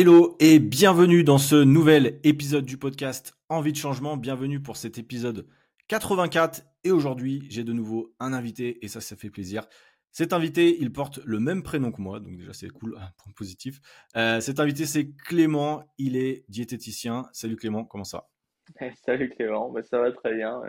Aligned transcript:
Hello 0.00 0.34
et 0.40 0.60
bienvenue 0.60 1.24
dans 1.24 1.36
ce 1.36 1.56
nouvel 1.56 2.20
épisode 2.24 2.64
du 2.64 2.78
podcast 2.78 3.34
Envie 3.50 3.72
de 3.72 3.76
changement. 3.76 4.16
Bienvenue 4.16 4.58
pour 4.58 4.78
cet 4.78 4.96
épisode 4.96 5.46
84. 5.88 6.62
Et 6.84 6.90
aujourd'hui, 6.90 7.44
j'ai 7.50 7.64
de 7.64 7.74
nouveau 7.74 8.14
un 8.18 8.32
invité 8.32 8.82
et 8.82 8.88
ça, 8.88 9.02
ça 9.02 9.14
fait 9.14 9.28
plaisir. 9.28 9.68
Cet 10.10 10.32
invité, 10.32 10.74
il 10.80 10.90
porte 10.90 11.20
le 11.26 11.38
même 11.38 11.62
prénom 11.62 11.92
que 11.92 12.00
moi, 12.00 12.18
donc 12.18 12.38
déjà 12.38 12.54
c'est 12.54 12.70
cool, 12.70 12.96
un 12.96 13.10
point 13.22 13.30
positif. 13.36 13.78
Euh, 14.16 14.40
cet 14.40 14.58
invité, 14.58 14.86
c'est 14.86 15.10
Clément, 15.26 15.84
il 15.98 16.16
est 16.16 16.46
diététicien. 16.48 17.26
Salut 17.34 17.56
Clément, 17.56 17.84
comment 17.84 18.04
ça 18.04 18.30
Salut 19.04 19.28
Clément, 19.28 19.68
bah, 19.68 19.82
ça 19.82 19.98
va 19.98 20.12
très 20.12 20.34
bien. 20.34 20.62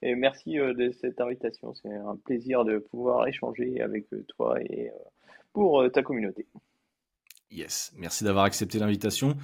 Et 0.00 0.14
merci 0.14 0.60
euh, 0.60 0.74
de 0.74 0.92
cette 0.92 1.20
invitation. 1.20 1.74
C'est 1.74 1.92
un 1.92 2.14
plaisir 2.24 2.64
de 2.64 2.78
pouvoir 2.78 3.26
échanger 3.26 3.80
avec 3.80 4.06
euh, 4.12 4.24
toi 4.28 4.62
et 4.62 4.92
pour 5.52 5.90
ta 5.90 6.04
communauté. 6.04 6.46
Yes, 7.50 7.92
merci 7.96 8.24
d'avoir 8.24 8.44
accepté 8.44 8.78
l'invitation. 8.78 9.36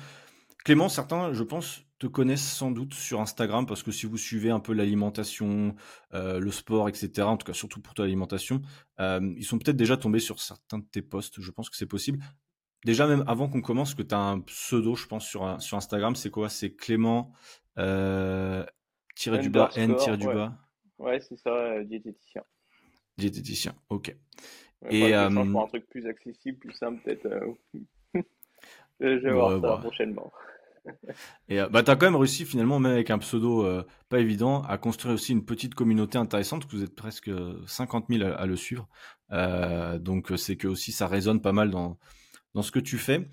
Clément, 0.65 0.89
certains, 0.89 1.33
je 1.33 1.43
pense, 1.43 1.83
te 1.99 2.07
connaissent 2.07 2.47
sans 2.47 2.71
doute 2.71 2.95
sur 2.95 3.21
Instagram 3.21 3.67
parce 3.67 3.83
que 3.83 3.91
si 3.91 4.07
vous 4.07 4.19
suivez 4.19 4.51
un 4.51 4.61
peu 4.61 4.73
l'alimentation, 4.73 5.75
euh, 6.15 6.39
le 6.39 6.51
sport, 6.51 6.89
etc., 6.89 7.23
en 7.23 7.37
tout 7.37 7.47
cas 7.47 7.53
surtout 7.53 7.81
pour 7.81 7.95
toi 7.95 8.05
l'alimentation, 8.05 8.63
euh, 9.01 9.33
ils 9.37 9.45
sont 9.45 9.59
peut-être 9.59 9.77
déjà 9.77 9.97
tombés 9.97 10.21
sur 10.21 10.41
certains 10.41 10.79
de 10.79 10.85
tes 10.85 11.03
posts. 11.03 11.41
Je 11.41 11.51
pense 11.51 11.71
que 11.71 11.77
c'est 11.77 11.87
possible. 11.87 12.19
Déjà, 12.85 13.07
même 13.07 13.25
avant 13.27 13.49
qu'on 13.49 13.63
commence, 13.63 13.95
que 13.95 14.03
tu 14.03 14.15
as 14.15 14.19
un 14.19 14.41
pseudo, 14.41 14.95
je 14.95 15.07
pense, 15.07 15.27
sur, 15.27 15.61
sur 15.61 15.77
Instagram, 15.77 16.15
c'est 16.15 16.31
quoi? 16.31 16.49
C'est 16.49 16.75
Clément 16.75 17.33
euh, 17.79 18.65
tiré 19.15 19.39
du 19.39 19.51
bas, 19.51 19.71
N 19.75 19.97
tiré 19.97 20.17
du 20.17 20.27
bas? 20.27 20.57
Ouais, 20.99 21.19
c'est 21.21 21.37
ça, 21.39 21.83
diététicien. 21.85 22.43
Diététicien, 23.17 23.75
ok. 23.89 24.15
et 24.91 25.13
pour 25.13 25.63
un 25.63 25.69
truc 25.69 25.89
plus 25.89 26.07
accessible, 26.07 26.59
plus 26.59 26.73
simple, 26.75 27.03
peut-être. 27.03 27.27
Je 29.01 29.07
vais 29.07 29.33
voir 29.33 29.53
ça 29.53 29.59
bah. 29.59 29.79
prochainement. 29.83 30.33
Et 31.49 31.61
euh, 31.61 31.69
bah, 31.69 31.83
tu 31.83 31.91
as 31.91 31.97
quand 31.97 32.07
même 32.07 32.17
réussi 32.17 32.45
finalement, 32.45 32.79
même 32.79 32.93
avec 32.93 33.11
un 33.11 33.19
pseudo 33.19 33.65
euh, 33.65 33.85
pas 34.09 34.21
évident, 34.21 34.63
à 34.63 34.79
construire 34.79 35.15
aussi 35.15 35.33
une 35.33 35.45
petite 35.45 35.75
communauté 35.75 36.19
intéressante, 36.19 36.67
que 36.67 36.77
vous 36.77 36.83
êtes 36.83 36.95
presque 36.95 37.31
50 37.67 38.07
000 38.09 38.25
à, 38.25 38.47
le 38.47 38.57
suivre. 38.57 38.89
Euh, 39.33 39.99
donc 39.99 40.33
c'est 40.37 40.57
que 40.57 40.69
aussi 40.69 40.93
ça 40.93 41.07
résonne 41.07 41.41
pas 41.41 41.53
mal 41.53 41.71
dans, 41.71 41.99
dans 42.55 42.63
ce 42.63 42.71
que 42.71 42.81
tu 42.81 42.99
fais. 42.99 43.29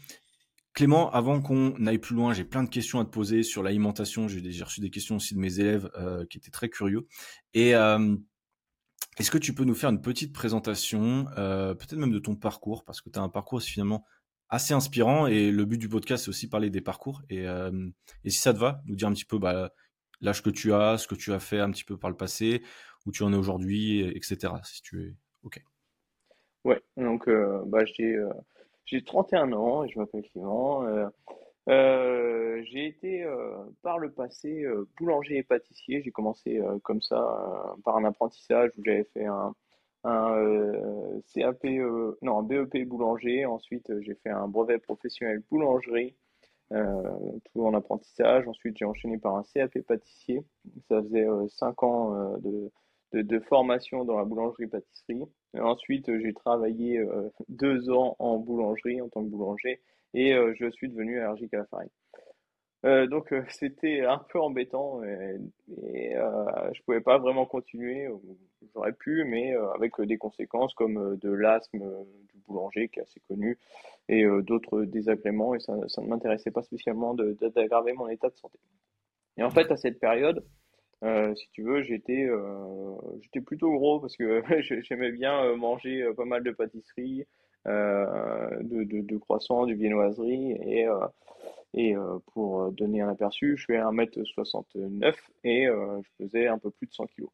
Clément, 0.73 1.11
avant 1.11 1.39
qu'on 1.39 1.85
aille 1.85 1.99
plus 1.99 2.15
loin, 2.15 2.33
j'ai 2.33 2.43
plein 2.43 2.63
de 2.63 2.69
questions 2.69 2.99
à 2.99 3.05
te 3.05 3.11
poser 3.11 3.43
sur 3.43 3.61
l'alimentation. 3.61 4.27
J'ai 4.27 4.63
reçu 4.63 4.81
des 4.81 4.89
questions 4.89 5.17
aussi 5.17 5.35
de 5.35 5.39
mes 5.39 5.59
élèves 5.59 5.87
qui 6.31 6.39
étaient 6.39 6.49
très 6.49 6.67
curieux. 6.67 7.05
Et 7.53 7.73
est-ce 7.73 9.29
que 9.29 9.37
tu 9.37 9.53
peux 9.53 9.65
nous 9.65 9.75
faire 9.75 9.91
une 9.91 10.01
petite 10.01 10.33
présentation, 10.33 11.25
peut-être 11.35 11.93
même 11.93 12.11
de 12.11 12.17
ton 12.17 12.35
parcours, 12.35 12.83
parce 12.85 13.01
que 13.01 13.11
tu 13.11 13.19
as 13.19 13.21
un 13.21 13.29
parcours 13.29 13.61
finalement 13.61 14.03
assez 14.53 14.75
inspirant 14.75 15.25
et 15.25 15.49
le 15.49 15.65
but 15.65 15.79
du 15.79 15.89
podcast 15.89 16.25
c'est 16.25 16.29
aussi 16.29 16.47
parler 16.47 16.69
des 16.69 16.79
parcours 16.79 17.23
et, 17.27 17.47
euh, 17.47 17.71
et, 18.23 18.29
si 18.29 18.37
ça 18.37 18.53
te 18.53 18.59
va 18.59 18.81
nous 18.85 18.95
dire 18.95 19.07
un 19.07 19.13
petit 19.13 19.25
peu 19.25 19.39
bah, 19.39 19.71
l'âge 20.21 20.43
que 20.43 20.51
tu 20.51 20.71
as 20.73 20.99
ce 20.99 21.07
que 21.07 21.15
tu 21.15 21.33
as 21.33 21.39
fait 21.39 21.59
un 21.59 21.71
petit 21.71 21.83
peu 21.83 21.97
par 21.97 22.11
le 22.11 22.15
passé 22.15 22.61
où 23.07 23.11
tu 23.11 23.23
en 23.23 23.33
es 23.33 23.35
aujourd'hui 23.35 24.01
etc 24.15 24.53
si 24.63 24.83
tu 24.83 25.01
es 25.01 25.15
ok. 25.41 25.59
Ouais 26.65 26.79
donc 26.97 27.27
euh, 27.27 27.63
bah, 27.65 27.83
j'ai 27.83 28.15
euh, 28.15 28.29
j'ai 28.85 29.03
31 29.03 29.53
ans 29.53 29.85
et 29.85 29.89
je 29.89 29.97
m'appelle 29.97 30.21
Clément 30.31 30.85
j'ai 31.67 32.85
été 32.85 33.25
par 33.81 33.97
le 33.97 34.11
passé 34.11 34.65
boulanger 34.97 35.37
et 35.37 35.43
pâtissier. 35.43 36.01
J'ai 36.03 36.11
commencé 36.11 36.61
comme 36.83 37.01
ça 37.01 37.17
par 37.83 37.97
un 37.97 38.03
apprentissage 38.03 38.71
où 38.77 38.83
j'avais 38.83 39.05
fait 39.13 39.25
un 39.25 39.55
un 40.03 40.35
euh, 40.35 41.21
CAP, 41.33 41.65
euh, 41.65 42.17
non, 42.21 42.39
un 42.39 42.43
BEP 42.43 42.87
boulanger. 42.87 43.45
Ensuite, 43.45 43.89
euh, 43.89 44.01
j'ai 44.01 44.15
fait 44.15 44.29
un 44.29 44.47
brevet 44.47 44.79
professionnel 44.79 45.41
boulangerie, 45.49 46.15
tout 46.69 47.65
en 47.65 47.73
apprentissage. 47.73 48.47
Ensuite, 48.47 48.77
j'ai 48.77 48.85
enchaîné 48.85 49.17
par 49.17 49.35
un 49.35 49.43
CAP 49.53 49.79
pâtissier. 49.81 50.43
Ça 50.89 51.01
faisait 51.03 51.27
5 51.49 51.83
ans 51.83 52.37
de, 52.39 52.71
de, 53.13 53.39
formation 53.41 54.05
dans 54.05 54.17
la 54.17 54.25
boulangerie-pâtisserie. 54.25 55.25
Ensuite, 55.59 56.07
j'ai 56.19 56.33
travaillé 56.33 56.99
deux 57.47 57.91
ans 57.91 58.15
en 58.17 58.39
boulangerie 58.39 59.01
en 59.01 59.09
tant 59.09 59.23
que 59.23 59.29
boulanger 59.29 59.81
et 60.15 60.33
je 60.55 60.69
suis 60.71 60.89
devenu 60.89 61.19
allergique 61.19 61.53
à 61.53 61.57
la 61.57 61.65
farine. 61.65 61.89
Euh, 62.85 63.07
donc 63.07 63.31
euh, 63.31 63.43
c'était 63.49 64.01
un 64.01 64.17
peu 64.17 64.41
embêtant 64.41 65.01
et, 65.03 65.39
et 65.85 66.17
euh, 66.17 66.73
je 66.73 66.81
pouvais 66.83 67.01
pas 67.01 67.17
vraiment 67.17 67.45
continuer. 67.45 68.09
J'aurais 68.73 68.91
pu, 68.93 69.23
mais 69.25 69.53
avec 69.75 69.99
des 70.01 70.17
conséquences 70.17 70.73
comme 70.73 71.17
de 71.17 71.29
l'asthme 71.31 71.79
du 72.33 72.39
boulanger 72.47 72.89
qui 72.89 72.99
est 72.99 73.03
assez 73.03 73.21
connu 73.27 73.57
et 74.09 74.25
d'autres 74.41 74.83
désagréments 74.83 75.53
et 75.53 75.59
ça, 75.59 75.75
ça 75.87 76.01
ne 76.01 76.07
m'intéressait 76.07 76.51
pas 76.51 76.63
spécialement 76.63 77.13
d'aggraver 77.13 77.93
mon 77.93 78.07
état 78.09 78.29
de 78.29 78.35
santé. 78.35 78.57
Et 79.37 79.43
en 79.43 79.49
fait 79.49 79.71
à 79.71 79.77
cette 79.77 79.99
période, 79.99 80.43
si 81.35 81.49
tu 81.51 81.63
veux, 81.63 81.83
j'étais 81.83 82.27
j'étais 83.21 83.41
plutôt 83.41 83.71
gros 83.71 83.99
parce 83.99 84.15
que 84.17 84.41
j'aimais 84.81 85.11
bien 85.11 85.55
manger 85.55 86.09
pas 86.15 86.25
mal 86.25 86.43
de 86.43 86.51
pâtisseries, 86.51 87.25
de, 87.65 88.83
de, 88.83 89.01
de 89.01 89.17
croissants, 89.17 89.65
du 89.65 89.75
viennoiserie 89.75 90.53
et 90.53 90.87
et 91.73 91.95
euh, 91.95 92.19
pour 92.33 92.71
donner 92.71 93.01
un 93.01 93.09
aperçu, 93.09 93.57
je 93.57 93.65
fais 93.65 93.77
1m69 93.77 95.15
et 95.43 95.67
euh, 95.67 96.01
je 96.01 96.23
pesais 96.23 96.47
un 96.47 96.59
peu 96.59 96.69
plus 96.71 96.87
de 96.87 96.93
100 96.93 97.07
kg. 97.07 97.25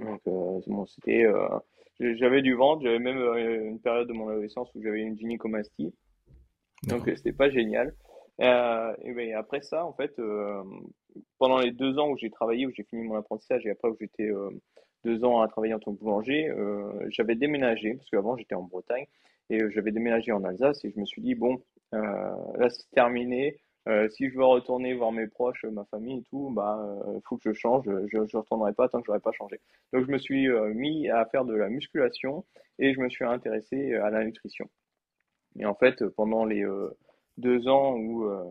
Donc 0.00 0.20
euh, 0.26 0.60
bon, 0.66 0.86
c'était, 0.86 1.26
j'avais 1.98 2.42
du 2.42 2.54
ventre, 2.54 2.82
j'avais 2.82 2.98
même 2.98 3.18
une 3.18 3.80
période 3.80 4.08
de 4.08 4.12
mon 4.12 4.28
adolescence 4.28 4.74
où 4.74 4.82
j'avais 4.82 5.00
une 5.00 5.18
gynécomastie. 5.18 5.94
Donc 6.84 7.04
c'était 7.14 7.32
pas 7.32 7.50
génial. 7.50 7.94
Euh, 8.40 8.94
et 9.02 9.12
ben, 9.12 9.34
après 9.34 9.60
ça, 9.60 9.84
en 9.84 9.92
fait, 9.92 10.18
euh, 10.18 10.62
pendant 11.38 11.58
les 11.58 11.72
deux 11.72 11.98
ans 11.98 12.08
où 12.08 12.16
j'ai 12.16 12.30
travaillé, 12.30 12.66
où 12.66 12.72
j'ai 12.74 12.84
fini 12.84 13.02
mon 13.02 13.16
apprentissage 13.16 13.66
et 13.66 13.70
après 13.70 13.88
où 13.88 13.96
j'étais 14.00 14.30
euh, 14.30 14.50
deux 15.04 15.24
ans 15.24 15.42
à 15.42 15.48
travailler 15.48 15.74
en 15.74 15.78
tant 15.78 15.92
que 15.94 16.00
boulanger, 16.00 16.50
j'avais 17.08 17.34
déménagé 17.34 17.94
parce 17.94 18.08
qu'avant 18.10 18.36
j'étais 18.36 18.54
en 18.54 18.62
Bretagne 18.62 19.06
et 19.48 19.58
j'avais 19.70 19.92
déménagé 19.92 20.30
en 20.32 20.44
Alsace 20.44 20.84
et 20.84 20.92
je 20.94 21.00
me 21.00 21.06
suis 21.06 21.22
dit 21.22 21.34
bon, 21.34 21.62
là 21.92 22.68
c'est 22.70 22.90
terminé. 22.92 23.60
si 24.10 24.28
je 24.28 24.36
veux 24.36 24.44
retourner 24.44 24.94
voir 24.94 25.12
mes 25.12 25.26
proches, 25.26 25.64
ma 25.64 25.84
famille 25.86 26.18
et 26.18 26.22
tout, 26.24 26.50
bah, 26.50 26.78
faut 27.28 27.36
que 27.36 27.52
je 27.52 27.52
change. 27.52 27.84
Je, 27.86 28.18
ne 28.18 28.36
retournerai 28.36 28.72
pas 28.72 28.88
tant 28.88 29.00
que 29.00 29.06
j'aurais 29.06 29.20
pas 29.20 29.32
changé. 29.32 29.60
Donc 29.92 30.06
je 30.06 30.10
me 30.10 30.18
suis 30.18 30.48
mis 30.74 31.08
à 31.08 31.24
faire 31.26 31.44
de 31.44 31.54
la 31.54 31.68
musculation 31.68 32.44
et 32.78 32.94
je 32.94 33.00
me 33.00 33.08
suis 33.08 33.24
intéressé 33.24 33.94
à 33.94 34.10
la 34.10 34.24
nutrition. 34.24 34.68
Et 35.58 35.66
en 35.66 35.74
fait, 35.74 36.04
pendant 36.10 36.44
les 36.44 36.64
deux 37.40 37.68
ans 37.68 37.96
où 37.96 38.24
euh, 38.24 38.44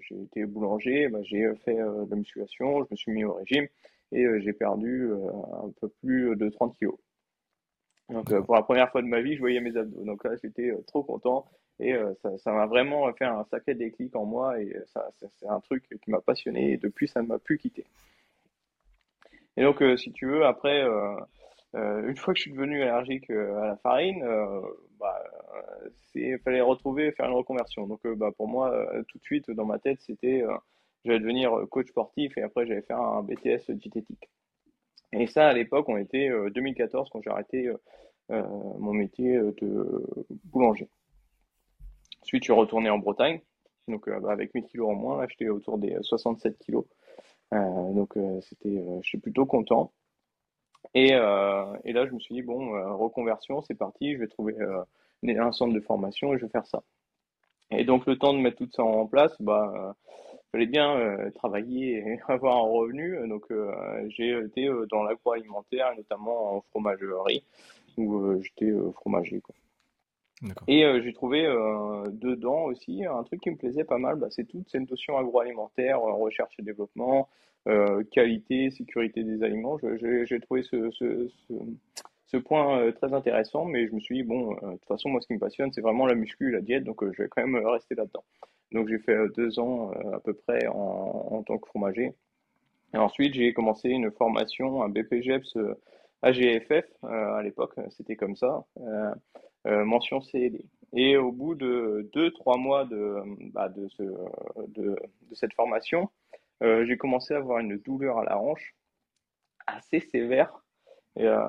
j'ai 0.00 0.20
été 0.22 0.44
boulanger, 0.44 1.08
bah, 1.08 1.18
j'ai 1.22 1.50
fait 1.64 1.80
euh, 1.80 2.04
de 2.04 2.10
la 2.10 2.16
musculation, 2.16 2.84
je 2.84 2.88
me 2.90 2.96
suis 2.96 3.12
mis 3.12 3.24
au 3.24 3.34
régime 3.34 3.66
et 4.12 4.24
euh, 4.24 4.40
j'ai 4.40 4.52
perdu 4.52 5.10
un 5.62 5.70
peu 5.80 5.88
plus 6.00 6.36
de 6.36 6.48
30 6.48 6.76
kilos. 6.76 6.98
Donc 8.08 8.32
pour 8.46 8.54
la 8.54 8.62
première 8.62 8.90
fois 8.90 9.02
de 9.02 9.06
ma 9.06 9.20
vie, 9.20 9.34
je 9.34 9.40
voyais 9.40 9.60
mes 9.60 9.76
abdos. 9.76 10.04
Donc 10.04 10.24
là, 10.24 10.30
j'étais 10.42 10.72
trop 10.86 11.02
content 11.02 11.46
et 11.80 11.96
ça 12.38 12.52
m'a 12.52 12.66
vraiment 12.66 13.12
fait 13.12 13.24
un 13.24 13.44
sacré 13.44 13.74
déclic 13.74 14.14
en 14.16 14.24
moi 14.24 14.60
et 14.60 14.76
ça, 14.86 15.08
c'est 15.18 15.48
un 15.48 15.60
truc 15.60 15.84
qui 16.02 16.10
m'a 16.10 16.20
passionné 16.20 16.72
et 16.72 16.76
depuis, 16.76 17.08
ça 17.08 17.22
ne 17.22 17.28
m'a 17.28 17.38
plus 17.38 17.58
quitté. 17.58 17.84
Et 19.56 19.62
donc, 19.62 19.82
si 19.96 20.12
tu 20.12 20.26
veux, 20.26 20.44
après, 20.44 20.82
une 21.74 22.16
fois 22.16 22.34
que 22.34 22.38
je 22.38 22.42
suis 22.42 22.52
devenu 22.52 22.82
allergique 22.82 23.30
à 23.30 23.66
la 23.66 23.76
farine, 23.76 24.24
bah, 24.98 25.22
il 26.14 26.38
fallait 26.38 26.60
retrouver, 26.60 27.12
faire 27.12 27.26
une 27.26 27.34
reconversion. 27.34 27.86
Donc, 27.86 28.00
euh, 28.06 28.14
bah, 28.14 28.30
pour 28.36 28.48
moi, 28.48 28.72
euh, 28.72 29.02
tout 29.08 29.18
de 29.18 29.24
suite, 29.24 29.50
dans 29.50 29.64
ma 29.64 29.78
tête, 29.78 30.00
c'était, 30.00 30.42
euh, 30.42 30.56
j'allais 31.04 31.20
devenir 31.20 31.52
coach 31.70 31.88
sportif 31.88 32.36
et 32.36 32.42
après, 32.42 32.66
j'allais 32.66 32.82
faire 32.82 33.00
un 33.00 33.22
BTS 33.22 33.70
diététique. 33.70 34.28
Et 35.12 35.26
ça, 35.26 35.48
à 35.48 35.52
l'époque, 35.52 35.88
on 35.88 35.96
était 35.96 36.30
2014 36.50 37.08
quand 37.10 37.22
j'ai 37.22 37.30
arrêté 37.30 37.70
mon 38.28 38.92
métier 38.92 39.38
de 39.38 40.04
boulanger. 40.44 40.86
Ensuite, 42.28 42.42
je 42.42 42.52
suis 42.52 42.60
retourné 42.60 42.90
en 42.90 42.98
Bretagne, 42.98 43.40
donc 43.88 44.08
bah, 44.08 44.30
avec 44.30 44.54
1000 44.54 44.64
kilos 44.64 44.90
en 44.90 44.94
moins, 44.94 45.18
là, 45.18 45.26
j'étais 45.28 45.48
autour 45.48 45.78
des 45.78 45.96
67 46.02 46.58
kilos. 46.58 46.84
donc, 47.52 48.14
c'était, 48.42 48.84
je 49.00 49.08
suis 49.08 49.18
plutôt 49.18 49.46
content. 49.46 49.92
Et, 50.92 51.12
et, 51.12 51.92
là, 51.92 52.06
je 52.06 52.12
me 52.12 52.20
suis 52.20 52.34
dit, 52.34 52.42
bon, 52.42 52.70
reconversion, 52.98 53.62
c'est 53.62 53.74
parti, 53.74 54.12
je 54.12 54.18
vais 54.18 54.28
trouver 54.28 54.54
un 55.24 55.52
centre 55.52 55.72
de 55.72 55.80
formation 55.80 56.34
et 56.34 56.38
je 56.38 56.44
vais 56.44 56.50
faire 56.50 56.66
ça. 56.66 56.82
Et 57.70 57.84
donc 57.84 58.06
le 58.06 58.16
temps 58.16 58.32
de 58.32 58.38
mettre 58.38 58.58
tout 58.58 58.70
ça 58.72 58.82
en 58.82 59.06
place, 59.06 59.34
bah, 59.40 59.72
euh, 59.76 59.92
fallait 60.52 60.66
bien 60.66 60.96
euh, 60.96 61.30
travailler 61.30 61.98
et 61.98 62.20
avoir 62.28 62.56
un 62.56 62.68
revenu. 62.68 63.28
Donc 63.28 63.44
euh, 63.50 63.72
j'ai 64.08 64.38
été 64.38 64.70
dans 64.90 65.02
l'agroalimentaire, 65.02 65.94
notamment 65.96 66.56
en 66.56 66.60
fromagerie, 66.70 67.44
où 67.96 68.40
j'étais 68.42 68.72
fromager. 68.94 69.42
Et 70.68 70.84
j'ai 71.02 71.12
trouvé 71.12 71.42
dedans 72.12 72.64
aussi 72.64 73.04
un 73.04 73.22
truc 73.24 73.40
qui 73.40 73.50
me 73.50 73.56
plaisait 73.56 73.84
pas 73.84 73.98
mal, 73.98 74.16
bah, 74.16 74.28
c'est 74.30 74.44
toute 74.44 74.68
cette 74.68 74.88
notion 74.88 75.18
agroalimentaire, 75.18 76.00
recherche 76.00 76.54
et 76.58 76.62
développement, 76.62 77.28
qualité, 78.10 78.70
sécurité 78.70 79.24
des 79.24 79.42
aliments. 79.42 79.78
J'ai 79.78 80.40
trouvé 80.40 80.62
ce, 80.62 82.36
point 82.36 82.92
très 82.92 83.12
intéressant, 83.12 83.64
mais 83.64 83.88
je 83.88 83.94
me 83.94 84.00
suis 84.00 84.16
dit, 84.16 84.22
bon, 84.22 84.54
de 84.54 84.72
toute 84.72 84.84
façon, 84.86 85.08
moi, 85.08 85.20
ce 85.20 85.26
qui 85.26 85.34
me 85.34 85.40
passionne, 85.40 85.72
c'est 85.72 85.80
vraiment 85.80 86.06
la 86.06 86.14
muscu, 86.14 86.50
la 86.50 86.60
diète, 86.60 86.84
donc 86.84 87.04
je 87.12 87.22
vais 87.22 87.28
quand 87.28 87.46
même 87.46 87.56
rester 87.66 87.94
là-dedans. 87.94 88.24
Donc 88.72 88.88
j'ai 88.88 88.98
fait 88.98 89.16
deux 89.36 89.58
ans 89.58 89.90
à 90.12 90.20
peu 90.20 90.34
près 90.34 90.66
en, 90.68 91.42
tant 91.46 91.58
que 91.58 91.66
fromager. 91.68 92.12
Et 92.94 92.96
ensuite, 92.98 93.34
j'ai 93.34 93.52
commencé 93.52 93.88
une 93.88 94.10
formation, 94.12 94.82
un 94.82 94.88
BPGEPS 94.88 95.58
AGFF, 96.22 96.84
à 97.02 97.42
l'époque, 97.42 97.74
c'était 97.90 98.16
comme 98.16 98.36
ça, 98.36 98.64
mention 99.64 100.20
CED. 100.20 100.62
Et 100.94 101.16
au 101.16 101.32
bout 101.32 101.54
de 101.54 102.08
deux, 102.12 102.30
trois 102.32 102.56
mois 102.56 102.84
de, 102.84 103.22
bah, 103.52 103.68
de, 103.68 103.88
ce, 103.88 104.02
de, 104.02 104.96
de, 104.96 105.34
cette 105.34 105.52
formation, 105.52 106.08
euh, 106.62 106.84
j'ai 106.86 106.96
commencé 106.96 107.34
à 107.34 107.38
avoir 107.38 107.58
une 107.58 107.76
douleur 107.76 108.18
à 108.18 108.24
la 108.24 108.38
hanche 108.38 108.74
assez 109.66 110.00
sévère. 110.00 110.62
Et, 111.16 111.26
euh, 111.26 111.46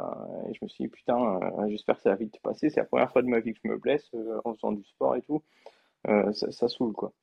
je 0.53 0.59
me 0.61 0.67
suis 0.67 0.85
dit, 0.85 0.89
putain, 0.89 1.39
euh, 1.41 1.69
j'espère 1.69 1.95
que 1.95 2.01
ça 2.01 2.09
va 2.09 2.15
vite 2.15 2.39
passer. 2.41 2.69
C'est 2.69 2.81
la 2.81 2.85
première 2.85 3.11
fois 3.11 3.21
de 3.21 3.27
ma 3.27 3.39
vie 3.39 3.53
que 3.53 3.59
je 3.63 3.69
me 3.69 3.77
blesse 3.77 4.09
euh, 4.13 4.41
en 4.43 4.53
faisant 4.55 4.71
du 4.71 4.83
sport 4.83 5.15
et 5.15 5.21
tout. 5.21 5.41
Euh, 6.07 6.31
ça, 6.33 6.51
ça, 6.51 6.67
saoule, 6.67 6.93
quoi. 6.93 7.13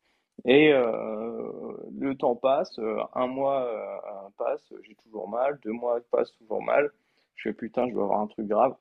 Et 0.44 0.70
le 0.70 2.14
temps 2.14 2.36
passe, 2.36 2.78
un 3.14 3.26
mois 3.26 4.30
passe, 4.36 4.70
j'ai 4.82 4.94
toujours 4.96 5.28
mal, 5.28 5.58
deux 5.64 5.72
mois 5.72 5.98
passent 6.10 6.32
toujours 6.32 6.62
mal. 6.62 6.90
Je 7.36 7.48
fais, 7.48 7.54
putain, 7.54 7.88
je 7.88 7.94
dois 7.94 8.04
avoir 8.04 8.20
un 8.20 8.26
truc 8.26 8.46
grave. 8.46 8.76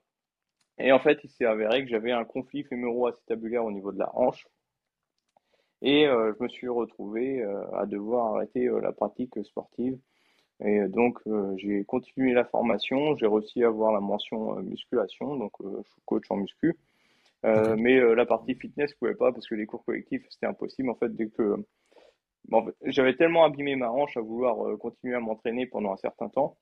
Et 0.78 0.92
en 0.92 1.00
fait, 1.00 1.20
il 1.24 1.30
s'est 1.30 1.46
avéré 1.46 1.84
que 1.84 1.90
j'avais 1.90 2.12
un 2.12 2.26
conflit 2.26 2.64
fémoro-acétabulaire 2.64 3.64
au 3.64 3.72
niveau 3.72 3.92
de 3.92 4.00
la 4.00 4.10
hanche. 4.16 4.46
Et 5.82 6.08
euh, 6.08 6.34
je 6.38 6.44
me 6.44 6.50
suis 6.50 6.68
retrouvé 6.68 7.42
euh, 7.42 7.64
à 7.76 7.86
devoir 7.86 8.36
arrêter 8.36 8.68
euh, 8.68 8.82
la 8.82 8.92
pratique 8.92 9.34
sportive. 9.44 9.98
Et 10.64 10.88
donc, 10.88 11.20
j'ai 11.58 11.84
continué 11.84 12.32
la 12.32 12.46
formation. 12.46 13.18
J'ai 13.18 13.28
réussi 13.28 13.62
à 13.62 13.68
avoir 13.68 13.92
la 13.92 14.00
mention 14.00 14.56
musculation. 14.62 15.36
Donc, 15.36 15.52
je 15.60 15.84
suis 15.92 16.02
coach 16.06 16.24
en 16.30 16.38
muscu. 16.38 16.78
Mais 17.44 18.00
la 18.16 18.26
partie 18.26 18.56
fitness, 18.56 18.92
je 18.92 18.96
pouvais 18.96 19.16
pas 19.16 19.34
parce 19.34 19.50
que 19.50 19.56
les 19.56 19.66
cours 19.66 19.84
collectifs, 19.84 20.26
c'était 20.30 20.46
impossible. 20.46 20.90
En 20.90 20.96
fait, 20.96 21.14
dès 21.14 21.28
que 21.28 21.58
bon, 22.48 22.72
j'avais 22.86 23.18
tellement 23.18 23.44
abîmé 23.44 23.76
ma 23.76 23.92
hanche 23.92 24.16
à 24.16 24.22
vouloir 24.22 24.78
continuer 24.78 25.16
à 25.16 25.20
m'entraîner 25.20 25.66
pendant 25.66 25.92
un 25.92 25.98
certain 25.98 26.30
temps 26.30 26.56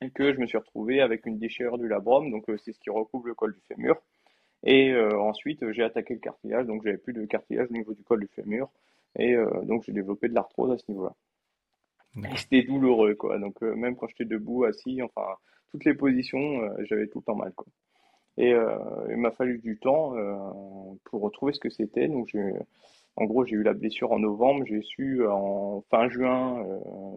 et 0.00 0.10
que 0.10 0.32
je 0.32 0.40
me 0.40 0.46
suis 0.46 0.58
retrouvé 0.58 1.00
avec 1.00 1.26
une 1.26 1.38
déchirure 1.38 1.78
du 1.78 1.88
labrum, 1.88 2.30
donc 2.30 2.48
euh, 2.48 2.56
c'est 2.58 2.72
ce 2.72 2.80
qui 2.80 2.90
recouvre 2.90 3.26
le 3.26 3.34
col 3.34 3.54
du 3.54 3.60
fémur. 3.68 3.96
Et 4.62 4.90
euh, 4.92 5.18
ensuite, 5.18 5.70
j'ai 5.72 5.82
attaqué 5.82 6.14
le 6.14 6.20
cartilage, 6.20 6.66
donc 6.66 6.82
j'avais 6.84 6.98
plus 6.98 7.12
de 7.12 7.24
cartilage 7.24 7.68
au 7.70 7.74
niveau 7.74 7.94
du 7.94 8.02
col 8.02 8.20
du 8.20 8.28
fémur, 8.28 8.68
et 9.18 9.34
euh, 9.34 9.62
donc 9.62 9.84
j'ai 9.84 9.92
développé 9.92 10.28
de 10.28 10.34
l'arthrose 10.34 10.72
à 10.72 10.78
ce 10.78 10.84
niveau-là. 10.88 11.14
C'était 12.36 12.62
douloureux, 12.62 13.14
quoi. 13.14 13.38
Donc 13.38 13.60
même 13.62 13.96
quand 13.96 14.08
j'étais 14.08 14.24
debout, 14.24 14.64
assis, 14.64 15.00
enfin 15.02 15.36
toutes 15.70 15.84
les 15.84 15.94
positions, 15.94 16.60
j'avais 16.86 17.06
tout 17.06 17.20
le 17.20 17.24
temps 17.24 17.36
mal, 17.36 17.52
quoi. 17.54 17.68
Et 18.36 18.50
il 18.50 19.16
m'a 19.16 19.30
fallu 19.30 19.58
du 19.58 19.78
temps 19.78 20.14
pour 21.04 21.20
retrouver 21.22 21.52
ce 21.52 21.60
que 21.60 21.70
c'était. 21.70 22.08
Donc 22.08 22.36
en 23.14 23.24
gros, 23.26 23.44
j'ai 23.44 23.54
eu 23.54 23.62
la 23.62 23.74
blessure 23.74 24.10
en 24.10 24.18
novembre, 24.18 24.64
j'ai 24.66 24.82
su 24.82 25.24
en 25.24 25.82
fin 25.88 26.08
juin 26.08 26.66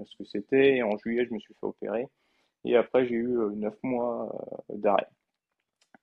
ce 0.06 0.16
que 0.16 0.26
c'était, 0.26 0.76
et 0.76 0.84
en 0.84 0.96
juillet, 0.98 1.26
je 1.26 1.34
me 1.34 1.40
suis 1.40 1.56
fait 1.56 1.66
opérer. 1.66 2.08
Et 2.66 2.76
après, 2.76 3.06
j'ai 3.08 3.16
eu 3.16 3.38
euh, 3.38 3.50
neuf 3.52 3.76
mois 3.84 4.30
euh, 4.72 4.78
d'arrêt. 4.78 5.08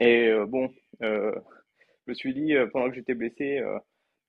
Et 0.01 0.29
euh, 0.29 0.47
bon, 0.47 0.71
je 1.01 1.35
me 2.07 2.15
suis 2.15 2.35
dit, 2.35 2.55
pendant 2.73 2.89
que 2.89 2.95
j'étais 2.95 3.15
blessé, 3.15 3.63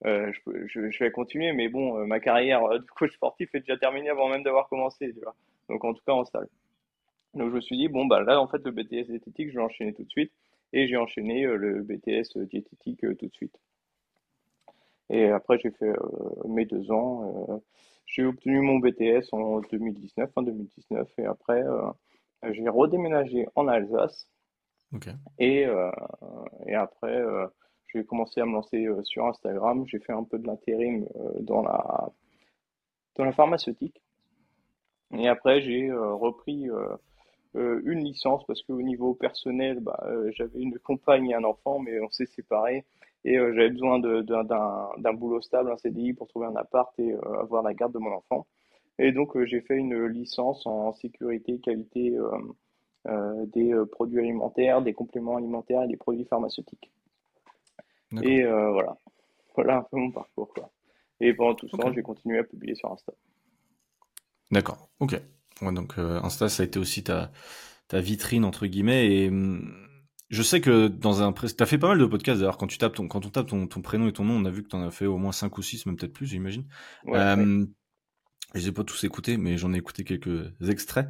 je, 0.04 0.98
vais 1.04 1.10
continuer, 1.10 1.52
mais 1.52 1.68
bon, 1.68 2.06
ma 2.06 2.20
carrière 2.20 2.68
de 2.68 2.86
coach 2.96 3.12
sportif 3.14 3.54
est 3.54 3.60
déjà 3.60 3.76
terminée 3.76 4.10
avant 4.10 4.28
même 4.28 4.42
d'avoir 4.42 4.68
commencé. 4.68 5.14
Donc, 5.68 5.84
en 5.84 5.94
tout 5.94 6.02
cas, 6.06 6.12
en 6.12 6.24
salle. 6.24 6.48
Donc, 7.34 7.50
je 7.50 7.54
me 7.56 7.60
suis 7.60 7.76
dit, 7.76 7.88
bon, 7.88 8.06
bah 8.06 8.22
là, 8.22 8.40
en 8.40 8.46
fait, 8.48 8.62
le 8.64 8.70
BTS 8.70 9.08
diététique, 9.08 9.50
je 9.50 9.56
vais 9.56 9.64
enchaîner 9.64 9.94
tout 9.94 10.04
de 10.04 10.10
suite. 10.10 10.32
Et 10.74 10.88
j'ai 10.88 10.96
enchaîné 10.96 11.44
le 11.44 11.82
BTS 11.82 12.38
diététique 12.48 13.00
tout 13.00 13.26
de 13.26 13.34
suite. 13.34 13.58
Et 15.10 15.26
après, 15.26 15.58
j'ai 15.58 15.70
fait 15.70 15.92
mes 16.46 16.66
deux 16.66 16.90
ans. 16.90 17.62
j'ai 18.06 18.24
obtenu 18.24 18.60
mon 18.60 18.78
BTS 18.78 19.32
en 19.32 19.60
2019, 19.60 20.30
en 20.36 20.42
2019. 20.42 21.08
Et 21.18 21.24
après, 21.24 21.62
j'ai 22.50 22.68
redéménagé 22.68 23.46
en 23.54 23.68
Alsace. 23.68 24.28
Et, 25.38 25.64
euh, 25.66 25.90
et 26.66 26.74
après, 26.74 27.16
euh, 27.16 27.46
j'ai 27.88 28.04
commencé 28.04 28.40
à 28.40 28.46
me 28.46 28.52
lancer 28.52 28.86
euh, 28.86 29.02
sur 29.04 29.26
Instagram. 29.26 29.84
J'ai 29.86 29.98
fait 30.00 30.12
un 30.12 30.24
peu 30.24 30.38
de 30.38 30.46
l'intérim 30.46 31.06
dans, 31.40 31.62
la, 31.62 32.10
dans 33.16 33.24
la 33.24 33.32
pharmaceutique. 33.32 34.02
Et 35.16 35.28
après, 35.28 35.60
j'ai 35.60 35.92
repris 35.92 36.68
une 37.54 37.98
licence 37.98 38.44
parce 38.46 38.62
qu'au 38.62 38.80
niveau 38.80 39.12
personnel, 39.12 39.80
bah, 39.80 40.02
j'avais 40.30 40.58
une 40.58 40.78
compagne 40.78 41.28
et 41.28 41.34
un 41.34 41.44
enfant, 41.44 41.78
mais 41.80 42.00
on 42.00 42.08
s'est 42.08 42.24
séparés. 42.24 42.86
Et 43.24 43.34
j'avais 43.34 43.68
besoin 43.68 43.98
d'un 43.98 45.12
boulot 45.12 45.42
stable, 45.42 45.70
un 45.70 45.76
CDI 45.76 46.14
pour 46.14 46.28
trouver 46.28 46.46
un 46.46 46.56
appart 46.56 46.98
et 46.98 47.12
avoir 47.38 47.62
la 47.62 47.74
garde 47.74 47.92
de 47.92 47.98
mon 47.98 48.12
enfant. 48.12 48.46
Et 48.98 49.12
donc, 49.12 49.36
euh, 49.36 49.46
j'ai 49.46 49.60
fait 49.60 49.76
une 49.76 50.06
licence 50.06 50.66
en 50.66 50.92
sécurité, 50.92 51.58
qualité 51.58 52.16
euh, 52.16 52.30
euh, 53.08 53.46
des 53.46 53.74
produits 53.90 54.20
alimentaires, 54.20 54.82
des 54.82 54.92
compléments 54.92 55.36
alimentaires 55.36 55.82
et 55.82 55.88
des 55.88 55.96
produits 55.96 56.24
pharmaceutiques. 56.24 56.90
Et 58.22 58.44
voilà. 58.44 58.96
Voilà 59.54 59.78
un 59.78 59.82
peu 59.82 59.98
mon 59.98 60.10
parcours. 60.10 60.52
Quoi. 60.54 60.70
Et 61.20 61.34
pendant 61.34 61.54
tout 61.54 61.68
ce 61.68 61.76
temps, 61.76 61.92
j'ai 61.92 62.02
continué 62.02 62.38
à 62.38 62.44
publier 62.44 62.74
sur 62.74 62.90
Insta. 62.90 63.12
D'accord, 64.50 64.88
ok. 65.00 65.20
donc 65.60 65.98
Insta, 65.98 66.48
ça 66.48 66.62
a 66.62 66.66
été 66.66 66.78
aussi 66.78 67.04
ta, 67.04 67.30
ta 67.88 68.00
vitrine, 68.00 68.44
entre 68.44 68.66
guillemets. 68.66 69.14
Et 69.14 69.28
hum, 69.28 69.74
je 70.30 70.42
sais 70.42 70.60
que 70.60 70.88
dans 70.88 71.22
un... 71.22 71.32
Tu 71.32 71.62
as 71.62 71.66
fait 71.66 71.78
pas 71.78 71.88
mal 71.88 71.98
de 71.98 72.06
podcasts, 72.06 72.40
d'ailleurs, 72.40 72.56
quand, 72.56 72.66
tu 72.66 72.78
tapes 72.78 72.94
ton, 72.94 73.08
quand 73.08 73.26
on 73.26 73.30
tape 73.30 73.46
ton, 73.46 73.66
ton, 73.66 73.82
prénom 73.82 74.08
et 74.08 74.12
ton 74.12 74.24
nom, 74.24 74.34
on 74.34 74.44
a 74.44 74.50
vu 74.50 74.62
que 74.62 74.68
tu 74.68 74.76
en 74.76 74.82
as 74.82 74.90
fait 74.90 75.06
au 75.06 75.18
moins 75.18 75.32
5 75.32 75.56
ou 75.56 75.62
6, 75.62 75.86
même 75.86 75.96
peut-être 75.96 76.12
plus, 76.12 76.26
j'imagine. 76.26 76.64
Ouais, 77.04 77.18
je 78.54 78.68
ai 78.68 78.72
pas 78.72 78.84
tous 78.84 79.04
écoutés, 79.04 79.36
mais 79.36 79.58
j'en 79.58 79.72
ai 79.72 79.78
écouté 79.78 80.04
quelques 80.04 80.52
extraits. 80.68 81.08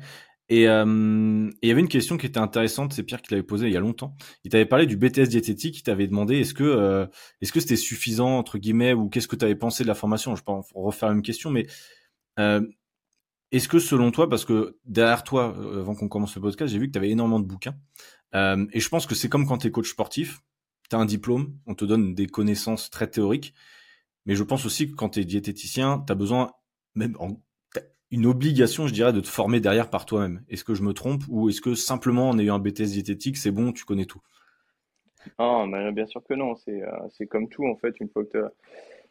Et 0.49 0.69
euh, 0.69 1.50
il 1.62 1.69
y 1.69 1.73
avait 1.73 1.81
une 1.81 1.89
question 1.89 2.19
qui 2.19 2.27
était 2.27 2.39
intéressante, 2.39 2.93
c'est 2.93 3.05
Pierre 3.05 3.23
qui 3.23 3.33
l'avait 3.33 3.43
posée 3.43 3.69
il 3.69 3.73
y 3.73 3.77
a 3.77 3.81
longtemps. 3.81 4.15
Il 4.44 4.50
t'avait 4.50 4.67
parlé 4.67 4.87
du 4.87 4.97
BTS 4.97 5.29
diététique, 5.29 5.79
il 5.79 5.83
t'avait 5.83 6.06
demandé 6.06 6.41
est-ce 6.41 6.53
que 6.53 6.65
euh, 6.65 7.06
est-ce 7.41 7.53
que 7.53 7.61
c'était 7.61 7.77
suffisant 7.77 8.39
entre 8.39 8.59
guillemets 8.59 8.93
ou 8.93 9.09
qu'est-ce 9.09 9.29
que 9.29 9.37
tu 9.37 9.44
avais 9.44 9.55
pensé 9.55 9.83
de 9.83 9.89
la 9.89 9.94
formation? 9.94 10.37
Je 10.37 10.43
peux 10.43 10.53
refaire 10.75 11.11
une 11.11 11.23
question, 11.23 11.50
mais 11.50 11.66
euh, 12.38 12.61
est-ce 13.52 13.69
que 13.69 13.78
selon 13.78 14.11
toi, 14.11 14.28
parce 14.28 14.45
que 14.45 14.78
derrière 14.87 15.25
toi, 15.25 15.55
euh, 15.59 15.81
avant 15.81 15.95
qu'on 15.95 16.09
commence 16.09 16.35
le 16.35 16.40
podcast, 16.40 16.73
j'ai 16.73 16.78
vu 16.78 16.87
que 16.87 16.93
tu 16.93 16.99
avais 16.99 17.11
énormément 17.11 17.38
de 17.40 17.47
bouquins, 17.47 17.76
euh, 18.35 18.66
et 18.73 18.81
je 18.81 18.88
pense 18.88 19.07
que 19.07 19.14
c'est 19.14 19.28
comme 19.28 19.47
quand 19.47 19.59
tu 19.59 19.66
es 19.69 19.71
coach 19.71 19.90
sportif, 19.90 20.40
tu 20.88 20.97
as 20.97 20.99
un 20.99 21.05
diplôme, 21.05 21.55
on 21.66 21.75
te 21.75 21.85
donne 21.85 22.14
des 22.14 22.26
connaissances 22.26 22.88
très 22.90 23.09
théoriques, 23.09 23.52
mais 24.25 24.37
je 24.37 24.43
pense 24.43 24.64
aussi 24.64 24.90
que 24.90 24.95
quand 24.95 25.11
tu 25.11 25.21
es 25.21 25.25
diététicien, 25.25 26.02
tu 26.07 26.12
as 26.12 26.14
besoin 26.14 26.52
même 26.94 27.16
en, 27.18 27.38
une 28.12 28.26
obligation, 28.26 28.87
je 28.87 28.92
dirais, 28.92 29.12
de 29.12 29.20
te 29.20 29.26
former 29.26 29.58
derrière 29.58 29.88
par 29.88 30.04
toi-même. 30.04 30.42
Est-ce 30.49 30.64
que 30.64 30.75
je 30.75 30.82
me 30.82 30.92
trompe 30.92 31.22
ou 31.28 31.49
est-ce 31.49 31.62
que 31.62 31.75
simplement 31.75 32.28
en 32.28 32.38
ayant 32.38 32.56
un 32.56 32.58
BTS 32.58 32.92
diététique, 32.92 33.38
c'est 33.38 33.50
bon, 33.50 33.72
tu 33.72 33.84
connais 33.84 34.04
tout? 34.04 34.20
Ah, 35.38 35.64
bien 35.92 36.06
sûr 36.06 36.22
que 36.22 36.34
non. 36.34 36.54
C'est 36.56 36.82
euh, 36.82 37.26
comme 37.30 37.49
tout, 37.49 37.66
en 37.66 37.76
fait. 37.76 37.99
Une 38.00 38.11
fois 38.11 38.25
que 38.25 38.30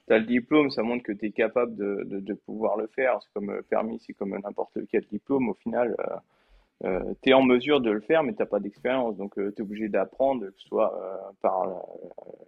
tu 0.08 0.14
as, 0.14 0.20
le 0.20 0.26
diplôme, 0.26 0.70
ça 0.70 0.84
montre 0.84 1.04
que 1.04 1.14
tu 1.14 1.26
es 1.26 1.32
capable 1.32 1.76
de, 1.76 2.04
de, 2.06 2.34
pouvoir 2.34 2.78
le 2.78 2.88
faire. 2.88 3.18
C'est 3.24 3.34
comme 3.34 3.50
euh, 3.50 3.62
permis, 3.64 4.00
c'est 4.06 4.14
comme 4.14 4.38
n'importe 4.38 4.78
quel 4.92 5.04
diplôme. 5.12 5.50
Au 5.50 5.56
final, 5.56 5.96
euh, 6.00 6.86
euh 6.86 7.14
tu 7.24 7.32
es 7.32 7.34
en 7.34 7.42
mesure 7.42 7.82
de 7.82 7.90
le 7.90 8.02
faire, 8.02 8.22
mais 8.22 8.34
tu 8.34 8.40
n'as 8.40 8.46
pas 8.46 8.60
d'expérience. 8.60 9.18
Donc, 9.18 9.34
tu 9.34 9.42
es 9.42 9.62
obligé 9.62 9.90
d'apprendre, 9.90 10.46
que 10.46 10.60
ce 10.60 10.68
soit 10.68 11.34
par 11.42 11.66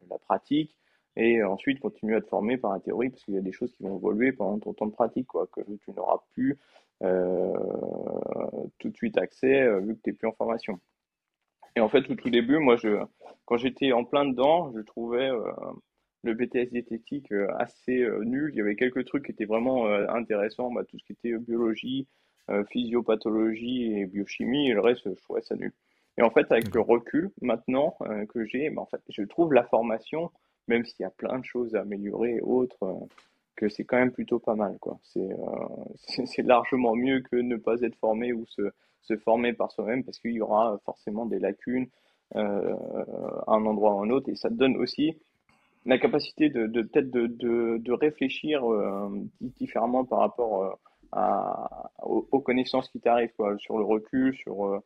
la 0.10 0.20
pratique, 0.20 0.78
et 1.16 1.44
ensuite 1.44 1.80
continuer 1.80 2.16
à 2.16 2.22
te 2.22 2.28
former 2.28 2.58
par 2.58 2.74
la 2.74 2.80
théorie 2.80 3.10
parce 3.10 3.24
qu'il 3.24 3.36
y 3.36 3.38
a 3.38 3.42
des 3.42 3.52
choses 3.52 3.72
qui 3.74 3.84
vont 3.84 3.98
évoluer 3.98 4.32
pendant 4.32 4.60
ton 4.60 4.74
temps 4.74 4.88
de 4.88 4.92
pratique 4.92 5.28
quoi 5.28 5.48
que 5.48 5.62
tu 5.62 5.92
n'auras 5.92 6.20
plus 6.34 6.58
euh, 7.04 7.54
tout 8.80 8.90
de 8.90 8.96
suite 8.96 9.18
accès 9.18 9.62
euh, 9.62 9.80
vu 9.80 9.96
que 9.96 10.02
tu 10.04 10.10
n'es 10.10 10.16
plus 10.16 10.28
en 10.28 10.32
formation. 10.34 10.80
Et 11.76 11.82
en 11.82 11.90
fait 11.90 12.10
au 12.10 12.16
tout 12.16 12.30
début 12.30 12.58
moi 12.60 12.78
je 12.78 13.04
quand 13.46 13.58
j'étais 13.58 13.92
en 13.92 14.06
plein 14.06 14.26
dedans 14.26 14.72
je 14.76 14.82
trouvais 14.82 15.30
euh, 15.30 15.52
le 16.24 16.34
BTS 16.34 16.72
diététique 16.72 17.34
assez 17.60 18.08
nul. 18.22 18.52
Il 18.54 18.58
y 18.58 18.62
avait 18.62 18.76
quelques 18.76 19.06
trucs 19.06 19.26
qui 19.26 19.32
étaient 19.34 19.46
vraiment 19.46 19.88
intéressants 19.88 20.72
bah, 20.72 20.86
tout 20.86 20.98
ce 20.98 21.04
qui 21.04 21.12
était 21.12 21.38
biologie 21.38 22.08
physiopathologie 22.70 24.00
et 24.00 24.06
biochimie 24.06 24.70
et 24.70 24.74
le 24.74 24.80
reste 24.80 25.02
je 25.04 25.22
trouvais 25.22 25.42
ça 25.42 25.56
nul. 25.56 25.74
Et 26.18 26.22
en 26.22 26.30
fait 26.30 26.50
avec 26.50 26.74
le 26.74 26.80
recul 26.80 27.32
maintenant 27.42 27.98
que 28.30 28.46
j'ai 28.46 28.70
bah, 28.70 28.84
en 28.84 28.86
fait 28.86 29.02
je 29.10 29.24
trouve 29.24 29.52
la 29.52 29.66
formation 29.66 30.32
même 30.68 30.86
s'il 30.86 31.02
y 31.02 31.06
a 31.06 31.10
plein 31.10 31.40
de 31.40 31.46
choses 31.46 31.76
à 31.76 31.82
améliorer 31.82 32.36
et 32.36 32.42
autres, 32.42 32.84
euh, 32.84 32.94
que 33.56 33.70
c'est 33.70 33.84
quand 33.84 33.98
même 33.98 34.12
plutôt 34.12 34.40
pas 34.40 34.56
mal. 34.56 34.78
quoi. 34.80 34.98
C'est 35.04 35.32
euh, 35.32 36.44
largement 36.44 36.96
mieux 36.96 37.22
que 37.22 37.36
ne 37.36 37.56
pas 37.56 37.82
être 37.82 37.96
formé 37.98 38.34
ou 38.34 38.46
se, 38.48 38.72
se 39.02 39.18
former 39.18 39.54
par 39.54 39.72
soi-même 39.72 40.04
parce 40.04 40.20
qu'il 40.20 40.32
y 40.32 40.42
aura 40.42 40.80
forcément 40.86 41.26
des 41.26 41.40
lacunes 41.40 41.88
euh, 42.36 42.76
à 43.48 43.54
un 43.54 43.66
endroit 43.66 43.96
ou 43.96 44.00
à 44.00 44.06
un 44.06 44.10
autre 44.10 44.30
et 44.30 44.36
ça 44.36 44.50
te 44.50 44.56
donne 44.56 44.78
aussi 44.78 45.18
la 45.86 46.00
capacité 46.00 46.50
de, 46.50 46.66
peut-être 46.66 47.12
de, 47.12 47.28
de, 47.28 47.78
de, 47.78 47.92
réfléchir 47.92 48.64
différemment 49.42 50.06
par 50.06 50.20
rapport 50.20 50.80
à, 51.12 51.92
aux, 52.02 52.40
connaissances 52.40 52.88
qui 52.88 53.02
t'arrivent 53.02 53.34
sur 53.58 53.78
le 53.78 53.84
recul 53.84 54.34
sur 54.38 54.82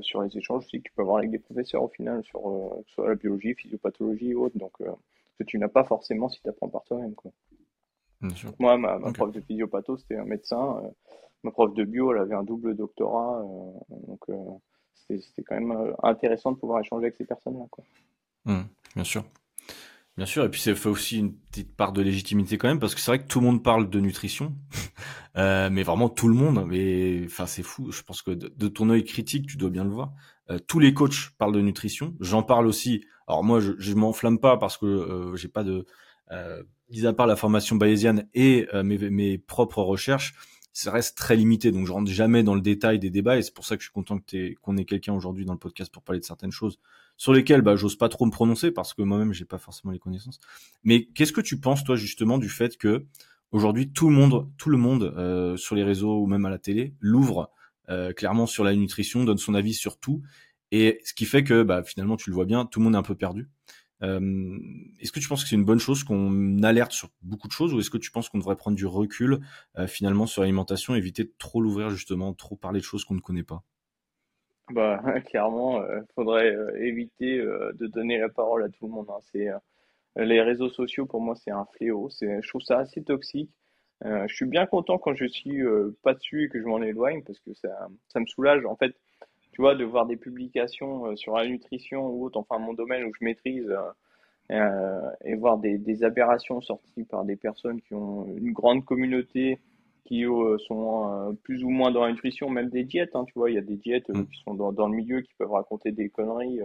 sur 0.00 0.22
les 0.22 0.36
échanges 0.36 0.64
aussi 0.64 0.78
que 0.78 0.88
tu 0.88 0.92
peux 0.94 1.02
avoir 1.02 1.18
avec 1.18 1.30
des 1.30 1.38
professeurs 1.38 1.82
au 1.82 1.88
final, 1.88 2.22
sur 2.24 2.40
soit 2.86 3.08
la 3.08 3.14
biologie, 3.14 3.54
physiopathologie 3.54 4.34
ou 4.34 4.44
autre. 4.44 4.58
Donc, 4.58 4.72
que 4.78 5.44
tu 5.44 5.58
n'as 5.58 5.68
pas 5.68 5.84
forcément 5.84 6.28
si 6.28 6.40
tu 6.42 6.48
apprends 6.48 6.68
par 6.68 6.84
toi-même. 6.84 7.14
Moi, 8.58 8.76
ma, 8.78 8.98
prof 9.12 9.32
de 9.32 9.40
physiopatho, 9.40 9.96
c'était 9.96 10.16
un 10.16 10.24
médecin. 10.24 10.82
ma 11.42 11.50
prof 11.50 11.74
de 11.74 11.84
bio, 11.84 12.12
elle 12.12 12.20
avait 12.20 12.34
un 12.34 12.44
double 12.44 12.76
doctorat. 12.76 13.42
donc, 13.90 14.24
c'était 15.08 15.42
quand 15.42 15.60
même 15.60 15.94
intéressant 16.02 16.52
de 16.52 16.56
pouvoir 16.56 16.80
échanger 16.80 17.06
avec 17.06 17.16
ces 17.16 17.24
personnes-là. 17.24 17.66
Mmh, 18.44 18.62
bien 18.94 19.04
sûr. 19.04 19.24
Bien 20.16 20.26
sûr, 20.26 20.44
et 20.44 20.50
puis 20.50 20.60
ça 20.60 20.74
fait 20.74 20.88
aussi 20.88 21.18
une 21.18 21.34
petite 21.34 21.74
part 21.74 21.92
de 21.92 22.02
légitimité 22.02 22.58
quand 22.58 22.68
même, 22.68 22.78
parce 22.78 22.94
que 22.94 23.00
c'est 23.00 23.10
vrai 23.10 23.22
que 23.22 23.28
tout 23.28 23.40
le 23.40 23.46
monde 23.46 23.62
parle 23.62 23.88
de 23.88 23.98
nutrition, 23.98 24.54
euh, 25.36 25.70
mais 25.70 25.82
vraiment 25.82 26.10
tout 26.10 26.28
le 26.28 26.34
monde. 26.34 26.66
Mais 26.68 27.22
enfin, 27.24 27.46
c'est 27.46 27.62
fou. 27.62 27.90
Je 27.90 28.02
pense 28.02 28.20
que 28.20 28.30
de, 28.30 28.68
ton 28.68 28.90
œil 28.90 29.04
critique, 29.04 29.46
tu 29.46 29.56
dois 29.56 29.70
bien 29.70 29.84
le 29.84 29.90
voir. 29.90 30.12
Euh, 30.50 30.58
tous 30.58 30.78
les 30.78 30.92
coachs 30.92 31.30
parlent 31.38 31.54
de 31.54 31.62
nutrition. 31.62 32.14
J'en 32.20 32.42
parle 32.42 32.66
aussi. 32.66 33.04
Alors 33.26 33.42
moi, 33.42 33.60
je, 33.60 33.72
je 33.78 33.94
m'enflamme 33.94 34.38
pas 34.38 34.58
parce 34.58 34.76
que 34.76 34.84
euh, 34.84 35.36
j'ai 35.36 35.48
pas 35.48 35.64
de, 35.64 35.86
euh, 36.32 36.62
mis 36.90 37.06
à 37.06 37.12
part 37.12 37.26
la 37.26 37.36
formation 37.36 37.76
bayésienne 37.76 38.28
et 38.34 38.68
euh, 38.74 38.82
mes, 38.82 38.98
mes 39.10 39.38
propres 39.38 39.82
recherches, 39.82 40.34
ça 40.72 40.90
reste 40.90 41.16
très 41.16 41.36
limité. 41.36 41.70
Donc 41.70 41.86
je 41.86 41.92
rentre 41.92 42.10
jamais 42.10 42.42
dans 42.42 42.54
le 42.54 42.60
détail 42.60 42.98
des 42.98 43.10
débats, 43.10 43.38
et 43.38 43.42
c'est 43.42 43.54
pour 43.54 43.64
ça 43.64 43.76
que 43.76 43.82
je 43.82 43.88
suis 43.88 43.92
content 43.92 44.18
que 44.18 44.54
qu'on 44.60 44.76
ait 44.76 44.84
quelqu'un 44.84 45.12
aujourd'hui 45.12 45.44
dans 45.44 45.52
le 45.52 45.58
podcast 45.58 45.92
pour 45.92 46.02
parler 46.02 46.20
de 46.20 46.24
certaines 46.24 46.52
choses 46.52 46.78
sur 47.16 47.32
lesquels 47.32 47.62
bah, 47.62 47.76
j'ose 47.76 47.96
pas 47.96 48.08
trop 48.08 48.26
me 48.26 48.30
prononcer 48.30 48.70
parce 48.70 48.94
que 48.94 49.02
moi-même 49.02 49.32
j'ai 49.32 49.44
pas 49.44 49.58
forcément 49.58 49.92
les 49.92 49.98
connaissances. 49.98 50.40
Mais 50.82 51.04
qu'est-ce 51.06 51.32
que 51.32 51.40
tu 51.40 51.60
penses 51.60 51.84
toi 51.84 51.96
justement 51.96 52.38
du 52.38 52.48
fait 52.48 52.76
que 52.76 53.06
aujourd'hui 53.52 53.92
tout 53.92 54.08
le 54.08 54.14
monde, 54.14 54.50
tout 54.56 54.70
le 54.70 54.78
monde 54.78 55.14
euh, 55.16 55.56
sur 55.56 55.76
les 55.76 55.84
réseaux 55.84 56.20
ou 56.20 56.26
même 56.26 56.44
à 56.46 56.50
la 56.50 56.58
télé 56.58 56.94
l'ouvre 57.00 57.50
euh, 57.90 58.12
clairement 58.12 58.46
sur 58.46 58.64
la 58.64 58.74
nutrition, 58.74 59.24
donne 59.24 59.38
son 59.38 59.54
avis 59.54 59.74
sur 59.74 59.98
tout, 59.98 60.22
et 60.70 61.00
ce 61.04 61.12
qui 61.14 61.26
fait 61.26 61.44
que 61.44 61.62
bah, 61.62 61.82
finalement 61.82 62.16
tu 62.16 62.30
le 62.30 62.34
vois 62.34 62.46
bien, 62.46 62.64
tout 62.64 62.80
le 62.80 62.84
monde 62.84 62.94
est 62.94 62.98
un 62.98 63.02
peu 63.02 63.14
perdu. 63.14 63.48
Euh, 64.02 64.58
est-ce 65.00 65.12
que 65.12 65.20
tu 65.20 65.28
penses 65.28 65.42
que 65.42 65.48
c'est 65.48 65.56
une 65.56 65.64
bonne 65.64 65.78
chose 65.78 66.04
qu'on 66.04 66.62
alerte 66.62 66.92
sur 66.92 67.08
beaucoup 67.22 67.48
de 67.48 67.52
choses 67.52 67.72
ou 67.72 67.80
est-ce 67.80 67.90
que 67.90 67.98
tu 67.98 68.10
penses 68.10 68.28
qu'on 68.28 68.38
devrait 68.38 68.56
prendre 68.56 68.76
du 68.76 68.86
recul 68.86 69.40
finalement 69.86 70.26
sur 70.26 70.42
l'alimentation, 70.42 70.94
éviter 70.94 71.24
de 71.24 71.32
trop 71.38 71.60
l'ouvrir 71.60 71.90
justement, 71.90 72.32
trop 72.34 72.56
parler 72.56 72.80
de 72.80 72.84
choses 72.84 73.04
qu'on 73.04 73.14
ne 73.14 73.20
connaît 73.20 73.44
pas? 73.44 73.64
Bah, 74.70 75.02
clairement, 75.26 75.84
il 75.84 75.90
euh, 75.90 76.02
faudrait 76.14 76.54
euh, 76.54 76.76
éviter 76.82 77.38
euh, 77.38 77.72
de 77.74 77.86
donner 77.86 78.18
la 78.18 78.28
parole 78.28 78.62
à 78.64 78.68
tout 78.68 78.86
le 78.86 78.92
monde. 78.92 79.08
Hein. 79.10 79.20
C'est, 79.32 79.48
les 80.16 80.42
réseaux 80.42 80.68
sociaux, 80.68 81.06
pour 81.06 81.20
moi, 81.20 81.34
c'est 81.36 81.50
un 81.50 81.66
fléau. 81.76 82.10
C'est, 82.10 82.42
je 82.42 82.48
trouve 82.48 82.60
ça 82.60 82.78
assez 82.78 83.02
toxique. 83.02 83.50
je 84.04 84.34
suis 84.34 84.46
bien 84.46 84.66
content 84.66 84.98
quand 84.98 85.14
je 85.14 85.26
suis 85.26 85.62
pas 86.02 86.12
dessus 86.12 86.44
et 86.44 86.48
que 86.50 86.60
je 86.60 86.66
m'en 86.66 86.82
éloigne 86.82 87.22
parce 87.22 87.40
que 87.40 87.54
ça, 87.54 87.88
ça 88.08 88.20
me 88.20 88.26
soulage. 88.26 88.66
En 88.66 88.76
fait, 88.76 88.94
tu 89.52 89.60
vois, 89.60 89.74
de 89.74 89.84
voir 89.84 90.06
des 90.06 90.16
publications 90.16 91.14
sur 91.16 91.36
la 91.36 91.46
nutrition 91.46 92.06
ou 92.08 92.24
autre, 92.24 92.38
enfin 92.38 92.58
mon 92.58 92.72
domaine 92.72 93.04
où 93.04 93.12
je 93.18 93.24
maîtrise, 93.24 93.70
et 94.50 95.34
voir 95.34 95.58
des, 95.58 95.78
des 95.78 96.04
aberrations 96.04 96.60
sorties 96.60 97.04
par 97.04 97.24
des 97.24 97.36
personnes 97.36 97.80
qui 97.80 97.94
ont 97.94 98.26
une 98.36 98.52
grande 98.52 98.84
communauté 98.84 99.60
qui 100.04 100.24
euh, 100.26 100.58
sont 100.58 101.10
euh, 101.10 101.32
plus 101.42 101.64
ou 101.64 101.70
moins 101.70 101.90
dans 101.90 102.04
la 102.04 102.12
nutrition, 102.12 102.50
même 102.50 102.68
des 102.68 102.84
diètes. 102.84 103.14
Hein, 103.14 103.24
tu 103.26 103.34
vois, 103.34 103.50
il 103.50 103.54
y 103.54 103.58
a 103.58 103.62
des 103.62 103.76
diètes 103.76 104.10
euh, 104.10 104.18
mm. 104.18 104.26
qui 104.26 104.42
sont 104.42 104.54
dans, 104.54 104.72
dans, 104.72 104.88
le 104.88 104.96
milieu 104.96 105.20
qui 105.20 105.32
peuvent 105.38 105.52
raconter 105.52 105.92
des 105.92 106.08
conneries. 106.08 106.60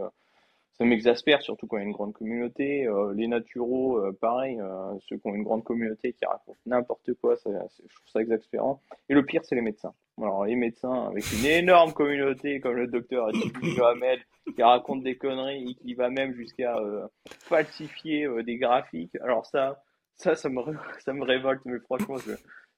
ça 0.77 0.86
m'exaspère, 0.86 1.41
surtout 1.41 1.67
quand 1.67 1.77
il 1.77 1.82
y 1.82 1.84
a 1.84 1.88
une 1.88 1.94
grande 1.94 2.13
communauté. 2.13 2.88
les 3.15 3.27
naturaux, 3.27 4.01
pareil, 4.20 4.60
ceux 5.08 5.17
qui 5.17 5.27
ont 5.27 5.36
une 5.36 5.44
grande 5.44 5.63
communauté 5.63 6.13
qui 6.13 6.25
racontent 6.25 6.60
n'importe 6.65 7.13
quoi, 7.15 7.38
ça, 7.38 7.50
je 7.51 7.96
trouve 7.96 8.10
ça 8.12 8.22
exaspérant. 8.22 8.82
Et 9.10 9.13
le 9.13 9.25
pire, 9.25 9.44
c'est 9.44 9.56
les 9.56 9.62
médecins. 9.62 9.94
Alors, 10.19 10.45
les 10.45 10.55
médecins 10.55 11.07
avec 11.07 11.24
une 11.31 11.45
énorme 11.45 11.93
communauté, 11.93 12.59
comme 12.59 12.75
le 12.75 12.88
docteur 12.88 13.29
Mohamed, 13.77 14.19
qui 14.55 14.63
raconte 14.63 15.03
des 15.03 15.17
conneries 15.17 15.71
et 15.71 15.75
qui 15.75 15.93
va 15.93 16.09
même 16.09 16.33
jusqu'à 16.33 16.75
falsifier 17.43 18.27
des 18.43 18.57
graphiques. 18.57 19.15
Alors 19.21 19.45
ça, 19.45 19.83
ça, 20.17 20.36
ça 20.36 20.50
me, 20.50 21.24
révolte, 21.24 21.62
mais 21.65 21.79
franchement, 21.79 22.15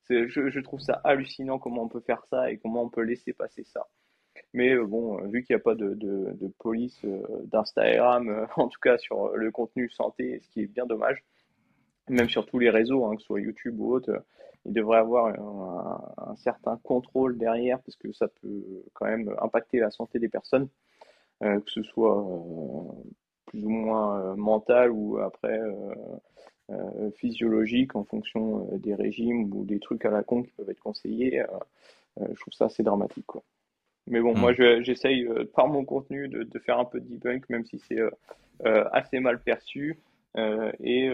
je, 0.09 0.59
trouve 0.59 0.81
ça 0.81 1.01
hallucinant 1.03 1.57
comment 1.57 1.83
on 1.83 1.87
peut 1.87 2.01
faire 2.01 2.23
ça 2.29 2.51
et 2.51 2.57
comment 2.57 2.83
on 2.83 2.89
peut 2.89 3.01
laisser 3.01 3.33
passer 3.33 3.63
ça. 3.63 3.87
Mais 4.53 4.73
euh, 4.73 4.85
bon, 4.85 5.19
euh, 5.19 5.27
vu 5.27 5.43
qu'il 5.43 5.55
n'y 5.55 5.59
a 5.59 5.63
pas 5.63 5.75
de, 5.75 6.53
police 6.59 6.99
euh, 7.05 7.21
d'Instagram, 7.45 8.47
en 8.57 8.67
tout 8.67 8.79
cas 8.81 8.97
sur 8.97 9.35
le 9.35 9.51
contenu 9.51 9.89
santé, 9.89 10.41
ce 10.43 10.49
qui 10.49 10.61
est 10.61 10.67
bien 10.67 10.85
dommage, 10.85 11.23
même 12.09 12.29
sur 12.29 12.45
tous 12.45 12.59
les 12.59 12.69
réseaux, 12.69 13.05
hein, 13.05 13.15
que 13.15 13.21
ce 13.21 13.27
soit 13.27 13.41
YouTube 13.41 13.79
ou 13.79 13.93
autre, 13.93 14.23
il 14.65 14.73
devrait 14.73 14.99
avoir 14.99 15.27
un, 15.27 16.35
certain 16.35 16.77
contrôle 16.83 17.37
derrière 17.37 17.79
parce 17.79 17.95
que 17.95 18.11
ça 18.11 18.27
peut 18.27 18.83
quand 18.93 19.05
même 19.05 19.33
impacter 19.41 19.79
la 19.79 19.91
santé 19.91 20.19
des 20.19 20.29
personnes, 20.29 20.67
que 21.41 21.61
ce 21.67 21.81
soit 21.83 22.25
plus 23.45 23.65
ou 23.65 23.69
moins 23.69 24.35
mental 24.35 24.91
ou 24.91 25.17
après 25.17 25.59
euh, 26.71 27.09
physiologique 27.17 27.95
en 27.95 28.03
fonction 28.03 28.69
euh, 28.71 28.77
des 28.77 28.93
régimes 28.93 29.51
ou 29.55 29.65
des 29.65 29.79
trucs 29.79 30.05
à 30.05 30.11
la 30.11 30.21
con 30.21 30.43
qui 30.43 30.51
peuvent 30.51 30.69
être 30.69 30.79
conseillés, 30.79 31.41
euh, 31.41 32.27
je 32.31 32.39
trouve 32.39 32.53
ça 32.53 32.65
assez 32.65 32.83
dramatique. 32.83 33.25
Quoi. 33.25 33.41
Mais 34.05 34.19
bon, 34.19 34.37
moi, 34.37 34.51
hmm. 34.51 34.83
j'essaye 34.83 35.27
par 35.55 35.67
mon 35.67 35.83
contenu 35.83 36.27
de, 36.27 36.43
de, 36.43 36.59
faire 36.59 36.77
un 36.77 36.85
peu 36.85 36.99
de 36.99 37.07
debunk, 37.07 37.49
même 37.49 37.65
si 37.65 37.79
c'est 37.79 38.01
assez 38.91 39.19
mal 39.19 39.41
perçu. 39.41 39.97
Et, 40.37 41.07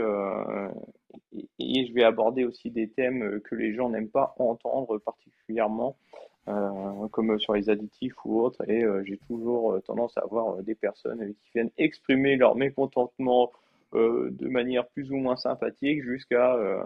et, 1.60 1.86
je 1.86 1.94
vais 1.94 2.04
aborder 2.04 2.46
aussi 2.46 2.70
des 2.70 2.90
thèmes 2.90 3.40
que 3.42 3.56
les 3.56 3.74
gens 3.74 3.90
n'aiment 3.90 4.10
pas 4.10 4.36
entendre 4.38 4.98
particulièrement, 5.00 5.96
comme 7.12 7.40
sur 7.40 7.54
les 7.54 7.70
additifs 7.70 8.14
ou 8.26 8.42
autres. 8.42 8.70
Et 8.70 8.84
j'ai 9.06 9.18
toujours 9.28 9.82
tendance 9.84 10.18
à 10.18 10.22
avoir 10.22 10.62
des 10.64 10.76
personnes 10.76 11.34
qui 11.34 11.52
viennent 11.54 11.72
exprimer 11.78 12.36
leur 12.36 12.56
mécontentement 12.56 13.52
euh, 13.96 14.30
de 14.32 14.48
manière 14.48 14.88
plus 14.88 15.12
ou 15.12 15.16
moins 15.16 15.38
sympathique 15.38 16.04
jusqu'à 16.04 16.56
euh, 16.56 16.84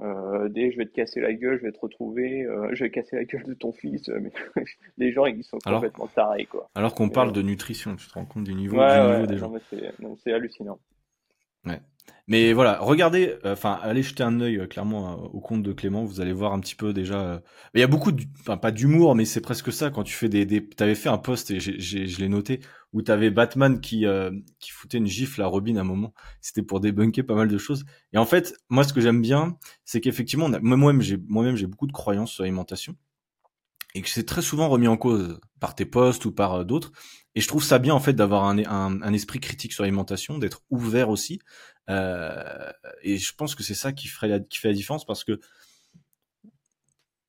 euh, 0.00 0.48
des 0.48 0.70
je 0.70 0.76
vais 0.76 0.86
te 0.86 0.92
casser 0.92 1.20
la 1.20 1.32
gueule, 1.32 1.58
je 1.58 1.64
vais 1.64 1.72
te 1.72 1.80
retrouver, 1.80 2.46
je 2.72 2.84
vais 2.84 2.90
casser 2.90 3.16
la 3.16 3.24
gueule 3.24 3.42
de 3.44 3.54
ton 3.54 3.72
fils. 3.72 4.08
Mais 4.20 4.30
les 4.98 5.12
gens, 5.12 5.26
ils 5.26 5.42
sont 5.42 5.58
complètement 5.58 6.06
tarés, 6.06 6.44
quoi. 6.44 6.68
Alors 6.74 6.94
qu'on 6.94 7.08
parle 7.08 7.32
de 7.32 7.42
nutrition, 7.42 7.96
tu 7.96 8.06
te 8.06 8.14
rends 8.14 8.26
compte 8.26 8.44
du 8.44 8.54
niveau, 8.54 8.76
des 9.26 9.38
gens. 9.38 9.52
C'est 10.22 10.32
hallucinant. 10.32 10.78
Mais 12.28 12.52
voilà, 12.52 12.78
regardez, 12.80 13.36
euh, 13.44 13.52
enfin, 13.52 13.78
allez 13.82 14.02
jeter 14.02 14.24
un 14.24 14.40
œil 14.40 14.58
euh, 14.58 14.66
clairement 14.66 15.12
euh, 15.12 15.26
au 15.28 15.40
compte 15.40 15.62
de 15.62 15.72
Clément. 15.72 16.04
Vous 16.04 16.20
allez 16.20 16.32
voir 16.32 16.52
un 16.52 16.58
petit 16.58 16.74
peu 16.74 16.92
déjà. 16.92 17.40
Il 17.74 17.80
y 17.80 17.84
a 17.84 17.86
beaucoup, 17.86 18.10
enfin 18.40 18.56
pas 18.56 18.72
d'humour, 18.72 19.14
mais 19.14 19.24
c'est 19.24 19.40
presque 19.40 19.72
ça 19.72 19.90
quand 19.90 20.02
tu 20.02 20.12
fais 20.12 20.28
des. 20.28 20.44
des... 20.44 20.68
T'avais 20.68 20.96
fait 20.96 21.08
un 21.08 21.18
post 21.18 21.52
et 21.52 21.60
je 21.60 22.18
l'ai 22.20 22.28
noté 22.28 22.60
où 22.92 23.02
t'avais 23.02 23.30
Batman 23.30 23.80
qui 23.80 24.06
qui 24.58 24.70
foutait 24.72 24.98
une 24.98 25.06
gifle 25.06 25.40
à 25.42 25.46
Robin 25.46 25.76
à 25.76 25.82
un 25.82 25.84
moment. 25.84 26.14
C'était 26.40 26.62
pour 26.62 26.80
débunker 26.80 27.24
pas 27.24 27.34
mal 27.36 27.48
de 27.48 27.58
choses. 27.58 27.84
Et 28.12 28.18
en 28.18 28.26
fait, 28.26 28.54
moi, 28.70 28.82
ce 28.82 28.92
que 28.92 29.00
j'aime 29.00 29.22
bien, 29.22 29.56
c'est 29.84 30.00
qu'effectivement, 30.00 30.48
moi-même, 30.62 31.02
j'ai 31.02 31.18
moi-même 31.28 31.56
j'ai 31.56 31.66
beaucoup 31.68 31.86
de 31.86 31.92
croyances 31.92 32.32
sur 32.32 32.42
l'alimentation 32.42 32.96
et 33.96 34.02
que 34.02 34.10
c'est 34.10 34.26
très 34.26 34.42
souvent 34.42 34.68
remis 34.68 34.88
en 34.88 34.98
cause 34.98 35.40
par 35.58 35.74
tes 35.74 35.86
posts 35.86 36.26
ou 36.26 36.32
par 36.32 36.52
euh, 36.52 36.64
d'autres. 36.64 36.92
Et 37.34 37.40
je 37.40 37.48
trouve 37.48 37.64
ça 37.64 37.78
bien 37.78 37.94
en 37.94 38.00
fait 38.00 38.12
d'avoir 38.12 38.44
un, 38.44 39.12
esprit 39.12 39.40
critique 39.40 39.72
sur 39.72 39.82
l'alimentation, 39.82 40.38
d'être 40.38 40.62
ouvert 40.70 41.08
aussi. 41.08 41.40
Euh, 41.88 42.70
et 43.02 43.16
je 43.16 43.34
pense 43.34 43.54
que 43.54 43.62
c'est 43.62 43.74
ça 43.74 43.92
qui, 43.92 44.08
ferait 44.08 44.28
la, 44.28 44.40
qui 44.40 44.58
fait 44.58 44.68
la 44.68 44.74
différence 44.74 45.06
parce 45.06 45.24
que 45.24 45.40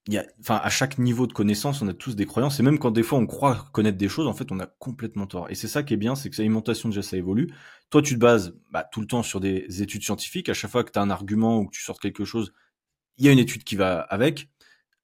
y 0.10 0.18
a, 0.18 0.26
enfin, 0.42 0.60
à 0.62 0.70
chaque 0.70 0.98
niveau 0.98 1.26
de 1.26 1.34
connaissance, 1.34 1.82
on 1.82 1.88
a 1.88 1.94
tous 1.94 2.18
des 2.18 2.26
croyances. 2.26 2.60
Et 2.60 2.64
même 2.64 2.80
quand 2.80 2.92
des 2.92 3.04
fois 3.04 3.18
on 3.18 3.28
croit 3.28 3.70
connaître 3.72 3.98
des 3.98 4.10
choses, 4.10 4.28
en 4.28 4.34
fait, 4.34 4.52
on 4.52 4.60
a 4.60 4.66
complètement 4.66 5.26
tort. 5.26 5.50
Et 5.50 5.56
c'est 5.56 5.68
ça 5.70 5.84
qui 5.84 5.94
est 5.94 5.98
bien, 5.98 6.16
c'est 6.16 6.30
que 6.30 6.38
l'alimentation 6.38 6.90
déjà 6.90 7.02
ça 7.02 7.16
évolue. 7.16 7.54
Toi, 7.90 8.02
tu 8.02 8.16
te 8.16 8.20
bases 8.20 8.58
bah, 8.72 8.86
tout 8.92 9.00
le 9.00 9.08
temps 9.08 9.24
sur 9.24 9.40
des 9.40 9.82
études 9.82 10.04
scientifiques. 10.04 10.50
À 10.50 10.54
chaque 10.54 10.72
fois 10.72 10.84
que 10.84 10.92
tu 10.92 11.00
as 11.00 11.02
un 11.02 11.10
argument 11.10 11.60
ou 11.60 11.66
que 11.68 11.72
tu 11.72 11.82
sors 11.82 12.00
quelque 12.00 12.26
chose, 12.26 12.52
il 13.18 13.26
y 13.26 13.30
a 13.30 13.32
une 13.32 13.40
étude 13.40 13.64
qui 13.64 13.78
va 13.78 14.00
avec. 14.02 14.50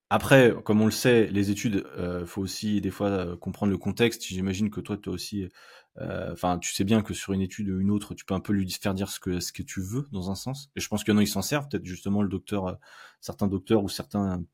Après, 0.10 0.54
comme 0.64 0.82
on 0.82 0.86
le 0.86 0.92
sait, 0.92 1.28
les 1.28 1.50
études, 1.50 1.86
euh, 1.98 2.26
faut 2.26 2.42
aussi 2.42 2.82
des 2.82 2.92
fois 2.92 3.10
euh, 3.10 3.36
comprendre 3.36 3.72
le 3.72 3.78
contexte. 3.78 4.24
J'imagine 4.24 4.70
que 4.70 4.80
toi, 4.80 4.98
tu 4.98 5.10
aussi, 5.10 5.50
euh, 5.98 6.32
enfin, 6.32 6.60
tu 6.60 6.74
sais 6.74 6.84
bien 6.84 7.02
que 7.02 7.14
sur 7.14 7.34
une 7.34 7.42
étude 7.42 7.70
ou 7.70 7.80
une 7.80 7.90
autre, 7.90 8.14
tu 8.14 8.26
peux 8.26 8.36
un 8.36 8.40
peu 8.40 8.54
lui 8.54 8.70
faire 8.70 8.94
dire 8.94 9.10
ce 9.10 9.20
que 9.20 9.40
ce 9.40 9.52
que 9.52 9.64
tu 9.64 9.82
veux 9.82 10.08
dans 10.12 10.30
un 10.30 10.36
sens. 10.36 10.70
Et 10.76 10.82
je 10.82 10.88
pense 10.88 11.04
qu'il 11.04 11.14
y 11.14 11.16
en 11.16 11.20
a, 11.20 11.24
ils 11.24 11.28
s'en 11.28 11.42
servent. 11.42 11.68
Peut-être 11.68 11.86
justement 11.86 12.22
le 12.22 12.30
docteur, 12.30 12.68
euh, 12.68 12.74
certains 13.22 13.48
docteurs 13.48 13.84
ou 13.84 13.90
certaines 13.90 14.46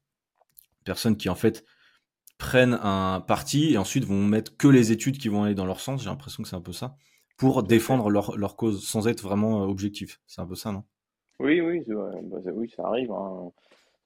personnes 0.86 1.18
qui 1.18 1.30
en 1.30 1.36
fait 1.36 1.66
prennent 2.38 2.80
un 2.82 3.20
parti 3.20 3.74
et 3.74 3.78
ensuite 3.78 4.06
vont 4.06 4.24
mettre 4.24 4.56
que 4.56 4.68
les 4.68 4.94
études 4.94 5.18
qui 5.18 5.28
vont 5.28 5.44
aller 5.44 5.56
dans 5.56 5.66
leur 5.66 5.82
sens. 5.82 6.02
J'ai 6.02 6.10
l'impression 6.10 6.42
que 6.42 6.50
c'est 6.50 6.56
un 6.56 6.62
peu 6.62 6.72
ça 6.72 6.96
pour 7.36 7.64
défendre 7.64 8.10
leur, 8.10 8.38
leur 8.38 8.56
cause 8.56 8.86
sans 8.86 9.08
être 9.08 9.22
vraiment 9.22 9.64
objectif. 9.64 10.22
C'est 10.26 10.42
un 10.42 10.46
peu 10.46 10.56
ça, 10.56 10.72
non? 10.72 10.84
Oui, 11.40 11.62
oui, 11.62 11.84
bah, 11.88 12.12
oui, 12.54 12.70
ça 12.76 12.86
arrive. 12.86 13.12
Hein 13.12 13.52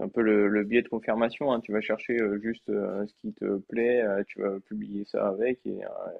un 0.03 0.10
peu 0.10 0.22
le, 0.22 0.63
biais 0.63 0.81
de 0.81 0.89
confirmation. 0.89 1.51
Hein. 1.51 1.62
Tu 1.62 1.72
vas 1.72 1.81
chercher 1.81 2.19
euh, 2.19 2.39
juste 2.39 2.69
euh, 2.69 3.05
ce 3.07 3.13
qui 3.22 3.33
te 3.33 3.57
plaît, 3.69 4.01
euh, 4.01 4.24
tu 4.27 4.41
vas 4.41 4.60
publier 4.60 5.05
ça 5.05 5.27
avec 5.27 5.60
et, 5.65 5.79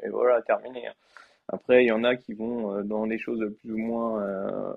voilà, 0.10 0.42
terminé. 0.42 0.88
Hein. 0.88 0.94
Après, 1.50 1.84
il 1.84 1.88
y 1.88 1.92
en 1.92 2.04
a 2.04 2.16
qui 2.16 2.34
vont 2.34 2.82
dans 2.84 3.06
des 3.06 3.20
choses 3.20 3.54
plus 3.62 3.74
ou 3.74 3.78
moins 3.78 4.75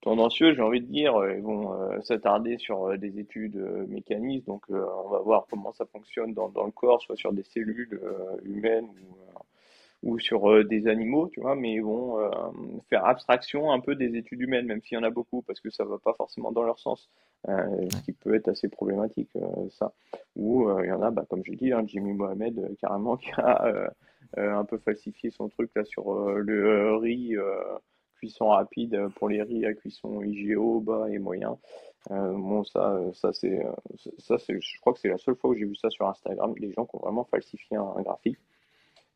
tendancieux, 0.00 0.54
j'ai 0.54 0.62
envie 0.62 0.80
de 0.80 0.86
dire. 0.86 1.14
Ils 1.36 1.42
vont 1.42 2.00
s'attarder 2.02 2.56
sur 2.56 2.96
des 2.96 3.18
études 3.18 3.56
mécanistes, 3.88 4.46
donc 4.46 4.64
on 4.70 5.10
va 5.10 5.18
voir 5.18 5.46
comment 5.50 5.74
ça 5.74 5.84
fonctionne 5.84 6.32
dans, 6.32 6.46
le 6.64 6.70
corps, 6.70 7.02
soit 7.02 7.16
sur 7.16 7.34
des 7.34 7.42
cellules 7.42 8.00
humaines 8.44 8.88
ou 10.02 10.18
sur 10.18 10.64
des 10.64 10.88
animaux, 10.88 11.28
tu 11.28 11.42
vois, 11.42 11.54
mais 11.54 11.74
ils 11.74 11.84
vont 11.84 12.16
faire 12.88 13.04
abstraction 13.04 13.70
un 13.70 13.80
peu 13.80 13.94
des 13.94 14.16
études 14.16 14.40
humaines, 14.40 14.64
même 14.64 14.80
s'il 14.80 14.96
y 14.96 14.98
en 14.98 15.04
a 15.04 15.10
beaucoup, 15.10 15.42
parce 15.42 15.60
que 15.60 15.68
ça 15.68 15.84
va 15.84 15.98
pas 15.98 16.14
forcément 16.14 16.50
dans 16.50 16.62
leur 16.62 16.78
sens, 16.78 17.10
euh, 17.48 17.88
ce 17.90 18.02
qui 18.02 18.12
peut 18.12 18.34
être 18.34 18.48
assez 18.48 18.68
problématique, 18.68 19.30
ça. 19.78 19.92
Ou 20.36 20.68
il 20.80 20.86
y 20.86 20.92
en 20.92 21.02
a, 21.02 21.10
bah, 21.10 21.24
comme 21.28 21.44
je 21.44 21.52
dis, 21.52 21.72
hein, 21.72 21.82
Jimmy 21.86 22.12
Mohamed, 22.12 22.76
carrément, 22.80 23.16
qui 23.18 23.30
a 23.32 23.90
un 24.36 24.64
peu 24.64 24.78
falsifié 24.78 25.30
son 25.30 25.48
truc 25.48 25.70
là 25.76 25.84
sur 25.84 26.12
le 26.12 26.96
riz 26.96 27.36
cuisson 28.16 28.48
rapide 28.48 29.08
pour 29.16 29.28
les 29.28 29.42
riz 29.42 29.66
à 29.66 29.74
cuisson 29.74 30.22
IGO 30.22 30.80
bas 30.80 31.08
et 31.08 31.18
moyen. 31.18 31.56
bon, 32.10 32.64
ça, 32.64 32.98
ça 33.12 33.32
c'est, 33.32 33.64
ça 34.18 34.38
c'est, 34.38 34.60
je 34.60 34.80
crois 34.80 34.92
que 34.92 35.00
c'est 35.00 35.08
la 35.08 35.18
seule 35.18 35.36
fois 35.36 35.50
où 35.50 35.54
j'ai 35.54 35.66
vu 35.66 35.76
ça 35.76 35.90
sur 35.90 36.08
Instagram, 36.08 36.54
des 36.58 36.72
gens 36.72 36.86
qui 36.86 36.96
ont 36.96 37.00
vraiment 37.00 37.24
falsifié 37.24 37.76
un 37.76 38.02
graphique. 38.02 38.38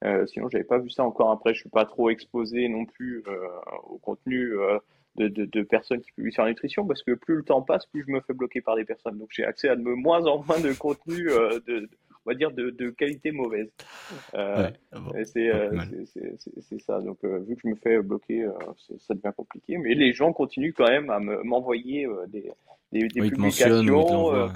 Euh, 0.05 0.27
sinon, 0.27 0.49
j'avais 0.49 0.65
pas 0.65 0.79
vu 0.79 0.91
ça 0.91 1.05
encore. 1.05 1.31
Après, 1.31 1.55
je 1.55 1.61
suis 1.61 1.69
pas 1.69 1.85
trop 1.85 2.11
exposé 2.11 2.69
non 2.69 2.85
plus 2.85 3.23
euh, 3.27 3.49
au 3.85 3.99
contenu 3.99 4.53
euh, 4.59 4.79
de, 5.19 5.29
de, 5.29 5.45
de, 5.45 5.63
personnes 5.63 6.01
qui 6.01 6.13
publient 6.13 6.33
sur 6.33 6.45
la 6.45 6.51
nutrition 6.51 6.87
parce 6.87 7.03
que 7.03 7.13
plus 7.13 7.37
le 7.37 7.43
temps 7.43 7.63
passe, 7.63 7.87
plus 7.87 8.05
je 8.07 8.11
me 8.11 8.21
fais 8.21 8.33
bloquer 8.33 8.61
par 8.61 8.77
des 8.77 8.85
personnes. 8.85 9.19
Donc, 9.19 9.29
j'ai 9.31 9.45
accès 9.45 9.69
à 9.69 9.77
de 9.77 9.83
moins 9.83 10.25
en 10.27 10.43
moins 10.45 10.61
de 10.61 10.73
contenu 10.73 11.25
de, 11.25 11.89
on 12.25 12.31
va 12.31 12.35
dire 12.35 12.51
de, 12.51 12.71
de 12.71 12.91
qualité 12.91 13.31
mauvaise. 13.33 13.71
Euh, 14.35 14.71
c'est 15.25 16.81
ça. 16.81 17.01
Donc, 17.01 17.25
vu 17.25 17.55
que 17.57 17.63
je 17.65 17.69
me 17.69 17.75
fais 17.77 18.01
bloquer, 18.01 18.47
ça 18.99 19.15
devient 19.15 19.33
compliqué. 19.37 19.77
Mais 19.79 19.95
les 19.95 20.13
gens 20.13 20.33
continuent 20.33 20.75
quand 20.77 20.89
même 20.89 21.11
à 21.11 21.19
m'envoyer 21.21 22.09
des, 22.29 22.51
des, 22.93 23.09
des 23.09 23.31
publications. 23.31 24.51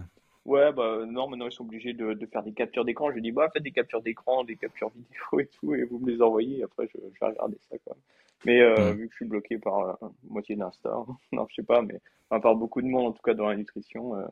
Ouais, 0.44 0.72
bah 0.72 1.04
non, 1.06 1.28
maintenant 1.28 1.46
ils 1.46 1.52
sont 1.52 1.62
obligés 1.62 1.92
de, 1.92 2.14
de 2.14 2.26
faire 2.26 2.42
des 2.42 2.50
captures 2.52 2.84
d'écran. 2.84 3.12
Je 3.12 3.20
dis, 3.20 3.30
bah 3.30 3.48
faites 3.52 3.62
des 3.62 3.70
captures 3.70 4.02
d'écran, 4.02 4.42
des 4.42 4.56
captures 4.56 4.90
vidéo 4.90 5.38
et 5.38 5.46
tout, 5.46 5.72
et 5.72 5.84
vous 5.84 6.00
me 6.00 6.10
les 6.10 6.20
envoyez. 6.20 6.64
Après, 6.64 6.88
je, 6.88 6.98
je 6.98 7.20
vais 7.20 7.26
regarder 7.26 7.56
ça 7.70 7.76
quand 7.84 7.94
même. 7.94 8.02
Mais 8.44 8.60
euh, 8.60 8.92
vu 8.92 9.06
que 9.06 9.12
je 9.12 9.16
suis 9.16 9.24
bloqué 9.24 9.58
par 9.58 9.78
euh, 9.78 10.08
moitié 10.28 10.56
d'Insta, 10.56 10.90
non, 11.32 11.46
je 11.48 11.54
sais 11.56 11.62
pas, 11.62 11.82
mais 11.82 12.00
enfin, 12.30 12.40
par 12.40 12.56
beaucoup 12.56 12.82
de 12.82 12.86
monde 12.86 13.06
en 13.06 13.12
tout 13.12 13.22
cas 13.22 13.34
dans 13.34 13.48
la 13.48 13.56
nutrition, 13.56 14.16
euh, 14.16 14.26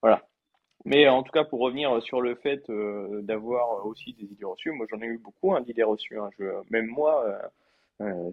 voilà. 0.00 0.22
Mais 0.84 1.08
en 1.08 1.22
tout 1.22 1.30
cas, 1.30 1.44
pour 1.44 1.60
revenir 1.60 2.02
sur 2.02 2.20
le 2.20 2.34
fait 2.34 2.68
euh, 2.68 3.22
d'avoir 3.22 3.86
aussi 3.86 4.14
des 4.14 4.24
idées 4.24 4.44
reçues, 4.44 4.72
moi 4.72 4.86
j'en 4.90 5.00
ai 5.00 5.06
eu 5.06 5.18
beaucoup 5.18 5.54
hein, 5.54 5.60
d'idées 5.60 5.84
reçues. 5.84 6.18
Hein. 6.18 6.30
Je, 6.38 6.44
même 6.70 6.86
moi, 6.86 7.24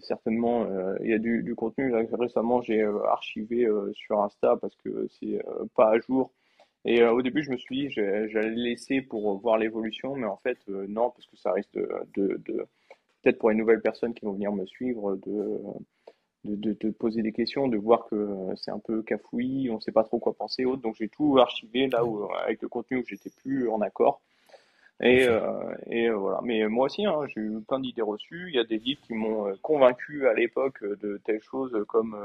certainement, 0.01 0.65
il 1.03 1.11
y 1.11 1.13
a 1.13 1.19
du, 1.19 1.43
du 1.43 1.53
contenu. 1.53 1.91
Là, 1.91 2.01
récemment, 2.13 2.63
j'ai 2.63 2.81
archivé 2.83 3.67
sur 3.93 4.19
Insta 4.19 4.57
parce 4.57 4.75
que 4.77 5.07
c'est 5.19 5.39
pas 5.75 5.91
à 5.91 5.99
jour 5.99 6.31
et 6.85 7.03
au 7.03 7.21
début, 7.21 7.43
je 7.43 7.51
me 7.51 7.57
suis 7.57 7.87
dit, 7.87 7.89
j'allais 7.91 8.49
laisser 8.49 9.01
pour 9.01 9.37
voir 9.39 9.59
l'évolution, 9.59 10.15
mais 10.15 10.25
en 10.25 10.37
fait, 10.37 10.57
non, 10.67 11.11
parce 11.11 11.27
que 11.27 11.37
ça 11.37 11.51
risque 11.51 11.73
de, 11.75 11.87
de, 12.15 12.41
de 12.47 12.65
peut-être 13.21 13.39
pour 13.39 13.49
les 13.49 13.55
nouvelles 13.55 13.81
personnes 13.81 14.13
qui 14.13 14.25
vont 14.25 14.33
venir 14.33 14.51
me 14.51 14.65
suivre, 14.65 15.15
de, 15.17 15.61
de, 16.45 16.75
de, 16.79 16.89
poser 16.91 17.21
des 17.21 17.31
questions, 17.31 17.67
de 17.67 17.77
voir 17.77 18.05
que 18.05 18.27
c'est 18.55 18.71
un 18.71 18.79
peu 18.79 19.01
cafouillis, 19.01 19.69
on 19.69 19.75
ne 19.75 19.79
sait 19.81 19.91
pas 19.91 20.03
trop 20.03 20.19
quoi 20.19 20.33
penser, 20.33 20.65
autre. 20.65 20.81
Donc 20.81 20.95
j'ai 20.95 21.09
tout 21.09 21.37
archivé 21.39 21.87
là 21.87 22.05
où, 22.05 22.29
avec 22.33 22.61
le 22.61 22.67
contenu 22.67 22.97
où 22.97 23.03
j'étais 23.05 23.31
plus 23.41 23.69
en 23.69 23.81
accord. 23.81 24.21
Et, 25.01 25.25
euh, 25.27 25.75
et 25.87 26.09
voilà. 26.09 26.41
Mais 26.43 26.67
moi 26.67 26.87
aussi, 26.87 27.05
hein, 27.05 27.21
j'ai 27.27 27.39
eu 27.39 27.61
plein 27.67 27.79
d'idées 27.79 28.01
reçues. 28.01 28.49
Il 28.49 28.55
y 28.55 28.59
a 28.59 28.65
des 28.65 28.79
livres 28.79 28.99
qui 29.01 29.13
m'ont 29.13 29.55
convaincu 29.61 30.27
à 30.27 30.33
l'époque 30.33 30.83
de 30.83 31.21
telles 31.23 31.41
choses 31.41 31.85
comme 31.87 32.17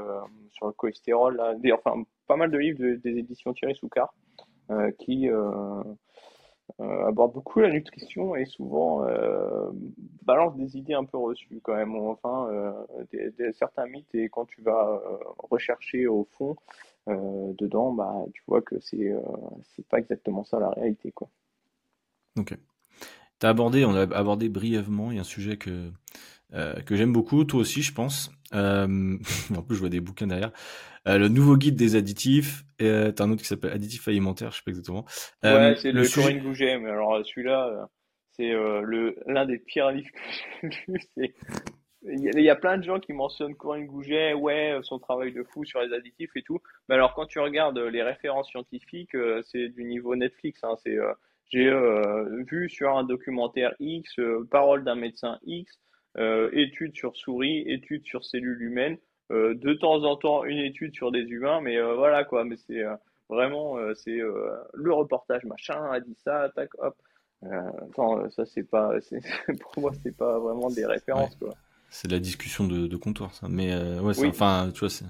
sur 0.51 0.67
le 0.67 0.73
cholestérol. 0.73 1.37
Là, 1.37 1.55
des, 1.55 1.71
enfin, 1.71 2.03
pas 2.27 2.35
mal 2.35 2.51
de 2.51 2.57
livres 2.57 2.79
des 2.79 3.17
éditions 3.17 3.53
Thierry 3.53 3.75
Soucard 3.75 4.13
euh, 4.71 4.91
qui 4.97 5.29
euh, 6.79 6.83
euh, 6.83 7.07
aborde 7.07 7.33
beaucoup 7.33 7.59
la 7.59 7.69
nutrition 7.69 8.35
et 8.35 8.45
souvent 8.45 9.05
balance 10.23 10.55
des 10.55 10.77
idées 10.77 10.93
un 10.93 11.05
peu 11.05 11.17
reçues 11.17 11.59
quand 11.63 11.75
même. 11.75 11.95
Enfin, 11.95 12.49
des, 13.11 13.51
certains 13.53 13.85
mythes 13.85 14.13
et 14.13 14.29
quand 14.29 14.45
tu 14.45 14.61
vas 14.61 15.01
rechercher 15.37 16.07
au 16.07 16.27
fond 16.31 16.55
dedans, 17.07 17.93
bah, 17.93 18.13
tu 18.33 18.43
vois 18.47 18.61
que 18.61 18.79
c'est 18.79 19.13
c'est 19.75 19.87
pas 19.87 19.99
exactement 19.99 20.43
ça 20.43 20.59
la 20.59 20.69
réalité. 20.69 21.11
Quoi. 21.11 21.29
Ok. 22.37 22.57
Tu 23.39 23.45
as 23.45 23.49
abordé, 23.49 23.85
on 23.85 23.93
a 23.93 24.01
abordé 24.01 24.49
brièvement, 24.49 25.11
il 25.11 25.15
y 25.15 25.17
a 25.17 25.21
un 25.21 25.25
sujet 25.25 25.57
que, 25.57 25.91
que 26.51 26.95
j'aime 26.95 27.13
beaucoup, 27.13 27.43
toi 27.43 27.59
aussi 27.59 27.81
je 27.81 27.93
pense. 27.93 28.31
en 28.53 29.61
plus 29.63 29.75
je 29.75 29.79
vois 29.79 29.89
des 29.89 30.01
bouquins 30.01 30.27
derrière. 30.27 30.51
Euh, 31.07 31.19
le 31.19 31.27
nouveau 31.27 31.55
guide 31.55 31.75
des 31.75 31.95
additifs, 31.95 32.63
et 32.79 32.87
euh, 32.87 33.11
t'as 33.11 33.25
un 33.25 33.31
autre 33.31 33.41
qui 33.41 33.47
s'appelle 33.47 33.71
additifs 33.71 34.07
alimentaires, 34.07 34.51
je 34.51 34.57
sais 34.57 34.63
pas 34.65 34.71
exactement. 34.71 35.05
Euh, 35.43 35.71
ouais, 35.71 35.75
c'est 35.75 35.91
le, 35.91 36.01
le 36.01 36.07
Corinne 36.07 36.39
Gouget, 36.39 36.79
mais 36.79 36.89
alors 36.89 37.23
celui-là, 37.23 37.89
c'est 38.31 38.49
le 38.49 39.15
l'un 39.27 39.45
des 39.45 39.59
pires 39.59 39.91
livres 39.91 40.09
que 40.61 40.69
j'ai 40.69 40.83
lu. 40.87 41.35
Il 42.07 42.39
y, 42.39 42.49
a 42.51 42.55
plein 42.55 42.77
de 42.77 42.83
gens 42.83 42.99
qui 42.99 43.13
mentionnent 43.13 43.55
Corinne 43.55 43.87
Gouget, 43.87 44.33
ouais, 44.33 44.77
son 44.83 44.99
travail 44.99 45.33
de 45.33 45.41
fou 45.41 45.65
sur 45.65 45.81
les 45.81 45.91
additifs 45.91 46.29
et 46.35 46.43
tout. 46.43 46.59
Mais 46.87 46.93
alors 46.93 47.15
quand 47.15 47.25
tu 47.25 47.39
regardes 47.39 47.79
les 47.79 48.03
références 48.03 48.47
scientifiques, 48.49 49.17
c'est 49.41 49.69
du 49.69 49.85
niveau 49.85 50.15
Netflix. 50.15 50.63
Hein, 50.63 50.75
c'est 50.83 50.95
j'ai 51.49 51.71
vu 52.47 52.69
sur 52.69 52.95
un 52.95 53.05
documentaire 53.05 53.73
X, 53.79 54.19
parole 54.51 54.83
d'un 54.83 54.93
médecin 54.93 55.39
X, 55.47 55.79
études 56.53 56.95
sur 56.95 57.15
souris, 57.15 57.63
études 57.67 58.05
sur 58.05 58.23
cellules 58.23 58.61
humaines. 58.61 58.97
Euh, 59.31 59.55
de 59.55 59.73
temps 59.73 60.03
en 60.03 60.15
temps 60.17 60.43
une 60.45 60.59
étude 60.59 60.93
sur 60.93 61.11
des 61.11 61.21
humains, 61.21 61.59
mais 61.59 61.77
euh, 61.77 61.95
voilà 61.95 62.23
quoi. 62.25 62.43
Mais 62.43 62.57
c'est 62.57 62.83
euh, 62.83 62.95
vraiment 63.27 63.77
c'est 63.95 64.17
le 64.17 64.93
reportage 64.93 65.43
machin 65.45 65.83
a 65.91 65.99
dit 65.99 66.15
ça, 66.23 66.49
tac, 66.55 66.69
hop. 66.77 66.95
attends, 67.41 68.29
ça 68.29 68.45
c'est 68.45 68.63
pas, 68.63 68.91
pour 69.61 69.81
moi 69.81 69.91
c'est 70.03 70.15
pas 70.15 70.37
vraiment 70.39 70.69
des 70.69 70.85
références 70.85 71.35
quoi. 71.37 71.55
C'est 71.89 72.07
de 72.07 72.13
la 72.13 72.19
discussion 72.19 72.67
de, 72.67 72.87
de 72.87 72.97
comptoir, 72.97 73.33
ça. 73.33 73.47
Mais 73.49 73.73
ouais, 73.99 74.27
enfin, 74.27 74.69
tu 74.73 74.81
vois, 74.81 74.89
c'est 74.89 75.05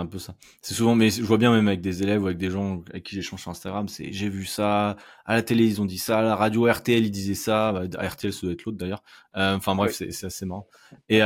un 0.00 0.06
peu 0.06 0.18
ça. 0.18 0.34
C'est 0.60 0.74
souvent, 0.74 0.94
mais 0.94 1.10
je 1.10 1.22
vois 1.22 1.38
bien 1.38 1.50
même 1.52 1.68
avec 1.68 1.80
des 1.80 2.02
élèves 2.02 2.22
ou 2.22 2.26
avec 2.26 2.38
des 2.38 2.50
gens 2.50 2.82
avec 2.90 3.04
qui 3.04 3.14
j'échange 3.14 3.40
sur 3.40 3.50
Instagram, 3.50 3.88
c'est 3.88 4.12
j'ai 4.12 4.28
vu 4.28 4.44
ça, 4.44 4.96
à 5.24 5.34
la 5.34 5.42
télé 5.42 5.64
ils 5.64 5.80
ont 5.80 5.86
dit 5.86 5.98
ça, 5.98 6.18
à 6.18 6.22
la 6.22 6.36
radio 6.36 6.70
RTL 6.70 7.04
ils 7.04 7.10
disaient 7.10 7.34
ça, 7.34 7.72
bah, 7.72 8.08
RTL 8.08 8.32
ça 8.32 8.40
doit 8.42 8.52
être 8.52 8.64
l'autre 8.64 8.78
d'ailleurs. 8.78 9.02
Enfin 9.34 9.74
bref, 9.74 9.92
c'est 9.92 10.24
assez 10.24 10.44
marrant. 10.44 10.68
Et 11.08 11.22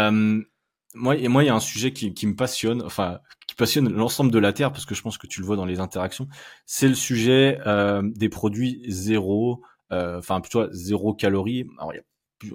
moi, 0.94 1.16
et 1.16 1.28
moi, 1.28 1.42
il 1.42 1.46
y 1.46 1.50
a 1.50 1.54
un 1.54 1.60
sujet 1.60 1.92
qui, 1.92 2.12
qui 2.14 2.26
me 2.26 2.36
passionne, 2.36 2.82
enfin, 2.82 3.20
qui 3.46 3.54
passionne 3.54 3.88
l'ensemble 3.92 4.30
de 4.30 4.38
la 4.38 4.52
Terre, 4.52 4.72
parce 4.72 4.84
que 4.84 4.94
je 4.94 5.02
pense 5.02 5.18
que 5.18 5.26
tu 5.26 5.40
le 5.40 5.46
vois 5.46 5.56
dans 5.56 5.64
les 5.64 5.80
interactions. 5.80 6.28
C'est 6.66 6.88
le 6.88 6.94
sujet 6.94 7.58
euh, 7.66 8.02
des 8.14 8.28
produits 8.28 8.82
zéro, 8.88 9.62
euh, 9.92 10.18
enfin 10.18 10.40
plutôt 10.40 10.70
zéro 10.72 11.14
calorie. 11.14 11.66
Alors, 11.78 11.92
il 11.94 11.96
y 11.96 12.00
a 12.00 12.04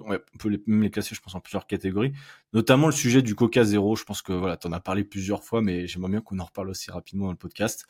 on 0.04 0.38
peut 0.38 0.62
même 0.66 0.82
les 0.82 0.90
classer, 0.90 1.14
je 1.14 1.20
pense, 1.20 1.34
en 1.34 1.40
plusieurs 1.40 1.66
catégories. 1.66 2.12
Notamment 2.52 2.86
le 2.86 2.92
sujet 2.92 3.22
du 3.22 3.34
Coca 3.34 3.64
zéro. 3.64 3.96
Je 3.96 4.04
pense 4.04 4.22
que 4.22 4.32
voilà, 4.32 4.58
en 4.64 4.72
as 4.72 4.80
parlé 4.80 5.04
plusieurs 5.04 5.44
fois, 5.44 5.62
mais 5.62 5.86
j'aimerais 5.86 6.10
bien 6.10 6.20
qu'on 6.20 6.38
en 6.38 6.44
reparle 6.44 6.70
aussi 6.70 6.90
rapidement 6.90 7.26
dans 7.26 7.32
le 7.32 7.38
podcast. 7.38 7.86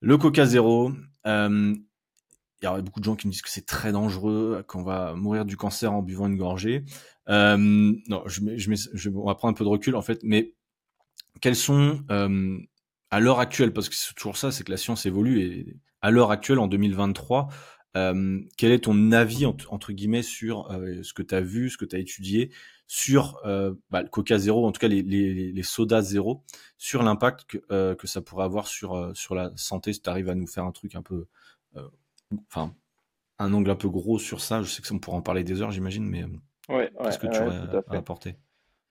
Le 0.00 0.16
Coca 0.18 0.46
zéro. 0.46 0.92
Euh, 1.26 1.74
il 2.62 2.66
y 2.66 2.68
aurait 2.68 2.82
beaucoup 2.82 3.00
de 3.00 3.04
gens 3.04 3.16
qui 3.16 3.26
me 3.26 3.32
disent 3.32 3.42
que 3.42 3.50
c'est 3.50 3.64
très 3.64 3.90
dangereux, 3.90 4.62
qu'on 4.68 4.82
va 4.82 5.14
mourir 5.14 5.46
du 5.46 5.56
cancer 5.56 5.92
en 5.92 6.02
buvant 6.02 6.26
une 6.26 6.36
gorgée. 6.36 6.84
Euh, 7.28 7.56
non, 7.56 8.22
je, 8.26 9.08
on 9.14 9.26
va 9.26 9.34
prendre 9.34 9.52
un 9.52 9.54
peu 9.54 9.64
de 9.64 9.70
recul 9.70 9.96
en 9.96 10.02
fait, 10.02 10.20
mais 10.22 10.52
quels 11.40 11.56
sont 11.56 12.04
euh, 12.10 12.58
à 13.10 13.20
l'heure 13.20 13.40
actuelle, 13.40 13.72
parce 13.72 13.88
que 13.88 13.94
c'est 13.94 14.14
toujours 14.14 14.36
ça, 14.36 14.52
c'est 14.52 14.64
que 14.64 14.70
la 14.70 14.76
science 14.76 15.06
évolue 15.06 15.40
et 15.40 15.76
à 16.02 16.10
l'heure 16.10 16.30
actuelle, 16.30 16.58
en 16.58 16.66
2023, 16.66 17.48
euh, 17.96 18.40
quel 18.56 18.72
est 18.72 18.84
ton 18.84 19.12
avis 19.12 19.46
entre, 19.46 19.92
guillemets 19.92 20.22
sur 20.22 20.70
euh, 20.70 21.02
ce 21.02 21.12
que 21.12 21.22
tu 21.22 21.34
as 21.34 21.40
vu, 21.40 21.70
ce 21.70 21.76
que 21.76 21.84
tu 21.84 21.96
as 21.96 21.98
étudié 21.98 22.50
sur 22.86 23.40
euh, 23.44 23.74
bah, 23.90 24.02
le 24.02 24.08
Coca 24.08 24.38
zéro, 24.38 24.66
en 24.66 24.72
tout 24.72 24.80
cas 24.80 24.88
les, 24.88 25.02
les, 25.02 25.52
les 25.52 25.62
sodas 25.62 26.02
zéro, 26.02 26.42
sur 26.78 27.02
l'impact 27.02 27.44
que, 27.44 27.58
euh, 27.70 27.94
que 27.94 28.06
ça 28.06 28.20
pourrait 28.20 28.44
avoir 28.44 28.66
sur 28.66 29.16
sur 29.16 29.34
la 29.34 29.52
santé 29.56 29.92
si 29.92 30.02
tu 30.02 30.10
arrives 30.10 30.28
à 30.28 30.34
nous 30.34 30.46
faire 30.46 30.64
un 30.64 30.72
truc 30.72 30.94
un 30.94 31.02
peu 31.02 31.26
enfin, 32.48 32.74
un 33.40 33.52
angle 33.52 33.70
un 33.70 33.76
peu 33.76 33.88
gros 33.88 34.18
sur 34.18 34.40
ça? 34.40 34.62
Je 34.62 34.70
sais 34.70 34.82
que 34.82 34.88
ça, 34.88 34.94
on 34.94 34.98
pourra 34.98 35.16
en 35.16 35.22
parler 35.22 35.42
des 35.42 35.62
heures, 35.62 35.70
j'imagine, 35.70 36.06
mais 36.06 36.22
euh, 36.22 36.76
ouais, 36.76 36.92
qu'est-ce 37.02 37.18
que 37.18 37.26
tu 37.26 37.40
aurais 37.40 37.56
à, 37.56 37.96
apporter? 37.96 38.36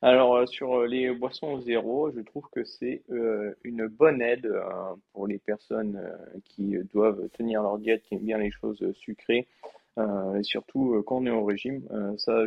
Alors 0.02 0.36
euh, 0.36 0.46
sur 0.46 0.82
euh, 0.82 0.88
les 0.88 1.12
boissons 1.12 1.60
zéro, 1.62 2.12
je 2.12 2.22
trouve 2.22 2.48
que 2.52 2.64
c'est 2.64 3.04
une 3.64 3.88
bonne 3.88 4.22
aide 4.22 4.52
pour 5.14 5.28
les 5.28 5.40
personnes 5.40 6.02
qui 6.46 6.78
doivent 6.94 7.30
tenir 7.30 7.62
leur 7.62 7.78
diète, 7.78 8.04
qui 8.04 8.16
aiment 8.16 8.26
bien 8.26 8.38
les 8.38 8.52
choses 8.52 8.84
sucrées, 8.94 9.48
et 9.98 10.44
surtout 10.44 11.04
quand 11.06 11.18
on 11.18 11.26
est 11.26 11.30
au 11.30 11.44
régime. 11.44 11.84
ça, 12.18 12.46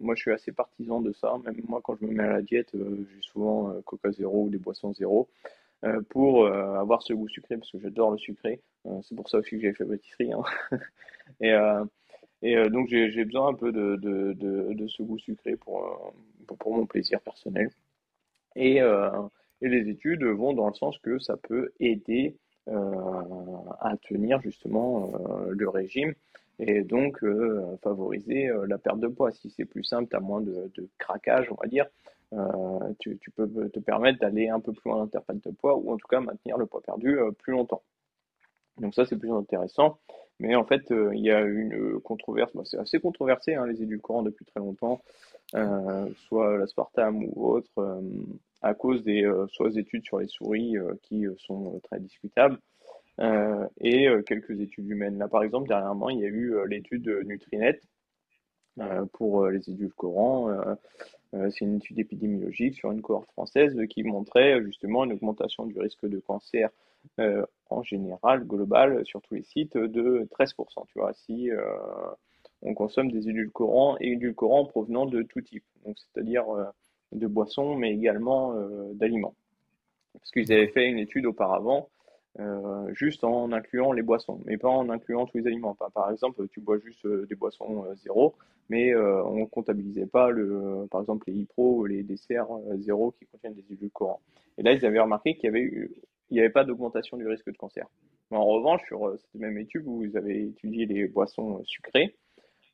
moi, 0.00 0.14
je 0.14 0.20
suis 0.20 0.30
assez 0.30 0.52
partisan 0.52 1.00
de 1.00 1.12
ça. 1.12 1.34
Même 1.44 1.60
moi, 1.66 1.80
quand 1.82 1.96
je 2.00 2.06
me 2.06 2.12
mets 2.12 2.22
à 2.22 2.34
la 2.34 2.42
diète, 2.42 2.70
j'ai 2.72 3.22
souvent 3.22 3.74
Coca 3.84 4.12
zéro 4.12 4.44
ou 4.44 4.50
des 4.50 4.58
boissons 4.58 4.92
zéro. 4.92 5.28
Euh, 5.84 6.02
pour 6.10 6.44
euh, 6.44 6.74
avoir 6.78 7.02
ce 7.02 7.14
goût 7.14 7.28
sucré, 7.28 7.56
parce 7.56 7.70
que 7.70 7.80
j'adore 7.80 8.10
le 8.10 8.18
sucré. 8.18 8.60
Euh, 8.86 9.00
c'est 9.02 9.14
pour 9.14 9.30
ça 9.30 9.38
aussi 9.38 9.52
que 9.52 9.60
j'ai 9.60 9.72
fait 9.72 9.86
pâtisserie. 9.86 10.32
Hein. 10.32 10.42
et, 12.42 12.68
donc 12.70 12.88
j'ai 12.88 13.24
besoin 13.24 13.48
un 13.48 13.54
peu 13.54 13.72
de, 13.72 14.86
ce 14.88 15.02
goût 15.02 15.18
sucré 15.18 15.56
pour, 15.56 16.12
pour, 16.58 16.76
mon 16.76 16.86
plaisir 16.86 17.20
personnel. 17.20 17.70
Et, 18.56 18.80
Et 19.62 19.68
les 19.68 19.88
études 19.88 20.24
vont 20.24 20.52
dans 20.52 20.68
le 20.68 20.74
sens 20.74 20.98
que 20.98 21.18
ça 21.18 21.36
peut 21.36 21.72
aider 21.80 22.36
à 22.66 23.96
tenir 24.08 24.40
justement 24.40 25.12
le 25.48 25.68
régime 25.68 26.14
et 26.58 26.82
donc 26.82 27.24
favoriser 27.82 28.50
la 28.66 28.78
perte 28.78 29.00
de 29.00 29.08
poids. 29.08 29.30
Si 29.32 29.50
c'est 29.50 29.64
plus 29.64 29.84
simple, 29.84 30.08
tu 30.10 30.16
as 30.16 30.20
moins 30.20 30.40
de, 30.40 30.88
craquage, 30.98 31.48
on 31.50 31.60
va 31.60 31.68
dire, 31.68 31.86
tu, 32.98 33.18
peux 33.36 33.48
te 33.70 33.80
permettre 33.80 34.18
d'aller 34.18 34.48
un 34.48 34.60
peu 34.60 34.72
plus 34.72 34.90
loin 34.90 34.98
dans 34.98 35.06
perte 35.06 35.44
de 35.46 35.50
poids 35.50 35.76
ou 35.76 35.92
en 35.92 35.96
tout 35.96 36.08
cas 36.08 36.20
maintenir 36.20 36.56
le 36.58 36.66
poids 36.66 36.82
perdu 36.82 37.18
plus 37.38 37.52
longtemps. 37.52 37.82
Donc 38.80 38.94
ça, 38.94 39.04
c'est 39.04 39.16
plus 39.16 39.32
intéressant. 39.32 39.98
Mais 40.40 40.54
en 40.54 40.64
fait, 40.64 40.90
euh, 40.90 41.10
il 41.14 41.20
y 41.20 41.30
a 41.30 41.40
une 41.40 42.00
controverse, 42.00 42.50
c'est 42.64 42.78
assez 42.78 42.98
controversé, 42.98 43.54
hein, 43.54 43.66
les 43.66 43.82
édulcorants 43.82 44.22
depuis 44.22 44.46
très 44.46 44.60
longtemps, 44.60 45.02
euh, 45.02 45.39
soit 45.52 46.58
l'aspartame 46.58 47.24
ou 47.24 47.48
autre, 47.48 47.70
euh, 47.78 48.00
à 48.62 48.74
cause 48.74 49.02
des 49.02 49.28
soit 49.52 49.76
études 49.76 50.04
sur 50.04 50.18
les 50.18 50.28
souris 50.28 50.74
qui 51.02 51.24
sont 51.38 51.80
très 51.84 51.98
discutables, 51.98 52.58
et 53.80 54.06
quelques 54.26 54.60
études 54.60 54.88
humaines. 54.88 55.18
Là, 55.18 55.28
par 55.28 55.42
exemple, 55.42 55.68
dernièrement, 55.68 56.10
il 56.10 56.20
y 56.20 56.24
a 56.24 56.28
eu 56.28 56.54
l'étude 56.68 57.08
Nutrinet 57.24 57.80
pour 59.14 59.46
les 59.46 59.70
édulcorants. 59.70 60.76
c'est 61.32 61.64
une 61.64 61.76
étude 61.76 61.98
épidémiologique 61.98 62.74
sur 62.74 62.92
une 62.92 63.00
cohorte 63.00 63.30
française 63.32 63.78
qui 63.88 64.02
montrait 64.02 64.62
justement 64.62 65.04
une 65.04 65.12
augmentation 65.12 65.64
du 65.64 65.78
risque 65.80 66.06
de 66.06 66.18
cancer 66.18 66.68
euh, 67.18 67.44
en 67.68 67.82
général, 67.82 68.44
global, 68.44 69.06
sur 69.06 69.22
tous 69.22 69.34
les 69.34 69.44
sites, 69.44 69.76
de 69.76 70.26
13%. 70.32 70.86
Tu 70.88 70.98
vois, 70.98 71.12
si 71.12 71.50
euh, 71.50 71.60
on 72.62 72.74
consomme 72.74 73.10
des 73.10 73.28
édulcorants 73.28 73.96
et 74.00 74.12
édulcorants 74.12 74.66
provenant 74.66 75.06
de 75.06 75.22
tout 75.22 75.40
type, 75.40 75.64
c'est-à-dire 75.84 76.48
euh, 76.50 76.64
de 77.12 77.26
boissons, 77.26 77.74
mais 77.74 77.92
également 77.92 78.54
d'aliments. 78.94 79.34
Parce 80.12 80.30
qu'ils 80.30 80.52
avaient 80.52 80.68
fait 80.68 80.88
une 80.88 80.98
étude 80.98 81.26
auparavant, 81.26 81.88
juste 82.92 83.24
en 83.24 83.50
incluant 83.50 83.92
les 83.92 84.02
boissons, 84.02 84.40
mais 84.44 84.56
pas 84.58 84.68
en 84.68 84.88
incluant 84.90 85.26
tous 85.26 85.38
les 85.38 85.46
aliments. 85.48 85.76
Par 85.92 86.10
exemple, 86.12 86.46
tu 86.48 86.60
bois 86.60 86.78
juste 86.78 87.04
des 87.04 87.34
boissons 87.34 87.84
zéro, 87.96 88.36
mais 88.68 88.94
on 88.94 89.40
ne 89.40 89.44
comptabilisait 89.46 90.06
pas, 90.06 90.30
le, 90.30 90.86
par 90.90 91.00
exemple, 91.00 91.24
les 91.26 91.34
IPRO 91.34 91.78
ou 91.78 91.86
les 91.86 92.04
desserts 92.04 92.46
zéro 92.78 93.10
qui 93.18 93.26
contiennent 93.26 93.54
des 93.54 93.72
édulcorants. 93.72 94.20
Et 94.56 94.62
là, 94.62 94.72
ils 94.72 94.86
avaient 94.86 95.00
remarqué 95.00 95.34
qu'il 95.34 95.50
n'y 96.30 96.38
avait 96.38 96.50
pas 96.50 96.64
d'augmentation 96.64 97.16
du 97.16 97.26
risque 97.26 97.50
de 97.50 97.56
cancer. 97.56 97.86
En 98.30 98.44
revanche, 98.44 98.82
sur 98.86 99.08
euh, 99.08 99.16
cette 99.16 99.40
même 99.40 99.58
étude 99.58 99.82
où 99.86 100.04
ils 100.04 100.16
avaient 100.16 100.42
étudié 100.42 100.86
les 100.86 101.08
boissons 101.08 101.58
euh, 101.58 101.64
sucrées, 101.64 102.14
euh, 102.14 102.19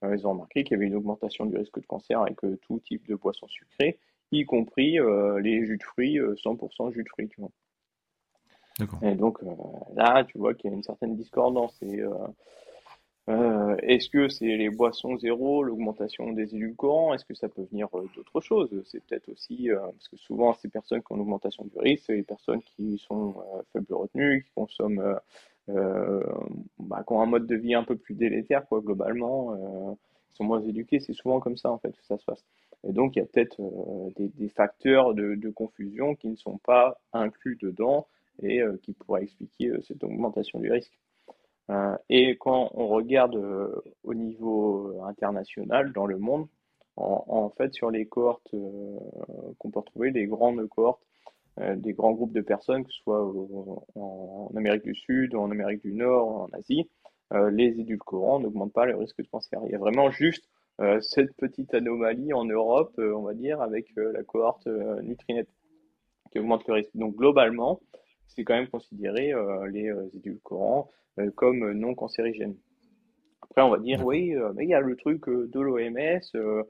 ils 0.03 0.27
ont 0.27 0.31
remarqué 0.31 0.63
qu'il 0.63 0.73
y 0.73 0.75
avait 0.77 0.87
une 0.87 0.95
augmentation 0.95 1.47
du 1.47 1.57
risque 1.57 1.81
de 1.81 1.87
cancer 1.87 2.21
avec 2.21 2.39
tout 2.63 2.81
type 2.81 3.07
de 3.09 3.15
boissons 3.15 3.49
sucrées, 3.49 3.99
y 4.31 4.45
compris 4.45 4.99
les 5.43 5.65
jus 5.65 5.79
de 5.79 5.83
fruits, 5.83 6.19
100% 6.19 6.93
jus 6.93 7.03
de 7.03 7.09
fruits. 7.09 7.29
Tu 7.29 7.41
vois. 7.41 7.51
Et 9.03 9.15
donc 9.15 9.39
là, 9.95 10.25
tu 10.25 10.39
vois 10.39 10.55
qu'il 10.55 10.71
y 10.71 10.75
a 10.75 10.77
une 10.77 10.83
certaine 10.83 11.17
discordance. 11.17 11.77
Et, 11.83 12.03
euh, 13.29 13.77
est-ce 13.83 14.09
que 14.09 14.29
c'est 14.29 14.57
les 14.57 14.71
boissons 14.71 15.19
zéro, 15.19 15.65
l'augmentation 15.65 16.33
des 16.33 16.55
édulcorants? 16.55 17.13
Est-ce 17.13 17.25
que 17.25 17.35
ça 17.35 17.49
peut 17.49 17.67
venir 17.71 17.89
euh, 17.95 18.09
d'autres 18.15 18.41
choses? 18.41 18.71
C'est 18.87 19.05
peut-être 19.05 19.29
aussi, 19.29 19.71
euh, 19.71 19.81
parce 19.81 20.09
que 20.09 20.17
souvent 20.17 20.55
ces 20.55 20.69
personnes 20.69 21.03
qui 21.03 21.13
ont 21.13 21.17
une 21.17 21.23
augmentation 21.23 21.65
du 21.65 21.77
risque, 21.79 22.05
c'est 22.07 22.15
les 22.15 22.23
personnes 22.23 22.63
qui 22.63 22.99
sont 22.99 23.35
faibles 23.73 23.93
revenus, 23.95 24.45
qui 24.45 24.51
consomment, 24.53 25.19
bah, 25.69 27.05
qui 27.07 27.13
ont 27.13 27.21
un 27.21 27.27
mode 27.27 27.47
de 27.47 27.57
vie 27.57 27.75
un 27.75 27.85
peu 27.85 27.97
plus 27.97 28.15
délétère, 28.15 28.67
quoi, 28.67 28.81
globalement, 28.81 29.97
qui 30.31 30.37
sont 30.37 30.45
moins 30.45 30.63
éduqués. 30.63 31.01
C'est 31.01 31.13
souvent 31.13 31.41
comme 31.41 31.57
ça, 31.57 31.71
en 31.71 31.79
fait, 31.79 31.93
que 31.93 32.05
ça 32.05 32.19
se 32.19 32.25
passe. 32.25 32.45
Et 32.85 32.93
donc, 32.93 33.17
il 33.17 33.21
y 33.21 33.23
a 33.23 33.27
peut-être 33.27 33.61
des, 34.17 34.29
des, 34.29 34.49
facteurs 34.49 35.15
de, 35.15 35.51
confusion 35.51 36.15
qui 36.15 36.29
ne 36.29 36.37
sont 36.37 36.59
pas 36.59 36.99
inclus 37.13 37.59
dedans 37.61 38.07
et 38.43 38.63
qui 38.83 38.93
pourraient 38.93 39.25
expliquer 39.25 39.73
cette 39.83 40.05
augmentation 40.05 40.61
du 40.61 40.71
risque. 40.71 40.97
Euh, 41.71 41.97
et 42.09 42.37
quand 42.37 42.71
on 42.75 42.87
regarde 42.89 43.37
euh, 43.37 43.83
au 44.05 44.15
niveau 44.15 45.01
international 45.05 45.93
dans 45.93 46.07
le 46.07 46.19
monde, 46.19 46.47
en, 46.97 47.51
fait, 47.51 47.75
sur 47.75 47.91
les 47.91 48.07
cohortes 48.07 48.55
euh, 48.55 48.99
qu'on 49.59 49.71
peut 49.71 49.81
retrouver, 49.81 50.11
les 50.13 50.27
grandes 50.27 50.67
cohortes, 50.69 51.06
des 51.77 51.93
grands 51.93 52.13
groupes 52.13 52.33
de 52.33 52.43
personnes, 52.43 52.85
que 52.85 52.93
ce 52.93 53.01
soit 53.03 53.25
en, 53.95 54.51
Amérique 54.57 54.85
du 54.85 54.95
Sud, 54.95 55.35
en 55.35 55.51
Amérique 55.51 55.83
du 55.83 55.93
Nord, 55.93 56.29
en 56.29 56.49
Asie, 56.53 56.91
les 57.33 57.81
édulcorants 57.81 58.41
n'augmentent 58.41 58.73
pas 58.73 58.85
le 58.85 58.97
risque 58.97 59.23
de 59.23 59.29
cancer. 59.29 59.61
Il 59.65 59.73
y 59.73 59.75
a 59.75 59.79
vraiment 59.79 60.11
juste 60.11 60.49
cette 61.01 61.35
petite 61.37 61.73
anomalie 61.73 62.35
en 62.35 62.45
Europe, 62.45 62.93
on 62.99 63.23
va 63.23 63.35
dire, 63.35 63.63
avec 63.63 63.87
la 63.97 64.23
cohorte 64.23 64.67
Nutrinet 64.67 65.47
qui 66.31 66.39
augmente 66.39 66.67
le 66.69 66.75
risque. 66.75 66.95
Donc 66.95 67.17
globalement, 67.17 67.81
c'est 68.29 68.45
quand 68.45 68.55
même 68.55 68.69
considéré 68.69 69.33
les 69.71 69.91
édulcorants 70.15 70.91
euh, 71.19 71.31
comme 71.35 71.73
non 71.73 71.95
cancérigène. 71.95 72.57
Après, 73.43 73.63
on 73.63 73.71
va 73.71 73.79
dire, 73.79 74.05
oui, 74.05 74.35
euh, 74.35 74.53
mais 74.55 74.65
il 74.65 74.71
y 74.71 74.75
a 74.75 74.81
le 74.81 74.97
truc 74.97 75.29
euh, 75.29 75.49
de 75.51 75.61
l'OMS, 75.61 76.67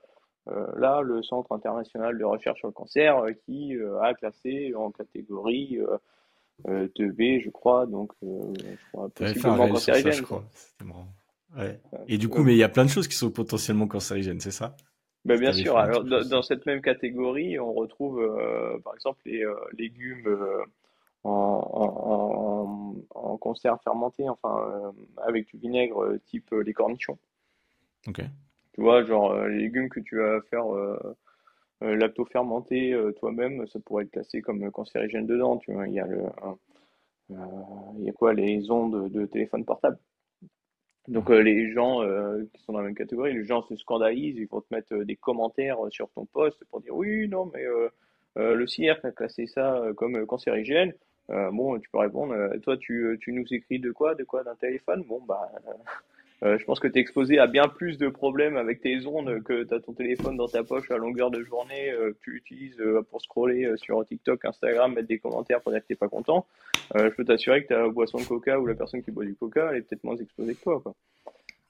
là, 0.77 1.01
le 1.01 1.23
Centre 1.23 1.53
international 1.53 2.19
de 2.19 2.25
recherche 2.25 2.59
sur 2.59 2.69
le 2.69 2.73
cancer, 2.73 3.25
qui 3.45 3.77
a 4.03 4.15
classé 4.15 4.75
en 4.75 4.91
catégorie 4.91 5.79
2B, 6.67 7.45
je 7.45 7.51
crois, 7.51 7.87
donc 7.87 8.13
je 8.23 8.91
crois 8.93 9.09
possiblement 9.11 9.69
cancérigène. 9.69 10.13
Ça, 10.13 10.19
je 10.19 10.23
crois. 10.23 10.45
Ouais. 11.57 11.81
Et 12.09 12.19
du 12.19 12.29
coup, 12.29 12.43
mais 12.43 12.55
il 12.55 12.59
y 12.59 12.65
a 12.65 12.69
plein 12.69 12.85
de 12.85 12.91
choses 12.91 13.09
qui 13.09 13.17
sont 13.17 13.31
potentiellement 13.31 13.87
cancérigènes, 13.87 14.41
c'est 14.41 14.51
ça? 14.51 14.77
Ben, 15.25 15.39
Bien 15.41 15.53
sûr. 15.53 15.77
Alors, 15.77 16.05
dans, 16.05 16.43
cette 16.43 16.67
même 16.67 16.81
catégorie, 16.81 17.59
on 17.59 17.73
retrouve 17.73 18.23
par 18.85 18.95
exemple 18.95 19.19
les 19.25 19.45
légumes 19.77 20.29
en, 21.27 22.95
conserve 23.41 23.79
fermentée, 23.83 24.29
enfin 24.29 24.59
euh, 24.59 24.93
avec 25.27 25.47
du 25.49 25.59
vinaigre 25.59 26.03
euh, 26.03 26.21
type 26.27 26.53
euh, 26.53 26.63
les 26.63 26.73
cornichons. 26.73 27.19
Ok. 28.07 28.21
Tu 28.77 28.83
vois, 28.83 29.05
genre 29.05 29.35
les 29.47 29.59
légumes 29.59 29.89
que 29.89 30.01
tu 30.01 30.19
vas 30.19 30.41
faire 30.51 30.67
lacto-fermenté 31.81 32.95
toi-même, 33.19 33.67
ça 33.67 33.81
pourrait 33.81 34.05
être 34.05 34.11
classé 34.11 34.43
comme 34.43 34.71
cancérigène 34.71 35.27
dedans. 35.27 35.57
Tu 35.57 35.73
vois, 35.73 35.89
il 35.89 35.95
y 35.95 36.01
a 36.01 36.07
le, 36.07 36.23
il 37.31 38.05
y 38.05 38.09
a 38.09 38.13
quoi 38.13 38.35
les 38.35 38.71
ondes 38.71 39.11
de 39.11 39.27
téléphone 39.27 39.65
portable. 39.65 39.99
Donc 41.09 41.31
les 41.31 41.73
gens 41.73 42.03
qui 42.53 42.63
sont 42.63 42.75
dans 42.75 42.81
la 42.81 42.85
même 42.85 42.95
catégorie, 42.95 43.33
les 43.33 43.45
gens 43.45 43.63
se 43.63 43.77
scandalisent, 43.77 44.37
ils 44.37 44.47
vont 44.47 44.61
te 44.61 44.75
mettre 44.75 44.95
des 44.95 45.17
commentaires 45.17 45.79
sur 45.89 46.11
ton 46.11 46.27
post 46.27 46.63
pour 46.67 46.81
dire 46.81 46.95
oui, 46.95 47.29
non, 47.29 47.51
mais 47.55 47.65
le 48.37 48.67
CIRC 48.67 49.07
a 49.07 49.11
classé 49.11 49.47
ça 49.47 49.83
comme 49.97 50.27
cancérigène. 50.27 50.93
Euh, 51.31 51.51
bon, 51.51 51.79
tu 51.79 51.89
peux 51.91 51.99
répondre. 51.99 52.33
Euh, 52.35 52.59
toi, 52.61 52.77
tu, 52.77 53.05
euh, 53.05 53.17
tu, 53.19 53.33
nous 53.33 53.45
écris 53.53 53.79
de 53.79 53.91
quoi 53.91 54.15
De 54.15 54.25
quoi 54.25 54.45
D'un 54.45 54.55
téléphone? 54.55 55.03
Bon, 55.09 55.21
bah, 55.27 55.51
je 56.43 56.65
pense 56.65 56.81
que 56.81 56.89
tu 56.89 56.99
es 56.99 57.01
exposé 57.01 57.39
à 57.39 57.47
bien 57.47 57.67
plus 57.67 57.99
de 57.99 58.09
problèmes 58.09 58.57
avec 58.57 58.81
tes 58.81 59.07
ondes 59.07 59.43
que 59.43 59.65
tu 59.65 59.75
as 59.75 59.81
ton 59.81 59.93
téléphone 59.93 60.37
dans 60.37 60.49
ta 60.49 60.63
poche 60.63 60.91
à 60.91 60.97
longueur 60.97 61.31
de 61.31 61.43
journée, 61.43 61.93
que 61.93 62.17
tu 62.23 62.37
utilises 62.37 62.83
pour 63.11 63.23
scroller 63.23 63.73
sur 63.77 64.05
TikTok, 64.05 64.45
Instagram, 64.45 64.95
mettre 64.95 65.09
des 65.09 65.19
commentaires 65.19 65.61
pour 65.63 65.73
dire 65.73 65.81
que 65.81 65.87
tu 65.87 65.97
pas 65.97 66.09
content. 66.09 66.47
je 66.95 67.09
peux 67.09 67.25
t'assurer 67.25 67.63
que 67.63 67.69
ta 67.69 67.89
boisson 67.89 68.19
de 68.19 68.25
coca 68.25 68.61
ou 68.61 68.67
la 68.67 68.75
personne 68.75 69.03
qui 69.03 69.11
boit 69.11 69.25
du 69.25 69.35
coca, 69.35 69.71
elle 69.71 69.79
est 69.79 69.83
peut-être 69.83 70.05
moins 70.05 70.17
exposée 70.17 70.55
que 70.55 70.63
toi. 70.63 70.81
Quoi. 70.83 70.95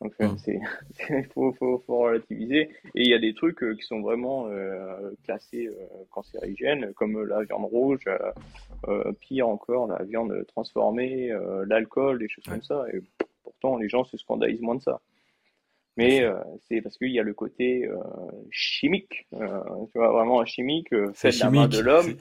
Donc 0.00 0.12
c'est 0.38 0.60
il 1.08 1.24
faut, 1.34 1.52
faut, 1.52 1.82
faut, 1.86 1.98
relativiser. 1.98 2.68
Et 2.94 3.02
il 3.02 3.08
y 3.08 3.14
a 3.14 3.18
des 3.18 3.34
trucs 3.34 3.62
euh, 3.62 3.74
qui 3.74 3.82
sont 3.82 4.00
vraiment 4.00 4.46
euh, 4.48 5.10
classés 5.24 5.68
euh, 5.68 5.86
cancérigènes, 6.10 6.92
comme 6.94 7.24
la 7.24 7.42
viande 7.44 7.64
rouge, 7.64 8.04
pire 9.20 9.48
encore, 9.48 9.86
la 9.86 10.02
viande 10.04 10.44
transformée, 10.48 11.30
l'alcool, 11.66 12.18
des 12.18 12.28
choses 12.28 12.44
comme 12.44 12.62
ça. 12.62 12.84
Et 12.92 13.00
pourtant, 13.46 13.76
les 13.78 13.88
gens 13.88 14.04
se 14.04 14.16
scandalisent 14.18 14.60
moins 14.60 14.74
de 14.74 14.82
ça. 14.82 15.00
Mais 15.96 16.22
c'est 16.68 16.82
parce 16.82 16.98
qu'il 16.98 17.10
y 17.10 17.18
a 17.18 17.22
le 17.22 17.32
côté 17.32 17.88
chimique, 18.50 19.26
tu 19.30 19.98
vois, 19.98 20.12
vraiment 20.12 20.44
chimique, 20.44 20.90
fait 21.14 21.30
de 21.30 21.40
la 21.40 21.50
main 21.50 21.68
de 21.68 21.80
l'homme. 21.80 22.16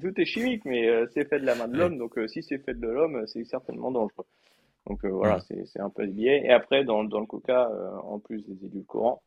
Tout 0.00 0.18
est 0.18 0.24
chimique, 0.24 0.64
mais 0.64 0.88
c'est 1.12 1.28
fait 1.28 1.40
de 1.40 1.44
la 1.44 1.54
main 1.56 1.68
de 1.68 1.76
l'homme, 1.76 1.98
donc 1.98 2.18
si 2.28 2.42
c'est 2.42 2.56
fait 2.56 2.72
de 2.72 2.88
l'homme, 2.88 3.26
c'est 3.26 3.44
certainement 3.44 3.90
dangereux. 3.90 4.24
Donc 4.86 5.04
euh, 5.04 5.08
voilà, 5.08 5.40
c'est 5.40 5.80
un 5.80 5.90
peu 5.90 6.02
le 6.02 6.12
biais. 6.12 6.42
Et 6.44 6.50
après, 6.50 6.84
dans, 6.84 7.04
dans 7.04 7.20
le 7.20 7.26
coca, 7.26 7.68
euh, 7.68 7.96
en 8.02 8.18
plus 8.18 8.44
des 8.46 8.64
édulcorants, 8.64 9.22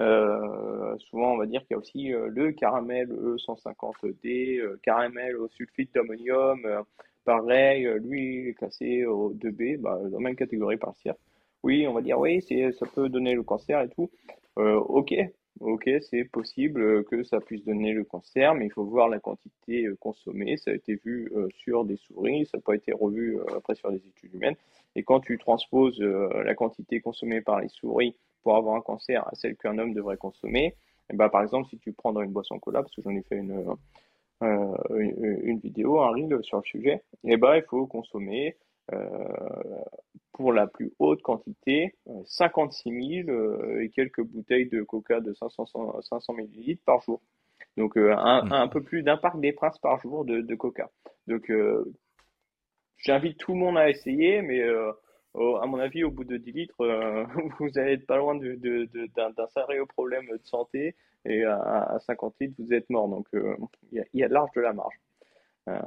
euh, 0.00 0.96
souvent 0.98 1.32
on 1.32 1.36
va 1.36 1.46
dire 1.46 1.60
qu'il 1.62 1.72
y 1.72 1.74
a 1.74 1.78
aussi 1.78 2.08
le 2.08 2.52
caramel 2.52 3.08
E150D, 3.08 4.78
caramel 4.82 5.36
au 5.36 5.48
sulfite 5.48 5.94
d'ammonium, 5.94 6.66
pareil, 7.24 7.88
lui 8.00 8.48
est 8.48 8.54
classé 8.54 9.04
au 9.04 9.32
2B, 9.34 9.78
bah, 9.78 9.98
dans 10.02 10.18
la 10.18 10.18
même 10.18 10.36
catégorie 10.36 10.76
par 10.76 10.94
CIRC. 10.96 11.16
Oui, 11.62 11.86
on 11.86 11.92
va 11.92 12.02
dire 12.02 12.18
oui, 12.18 12.42
ça 12.42 12.86
peut 12.86 13.08
donner 13.08 13.34
le 13.34 13.42
cancer 13.42 13.80
et 13.80 13.88
tout. 13.88 14.10
ok, 14.56 15.14
Ok, 15.60 15.88
c'est 16.10 16.24
possible 16.24 17.04
que 17.04 17.22
ça 17.22 17.38
puisse 17.40 17.64
donner 17.64 17.92
le 17.92 18.04
cancer, 18.04 18.54
mais 18.54 18.66
il 18.66 18.72
faut 18.72 18.84
voir 18.84 19.08
la 19.08 19.20
quantité 19.20 19.84
euh, 19.84 19.96
consommée. 19.96 20.56
Ça 20.56 20.70
a 20.70 20.74
été 20.74 20.98
vu 21.04 21.30
euh, 21.36 21.48
sur 21.58 21.84
des 21.84 21.96
souris, 21.96 22.46
ça 22.46 22.58
n'a 22.58 22.62
pas 22.62 22.74
été 22.74 22.92
revu 22.92 23.38
euh, 23.38 23.44
après 23.58 23.74
sur 23.74 23.92
des 23.92 23.98
études 23.98 24.34
humaines. 24.34 24.56
Et 24.96 25.02
quand 25.02 25.20
tu 25.20 25.38
transposes 25.38 26.00
la 26.00 26.54
quantité 26.54 27.00
consommée 27.00 27.40
par 27.40 27.60
les 27.60 27.68
souris 27.68 28.14
pour 28.42 28.56
avoir 28.56 28.76
un 28.76 28.82
cancer 28.82 29.26
à 29.26 29.34
celle 29.34 29.56
qu'un 29.56 29.78
homme 29.78 29.94
devrait 29.94 30.18
consommer, 30.18 30.74
ben, 31.14 31.30
par 31.30 31.42
exemple, 31.42 31.68
si 31.70 31.78
tu 31.78 31.92
prends 31.92 32.12
dans 32.12 32.20
une 32.20 32.32
boisson 32.32 32.58
cola, 32.58 32.82
parce 32.82 32.94
que 32.94 33.00
j'en 33.00 33.16
ai 33.16 33.22
fait 33.22 33.36
une, 33.36 33.64
une 34.42 35.58
vidéo, 35.58 36.00
un 36.00 36.10
reel 36.10 36.38
sur 36.42 36.58
le 36.58 36.64
sujet, 36.64 37.02
et 37.24 37.36
bah, 37.36 37.56
il 37.56 37.64
faut 37.64 37.86
consommer 37.86 38.56
pour 40.32 40.52
la 40.52 40.66
plus 40.66 40.92
haute 40.98 41.22
quantité 41.22 41.94
56 42.26 43.24
000 43.26 43.78
et 43.80 43.90
quelques 43.90 44.22
bouteilles 44.22 44.68
de 44.68 44.82
coca 44.82 45.20
de 45.20 45.32
500, 45.32 46.00
500 46.02 46.34
ml 46.34 46.76
par 46.84 47.00
jour. 47.02 47.20
Donc 47.76 47.96
un, 47.96 48.44
mmh. 48.44 48.52
un, 48.52 48.68
peu 48.68 48.82
plus 48.82 49.02
d'un 49.02 49.16
parc 49.16 49.40
des 49.40 49.52
princes 49.52 49.78
par 49.78 50.00
jour 50.00 50.24
de, 50.24 50.40
de 50.40 50.54
coca. 50.54 50.90
Donc 51.26 51.50
j'invite 52.98 53.38
tout 53.38 53.52
le 53.52 53.58
monde 53.58 53.78
à 53.78 53.88
essayer, 53.88 54.42
mais 54.42 54.62
à 55.34 55.66
mon 55.66 55.78
avis, 55.78 56.04
au 56.04 56.10
bout 56.10 56.24
de 56.24 56.36
10 56.36 56.52
litres, 56.52 56.80
euh, 56.80 57.24
vous 57.58 57.78
allez 57.78 57.92
être 57.92 58.06
pas 58.06 58.16
loin 58.16 58.34
d'un 58.34 58.54
de, 58.54 58.88
d'un 59.14 59.46
sérieux 59.48 59.86
problème 59.86 60.26
de 60.26 60.38
santé 60.44 60.94
et 61.24 61.44
à, 61.44 61.98
50 62.00 62.34
litres, 62.40 62.54
vous 62.58 62.72
êtes 62.72 62.90
mort. 62.90 63.08
Donc, 63.08 63.26
euh, 63.34 63.56
il 63.92 64.04
y, 64.14 64.24
a, 64.24 64.28
de 64.28 64.34
large 64.34 64.50
de 64.54 64.60
la 64.60 64.72
marge. 64.72 65.00
Euh, 65.68 65.78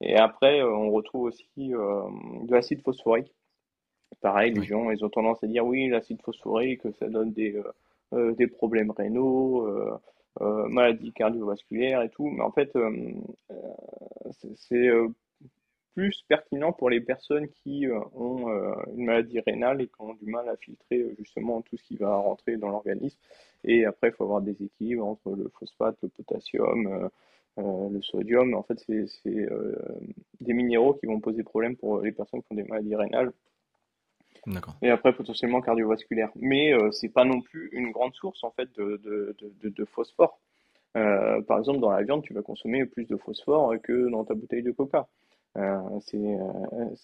et 0.00 0.16
après, 0.16 0.62
on 0.62 0.90
retrouve 0.90 1.24
aussi 1.24 1.48
de 1.56 2.52
l'acide 2.52 2.82
phosphorique. 2.82 3.34
Pareil, 4.20 4.52
les 4.52 4.64
gens, 4.64 4.90
ils 4.90 5.04
ont 5.04 5.08
tendance 5.08 5.42
à 5.42 5.46
dire 5.46 5.64
oui, 5.64 5.88
l'acide 5.88 6.20
phosphorique, 6.22 6.82
ça 6.98 7.08
donne 7.08 7.32
des, 7.32 7.60
des 8.12 8.46
problèmes 8.46 8.90
rénaux, 8.90 9.66
maladies 10.38 11.12
cardiovasculaires 11.12 12.02
et 12.02 12.10
tout. 12.10 12.28
Mais 12.28 12.42
en 12.42 12.52
fait, 12.52 12.76
c'est 14.56 14.90
plus 15.94 16.24
pertinent 16.28 16.72
pour 16.72 16.90
les 16.90 17.00
personnes 17.00 17.48
qui 17.48 17.86
euh, 17.86 17.98
ont 18.14 18.50
euh, 18.50 18.72
une 18.96 19.06
maladie 19.06 19.40
rénale 19.40 19.80
et 19.80 19.86
qui 19.86 20.00
ont 20.00 20.14
du 20.14 20.26
mal 20.26 20.48
à 20.48 20.56
filtrer 20.56 21.00
euh, 21.00 21.14
justement 21.18 21.62
tout 21.62 21.76
ce 21.76 21.82
qui 21.82 21.96
va 21.96 22.16
rentrer 22.16 22.56
dans 22.56 22.68
l'organisme. 22.68 23.18
Et 23.64 23.84
après, 23.84 24.08
il 24.08 24.12
faut 24.12 24.24
avoir 24.24 24.40
des 24.40 24.62
équilibres 24.62 25.06
entre 25.06 25.34
le 25.34 25.50
phosphate, 25.58 25.96
le 26.02 26.08
potassium, 26.08 27.10
le 27.56 28.02
sodium. 28.02 28.54
En 28.54 28.62
fait, 28.62 28.78
c'est 28.86 29.48
des 30.40 30.52
minéraux 30.52 30.94
qui 30.94 31.06
vont 31.06 31.18
poser 31.18 31.42
problème 31.42 31.74
pour 31.74 32.00
les 32.00 32.12
personnes 32.12 32.40
qui 32.42 32.52
ont 32.52 32.54
des 32.54 32.62
maladies 32.62 32.94
rénales. 32.94 33.32
Et 34.80 34.90
après, 34.90 35.12
potentiellement 35.12 35.60
cardiovasculaires. 35.60 36.30
Mais 36.36 36.70
ce 36.92 37.04
n'est 37.04 37.12
pas 37.12 37.24
non 37.24 37.40
plus 37.40 37.68
une 37.72 37.90
grande 37.90 38.14
source 38.14 38.44
en 38.44 38.52
fait 38.52 38.72
de, 38.76 39.00
de, 39.02 39.36
de, 39.40 39.68
de 39.68 39.84
phosphore. 39.86 40.38
par 40.92 41.58
exemple, 41.58 41.80
dans 41.80 41.90
la 41.90 42.04
viande, 42.04 42.22
tu 42.22 42.32
vas 42.34 42.42
consommer 42.42 42.86
plus 42.86 43.06
de 43.06 43.16
phosphore 43.16 43.74
que 43.82 44.08
dans 44.08 44.24
ta 44.24 44.34
bouteille 44.34 44.62
de 44.62 44.70
coca. 44.70 45.08
Euh, 45.56 46.00
euh, 46.14 46.94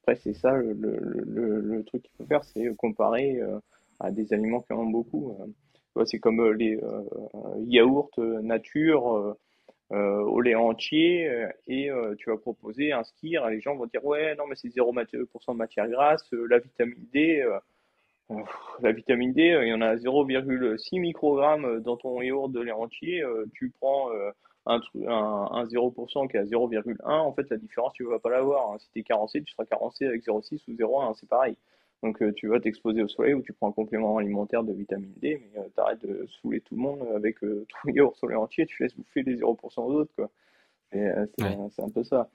après, 0.00 0.16
c'est 0.16 0.34
ça 0.34 0.56
le, 0.56 1.82
truc 1.84 2.02
qu'il 2.02 2.12
faut 2.16 2.26
faire, 2.26 2.44
c'est 2.44 2.74
comparer 2.76 3.40
euh, 3.40 3.58
à 4.00 4.10
des 4.10 4.32
aliments 4.32 4.60
qui 4.60 4.72
en 4.72 4.80
ont 4.80 4.86
beaucoup. 4.86 5.36
c'est 6.06 6.18
comme 6.18 6.52
les 6.52 6.78
yaourts 7.60 8.10
nature. 8.42 9.36
au 9.90 10.40
lait 10.40 10.54
entier 10.54 11.46
et 11.68 11.90
tu 12.18 12.30
vas 12.30 12.38
proposer 12.38 12.92
un 12.92 13.04
skir, 13.04 13.46
les 13.50 13.60
gens 13.60 13.76
vont 13.76 13.86
dire 13.86 14.04
ouais 14.04 14.34
non 14.36 14.46
mais 14.48 14.56
c'est 14.56 14.68
0% 14.68 15.52
de 15.52 15.56
matière 15.56 15.88
grasse, 15.88 16.26
la 16.32 16.58
vitamine 16.58 17.06
D, 17.12 17.46
la 18.80 18.92
vitamine 18.92 19.34
D, 19.34 19.42
il 19.62 19.68
y 19.68 19.74
en 19.74 19.82
a 19.82 19.96
0,6 19.96 20.98
microgrammes 20.98 21.80
dans 21.80 21.98
ton 21.98 22.22
yaourt 22.22 22.50
de 22.50 22.60
lait 22.60 22.72
entier, 22.72 23.22
tu 23.54 23.70
prends 23.78 24.08
un, 24.66 24.80
un, 25.08 25.64
0% 25.64 26.30
qui 26.30 26.36
est 26.36 26.40
à 26.40 26.44
0,1, 26.44 26.96
en 27.04 27.32
fait, 27.32 27.50
la 27.50 27.56
différence, 27.56 27.92
tu 27.94 28.04
ne 28.04 28.08
vas 28.08 28.18
pas 28.18 28.30
l'avoir. 28.30 28.72
Hein. 28.72 28.78
Si 28.78 28.88
tu 28.92 29.00
es 29.00 29.02
carencé, 29.02 29.42
tu 29.42 29.52
seras 29.52 29.64
carencé 29.64 30.06
avec 30.06 30.24
0,6 30.24 30.60
ou 30.68 30.72
0,1, 30.72 31.10
hein, 31.10 31.12
c'est 31.18 31.28
pareil. 31.28 31.56
Donc, 32.02 32.20
euh, 32.20 32.32
tu 32.32 32.48
vas 32.48 32.58
t'exposer 32.58 33.02
au 33.02 33.08
soleil 33.08 33.34
ou 33.34 33.42
tu 33.42 33.52
prends 33.52 33.68
un 33.68 33.72
complément 33.72 34.16
alimentaire 34.18 34.64
de 34.64 34.72
vitamine 34.72 35.12
D, 35.20 35.40
mais 35.40 35.60
euh, 35.60 35.68
tu 35.72 35.80
arrêtes 35.80 36.04
de 36.04 36.26
saouler 36.26 36.60
tout 36.60 36.74
le 36.74 36.82
monde 36.82 37.06
avec 37.14 37.42
euh, 37.44 37.64
tout 37.68 37.86
le 37.86 37.94
yaourt 37.94 38.16
soleil 38.16 38.36
entier, 38.36 38.66
tu 38.66 38.82
laisses 38.82 38.96
bouffer 38.96 39.22
les 39.22 39.36
0% 39.36 39.80
aux 39.80 39.92
autres. 39.92 40.12
Quoi. 40.16 40.30
C'est 40.92 41.82
un 41.82 41.88
peu 41.88 42.04
ça. 42.04 42.28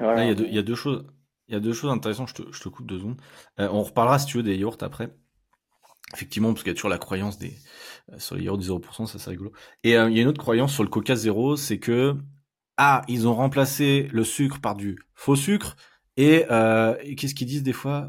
il, 0.00 0.52
y 0.52 0.58
a 0.58 0.62
deux, 0.62 0.74
choses. 0.74 1.06
Il 1.48 1.54
y 1.54 1.56
a 1.56 1.60
deux 1.60 1.72
choses 1.72 1.90
intéressantes, 1.90 2.28
je 2.28 2.42
te, 2.42 2.52
je 2.52 2.62
te 2.62 2.68
coupe 2.68 2.86
deux 2.86 2.98
secondes. 2.98 3.20
on 3.58 3.82
reparlera 3.82 4.18
si 4.18 4.26
tu 4.26 4.38
veux 4.38 4.42
des 4.42 4.56
yaourts 4.56 4.78
après. 4.80 5.10
Effectivement, 6.14 6.52
parce 6.52 6.62
qu'il 6.62 6.70
y 6.70 6.72
a 6.72 6.74
toujours 6.74 6.90
la 6.90 6.98
croyance 6.98 7.38
des 7.38 7.54
euh, 8.12 8.18
sur 8.18 8.36
les 8.36 8.44
yaourts 8.44 8.58
du 8.58 8.66
0%, 8.66 9.06
ça 9.06 9.18
c'est 9.18 9.30
rigolo. 9.30 9.52
Et 9.84 9.96
euh, 9.96 10.10
il 10.10 10.16
y 10.16 10.18
a 10.18 10.22
une 10.22 10.28
autre 10.28 10.40
croyance 10.40 10.72
sur 10.72 10.82
le 10.82 10.88
Coca 10.88 11.14
zéro, 11.14 11.56
c'est 11.56 11.78
que 11.78 12.16
ah 12.76 13.02
ils 13.08 13.28
ont 13.28 13.34
remplacé 13.34 14.08
le 14.12 14.24
sucre 14.24 14.60
par 14.60 14.74
du 14.74 14.98
faux 15.14 15.36
sucre 15.36 15.76
et, 16.16 16.46
euh, 16.50 16.94
qu'est-ce 17.16 17.34
qu'ils 17.34 17.46
disent 17.46 17.62
des 17.62 17.72
fois 17.72 18.08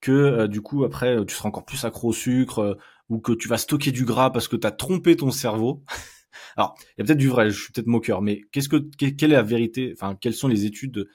que 0.00 0.46
du 0.46 0.60
coup 0.60 0.84
après 0.84 1.24
tu 1.26 1.34
seras 1.34 1.48
encore 1.48 1.64
plus 1.64 1.84
accro 1.84 2.08
au 2.08 2.12
sucre 2.12 2.78
ou 3.08 3.18
que 3.18 3.32
tu 3.32 3.48
vas 3.48 3.58
stocker 3.58 3.92
du 3.92 4.04
gras 4.04 4.30
parce 4.30 4.46
que 4.46 4.56
tu 4.56 4.66
as 4.66 4.70
trompé 4.70 5.16
ton 5.16 5.30
cerveau. 5.30 5.82
Alors 6.56 6.76
il 6.80 7.00
y 7.00 7.02
a 7.02 7.06
peut-être 7.06 7.18
du 7.18 7.28
vrai, 7.28 7.50
je 7.50 7.62
suis 7.62 7.72
peut-être 7.72 7.86
moqueur, 7.86 8.22
mais 8.22 8.42
qu'est-ce 8.52 8.68
que 8.68 8.76
quelle 8.76 9.32
est 9.32 9.36
la 9.36 9.42
vérité 9.42 9.92
Enfin 9.94 10.16
quelles 10.20 10.34
sont 10.34 10.48
les 10.48 10.64
études 10.66 11.08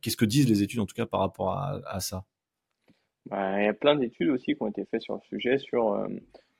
Qu'est-ce 0.00 0.16
que 0.16 0.24
disent 0.24 0.48
les 0.48 0.62
études 0.62 0.80
en 0.80 0.86
tout 0.86 0.96
cas 0.96 1.06
par 1.06 1.20
rapport 1.20 1.56
à 1.56 2.00
ça? 2.00 2.24
bah, 2.24 2.31
il 3.30 3.64
y 3.64 3.68
a 3.68 3.72
plein 3.72 3.96
d'études 3.96 4.30
aussi 4.30 4.54
qui 4.54 4.62
ont 4.62 4.68
été 4.68 4.84
faites 4.84 5.02
sur 5.02 5.14
le 5.14 5.20
sujet, 5.20 5.58
sur 5.58 5.92
euh, 5.92 6.08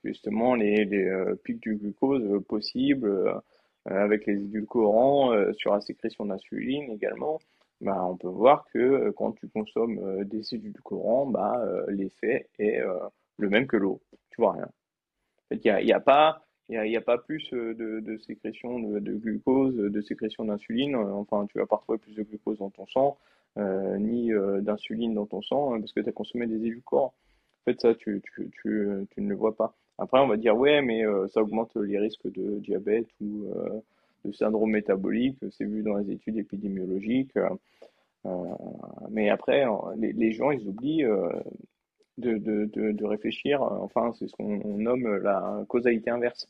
justement 0.05 0.55
les, 0.55 0.85
les 0.85 1.05
euh, 1.05 1.35
pics 1.45 1.61
du 1.61 1.77
glucose 1.77 2.23
euh, 2.25 2.41
possibles 2.41 3.41
avec 3.85 4.27
les 4.27 4.35
édulcorants, 4.35 5.33
sur 5.55 5.75
la 5.75 5.81
sécrétion 5.81 6.25
d'insuline 6.25 6.93
également. 6.93 7.41
Bah, 7.81 8.05
on 8.07 8.17
peut 8.17 8.29
voir 8.29 8.65
que 8.73 9.11
quand 9.17 9.33
tu 9.33 9.49
consommes 9.49 10.23
des 10.23 10.55
édulcorants, 10.55 11.27
bah, 11.27 11.61
l'effet 11.89 12.49
est 12.61 12.81
le 13.39 13.49
même 13.49 13.67
que 13.67 13.77
l'eau. 13.77 14.01
Tu 14.31 14.41
vois 14.41 14.53
rien. 14.53 14.69
Il 15.51 15.59
n'y 15.85 15.93
a, 15.93 15.99
pas. 15.99 16.45
Il 16.69 16.97
a, 16.97 17.01
pas 17.01 17.19
plus 17.19 17.51
de, 17.51 17.99
de 17.99 18.19
sécrétion 18.19 18.79
de, 18.79 19.01
de, 19.01 19.15
glucose, 19.15 19.75
de 19.75 20.01
sécrétion 20.01 20.45
d'insuline. 20.45 20.95
Enfin, 20.95 21.47
tu 21.51 21.59
vas 21.59 21.67
pas 21.67 21.75
retrouver 21.75 21.99
plus 21.99 22.15
de 22.15 22.23
glucose 22.23 22.59
dans 22.59 22.71
ton 22.71 22.87
sang. 22.87 23.19
Euh, 23.59 23.99
ni 23.99 24.33
euh, 24.33 24.63
d'insuline 24.63 25.13
dans 25.13 25.27
ton 25.27 25.43
sang 25.43 25.75
hein, 25.75 25.81
parce 25.81 25.93
que 25.93 26.01
tu 26.01 26.09
as 26.09 26.13
consommé 26.13 26.47
des 26.47 26.57
édulcorants. 26.57 27.13
En 27.61 27.65
fait, 27.67 27.79
ça, 27.81 27.95
tu, 27.95 28.23
tu, 28.35 28.51
tu, 28.63 29.07
tu, 29.11 29.21
ne 29.21 29.29
le 29.29 29.35
vois 29.37 29.55
pas. 29.55 29.75
Après, 29.99 30.19
on 30.21 30.27
va 30.27 30.39
dire, 30.39 30.57
ouais, 30.57 30.81
mais 30.81 31.05
euh, 31.05 31.29
ça 31.29 31.43
augmente 31.43 31.77
les 31.77 31.99
risques 31.99 32.33
de 32.33 32.59
diabète 32.61 33.09
ou 33.21 33.47
de 34.25 34.33
syndrome 34.33 34.71
métabolique, 34.71 35.39
c'est 35.51 35.65
vu 35.65 35.83
dans 35.83 35.97
les 35.97 36.13
études 36.13 36.39
épidémiologiques. 36.39 37.35
mais 39.11 39.29
après, 39.29 39.67
les, 39.97 40.13
les, 40.13 40.33
gens, 40.33 40.51
ils 40.51 40.67
oublient 40.67 41.05
de, 42.19 42.39
de, 42.39 42.65
de, 42.65 42.93
de, 42.93 43.05
réfléchir, 43.05 43.63
enfin, 43.63 44.13
c'est 44.19 44.29
ce 44.29 44.35
qu'on 44.35 44.79
nomme 44.79 45.17
la 45.17 45.65
causalité 45.69 46.11
inverse. 46.11 46.49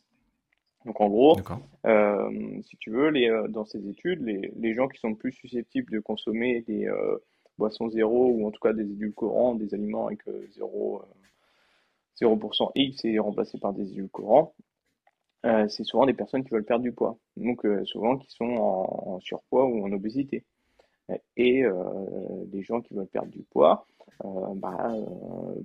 Donc 0.85 0.99
en 0.99 1.07
gros, 1.07 1.37
euh, 1.85 2.61
si 2.63 2.77
tu 2.77 2.91
veux, 2.91 3.09
les, 3.09 3.29
euh, 3.29 3.47
dans 3.47 3.65
ces 3.65 3.87
études, 3.87 4.21
les, 4.23 4.51
les, 4.55 4.73
gens 4.73 4.87
qui 4.87 4.99
sont 4.99 5.15
plus 5.15 5.31
susceptibles 5.31 5.91
de 5.91 5.99
consommer 5.99 6.61
des 6.61 6.87
euh, 6.87 7.17
boissons 7.57 7.89
zéro 7.89 8.27
ou 8.27 8.45
en 8.45 8.51
tout 8.51 8.59
cas 8.59 8.73
des 8.73 8.83
édulcorants, 8.83 9.55
des 9.55 9.73
aliments 9.73 10.07
avec 10.07 10.19
0, 10.55 11.03
0% 12.21 12.71
X 12.75 13.05
et 13.05 13.19
remplacés 13.19 13.59
par 13.59 13.73
des 13.73 13.91
édulcorants, 13.91 14.53
c'est 15.43 15.83
souvent 15.83 16.05
des 16.05 16.13
personnes 16.13 16.43
qui 16.43 16.51
veulent 16.51 16.63
perdre 16.63 16.83
du 16.83 16.93
poids. 16.93 17.17
Donc 17.35 17.65
souvent 17.83 18.17
qui 18.17 18.31
sont 18.31 18.45
en, 18.45 19.19
surpoids 19.19 19.65
ou 19.65 19.85
en 19.85 19.91
obésité. 19.91 20.45
Et 21.37 21.63
des 22.45 22.63
gens 22.63 22.81
qui 22.81 22.93
veulent 22.93 23.07
perdre 23.07 23.29
du 23.29 23.43
poids, 23.43 23.85
bah, 24.23 24.95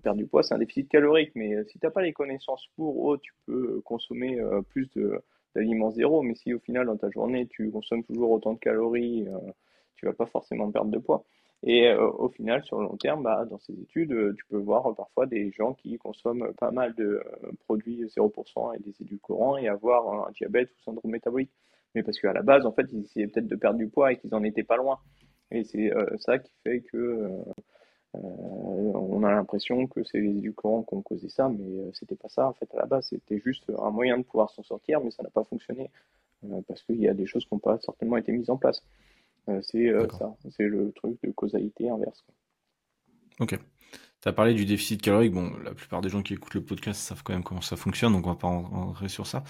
perdre 0.03 0.19
du 0.19 0.27
poids, 0.27 0.43
c'est 0.43 0.55
un 0.55 0.59
déficit 0.59 0.89
calorique. 0.89 1.33
Mais 1.35 1.65
si 1.65 1.79
tu 1.79 1.87
n'as 1.87 1.91
pas 1.91 2.03
les 2.03 2.13
connaissances 2.13 2.67
pour, 2.77 2.99
oh, 3.05 3.17
tu 3.17 3.33
peux 3.47 3.81
consommer 3.83 4.41
plus 4.71 4.91
d'aliments 5.55 5.91
zéro. 5.91 6.23
Mais 6.23 6.35
si 6.35 6.53
au 6.55 6.59
final, 6.59 6.87
dans 6.87 6.97
ta 6.97 7.11
journée, 7.11 7.47
tu 7.47 7.71
consommes 7.71 8.03
toujours 8.05 8.31
autant 8.33 8.55
de 8.55 8.59
calories, 8.59 9.27
tu 9.97 10.07
vas 10.07 10.13
pas 10.13 10.27
forcément 10.27 10.71
perdre 10.71 10.91
de 10.91 10.99
poids. 10.99 11.25
Et 11.65 11.93
au 11.93 12.29
final, 12.29 12.65
sur 12.65 12.81
le 12.81 12.85
long 12.87 12.97
terme, 12.97 13.23
bah, 13.23 13.45
dans 13.45 13.59
ces 13.59 13.73
études, 13.81 14.35
tu 14.37 14.45
peux 14.47 14.59
voir 14.59 14.95
parfois 14.95 15.27
des 15.27 15.51
gens 15.53 15.75
qui 15.75 15.97
consomment 15.99 16.53
pas 16.55 16.71
mal 16.71 16.95
de 16.95 17.23
produits 17.65 18.05
0% 18.07 18.75
et 18.75 18.79
des 18.81 18.95
édulcorants 19.01 19.57
et 19.57 19.69
avoir 19.69 20.29
un 20.29 20.31
diabète 20.33 20.71
ou 20.71 20.83
syndrome 20.85 21.11
métabolique. 21.11 21.51
Mais 21.95 22.03
parce 22.03 22.21
qu'à 22.21 22.33
la 22.33 22.43
base, 22.43 22.67
en 22.67 22.73
fait, 22.73 22.87
ils 22.93 23.03
essayaient 23.05 23.27
peut-être 23.27 23.49
de 23.49 23.57
perdre 23.57 23.79
du 23.79 23.89
poids 23.89 24.13
et 24.13 24.17
qu'ils 24.19 24.35
en 24.35 24.45
étaient 24.45 24.63
pas 24.63 24.77
loin. 24.77 24.99
Et 25.51 25.65
c'est 25.65 25.93
ça 26.19 26.39
qui 26.39 26.53
fait 26.63 26.81
que 26.81 27.31
euh, 28.15 28.19
on 28.21 29.23
a 29.23 29.31
l'impression 29.31 29.87
que 29.87 30.03
c'est 30.03 30.21
les 30.21 30.31
édulcorants 30.31 30.83
qui 30.83 30.95
ont 30.95 31.03
causé 31.03 31.29
ça, 31.29 31.49
mais 31.49 31.65
euh, 31.65 31.91
c'était 31.93 32.17
pas 32.17 32.29
ça 32.29 32.49
en 32.49 32.55
fait 32.55 32.69
à 32.75 32.79
la 32.79 32.87
base. 32.87 33.09
C'était 33.11 33.41
juste 33.45 33.71
un 33.79 33.91
moyen 33.91 34.19
de 34.19 34.23
pouvoir 34.23 34.51
s'en 34.51 34.63
sortir, 34.63 35.01
mais 35.03 35.11
ça 35.11 35.23
n'a 35.23 35.31
pas 35.31 35.45
fonctionné 35.45 35.91
euh, 36.45 36.61
parce 36.67 36.83
qu'il 36.83 37.01
y 37.01 37.09
a 37.09 37.15
des 37.15 37.27
choses 37.27 37.45
qui 37.45 37.55
n'ont 37.55 37.61
pas 37.61 37.79
certainement 37.81 38.17
été 38.17 38.33
mises 38.33 38.51
en 38.51 38.57
place. 38.57 38.83
c'est 39.63 39.93
ça, 40.19 40.35
c'est 40.51 40.67
le 40.67 40.93
truc 40.93 41.19
de 41.23 41.31
causalité 41.33 41.91
inverse. 41.91 42.25
Ok. 43.41 43.59
Tu 44.21 44.29
as 44.29 44.33
parlé 44.33 44.53
du 44.53 44.65
déficit 44.65 45.01
calorique. 45.01 45.33
Bon, 45.33 45.53
la 45.63 45.73
plupart 45.73 46.01
des 46.01 46.09
gens 46.09 46.23
qui 46.23 46.35
écoutent 46.35 46.55
le 46.55 46.65
podcast 46.65 47.01
savent 47.01 47.23
quand 47.23 47.33
même 47.33 47.45
comment 47.45 47.61
ça 47.61 47.77
fonctionne, 47.77 48.13
donc 48.13 48.27
on 48.27 48.31
va 48.31 48.37
pas 48.37 48.49
rentrer 48.49 49.09
sur 49.09 49.27
ça. 49.27 49.45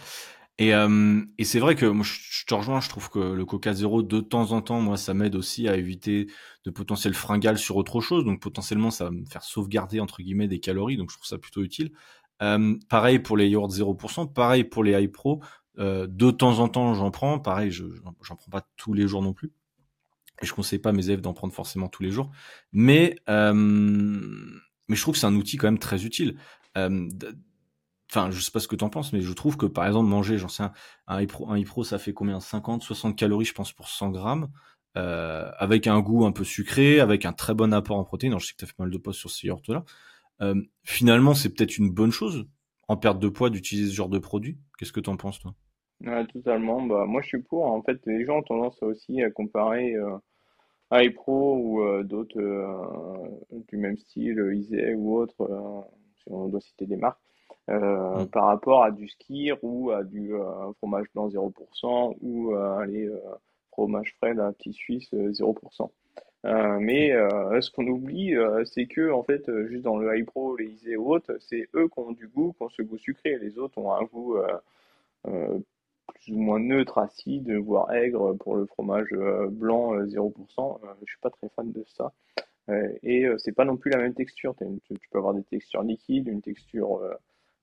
Et, 0.58 0.74
euh, 0.74 1.22
et 1.38 1.44
c'est 1.44 1.60
vrai 1.60 1.76
que 1.76 1.92
je, 2.02 2.44
te 2.44 2.52
rejoins, 2.54 2.80
je 2.80 2.88
trouve 2.88 3.08
que 3.10 3.20
le 3.20 3.44
Coca 3.44 3.72
Zéro, 3.72 4.02
de 4.02 4.20
temps 4.20 4.50
en 4.50 4.60
temps, 4.60 4.80
moi, 4.80 4.96
ça 4.96 5.14
m'aide 5.14 5.36
aussi 5.36 5.68
à 5.68 5.76
éviter 5.76 6.26
de 6.64 6.70
potentiel 6.70 7.14
fringales 7.14 7.58
sur 7.58 7.76
autre 7.76 8.00
chose. 8.00 8.24
Donc, 8.24 8.40
potentiellement, 8.42 8.90
ça 8.90 9.04
va 9.04 9.10
me 9.12 9.24
faire 9.24 9.44
sauvegarder, 9.44 10.00
entre 10.00 10.20
guillemets, 10.20 10.48
des 10.48 10.58
calories. 10.58 10.96
Donc, 10.96 11.10
je 11.10 11.16
trouve 11.16 11.28
ça 11.28 11.38
plutôt 11.38 11.62
utile. 11.62 11.92
Euh, 12.42 12.76
pareil 12.88 13.20
pour 13.20 13.36
les 13.36 13.48
yaourts 13.48 13.70
0%, 13.70 14.32
pareil 14.32 14.64
pour 14.64 14.82
les 14.82 15.00
iPro. 15.00 15.40
de 15.76 16.30
temps 16.32 16.58
en 16.58 16.68
temps, 16.68 16.92
j'en 16.94 17.12
prends. 17.12 17.38
Pareil, 17.38 17.70
je 17.70 17.84
j'en 18.22 18.34
prends 18.34 18.50
pas 18.50 18.68
tous 18.76 18.94
les 18.94 19.06
jours 19.06 19.22
non 19.22 19.32
plus. 19.32 19.52
Et 20.42 20.46
je 20.46 20.52
conseille 20.54 20.78
pas 20.80 20.92
mes 20.92 21.06
élèves 21.06 21.20
d'en 21.20 21.34
prendre 21.34 21.52
forcément 21.52 21.88
tous 21.88 22.02
les 22.02 22.10
jours. 22.10 22.30
Mais 22.72 23.16
mais 23.28 24.96
je 24.96 25.02
trouve 25.02 25.14
que 25.14 25.20
c'est 25.20 25.26
un 25.26 25.36
outil 25.36 25.56
quand 25.56 25.68
même 25.68 25.78
très 25.78 26.04
utile. 26.04 26.36
Enfin, 28.10 28.30
je 28.30 28.40
sais 28.40 28.50
pas 28.50 28.60
ce 28.60 28.68
que 28.68 28.76
tu 28.76 28.84
en 28.84 28.90
penses, 28.90 29.12
mais 29.12 29.20
je 29.20 29.32
trouve 29.32 29.56
que 29.56 29.66
par 29.66 29.86
exemple 29.86 30.08
manger, 30.08 30.38
j'en 30.38 30.48
sais 30.48 30.62
un, 30.62 30.72
un 31.06 31.20
Ipro, 31.58 31.84
ça 31.84 31.98
fait 31.98 32.14
combien? 32.14 32.40
50, 32.40 32.82
60 32.82 33.16
calories, 33.16 33.44
je 33.44 33.54
pense, 33.54 33.72
pour 33.72 33.88
100 33.88 34.10
grammes. 34.10 34.48
Euh, 34.96 35.50
avec 35.58 35.86
un 35.86 36.00
goût 36.00 36.24
un 36.24 36.32
peu 36.32 36.44
sucré, 36.44 36.98
avec 36.98 37.24
un 37.24 37.32
très 37.32 37.54
bon 37.54 37.72
apport 37.72 37.98
en 37.98 38.04
protéines. 38.04 38.32
Alors, 38.32 38.40
je 38.40 38.46
sais 38.46 38.52
que 38.54 38.58
tu 38.58 38.64
as 38.64 38.68
fait 38.68 38.78
mal 38.78 38.90
de 38.90 38.98
posts 38.98 39.20
sur 39.20 39.30
ces 39.30 39.46
yaourts-là. 39.46 39.84
Euh, 40.40 40.60
finalement, 40.82 41.34
c'est 41.34 41.50
peut-être 41.54 41.78
une 41.78 41.90
bonne 41.90 42.10
chose 42.10 42.48
en 42.88 42.96
perte 42.96 43.20
de 43.20 43.28
poids 43.28 43.50
d'utiliser 43.50 43.90
ce 43.90 43.94
genre 43.94 44.08
de 44.08 44.18
produit. 44.18 44.58
Qu'est-ce 44.78 44.92
que 44.92 45.00
tu 45.00 45.10
en 45.10 45.16
penses, 45.16 45.38
toi? 45.38 45.54
Totalement. 46.32 46.82
Bah, 46.82 47.04
moi, 47.06 47.22
je 47.22 47.28
suis 47.28 47.42
pour. 47.42 47.66
En 47.66 47.82
fait, 47.82 48.00
les 48.06 48.24
gens 48.24 48.38
ont 48.38 48.42
tendance 48.42 48.82
aussi 48.82 49.22
à 49.22 49.30
comparer 49.30 49.94
euh, 49.94 50.16
iPro 50.90 51.58
ou 51.58 51.82
euh, 51.82 52.02
d'autres 52.02 52.40
du 53.68 53.76
même 53.76 53.98
style, 53.98 54.50
Isée 54.54 54.94
ou 54.94 55.16
autre, 55.16 55.84
si 56.16 56.24
on 56.32 56.48
doit 56.48 56.60
citer 56.60 56.86
des 56.86 56.96
marques. 56.96 57.20
Mm. 57.68 58.26
par 58.32 58.46
rapport 58.46 58.82
à 58.82 58.90
du 58.90 59.08
skir 59.08 59.58
ou 59.62 59.90
à 59.90 60.02
du 60.02 60.32
fromage 60.78 61.06
blanc 61.14 61.28
0% 61.28 62.16
ou 62.22 62.54
à 62.54 62.86
les 62.86 63.10
fromage 63.72 64.14
frais 64.18 64.34
d'un 64.34 64.52
petit 64.52 64.72
suisse 64.72 65.12
0%. 65.12 65.90
Euh, 66.44 66.78
mais 66.80 67.12
euh, 67.12 67.60
ce 67.60 67.70
qu'on 67.70 67.86
oublie, 67.86 68.36
euh, 68.36 68.64
c'est 68.64 68.86
que 68.86 69.10
en 69.10 69.22
fait, 69.22 69.50
juste 69.68 69.82
dans 69.82 69.98
le 69.98 70.24
Pro, 70.24 70.56
les 70.56 70.66
Isée 70.66 70.96
ou 70.96 71.12
autres, 71.12 71.36
c'est 71.40 71.68
eux 71.74 71.88
qui 71.88 71.98
ont 71.98 72.12
du 72.12 72.28
goût, 72.28 72.52
qui 72.56 72.62
ont 72.62 72.68
ce 72.68 72.82
goût 72.82 72.98
sucré. 72.98 73.38
Les 73.38 73.58
autres 73.58 73.78
ont 73.78 73.92
un 73.92 74.04
goût 74.04 74.36
plus 75.24 76.32
ou 76.32 76.38
moins 76.38 76.58
neutre, 76.58 76.98
acide, 76.98 77.50
voire 77.52 77.92
aigre 77.92 78.34
pour 78.34 78.56
le 78.56 78.66
fromage 78.66 79.10
blanc 79.50 79.94
0%. 79.98 80.80
je 81.04 81.06
suis 81.06 81.20
pas 81.20 81.30
très 81.30 81.48
fan 81.50 81.70
de 81.72 81.84
ça. 81.96 82.12
et 83.02 83.26
c'est 83.38 83.52
pas 83.52 83.64
non 83.64 83.76
plus 83.76 83.90
la 83.90 83.98
même 83.98 84.14
texture. 84.14 84.54
tu 84.56 85.08
peux 85.10 85.18
avoir 85.18 85.34
des 85.34 85.44
textures 85.44 85.82
liquides, 85.82 86.28
une 86.28 86.42
texture 86.42 87.00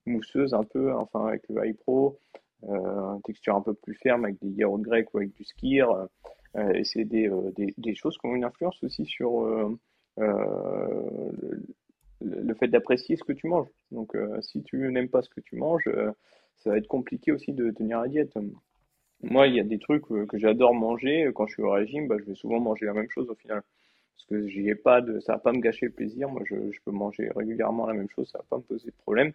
mousseuse 0.06 0.54
un 0.54 0.64
peu, 0.64 0.94
enfin 0.94 1.26
avec 1.26 1.42
le 1.48 1.74
Pro. 1.74 2.18
Euh, 2.64 3.14
une 3.14 3.22
texture 3.22 3.54
un 3.54 3.60
peu 3.60 3.74
plus 3.74 3.94
ferme 3.94 4.24
avec 4.24 4.40
des 4.40 4.48
yaourts 4.48 4.80
grecs 4.80 5.12
ou 5.14 5.18
avec 5.18 5.32
du 5.34 5.44
skir. 5.44 6.08
Euh, 6.56 6.72
et 6.72 6.84
c'est 6.84 7.04
des, 7.04 7.28
euh, 7.28 7.52
des, 7.54 7.74
des, 7.76 7.94
choses 7.94 8.16
qui 8.18 8.26
ont 8.26 8.34
une 8.34 8.44
influence 8.44 8.82
aussi 8.82 9.04
sur 9.04 9.46
le, 10.18 11.64
fait 12.54 12.68
d'apprécier 12.68 13.16
ce 13.16 13.24
que 13.24 13.32
tu 13.32 13.48
manges. 13.48 13.68
Donc, 13.90 14.16
si 14.40 14.62
tu 14.62 14.90
n'aimes 14.90 15.10
pas 15.10 15.22
ce 15.22 15.28
que 15.28 15.40
tu 15.40 15.56
manges, 15.56 15.88
ça 16.56 16.70
va 16.70 16.78
être 16.78 16.88
compliqué 16.88 17.32
aussi 17.32 17.52
de 17.52 17.70
tenir 17.70 18.00
la 18.00 18.08
diète. 18.08 18.32
Moi, 19.22 19.48
il 19.48 19.54
y 19.54 19.60
a 19.60 19.64
des 19.64 19.78
trucs 19.78 20.06
que 20.06 20.38
j'adore 20.38 20.74
manger. 20.74 21.30
Quand 21.34 21.46
je 21.46 21.54
suis 21.54 21.62
au 21.62 21.70
régime, 21.70 22.08
bah, 22.08 22.16
je 22.18 22.24
vais 22.24 22.34
souvent 22.34 22.60
manger 22.60 22.86
la 22.86 22.94
même 22.94 23.10
chose 23.10 23.28
au 23.28 23.34
final. 23.34 23.62
Parce 24.14 24.24
que 24.26 24.48
j'y 24.48 24.68
ai 24.70 24.74
pas 24.74 25.02
de, 25.02 25.20
ça 25.20 25.34
va 25.34 25.38
pas 25.38 25.52
me 25.52 25.60
gâcher 25.60 25.86
le 25.86 25.92
plaisir. 25.92 26.30
Moi, 26.30 26.42
je, 26.46 26.72
je, 26.72 26.80
peux 26.84 26.90
manger 26.90 27.28
régulièrement 27.36 27.86
la 27.86 27.92
même 27.92 28.08
chose, 28.08 28.30
ça 28.30 28.38
va 28.38 28.44
pas 28.48 28.56
me 28.56 28.62
poser 28.62 28.86
de 28.86 28.96
problème. 28.96 29.32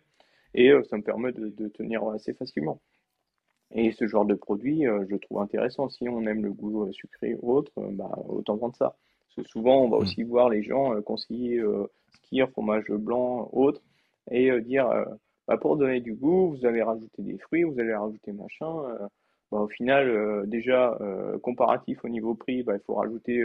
Et 0.53 0.71
ça 0.89 0.97
me 0.97 1.03
permet 1.03 1.31
de, 1.31 1.47
de 1.49 1.67
tenir 1.69 2.07
assez 2.09 2.33
facilement. 2.33 2.81
Et 3.73 3.91
ce 3.93 4.07
genre 4.07 4.25
de 4.25 4.35
produit, 4.35 4.85
euh, 4.85 5.05
je 5.09 5.15
trouve 5.15 5.39
intéressant. 5.39 5.89
Si 5.89 6.07
on 6.09 6.25
aime 6.25 6.43
le 6.43 6.51
goût 6.51 6.83
euh, 6.83 6.91
sucré 6.91 7.35
ou 7.41 7.53
autre, 7.53 7.71
euh, 7.77 7.89
bah, 7.91 8.11
autant 8.27 8.57
vendre 8.57 8.75
ça. 8.75 8.97
Parce 9.21 9.35
que 9.47 9.51
souvent, 9.51 9.81
on 9.83 9.89
va 9.89 9.97
mm. 9.97 10.01
aussi 10.01 10.23
voir 10.23 10.49
les 10.49 10.63
gens 10.63 11.01
conseiller 11.03 11.63
skier, 12.15 12.45
fromage 12.47 12.89
blanc, 12.89 13.49
autre, 13.53 13.81
et 14.29 14.59
dire 14.61 14.89
bah, 15.47 15.57
pour 15.57 15.77
donner 15.77 16.01
du 16.01 16.13
goût, 16.13 16.49
vous 16.49 16.65
allez 16.65 16.81
rajouter 16.81 17.21
des 17.21 17.37
fruits, 17.37 17.63
vous 17.63 17.79
allez 17.79 17.95
rajouter 17.95 18.33
machin. 18.33 18.73
Bah, 19.51 19.59
au 19.59 19.67
final, 19.69 20.43
déjà, 20.49 20.97
comparatif 21.41 22.03
au 22.03 22.09
niveau 22.09 22.35
prix, 22.35 22.63
bah, 22.63 22.75
il 22.75 22.81
faut 22.81 22.95
rajouter 22.95 23.41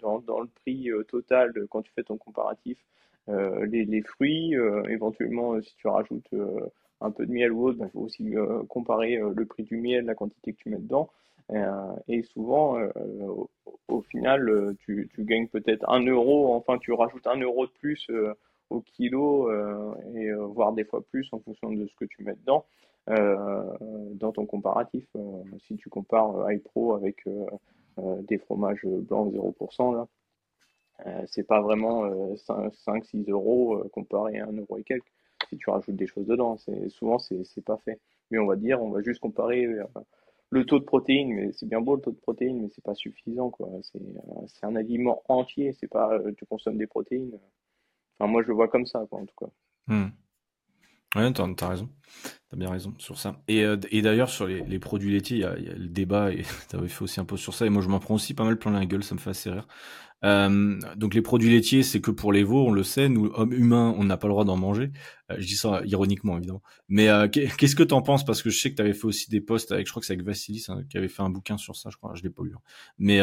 dans, 0.00 0.18
dans, 0.18 0.40
le 0.40 0.48
prix 0.48 0.90
total 1.08 1.54
quand 1.70 1.80
tu 1.80 1.92
fais 1.94 2.02
ton 2.02 2.18
comparatif 2.18 2.76
les, 3.28 3.84
les, 3.84 4.02
fruits. 4.02 4.54
éventuellement, 4.88 5.60
si 5.60 5.74
tu 5.76 5.88
rajoutes 5.88 6.28
un 7.02 7.10
peu 7.10 7.26
de 7.26 7.32
miel 7.32 7.52
ou 7.52 7.66
autre, 7.66 7.78
il 7.78 7.80
bah, 7.80 7.90
faut 7.92 8.00
aussi 8.00 8.36
euh, 8.36 8.62
comparer 8.68 9.16
euh, 9.16 9.32
le 9.34 9.44
prix 9.44 9.64
du 9.64 9.76
miel, 9.76 10.04
la 10.06 10.14
quantité 10.14 10.52
que 10.52 10.58
tu 10.58 10.70
mets 10.70 10.78
dedans. 10.78 11.10
Euh, 11.50 11.92
et 12.08 12.22
souvent, 12.22 12.78
au, 13.88 14.00
final, 14.02 14.74
tu, 14.78 15.10
gagnes 15.18 15.48
peut-être 15.48 15.84
un 15.90 16.04
euro, 16.06 16.54
enfin 16.54 16.78
tu 16.78 16.92
rajoutes 16.92 17.26
un 17.26 17.38
euro 17.38 17.66
de 17.66 17.72
plus 17.72 18.10
au 18.70 18.80
kilo, 18.80 19.50
et 20.14 20.32
voire 20.32 20.72
des 20.72 20.84
fois 20.84 21.02
plus 21.02 21.28
en 21.32 21.40
fonction 21.40 21.70
de 21.72 21.86
ce 21.86 21.94
que 21.96 22.04
tu 22.06 22.22
mets 22.22 22.36
dedans. 22.36 22.64
dans 23.06 24.32
ton 24.32 24.46
comparatif. 24.46 25.04
si 25.66 25.76
tu 25.76 25.90
compares 25.90 26.50
iPro 26.50 26.94
avec 26.94 27.24
des 27.98 28.38
fromages 28.38 28.86
blancs 28.86 29.34
0%, 29.34 29.94
là, 29.94 30.06
c'est 31.26 31.46
pas 31.46 31.60
vraiment 31.60 32.06
5-6 32.34 33.28
euros 33.30 33.82
comparé 33.92 34.38
à 34.38 34.46
1 34.46 34.52
euro 34.52 34.78
et 34.78 34.84
quelques 34.84 35.12
si 35.52 35.58
tu 35.58 35.70
rajoutes 35.70 35.96
des 35.96 36.06
choses 36.06 36.26
dedans. 36.26 36.56
C'est, 36.56 36.88
souvent, 36.88 37.18
c'est, 37.18 37.44
c'est 37.44 37.64
pas 37.64 37.78
fait. 37.84 38.00
Mais 38.30 38.38
on 38.38 38.46
va 38.46 38.56
dire, 38.56 38.82
on 38.82 38.90
va 38.90 39.02
juste 39.02 39.20
comparer 39.20 39.64
euh, 39.64 39.84
le 40.50 40.64
taux 40.64 40.78
de 40.78 40.84
protéines, 40.84 41.34
mais 41.34 41.52
c'est 41.52 41.68
bien 41.68 41.80
beau 41.80 41.96
le 41.96 42.02
taux 42.02 42.10
de 42.10 42.20
protéines, 42.20 42.62
mais 42.62 42.68
c'est 42.74 42.84
pas 42.84 42.94
suffisant, 42.94 43.50
quoi. 43.50 43.68
C'est, 43.82 44.00
euh, 44.00 44.46
c'est 44.46 44.64
un 44.64 44.76
aliment 44.76 45.22
entier, 45.28 45.76
c'est 45.78 45.88
pas 45.88 46.12
euh, 46.14 46.32
tu 46.36 46.46
consommes 46.46 46.78
des 46.78 46.86
protéines. 46.86 47.38
Enfin, 48.18 48.30
moi, 48.30 48.42
je 48.42 48.48
le 48.48 48.54
vois 48.54 48.68
comme 48.68 48.86
ça, 48.86 49.06
quoi, 49.10 49.20
en 49.20 49.26
tout 49.26 49.34
cas. 49.38 49.50
Hmm. 49.88 50.08
Ouais, 51.14 51.30
t'as, 51.30 51.44
as 51.44 51.68
raison. 51.68 51.90
T'as 52.48 52.56
bien 52.56 52.70
raison 52.70 52.94
sur 52.96 53.18
ça. 53.18 53.36
Et, 53.46 53.64
et 53.90 54.00
d'ailleurs, 54.00 54.30
sur 54.30 54.46
les, 54.46 54.62
les, 54.62 54.78
produits 54.78 55.12
laitiers, 55.12 55.36
il 55.36 55.40
y, 55.40 55.44
a, 55.44 55.58
y 55.58 55.68
a 55.68 55.74
le 55.74 55.88
débat, 55.88 56.32
et 56.32 56.42
t'avais 56.70 56.88
fait 56.88 57.02
aussi 57.02 57.20
un 57.20 57.26
peu 57.26 57.36
sur 57.36 57.52
ça, 57.52 57.66
et 57.66 57.70
moi 57.70 57.82
je 57.82 57.88
m'en 57.88 57.98
prends 57.98 58.14
aussi 58.14 58.32
pas 58.32 58.44
mal 58.44 58.58
plein 58.58 58.72
la 58.72 58.86
gueule, 58.86 59.04
ça 59.04 59.14
me 59.14 59.20
fait 59.20 59.30
assez 59.30 59.50
rire. 59.50 59.66
Euh, 60.24 60.78
donc 60.96 61.14
les 61.14 61.22
produits 61.22 61.50
laitiers, 61.50 61.82
c'est 61.82 62.00
que 62.00 62.10
pour 62.10 62.32
les 62.32 62.44
veaux, 62.44 62.66
on 62.66 62.72
le 62.72 62.82
sait. 62.82 63.08
Nous, 63.08 63.30
hommes 63.34 63.52
humains, 63.52 63.94
on 63.98 64.04
n'a 64.04 64.16
pas 64.16 64.28
le 64.28 64.32
droit 64.32 64.44
d'en 64.44 64.56
manger. 64.56 64.92
Euh, 65.30 65.36
je 65.38 65.46
dis 65.46 65.56
ça 65.56 65.82
ironiquement, 65.84 66.36
évidemment. 66.36 66.62
Mais 66.88 67.08
euh, 67.08 67.28
qu'est-ce 67.28 67.76
que 67.76 67.82
t'en 67.82 68.02
penses? 68.02 68.24
Parce 68.24 68.42
que 68.42 68.50
je 68.50 68.58
sais 68.58 68.70
que 68.70 68.76
tu 68.76 68.82
avais 68.82 68.94
fait 68.94 69.06
aussi 69.06 69.30
des 69.30 69.40
posts 69.40 69.72
avec, 69.72 69.86
je 69.86 69.92
crois 69.92 70.00
que 70.00 70.06
c'est 70.06 70.14
avec 70.14 70.24
Vassilis 70.24 70.66
hein, 70.68 70.82
qui 70.88 70.98
avait 70.98 71.08
fait 71.08 71.22
un 71.22 71.30
bouquin 71.30 71.58
sur 71.58 71.76
ça. 71.76 71.90
Je 71.90 71.96
crois, 71.96 72.12
je 72.14 72.22
l'ai 72.22 72.30
pas 72.30 72.42
lu. 72.44 72.52
Hein. 72.54 72.60
Mais 72.98 73.20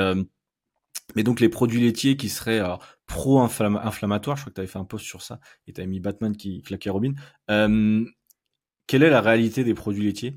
mais 1.15 1.23
donc 1.23 1.39
les 1.39 1.49
produits 1.49 1.81
laitiers 1.81 2.17
qui 2.17 2.29
seraient 2.29 2.61
pro-inflammatoires, 3.07 4.37
je 4.37 4.43
crois 4.43 4.51
que 4.51 4.55
tu 4.55 4.61
avais 4.61 4.67
fait 4.67 4.77
un 4.77 4.85
post 4.85 5.05
sur 5.05 5.23
ça 5.23 5.39
et 5.65 5.73
tu 5.73 5.81
avais 5.81 5.87
mis 5.87 5.99
Batman 5.99 6.37
qui 6.37 6.61
claquait 6.61 6.91
Robin. 6.91 7.13
Quelle 8.89 9.03
est 9.03 9.11
la 9.11 9.21
réalité 9.21 9.63
des 9.63 9.75
produits 9.75 10.03
laitiers? 10.03 10.33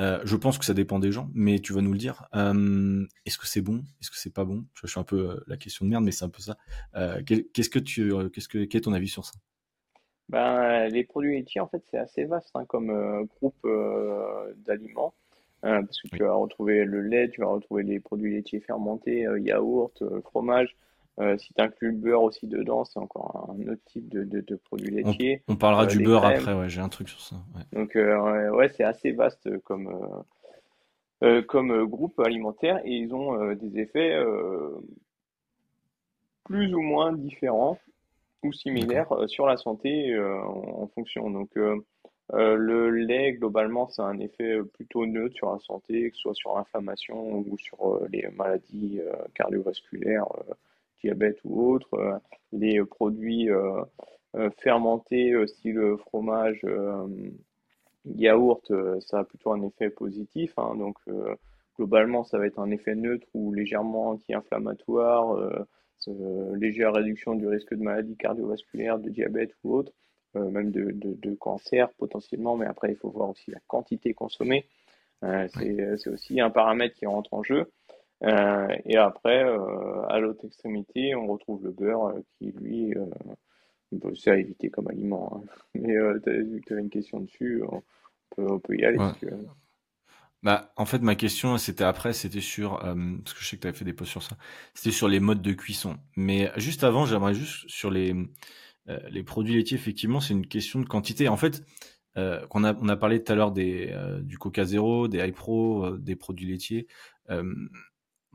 Euh, 0.00 0.20
je 0.24 0.34
pense 0.34 0.56
que 0.56 0.64
ça 0.64 0.72
dépend 0.72 0.98
des 0.98 1.12
gens, 1.12 1.28
mais 1.34 1.58
tu 1.58 1.74
vas 1.74 1.82
nous 1.82 1.92
le 1.92 1.98
dire. 1.98 2.26
Euh, 2.34 3.04
est-ce 3.26 3.36
que 3.36 3.46
c'est 3.46 3.60
bon? 3.60 3.82
Est-ce 4.00 4.10
que 4.10 4.16
c'est 4.16 4.32
pas 4.32 4.46
bon? 4.46 4.64
Je 4.72 4.86
suis 4.86 4.98
un 4.98 5.04
peu 5.04 5.32
euh, 5.32 5.44
la 5.46 5.58
question 5.58 5.84
de 5.84 5.90
merde, 5.90 6.02
mais 6.02 6.10
c'est 6.10 6.24
un 6.24 6.30
peu 6.30 6.40
ça. 6.40 6.56
qu'est-ce 7.26 7.68
que 7.68 7.78
tu, 7.78 8.10
qu'est-ce 8.32 8.48
que, 8.48 8.64
quel 8.64 8.78
est 8.78 8.84
ton 8.84 8.94
avis 8.94 9.08
sur 9.08 9.26
ça? 9.26 9.32
Ben, 10.30 10.88
les 10.88 11.04
produits 11.04 11.36
laitiers, 11.36 11.60
en 11.60 11.68
fait, 11.68 11.82
c'est 11.90 11.98
assez 11.98 12.24
vaste 12.24 12.48
hein, 12.54 12.64
comme 12.64 13.26
groupe 13.26 13.68
d'aliments, 14.64 15.12
parce 15.60 16.00
que 16.00 16.08
tu 16.16 16.22
vas 16.22 16.32
retrouver 16.32 16.86
le 16.86 17.02
lait, 17.02 17.28
tu 17.28 17.42
vas 17.42 17.48
retrouver 17.48 17.82
les 17.82 18.00
produits 18.00 18.32
laitiers 18.32 18.60
fermentés, 18.60 19.26
yaourt, 19.40 20.02
fromage. 20.22 20.74
Euh, 21.20 21.36
si 21.36 21.52
tu 21.52 21.60
inclus 21.60 21.90
le 21.90 21.96
beurre 21.98 22.22
aussi 22.22 22.46
dedans, 22.46 22.84
c'est 22.84 22.98
encore 22.98 23.50
un 23.50 23.68
autre 23.68 23.82
type 23.86 24.08
de, 24.08 24.24
de, 24.24 24.40
de 24.40 24.56
produit 24.56 24.90
laitier. 24.90 25.42
On, 25.48 25.56
parlera 25.56 25.84
euh, 25.84 25.86
du 25.86 26.02
beurre 26.02 26.24
après, 26.24 26.54
ouais, 26.54 26.68
j'ai 26.68 26.80
un 26.80 26.88
truc 26.88 27.10
sur 27.10 27.20
ça. 27.20 27.36
Donc, 27.72 27.94
euh, 27.96 28.50
ouais, 28.50 28.70
c'est 28.70 28.84
assez 28.84 29.12
vaste 29.12 29.48
comme, 29.64 29.90
comme 31.48 31.84
groupe 31.86 32.18
alimentaire 32.20 32.80
et 32.84 32.92
ils 32.92 33.14
ont 33.14 33.52
des 33.54 33.80
effets 33.80 34.18
plus 36.44 36.74
ou 36.74 36.80
moins 36.80 37.12
différents 37.12 37.78
ou 38.42 38.52
similaires 38.52 39.12
sur 39.26 39.46
la 39.46 39.58
santé 39.58 40.18
en, 40.18 40.86
fonction. 40.94 41.28
Donc, 41.28 41.50
le 42.32 42.90
lait, 42.90 43.32
globalement, 43.32 43.90
ça 43.90 44.06
a 44.06 44.06
un 44.06 44.20
effet 44.20 44.58
plutôt 44.72 45.04
neutre 45.04 45.34
sur 45.34 45.52
la 45.52 45.58
santé, 45.58 46.10
que 46.10 46.16
ce 46.16 46.22
soit 46.22 46.34
sur 46.34 46.56
l'inflammation 46.56 47.44
ou 47.46 47.58
sur 47.58 48.00
les 48.10 48.26
maladies 48.34 49.00
cardiovasculaires 49.34 50.24
diabète 51.02 51.38
ou 51.44 51.72
autre, 51.72 51.94
euh, 51.94 52.18
les 52.52 52.84
produits 52.84 53.50
euh, 53.50 53.82
euh, 54.36 54.50
fermentés, 54.58 55.34
style 55.46 55.96
fromage, 56.06 56.64
yaourt, 58.04 58.72
ça 59.00 59.20
a 59.20 59.24
plutôt 59.24 59.52
un 59.52 59.62
effet 59.62 59.90
positif. 59.90 60.52
Hein, 60.56 60.76
donc, 60.76 60.96
globalement, 61.76 62.24
ça 62.24 62.38
va 62.38 62.46
être 62.46 62.58
un 62.58 62.70
effet 62.70 62.94
neutre 62.94 63.26
ou 63.34 63.52
légèrement 63.52 64.10
anti-inflammatoire, 64.10 65.36
légère 66.54 66.92
réduction 66.92 67.34
du 67.34 67.46
risque 67.46 67.74
de 67.74 67.82
maladie 67.82 68.16
cardiovasculaire, 68.16 68.98
de 68.98 69.10
diabète 69.10 69.52
ou 69.64 69.74
autre, 69.74 69.92
même 70.34 70.70
de, 70.70 70.92
de, 70.92 71.34
cancer 71.34 71.90
potentiellement, 71.98 72.56
mais 72.56 72.66
après 72.66 72.90
il 72.90 72.96
faut 72.96 73.10
voir 73.10 73.30
aussi 73.30 73.50
la 73.50 73.60
quantité 73.66 74.14
consommée. 74.14 74.66
c'est 75.22 76.08
aussi 76.08 76.40
un 76.40 76.50
paramètre 76.50 76.94
qui 76.94 77.06
rentre 77.06 77.34
en 77.34 77.42
jeu. 77.42 77.66
Euh, 78.22 78.68
et 78.84 78.96
après, 78.96 79.44
euh, 79.44 80.02
à 80.08 80.18
l'autre 80.18 80.44
extrémité, 80.44 81.14
on 81.14 81.26
retrouve 81.26 81.64
le 81.64 81.70
beurre 81.70 82.08
euh, 82.08 82.20
qui, 82.38 82.52
lui, 82.52 82.94
c'est 84.14 84.30
à 84.30 84.36
éviter 84.36 84.70
comme 84.70 84.88
aliment. 84.88 85.36
Hein. 85.36 85.50
Mais 85.74 85.94
tu 86.22 86.30
as 86.30 86.32
vu 86.34 86.60
que 86.60 86.66
tu 86.66 86.72
avais 86.72 86.82
une 86.82 86.90
question 86.90 87.20
dessus, 87.20 87.62
on 87.70 87.82
peut, 88.30 88.46
on 88.50 88.58
peut 88.58 88.76
y 88.76 88.84
aller. 88.84 88.98
Bah, 90.42 90.72
en 90.76 90.86
fait, 90.86 91.02
ma 91.02 91.16
question, 91.16 91.58
c'était 91.58 91.84
après, 91.84 92.14
c'était 92.14 92.40
sur, 92.40 92.82
euh, 92.84 92.94
parce 93.22 93.34
que 93.34 93.42
je 93.42 93.48
sais 93.48 93.56
que 93.56 93.62
tu 93.62 93.68
avais 93.68 93.76
fait 93.76 93.84
des 93.84 93.92
posts 93.92 94.12
sur 94.12 94.22
ça, 94.22 94.38
c'était 94.72 94.94
sur 94.94 95.08
les 95.08 95.20
modes 95.20 95.42
de 95.42 95.52
cuisson. 95.52 95.98
Mais 96.16 96.50
juste 96.56 96.82
avant, 96.82 97.04
j'aimerais 97.04 97.34
juste 97.34 97.68
sur 97.68 97.90
les, 97.90 98.14
euh, 98.88 98.98
les 99.10 99.22
produits 99.22 99.54
laitiers, 99.54 99.76
effectivement, 99.76 100.20
c'est 100.20 100.32
une 100.32 100.46
question 100.46 100.80
de 100.80 100.86
quantité. 100.86 101.28
En 101.28 101.36
fait, 101.36 101.62
euh, 102.16 102.46
qu'on 102.46 102.64
a, 102.64 102.74
on 102.80 102.88
a 102.88 102.96
parlé 102.96 103.22
tout 103.22 103.32
à 103.32 103.36
l'heure 103.36 103.52
des, 103.52 103.94
du 104.22 104.38
Coca 104.38 104.64
Zero, 104.64 105.08
des 105.08 105.26
iPro, 105.26 105.98
des 105.98 106.16
produits 106.16 106.48
laitiers. 106.48 106.86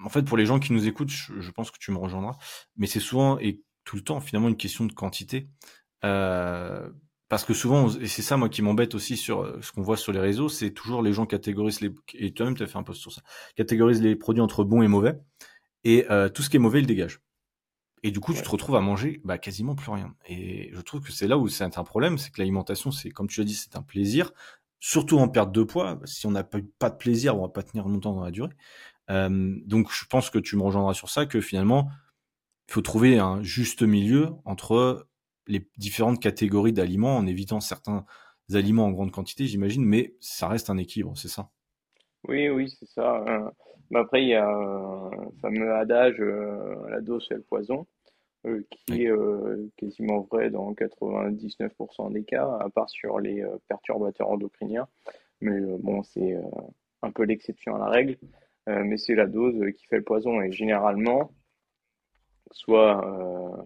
En 0.04 0.10
fait, 0.10 0.24
pour 0.24 0.38
les 0.38 0.46
gens 0.46 0.60
qui 0.60 0.74
nous 0.74 0.88
écoutent, 0.88 1.10
je, 1.10 1.40
je 1.40 1.52
pense 1.52 1.72
que 1.72 1.78
tu 1.80 1.92
me 1.92 1.98
rejoindras, 1.98 2.38
mais 2.76 2.88
c'est 2.88 3.00
souvent 3.00 3.40
et 3.40 3.62
tout 3.86 3.96
le 3.96 4.02
temps 4.02 4.20
finalement 4.20 4.50
une 4.50 4.58
question 4.58 4.86
de 4.86 4.94
quantité. 4.94 5.48
Euh, 6.04 6.90
parce 7.30 7.44
que 7.44 7.54
souvent, 7.54 7.90
et 7.90 8.08
c'est 8.08 8.22
ça 8.22 8.38
moi 8.38 8.50
qui 8.50 8.62
m'embête 8.62 8.94
aussi 8.94 9.18
sur 9.18 9.42
euh, 9.42 9.60
ce 9.62 9.72
qu'on 9.72 9.82
voit 9.82 9.98
sur 9.98 10.12
les 10.12 10.20
réseaux, 10.20 10.50
c'est 10.50 10.72
toujours 10.72 11.02
les 11.02 11.14
gens 11.14 11.26
catégorisent 11.26 11.82
les 11.82 11.92
et 12.14 12.34
toi-même 12.34 12.56
tu 12.56 12.64
as 12.64 12.68
fait 12.68 12.78
un 12.78 12.84
post 12.84 13.02
sur 13.02 13.12
ça, 13.12 13.22
catégorisent 13.56 14.02
les 14.02 14.16
produits 14.16 14.42
entre 14.42 14.64
bons 14.64 14.84
et 14.84 14.88
mauvais 14.88 15.20
et 15.84 16.06
euh, 16.12 16.30
tout 16.30 16.44
ce 16.44 16.50
qui 16.50 16.58
est 16.58 16.60
mauvais 16.60 16.80
ils 16.80 16.88
dégagent. 16.88 17.22
Et 18.04 18.12
du 18.12 18.20
coup, 18.20 18.36
tu 18.36 18.44
te 18.44 18.50
retrouves 18.50 18.76
à 18.76 18.82
manger 18.82 19.20
bah, 19.24 19.40
quasiment 19.40 19.74
plus 19.74 19.90
rien. 19.90 20.14
Et 20.28 20.70
je 20.74 20.82
trouve 20.82 21.02
que 21.02 21.12
c'est 21.12 21.28
là 21.28 21.40
où 21.40 21.48
c'est 21.48 21.64
un 21.64 21.84
problème, 21.84 22.20
c'est 22.20 22.30
que 22.30 22.40
l'alimentation, 22.40 22.92
c'est 22.92 23.10
comme 23.10 23.28
tu 23.28 23.40
l'as 23.40 23.46
dit, 23.46 23.56
c'est 23.56 23.76
un 23.76 23.82
plaisir, 23.82 24.32
surtout 24.80 25.18
en 25.18 25.28
perte 25.28 25.52
de 25.52 25.64
poids. 25.64 26.00
Si 26.06 26.28
on 26.28 26.32
n'a 26.32 26.44
pas, 26.44 26.60
pas 26.78 26.92
de 26.92 26.98
plaisir, 26.98 27.36
on 27.36 27.42
va 27.42 27.50
pas 27.50 27.64
tenir 27.64 27.88
longtemps 27.88 28.14
dans 28.14 28.24
la 28.24 28.30
durée. 28.30 28.52
Euh, 29.10 29.56
donc, 29.66 29.92
je 29.92 30.06
pense 30.06 30.30
que 30.30 30.40
tu 30.40 30.56
me 30.56 30.64
rejoindras 30.64 30.94
sur 30.94 31.10
ça, 31.10 31.26
que 31.26 31.42
finalement, 31.42 31.90
il 32.70 32.74
faut 32.74 32.82
trouver 32.82 33.20
un 33.20 33.44
juste 33.44 33.84
milieu 33.84 34.30
entre 34.46 35.08
les 35.48 35.68
différentes 35.78 36.20
catégories 36.20 36.74
d'aliments 36.74 37.18
en 37.18 37.28
évitant 37.28 37.60
certains 37.60 38.06
aliments 38.54 38.86
en 38.86 38.92
grande 38.92 39.12
quantité, 39.12 39.46
j'imagine, 39.46 39.86
mais 39.86 40.16
ça 40.20 40.48
reste 40.48 40.70
un 40.70 40.78
équilibre, 40.78 41.16
c'est 41.18 41.28
ça? 41.28 41.50
Oui, 42.28 42.50
oui, 42.50 42.70
c'est 42.80 42.88
ça. 42.88 43.24
Mais 43.92 44.00
après, 44.00 44.24
il 44.24 44.30
y 44.30 44.36
a 44.36 44.48
un 44.48 45.12
fameux 45.42 45.74
adage, 45.74 46.16
euh, 46.20 46.90
la 46.90 47.02
dose 47.02 47.28
fait 47.28 47.36
le 47.36 47.42
poison, 47.42 47.86
euh, 48.46 48.64
qui 48.70 49.04
est 49.04 49.12
euh, 49.12 49.70
quasiment 49.78 50.22
vrai 50.22 50.50
dans 50.50 50.74
99% 50.74 52.12
des 52.12 52.24
cas, 52.24 52.58
à 52.60 52.70
part 52.70 52.90
sur 52.90 53.20
les 53.20 53.46
perturbateurs 53.68 54.30
endocriniens. 54.30 54.88
Mais 55.42 55.60
bon, 55.80 56.02
c'est 56.04 56.36
un 57.02 57.12
peu 57.12 57.24
l'exception 57.24 57.76
à 57.76 57.80
la 57.80 57.90
règle. 57.90 58.18
Mais 58.68 58.98
c'est 58.98 59.16
la 59.16 59.28
dose 59.28 59.56
qui 59.78 59.86
fait 59.88 59.98
le 59.98 60.04
poison. 60.04 60.42
Et 60.42 60.52
généralement, 60.52 61.32
soit 62.52 63.66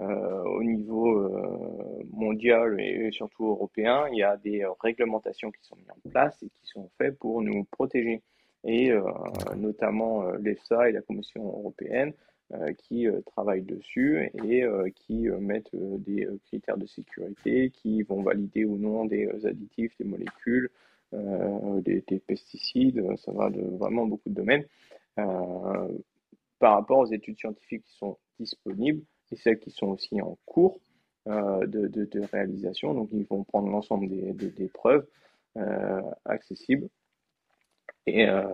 euh, 0.00 0.44
au 0.44 0.62
niveau 0.62 1.18
euh, 1.18 2.04
mondial 2.12 2.80
et 2.80 3.10
surtout 3.10 3.46
européen, 3.46 4.06
il 4.12 4.18
y 4.18 4.22
a 4.22 4.36
des 4.36 4.64
réglementations 4.80 5.50
qui 5.50 5.64
sont 5.64 5.74
mises 5.74 5.90
en 5.90 6.08
place 6.08 6.40
et 6.42 6.48
qui 6.50 6.66
sont 6.66 6.88
faites 6.98 7.18
pour 7.18 7.42
nous 7.42 7.64
protéger. 7.64 8.22
Et 8.64 8.92
euh, 8.92 9.02
notamment 9.56 10.30
l'EFSA 10.32 10.90
et 10.90 10.92
la 10.92 11.02
Commission 11.02 11.44
européenne 11.44 12.12
qui 12.78 13.06
travaillent 13.26 13.60
dessus 13.60 14.30
et 14.48 14.64
qui 14.94 15.28
mettent 15.28 15.68
des 15.74 16.26
critères 16.46 16.78
de 16.78 16.86
sécurité, 16.86 17.68
qui 17.68 18.02
vont 18.02 18.22
valider 18.22 18.64
ou 18.64 18.78
non 18.78 19.04
des 19.04 19.28
additifs, 19.44 19.94
des 19.98 20.06
molécules, 20.06 20.70
des, 21.12 22.04
des, 22.06 22.18
pesticides, 22.20 23.02
ça 23.16 23.32
va 23.32 23.50
de 23.50 23.62
vraiment 23.78 24.06
beaucoup 24.06 24.28
de 24.28 24.34
domaines. 24.34 24.64
par 26.58 26.74
rapport 26.74 26.98
aux 26.98 27.06
études 27.06 27.38
scientifiques 27.38 27.84
qui 27.84 27.96
sont 27.96 28.18
disponibles, 28.38 29.02
et 29.32 29.36
celles 29.36 29.58
qui 29.58 29.70
sont 29.70 29.88
aussi 29.88 30.20
en 30.20 30.36
cours 30.46 30.80
euh, 31.26 31.66
de, 31.66 32.20
réalisation. 32.32 32.94
Donc, 32.94 33.08
ils 33.12 33.26
vont 33.26 33.44
prendre 33.44 33.68
l'ensemble 33.68 34.08
des, 34.08 34.68
preuves 34.68 35.06
euh, 35.56 36.00
accessibles 36.24 36.88
et 38.06 38.26
euh, 38.26 38.46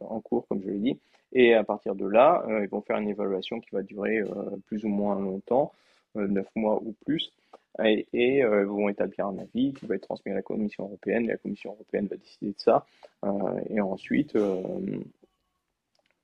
en 0.00 0.20
cours, 0.20 0.46
comme 0.48 0.62
je 0.62 0.68
l'ai 0.68 0.78
dit. 0.78 1.00
Et 1.32 1.54
à 1.54 1.64
partir 1.64 1.94
de 1.94 2.06
là, 2.06 2.44
ils 2.62 2.68
vont 2.68 2.82
faire 2.82 2.98
une 2.98 3.08
évaluation 3.08 3.60
qui 3.60 3.70
va 3.72 3.82
durer 3.82 4.22
plus 4.66 4.84
ou 4.84 4.88
moins 4.88 5.18
longtemps, 5.18 5.72
neuf 6.14 6.46
mois 6.54 6.80
ou 6.82 6.94
plus, 7.04 7.32
et, 7.84 8.06
et 8.12 8.44
vont 8.44 8.88
établir 8.88 9.26
un 9.26 9.38
avis 9.38 9.72
qui 9.74 9.86
va 9.86 9.96
être 9.96 10.02
transmis 10.02 10.32
à 10.32 10.34
la 10.34 10.42
Commission 10.42 10.84
européenne. 10.84 11.26
la 11.26 11.36
Commission 11.36 11.72
européenne 11.72 12.06
va 12.06 12.16
décider 12.16 12.52
de 12.52 12.58
ça. 12.58 12.86
et 13.68 13.80
ensuite, 13.80 14.36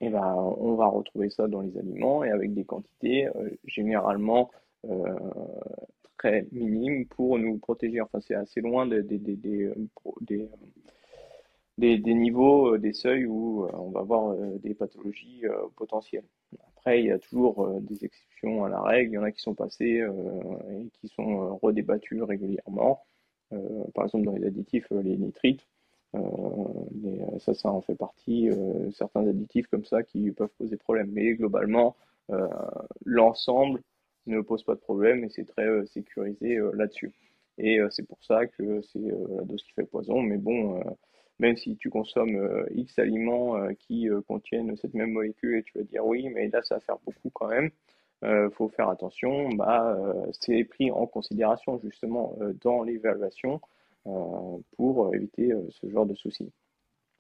et 0.03 0.11
ben, 0.11 0.35
on 0.35 0.75
va 0.75 0.87
retrouver 0.89 1.31
ça 1.31 1.47
dans 1.47 1.61
les 1.61 1.79
aliments 1.79 2.25
et 2.25 2.31
avec 2.31 2.53
des 2.53 2.65
quantités 2.65 3.29
euh, 3.29 3.51
généralement 3.67 4.51
euh, 4.85 5.17
très 6.19 6.49
minimes 6.51 7.07
pour 7.07 7.39
nous 7.39 7.57
protéger. 7.59 8.01
Enfin, 8.01 8.19
c'est 8.21 8.35
assez 8.35 8.61
loin 8.61 8.85
des 8.85 9.05
niveaux, 11.79 12.77
des 12.79 12.93
seuils 12.93 13.27
où 13.27 13.69
on 13.73 13.91
va 13.91 14.01
avoir 14.01 14.35
des 14.59 14.75
pathologies 14.75 15.45
potentielles. 15.77 16.25
Après, 16.85 17.01
il 17.01 17.07
y 17.07 17.13
a 17.13 17.19
toujours 17.19 17.81
des 17.81 18.05
exceptions 18.05 18.65
à 18.65 18.69
la 18.69 18.81
règle. 18.83 19.13
Il 19.13 19.15
y 19.15 19.19
en 19.19 19.23
a 19.23 19.31
qui 19.31 19.41
sont 19.41 19.55
passées 19.55 20.05
et 20.71 20.89
qui 21.01 21.09
sont 21.09 21.57
redébattues 21.59 22.23
régulièrement. 22.23 23.05
par 23.95 24.05
exemple, 24.05 24.25
dans 24.25 24.33
les 24.33 24.47
additifs, 24.47 24.89
les 24.91 25.17
nitrites, 25.17 25.65
euh, 26.15 26.19
euh, 26.19 27.39
ça, 27.39 27.55
ça 27.55 27.71
en 27.71 27.81
fait 27.81 27.95
partie. 27.95 28.51
Euh, 28.51 28.91
certains 28.93 29.27
additifs 29.27 29.67
comme 29.69 29.85
ça 29.85 30.03
qui 30.03 30.31
peuvent 30.33 30.51
poser 30.59 30.77
problème. 30.77 31.11
Mais 31.13 31.35
globalement, 31.35 31.97
l'ensemble 33.05 33.83
ne 34.27 34.41
pose 34.41 34.63
pas 34.63 34.75
de 34.75 34.81
problème 34.81 35.25
et 35.25 35.29
c'est 35.29 35.45
très 35.45 35.85
sécurisé 35.87 36.59
là-dessus. 36.75 37.13
Et 37.59 37.79
c'est 37.91 38.07
pour 38.07 38.23
ça 38.25 38.47
que 38.47 38.81
c'est 38.81 39.01
la 39.01 39.45
dose 39.45 39.63
qui 39.63 39.73
fait 39.73 39.85
poison. 39.85 40.23
Mais 40.23 40.39
bon, 40.39 40.83
même 41.43 41.57
si 41.57 41.77
tu 41.77 41.91
consommes 41.91 42.67
X 42.75 42.99
aliments 42.99 43.57
qui 43.79 44.09
contiennent 44.27 44.75
cette 44.77 44.95
même 44.95 45.13
molécule 45.13 45.59
et 45.59 45.63
tu 45.63 45.77
vas 45.77 45.85
dire 45.85 46.07
oui, 46.07 46.29
mais 46.31 46.49
là 46.49 46.63
ça 46.63 46.77
va 46.77 46.81
faire 46.81 46.99
beaucoup 47.05 47.31
quand 47.35 47.49
même, 47.49 47.71
il 48.23 48.49
faut 48.55 48.69
faire 48.69 48.89
attention. 48.89 49.51
Bah, 49.51 49.99
c'est 50.41 50.65
pris 50.65 50.91
en 50.91 51.07
considération 51.07 51.79
justement 51.83 52.37
dans 52.63 52.83
l'évaluation 52.83 53.61
euh, 54.09 54.59
pour 54.77 55.15
éviter 55.15 55.53
euh, 55.53 55.63
ce 55.81 55.89
genre 55.89 56.07
de 56.07 56.15
soucis. 56.15 56.51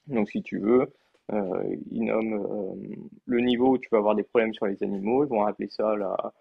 Donc 0.08 0.28
si 0.28 0.42
tu 0.42 0.58
veux, 0.58 0.92
euh, 1.32 1.76
ils 1.92 2.02
nomment 2.02 2.76
le 3.24 3.40
niveau 3.40 3.74
où 3.74 3.78
tu 3.78 3.88
vas 3.92 3.98
avoir 3.98 4.16
des 4.16 4.24
problèmes 4.24 4.52
sur 4.52 4.66
les 4.66 4.82
animaux, 4.82 5.24
ils 5.24 5.28
vont 5.28 5.44
appeler 5.44 5.68
ça 5.68 5.94
la 5.94 6.32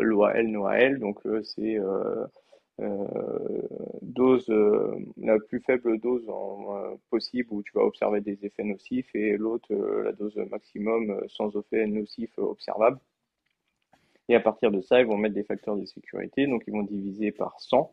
l'OAL, 0.00 0.46
NOAL, 0.48 0.98
donc 0.98 1.20
c'est 1.44 1.78
dose, 4.02 4.48
la 5.16 5.38
plus 5.38 5.60
faible 5.60 5.98
dose 5.98 6.26
possible 7.10 7.48
où 7.52 7.62
tu 7.62 7.72
vas 7.74 7.82
observer 7.84 8.20
des 8.20 8.38
effets 8.44 8.64
nocifs 8.64 9.14
et 9.14 9.36
l'autre 9.36 9.74
la 9.74 10.12
dose 10.12 10.36
maximum 10.50 11.20
sans 11.28 11.56
effet 11.56 11.86
nocif 11.86 12.30
observable. 12.38 12.98
Et 14.28 14.34
à 14.34 14.40
partir 14.40 14.70
de 14.70 14.80
ça, 14.80 15.00
ils 15.00 15.06
vont 15.06 15.16
mettre 15.16 15.34
des 15.34 15.42
facteurs 15.42 15.76
de 15.76 15.84
sécurité, 15.84 16.46
donc 16.46 16.62
ils 16.66 16.72
vont 16.72 16.84
diviser 16.84 17.32
par 17.32 17.60
100 17.60 17.90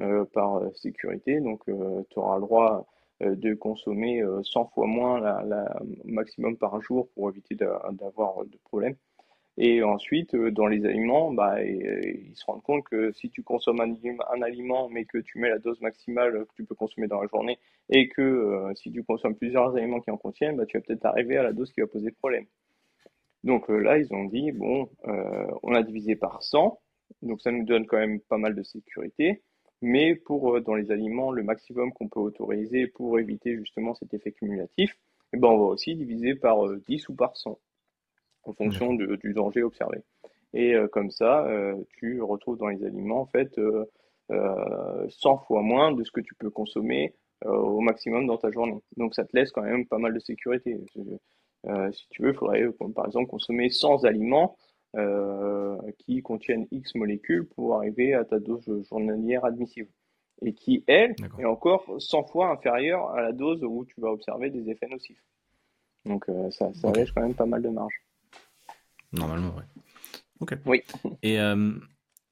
euh, 0.00 0.24
par 0.26 0.58
euh, 0.58 0.70
sécurité. 0.74 1.40
Donc, 1.40 1.68
euh, 1.68 2.02
tu 2.10 2.20
auras 2.20 2.36
le 2.36 2.42
droit 2.42 2.86
de 3.20 3.52
consommer 3.54 4.22
100 4.44 4.66
fois 4.66 4.86
moins 4.86 5.18
la, 5.18 5.76
maximum 6.04 6.56
par 6.56 6.80
jour 6.80 7.08
pour 7.10 7.28
éviter 7.30 7.56
d'avoir 7.56 8.44
de 8.44 8.56
problèmes. 8.62 8.94
Et 9.58 9.82
ensuite, 9.82 10.36
dans 10.36 10.66
les 10.66 10.86
aliments, 10.86 11.32
bah, 11.32 11.62
ils 11.64 12.34
se 12.34 12.44
rendent 12.46 12.62
compte 12.62 12.84
que 12.84 13.12
si 13.12 13.28
tu 13.28 13.42
consommes 13.42 13.80
un, 13.80 14.42
aliment, 14.42 14.88
mais 14.88 15.04
que 15.04 15.18
tu 15.18 15.38
mets 15.38 15.48
la 15.48 15.58
dose 15.58 15.80
maximale 15.80 16.46
que 16.46 16.54
tu 16.54 16.64
peux 16.64 16.76
consommer 16.76 17.08
dans 17.08 17.20
la 17.20 17.28
journée, 17.28 17.58
et 17.90 18.08
que 18.08 18.72
si 18.76 18.92
tu 18.92 19.02
consommes 19.02 19.34
plusieurs 19.34 19.74
aliments 19.76 20.00
qui 20.00 20.12
en 20.12 20.16
contiennent, 20.16 20.56
bah, 20.56 20.66
tu 20.66 20.78
vas 20.78 20.82
peut-être 20.82 21.04
arriver 21.06 21.36
à 21.38 21.42
la 21.42 21.52
dose 21.52 21.72
qui 21.72 21.80
va 21.80 21.88
poser 21.88 22.12
problème. 22.12 22.46
Donc 23.42 23.68
là, 23.68 23.98
ils 23.98 24.12
ont 24.14 24.24
dit, 24.26 24.52
bon, 24.52 24.88
on 25.64 25.74
a 25.74 25.82
divisé 25.82 26.14
par 26.14 26.42
100, 26.42 26.78
donc 27.22 27.40
ça 27.40 27.50
nous 27.50 27.64
donne 27.64 27.86
quand 27.86 27.98
même 27.98 28.20
pas 28.20 28.38
mal 28.38 28.54
de 28.54 28.62
sécurité. 28.62 29.42
Mais 29.80 30.14
pour 30.16 30.56
euh, 30.56 30.60
dans 30.60 30.74
les 30.74 30.90
aliments, 30.90 31.30
le 31.30 31.42
maximum 31.42 31.92
qu'on 31.92 32.08
peut 32.08 32.20
autoriser 32.20 32.86
pour 32.88 33.18
éviter 33.18 33.56
justement 33.56 33.94
cet 33.94 34.12
effet 34.14 34.32
cumulatif, 34.32 34.96
eh 35.32 35.36
ben, 35.36 35.48
on 35.48 35.58
va 35.58 35.64
aussi 35.64 35.94
diviser 35.94 36.34
par 36.34 36.68
10 36.88 37.02
euh, 37.02 37.12
ou 37.12 37.14
par 37.14 37.36
100 37.36 37.58
en 38.48 38.54
fonction 38.54 38.94
de, 38.94 39.16
du 39.16 39.32
danger 39.32 39.62
observé. 39.62 39.98
Et 40.54 40.74
euh, 40.74 40.88
comme 40.88 41.10
ça, 41.10 41.46
tu 41.98 42.22
retrouves 42.22 42.58
dans 42.58 42.68
les 42.68 42.84
aliments 42.84 43.20
en 43.20 43.26
fait 43.26 43.60
100 44.30 45.38
fois 45.38 45.62
moins 45.62 45.92
de 45.92 46.04
ce 46.04 46.10
que 46.10 46.20
tu 46.20 46.34
peux 46.34 46.50
consommer 46.50 47.14
au 47.44 47.80
maximum 47.80 48.26
dans 48.26 48.38
ta 48.38 48.50
journée. 48.50 48.82
Donc 48.96 49.14
ça 49.14 49.24
te 49.24 49.36
laisse 49.36 49.52
quand 49.52 49.62
même 49.62 49.86
pas 49.86 49.98
mal 49.98 50.12
de 50.12 50.18
sécurité. 50.18 50.80
si 51.92 52.08
tu 52.10 52.22
veux, 52.22 52.30
il 52.30 52.34
faudrait 52.34 52.66
par 52.94 53.06
exemple 53.06 53.30
consommer 53.30 53.70
100 53.70 54.04
aliments 54.04 54.56
euh, 54.96 55.76
qui 55.98 56.22
contiennent 56.22 56.66
X 56.70 56.94
molécules 56.94 57.46
pour 57.46 57.76
arriver 57.76 58.14
à 58.14 58.24
ta 58.24 58.38
dose 58.38 58.64
journalière 58.88 59.44
admissible. 59.44 59.90
Et 60.40 60.54
qui, 60.54 60.82
elle, 60.86 61.14
est 61.38 61.44
encore 61.44 61.84
100 61.98 62.24
fois 62.24 62.50
inférieure 62.50 63.10
à 63.10 63.20
la 63.20 63.32
dose 63.32 63.62
où 63.62 63.84
tu 63.84 64.00
vas 64.00 64.10
observer 64.10 64.48
des 64.48 64.70
effets 64.70 64.86
nocifs. 64.86 65.22
Donc 66.06 66.26
euh, 66.30 66.50
ça, 66.50 66.72
ça 66.72 66.90
laisse 66.92 67.12
quand 67.12 67.20
même 67.20 67.34
pas 67.34 67.44
mal 67.44 67.60
de 67.60 67.68
marge. 67.68 68.02
Normalement, 69.12 69.54
oui. 69.56 69.64
Ok. 70.40 70.56
Oui. 70.66 70.82
Et, 71.22 71.40
euh, 71.40 71.72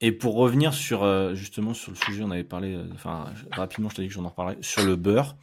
et 0.00 0.12
pour 0.12 0.34
revenir 0.36 0.74
sur 0.74 1.34
justement 1.34 1.74
sur 1.74 1.90
le 1.90 1.96
sujet, 1.96 2.22
on 2.22 2.30
avait 2.30 2.44
parlé, 2.44 2.78
enfin 2.92 3.32
rapidement, 3.50 3.88
je 3.88 3.96
t'ai 3.96 4.02
dit 4.02 4.08
que 4.08 4.14
j'en 4.14 4.24
en 4.24 4.28
reparlerai, 4.28 4.58
sur 4.60 4.84
le 4.84 4.96
beurre. 4.96 5.36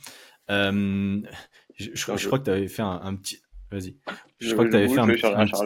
je, 0.48 1.26
je, 1.78 2.28
crois 2.28 2.40
que 2.40 2.46
tu 2.46 2.52
avais 2.52 2.68
fait 2.68 2.84
un, 2.84 3.16
petit. 3.16 3.42
Vas-y. 3.72 3.98
Je, 4.40 4.54
crois 4.54 4.66
que 4.66 4.70
tu 4.70 4.76
avais 4.78 4.88
fait 4.88 5.00
un, 5.00 5.08
petit. 5.08 5.58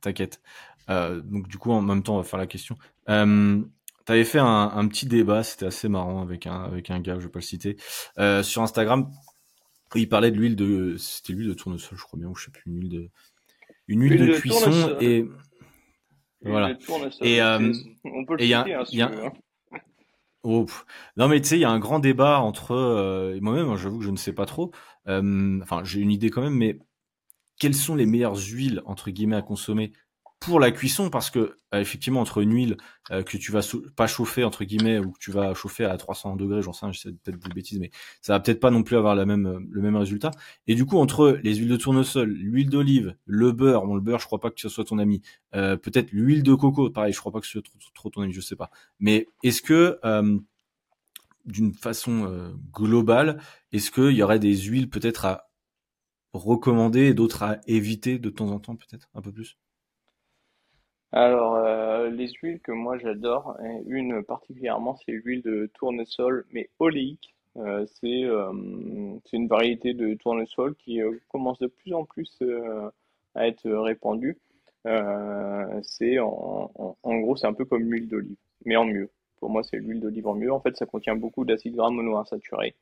T'inquiète. 0.00 0.42
donc 0.88 1.48
du 1.48 1.56
coup, 1.56 1.70
en 1.70 1.80
même 1.80 2.02
temps, 2.02 2.14
on 2.14 2.18
va 2.18 2.24
faire 2.24 2.38
la 2.40 2.48
question. 2.48 2.76
Euh, 3.08 3.62
tu 4.06 4.12
avais 4.12 4.24
fait 4.24 4.38
un, 4.38 4.70
un, 4.74 4.88
petit 4.88 5.06
débat, 5.06 5.42
c'était 5.42 5.66
assez 5.66 5.88
marrant 5.88 6.22
avec 6.22 6.46
un 6.46 6.62
avec 6.62 6.90
un 6.90 7.00
gars, 7.00 7.18
je 7.18 7.24
vais 7.24 7.30
pas 7.30 7.40
le 7.40 7.44
citer, 7.44 7.76
euh, 8.18 8.42
sur 8.42 8.62
Instagram. 8.62 9.10
Il 9.94 10.08
parlait 10.08 10.30
de 10.30 10.36
l'huile 10.36 10.56
de, 10.56 10.96
c'était 10.98 11.32
l'huile 11.32 11.48
de 11.48 11.54
tournesol, 11.54 11.96
je 11.96 12.02
crois 12.02 12.18
bien, 12.18 12.28
ou 12.28 12.34
je 12.34 12.46
sais 12.46 12.50
plus, 12.50 12.62
une 12.66 12.76
huile 12.76 12.88
de, 12.88 13.10
une 13.88 14.02
huile, 14.02 14.26
de, 14.26 14.32
cuisson 14.34 14.96
et 15.00 15.26
voilà. 16.42 16.76
Et 17.22 17.40
euh, 17.40 17.72
on 18.04 18.24
peut 18.24 18.34
le 18.34 18.38
citer, 18.38 18.74
hein, 18.74 18.84
y 18.90 19.02
a, 19.02 19.10
hein. 19.10 19.32
Oh, 20.48 20.64
non 21.16 21.26
mais 21.26 21.40
tu 21.40 21.48
sais, 21.48 21.56
il 21.56 21.62
y 21.62 21.64
a 21.64 21.70
un 21.70 21.80
grand 21.80 21.98
débat 21.98 22.38
entre 22.38 22.72
euh, 22.72 23.36
moi-même. 23.40 23.68
Hein, 23.68 23.76
j'avoue 23.76 23.98
que 23.98 24.04
je 24.04 24.10
ne 24.10 24.16
sais 24.16 24.32
pas 24.32 24.46
trop. 24.46 24.70
Euh, 25.08 25.58
enfin, 25.60 25.82
j'ai 25.82 26.00
une 26.00 26.12
idée 26.12 26.30
quand 26.30 26.42
même, 26.42 26.54
mais 26.54 26.78
quelles 27.58 27.74
sont 27.74 27.96
les 27.96 28.06
meilleures 28.06 28.36
huiles 28.36 28.80
entre 28.86 29.10
guillemets 29.10 29.36
à 29.36 29.42
consommer 29.42 29.92
pour 30.40 30.60
la 30.60 30.70
cuisson 30.70 31.10
parce 31.10 31.30
que 31.30 31.56
euh, 31.74 31.80
effectivement 31.80 32.20
entre 32.20 32.38
une 32.38 32.52
huile 32.54 32.76
euh, 33.10 33.22
que 33.22 33.36
tu 33.36 33.52
vas 33.52 33.66
pas 33.96 34.06
chauffer 34.06 34.44
entre 34.44 34.64
guillemets 34.64 34.98
ou 34.98 35.12
que 35.12 35.18
tu 35.18 35.30
vas 35.30 35.54
chauffer 35.54 35.84
à 35.84 35.96
300 35.96 36.36
degrés, 36.36 36.62
j'en 36.62 36.72
sais 36.72 36.86
j'essaie 36.92 37.12
peut-être 37.12 37.38
des 37.38 37.54
bêtises, 37.54 37.78
mais 37.78 37.90
ça 38.20 38.34
va 38.34 38.40
peut-être 38.40 38.60
pas 38.60 38.70
non 38.70 38.82
plus 38.82 38.96
avoir 38.96 39.14
la 39.14 39.24
même 39.26 39.46
euh, 39.46 39.58
le 39.70 39.82
même 39.82 39.96
résultat. 39.96 40.30
Et 40.66 40.74
du 40.74 40.84
coup 40.84 40.98
entre 40.98 41.38
les 41.42 41.56
huiles 41.56 41.68
de 41.68 41.76
tournesol, 41.76 42.30
l'huile 42.30 42.70
d'olive, 42.70 43.16
le 43.24 43.52
beurre, 43.52 43.86
bon 43.86 43.94
le 43.94 44.00
beurre 44.00 44.20
je 44.20 44.26
crois 44.26 44.40
pas 44.40 44.50
que 44.50 44.60
ce 44.60 44.68
soit 44.68 44.84
ton 44.84 44.98
ami, 44.98 45.22
peut-être 45.52 46.12
l'huile 46.12 46.42
de 46.42 46.54
coco, 46.54 46.90
pareil, 46.90 47.12
je 47.12 47.18
crois 47.20 47.32
pas 47.32 47.40
que 47.40 47.46
ce 47.46 47.52
soit 47.52 47.62
trop, 47.94 48.10
ton 48.10 48.22
ami, 48.22 48.32
je 48.32 48.40
sais 48.40 48.56
pas. 48.56 48.70
Mais 49.00 49.26
est-ce 49.42 49.62
que 49.62 49.98
d'une 51.46 51.74
façon 51.74 52.52
globale, 52.72 53.40
est-ce 53.72 53.90
qu'il 53.90 54.12
y 54.12 54.22
aurait 54.22 54.38
des 54.38 54.56
huiles 54.56 54.90
peut-être 54.90 55.24
à 55.24 55.48
recommander 56.32 57.06
et 57.06 57.14
d'autres 57.14 57.42
à 57.42 57.58
éviter 57.66 58.18
de 58.18 58.30
temps 58.30 58.50
en 58.50 58.60
temps 58.60 58.76
peut-être 58.76 59.08
un 59.14 59.22
peu 59.22 59.32
plus? 59.32 59.56
Alors, 61.16 61.54
euh, 61.56 62.10
les 62.10 62.28
huiles 62.42 62.60
que 62.60 62.72
moi 62.72 62.98
j'adore, 62.98 63.56
une 63.86 64.22
particulièrement, 64.22 64.96
c'est 64.96 65.12
l'huile 65.12 65.40
de 65.40 65.70
tournesol, 65.72 66.44
mais 66.52 66.68
oléique. 66.78 67.34
Euh, 67.56 67.86
c'est 67.86 68.24
euh, 68.24 68.52
c'est 69.24 69.38
une 69.38 69.48
variété 69.48 69.94
de 69.94 70.12
tournesol 70.12 70.74
qui 70.74 71.00
commence 71.30 71.58
de 71.58 71.68
plus 71.68 71.94
en 71.94 72.04
plus 72.04 72.38
à 73.34 73.48
être 73.48 73.66
répandue. 73.70 74.36
c'est 75.82 76.18
en, 76.18 76.70
en, 77.02 77.16
gros, 77.20 77.36
c'est 77.36 77.46
un 77.46 77.54
peu 77.54 77.64
comme 77.64 77.90
l'huile 77.90 78.08
d'olive, 78.08 78.36
mais 78.66 78.76
en 78.76 78.84
mieux. 78.84 79.08
Pour 79.40 79.48
moi, 79.48 79.62
c'est 79.62 79.78
l'huile 79.78 80.00
d'olive 80.00 80.26
en 80.26 80.34
mieux. 80.34 80.52
En 80.52 80.60
fait, 80.60 80.76
ça 80.76 80.84
contient 80.84 81.16
beaucoup 81.16 81.46
d'acides 81.46 81.76
gras 81.76 81.88
monoinsaturés, 81.90 82.74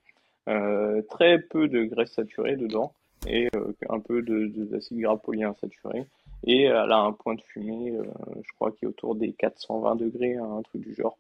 très 1.09 1.39
peu 1.39 1.69
de 1.69 1.85
graisse 1.85 2.13
saturée 2.13 2.57
dedans 2.57 2.95
et 3.27 3.49
un 3.89 4.01
peu 4.01 4.23
d'acides 4.23 5.01
gras 5.01 5.17
polyinsaturés. 5.17 6.07
Et 6.47 6.63
elle 6.65 6.93
a 6.93 6.99
un 6.99 7.13
point 7.13 7.35
de 7.35 7.41
fumée, 7.41 7.93
euh, 7.93 8.05
je 8.37 8.53
crois, 8.55 8.73
qui 8.73 8.85
est 8.85 8.89
autour 8.89 9.15
des 9.15 9.33
420 9.33 9.97
degrés, 9.97 10.37
hein, 10.37 10.59
un 10.59 10.63
truc 10.63 10.83
du 10.83 10.95
genre. 10.95 11.17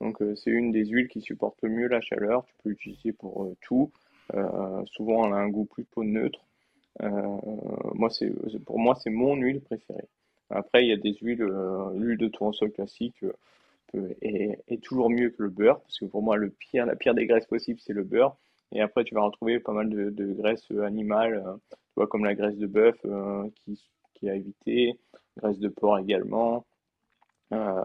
Donc 0.00 0.22
euh, 0.22 0.34
c'est 0.36 0.50
une 0.50 0.70
des 0.70 0.86
huiles 0.86 1.08
qui 1.08 1.20
supporte 1.20 1.56
le 1.62 1.70
mieux 1.70 1.88
la 1.88 2.00
chaleur. 2.00 2.44
Tu 2.46 2.54
peux 2.62 2.68
l'utiliser 2.70 3.12
pour 3.12 3.44
euh, 3.44 3.56
tout. 3.60 3.90
souvent, 4.92 5.26
elle 5.26 5.32
a 5.32 5.36
un 5.36 5.48
goût 5.48 5.64
plutôt 5.64 6.04
neutre. 6.04 6.40
moi, 7.94 8.10
c'est 8.10 8.30
pour 8.64 8.78
moi, 8.78 8.94
c'est 9.02 9.10
mon 9.10 9.34
huile 9.36 9.60
préférée. 9.60 10.08
Après, 10.50 10.84
il 10.84 10.88
y 10.88 10.92
a 10.92 10.96
des 10.96 11.14
huiles, 11.20 11.44
l'huile 11.94 12.18
de 12.18 12.28
tournesol 12.28 12.70
classique 12.72 13.24
est, 14.22 14.82
toujours 14.82 15.10
mieux 15.10 15.30
que 15.30 15.42
le 15.42 15.48
beurre, 15.48 15.80
parce 15.80 15.98
que 15.98 16.04
pour 16.04 16.22
moi, 16.22 16.36
le 16.36 16.50
pire, 16.50 16.86
la 16.86 16.96
pire 16.96 17.14
des 17.14 17.26
graisses 17.26 17.46
possibles, 17.46 17.80
c'est 17.80 17.92
le 17.92 18.04
beurre. 18.04 18.36
Et 18.72 18.80
après, 18.80 19.04
tu 19.04 19.14
vas 19.14 19.22
retrouver 19.22 19.60
pas 19.60 19.72
mal 19.72 19.88
de, 19.88 20.10
de 20.10 20.32
graisses 20.32 20.70
animales, 20.82 21.42
tu 21.70 21.76
vois, 21.96 22.06
comme 22.06 22.24
la 22.24 22.34
graisse 22.34 22.56
de 22.56 22.66
bœuf, 22.66 22.96
qui 24.14 24.28
à 24.28 24.34
éviter, 24.34 24.98
graisse 25.38 25.58
de 25.58 25.68
porc 25.68 25.98
également, 25.98 26.66
euh, 27.52 27.82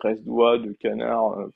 graisse 0.00 0.22
d'oie, 0.22 0.58
de 0.58 0.72
canard, 0.72 1.38
euh, 1.38 1.52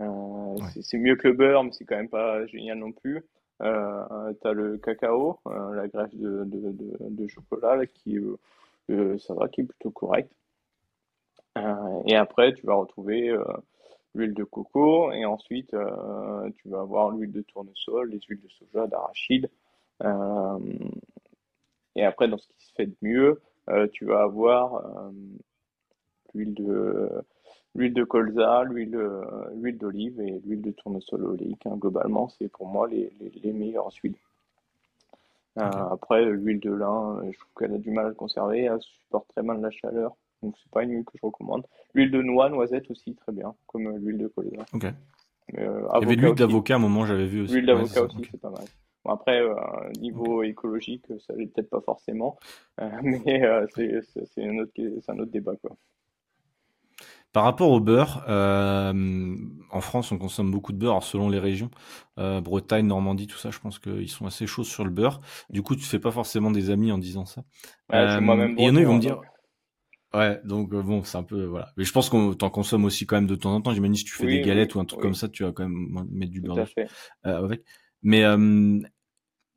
euh, 0.00 0.56
c'est 0.80 0.98
mieux 0.98 1.16
que 1.16 1.28
le 1.28 1.34
beurre, 1.34 1.64
mais 1.64 1.72
c'est 1.72 1.84
quand 1.84 1.96
même 1.96 2.08
pas 2.08 2.46
génial 2.46 2.78
non 2.78 2.92
plus. 2.92 3.24
Euh, 3.62 4.32
tu 4.40 4.48
as 4.48 4.52
le 4.52 4.78
cacao, 4.78 5.38
la 5.46 5.88
graisse 5.88 6.14
de, 6.14 6.44
de, 6.44 6.74
de, 7.00 7.26
chocolat, 7.28 7.86
qui 7.86 8.18
ça 9.18 9.34
va, 9.34 9.48
qui 9.48 9.62
est 9.62 9.64
plutôt 9.64 9.90
correct. 9.90 10.30
et 12.06 12.16
après, 12.16 12.54
tu 12.54 12.66
vas 12.66 12.74
retrouver 12.74 13.36
l'huile 14.14 14.34
de 14.34 14.44
coco, 14.44 15.12
et 15.12 15.24
ensuite, 15.24 15.70
tu 15.70 16.68
vas 16.68 16.80
avoir 16.80 17.10
l'huile 17.10 17.32
de 17.32 17.42
tournesol, 17.42 18.10
les 18.10 18.20
huiles 18.28 18.40
de 18.40 18.48
soja, 18.48 18.86
d'arachide. 18.86 19.48
Et 21.94 22.04
après, 22.04 22.28
dans 22.28 22.38
ce 22.38 22.48
qui 22.48 22.66
se 22.66 22.72
fait 22.74 22.86
de 22.86 22.96
mieux, 23.02 23.40
euh, 23.68 23.86
tu 23.92 24.06
vas 24.06 24.22
avoir 24.22 24.76
euh, 24.76 25.10
l'huile 26.34 26.54
de 26.54 27.10
l'huile 27.74 27.94
de 27.94 28.04
colza, 28.04 28.64
l'huile 28.64 28.96
euh, 28.96 29.24
l'huile 29.54 29.78
d'olive 29.78 30.20
et 30.20 30.40
l'huile 30.44 30.62
de 30.62 30.70
tournesol 30.72 31.24
oléique. 31.24 31.66
Hein. 31.66 31.76
Globalement, 31.76 32.28
c'est 32.28 32.48
pour 32.48 32.66
moi 32.66 32.88
les, 32.88 33.12
les, 33.20 33.30
les 33.42 33.52
meilleures 33.52 33.90
huiles. 34.02 34.16
après, 35.56 36.24
l'huile 36.24 36.60
de 36.60 36.72
lin, 36.72 37.22
je 37.30 37.38
trouve 37.38 37.52
qu'elle 37.58 37.74
a 37.74 37.78
du 37.78 37.90
mal 37.90 38.06
à 38.06 38.08
le 38.08 38.14
conserver, 38.14 38.62
elle 38.62 38.80
supporte 38.80 39.28
très 39.28 39.42
mal 39.42 39.60
la 39.60 39.70
chaleur, 39.70 40.16
donc 40.42 40.56
c'est 40.62 40.70
pas 40.70 40.82
une 40.82 40.92
huile 40.92 41.04
que 41.04 41.12
je 41.14 41.24
recommande. 41.24 41.66
L'huile 41.94 42.10
de 42.10 42.22
noix, 42.22 42.48
noisette 42.48 42.90
aussi, 42.90 43.14
très 43.14 43.32
bien, 43.32 43.54
comme 43.66 43.96
l'huile 43.96 44.18
de 44.18 44.28
colza. 44.28 44.64
Ok. 44.72 44.86
Il 45.52 45.60
y 45.60 45.62
avait 45.62 46.14
l'huile 46.14 46.34
d'avocat 46.34 46.74
à 46.74 46.76
un 46.76 46.80
moment, 46.80 47.04
j'avais 47.04 47.26
vu 47.26 47.42
aussi. 47.42 47.54
L'huile 47.54 47.66
d'avocat 47.66 48.02
aussi, 48.02 48.18
c'est 48.30 48.40
pas 48.40 48.50
mal. 48.50 48.64
Bon, 49.04 49.12
après, 49.12 49.40
euh, 49.40 49.54
niveau 49.98 50.42
écologique, 50.42 51.06
ça 51.26 51.34
l'est 51.34 51.46
peut-être 51.46 51.70
pas 51.70 51.80
forcément, 51.80 52.38
euh, 52.80 52.88
mais 53.02 53.44
euh, 53.44 53.66
c'est 53.74 54.44
un, 54.44 54.58
autre, 54.58 54.72
un 55.08 55.18
autre 55.18 55.32
débat. 55.32 55.56
Quoi. 55.56 55.76
Par 57.32 57.44
rapport 57.44 57.70
au 57.70 57.80
beurre, 57.80 58.24
en 58.28 59.80
France, 59.80 60.12
on 60.12 60.18
consomme 60.18 60.50
beaucoup 60.50 60.72
de 60.72 60.78
beurre, 60.78 61.02
selon 61.02 61.30
les 61.30 61.38
régions. 61.38 61.70
Bretagne, 62.18 62.86
Normandie, 62.86 63.26
tout 63.26 63.38
ça, 63.38 63.50
je 63.50 63.58
pense 63.58 63.78
qu'ils 63.78 64.10
sont 64.10 64.26
assez 64.26 64.46
chauds 64.46 64.64
sur 64.64 64.84
le 64.84 64.90
beurre. 64.90 65.20
Du 65.48 65.62
coup, 65.62 65.74
tu 65.74 65.84
fais 65.84 65.98
pas 65.98 66.10
forcément 66.10 66.50
des 66.50 66.68
amis 66.68 66.92
en 66.92 66.98
disant 66.98 67.24
ça. 67.24 67.42
Ouais, 67.90 68.04
il 68.20 68.26
y 68.26 68.68
en 68.68 68.76
a, 68.76 68.80
ils 68.80 68.86
vont 68.86 68.96
me 68.96 69.00
dire. 69.00 69.22
Ouais, 70.14 70.40
donc 70.44 70.70
bon, 70.70 71.02
c'est 71.04 71.16
un 71.16 71.22
peu 71.22 71.44
voilà. 71.44 71.72
Mais 71.76 71.84
je 71.84 71.92
pense 71.92 72.10
qu'on 72.10 72.34
t'en 72.34 72.50
consomme 72.50 72.84
aussi 72.84 73.06
quand 73.06 73.16
même 73.16 73.26
de 73.26 73.34
temps 73.34 73.54
en 73.54 73.60
temps. 73.60 73.72
J'imagine 73.72 73.94
si 73.94 74.04
tu 74.04 74.14
fais 74.14 74.26
des 74.26 74.42
galettes 74.42 74.74
ou 74.74 74.80
un 74.80 74.84
truc 74.84 75.00
comme 75.00 75.14
ça, 75.14 75.28
tu 75.28 75.44
vas 75.44 75.52
quand 75.52 75.68
même 75.68 76.06
mettre 76.10 76.32
du 76.32 76.40
beurre 76.40 76.66
avec. 77.24 77.64
Mais 78.02 78.24
euh, 78.24 78.80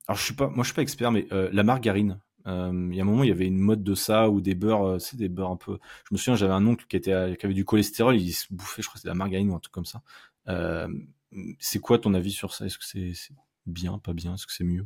alors 0.07 0.17
je 0.17 0.23
suis 0.23 0.35
pas, 0.35 0.47
moi 0.49 0.63
je 0.63 0.65
suis 0.65 0.75
pas 0.75 0.81
expert, 0.81 1.11
mais 1.11 1.27
euh, 1.31 1.49
la 1.51 1.63
margarine. 1.63 2.21
Euh, 2.47 2.89
il 2.91 2.95
y 2.95 2.99
a 2.99 3.03
un 3.03 3.07
moment, 3.07 3.23
il 3.23 3.29
y 3.29 3.31
avait 3.31 3.47
une 3.47 3.57
mode 3.57 3.83
de 3.83 3.95
ça 3.95 4.29
ou 4.29 4.39
des 4.39 4.53
beurres, 4.53 5.01
c'est 5.01 5.17
des 5.17 5.29
beurres 5.29 5.49
un 5.49 5.55
peu. 5.57 5.79
Je 6.07 6.13
me 6.13 6.17
souviens, 6.19 6.35
j'avais 6.35 6.53
un 6.53 6.65
oncle 6.67 6.85
qui 6.87 6.95
était, 6.95 7.35
qui 7.39 7.45
avait 7.45 7.55
du 7.55 7.65
cholestérol, 7.65 8.15
il 8.15 8.33
se 8.33 8.45
bouffait, 8.53 8.83
je 8.83 8.87
crois, 8.87 8.99
c'est 9.01 9.07
de 9.07 9.11
la 9.11 9.15
margarine 9.15 9.49
ou 9.49 9.55
un 9.55 9.59
truc 9.59 9.73
comme 9.73 9.85
ça. 9.85 10.03
c'est 11.59 11.79
quoi 11.79 11.97
ton 11.97 12.13
avis 12.13 12.31
sur 12.31 12.53
ça? 12.53 12.67
Est-ce 12.67 12.77
que 12.77 12.85
c'est 12.85 13.33
bien, 13.65 13.97
pas 13.97 14.13
bien? 14.13 14.35
Est-ce 14.35 14.45
que 14.45 14.53
c'est 14.53 14.63
mieux? 14.63 14.85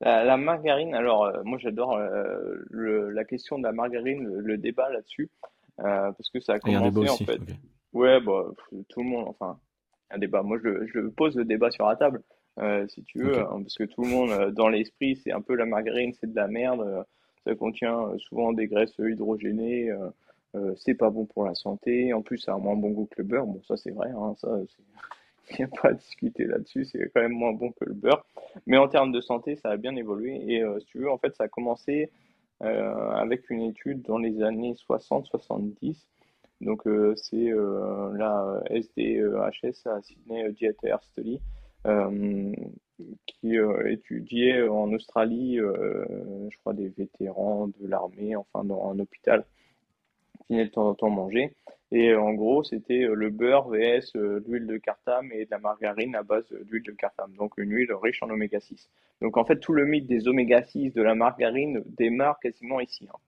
La, 0.00 0.36
margarine, 0.36 0.94
alors 0.94 1.32
moi 1.44 1.58
j'adore 1.58 1.98
la 1.98 3.24
question 3.24 3.58
de 3.58 3.64
la 3.64 3.72
margarine, 3.72 4.24
le, 4.24 4.56
débat 4.56 4.90
là-dessus, 4.90 5.30
parce 5.76 6.30
que 6.32 6.40
ça 6.40 6.54
a 6.54 6.58
commencé 6.58 7.08
en 7.08 7.16
fait. 7.16 7.40
Ouais, 7.92 8.20
bah, 8.20 8.44
tout 8.88 9.02
le 9.02 9.08
monde, 9.08 9.26
enfin, 9.28 9.58
un 10.10 10.18
débat. 10.18 10.42
Moi 10.42 10.58
je, 10.62 10.86
je 10.86 11.00
pose 11.08 11.36
le 11.36 11.44
débat 11.44 11.70
sur 11.70 11.86
la 11.86 11.96
table. 11.96 12.22
Euh, 12.60 12.86
si 12.88 13.04
tu 13.04 13.22
veux, 13.22 13.38
hein, 13.38 13.60
parce 13.62 13.76
que 13.76 13.84
tout 13.84 14.02
le 14.02 14.08
monde, 14.08 14.30
euh, 14.30 14.50
dans 14.50 14.68
l'esprit, 14.68 15.16
c'est 15.16 15.30
un 15.30 15.40
peu 15.40 15.54
la 15.54 15.64
margarine, 15.64 16.12
c'est 16.18 16.30
de 16.30 16.34
la 16.34 16.48
merde, 16.48 16.80
euh, 16.80 17.02
ça 17.44 17.54
contient 17.54 18.10
souvent 18.18 18.52
des 18.52 18.66
graisses 18.66 18.98
hydrogénées, 18.98 19.90
c'est 20.76 20.94
pas 20.94 21.10
bon 21.10 21.24
pour 21.24 21.44
la 21.44 21.54
santé, 21.54 22.12
en 22.12 22.20
plus 22.20 22.38
ça 22.38 22.54
a 22.54 22.58
moins 22.58 22.74
bon 22.74 22.90
goût 22.90 23.06
que 23.06 23.22
le 23.22 23.24
beurre, 23.24 23.46
bon 23.46 23.62
ça 23.62 23.76
c'est 23.76 23.92
vrai, 23.92 24.10
hein, 24.10 24.34
ça 24.38 24.48
il 25.58 25.64
n'y 25.64 25.64
a 25.64 25.68
pas 25.68 25.88
à 25.88 25.92
discuter 25.92 26.44
là-dessus, 26.44 26.84
c'est 26.84 27.10
quand 27.14 27.20
même 27.20 27.32
moins 27.32 27.52
bon 27.52 27.72
que 27.72 27.84
le 27.84 27.94
beurre, 27.94 28.24
mais 28.66 28.76
en 28.78 28.88
termes 28.88 29.12
de 29.12 29.20
santé, 29.20 29.56
ça 29.56 29.70
a 29.70 29.76
bien 29.76 29.96
évolué, 29.96 30.34
et 30.46 30.64
si 30.80 30.86
tu 30.86 30.98
veux, 30.98 31.10
en 31.10 31.18
fait, 31.18 31.34
ça 31.36 31.44
a 31.44 31.48
commencé 31.48 32.10
avec 32.60 33.50
une 33.50 33.62
étude 33.62 34.02
dans 34.02 34.18
les 34.18 34.42
années 34.42 34.74
60-70, 34.88 35.96
donc 36.60 36.82
c'est 37.16 37.52
la 38.16 38.62
SDHS 38.70 39.86
à 39.86 40.02
Sydney 40.02 40.52
Dietary 40.52 40.92
Study, 41.12 41.40
euh, 41.86 42.52
qui 43.26 43.56
euh, 43.56 43.88
étudiait 43.88 44.66
en 44.68 44.92
Australie, 44.92 45.60
euh, 45.60 46.04
je 46.50 46.58
crois, 46.58 46.72
des 46.72 46.88
vétérans 46.88 47.68
de 47.68 47.86
l'armée, 47.86 48.34
enfin 48.34 48.64
dans 48.64 48.90
un 48.90 48.98
hôpital, 48.98 49.44
qui 50.40 50.54
venaient 50.54 50.66
de 50.66 50.70
temps 50.70 50.88
en 50.88 50.94
temps 50.94 51.10
manger. 51.10 51.54
Et 51.90 52.14
en 52.14 52.34
gros, 52.34 52.62
c'était 52.64 53.06
le 53.10 53.30
beurre 53.30 53.68
vs 53.68 54.12
l'huile 54.46 54.66
de 54.66 54.76
cartame 54.76 55.32
et 55.32 55.46
de 55.46 55.50
la 55.50 55.58
margarine 55.58 56.14
à 56.14 56.22
base 56.22 56.46
d'huile 56.64 56.82
de 56.82 56.92
cartame, 56.92 57.32
donc 57.34 57.54
une 57.56 57.72
huile 57.72 57.92
riche 57.94 58.22
en 58.22 58.28
oméga 58.28 58.60
6. 58.60 58.90
Donc 59.22 59.38
en 59.38 59.44
fait, 59.44 59.58
tout 59.58 59.72
le 59.72 59.86
mythe 59.86 60.06
des 60.06 60.28
oméga 60.28 60.62
6 60.62 60.92
de 60.92 61.02
la 61.02 61.14
margarine 61.14 61.82
démarre 61.86 62.38
quasiment 62.40 62.80
ici. 62.80 63.08
Hein. 63.10 63.18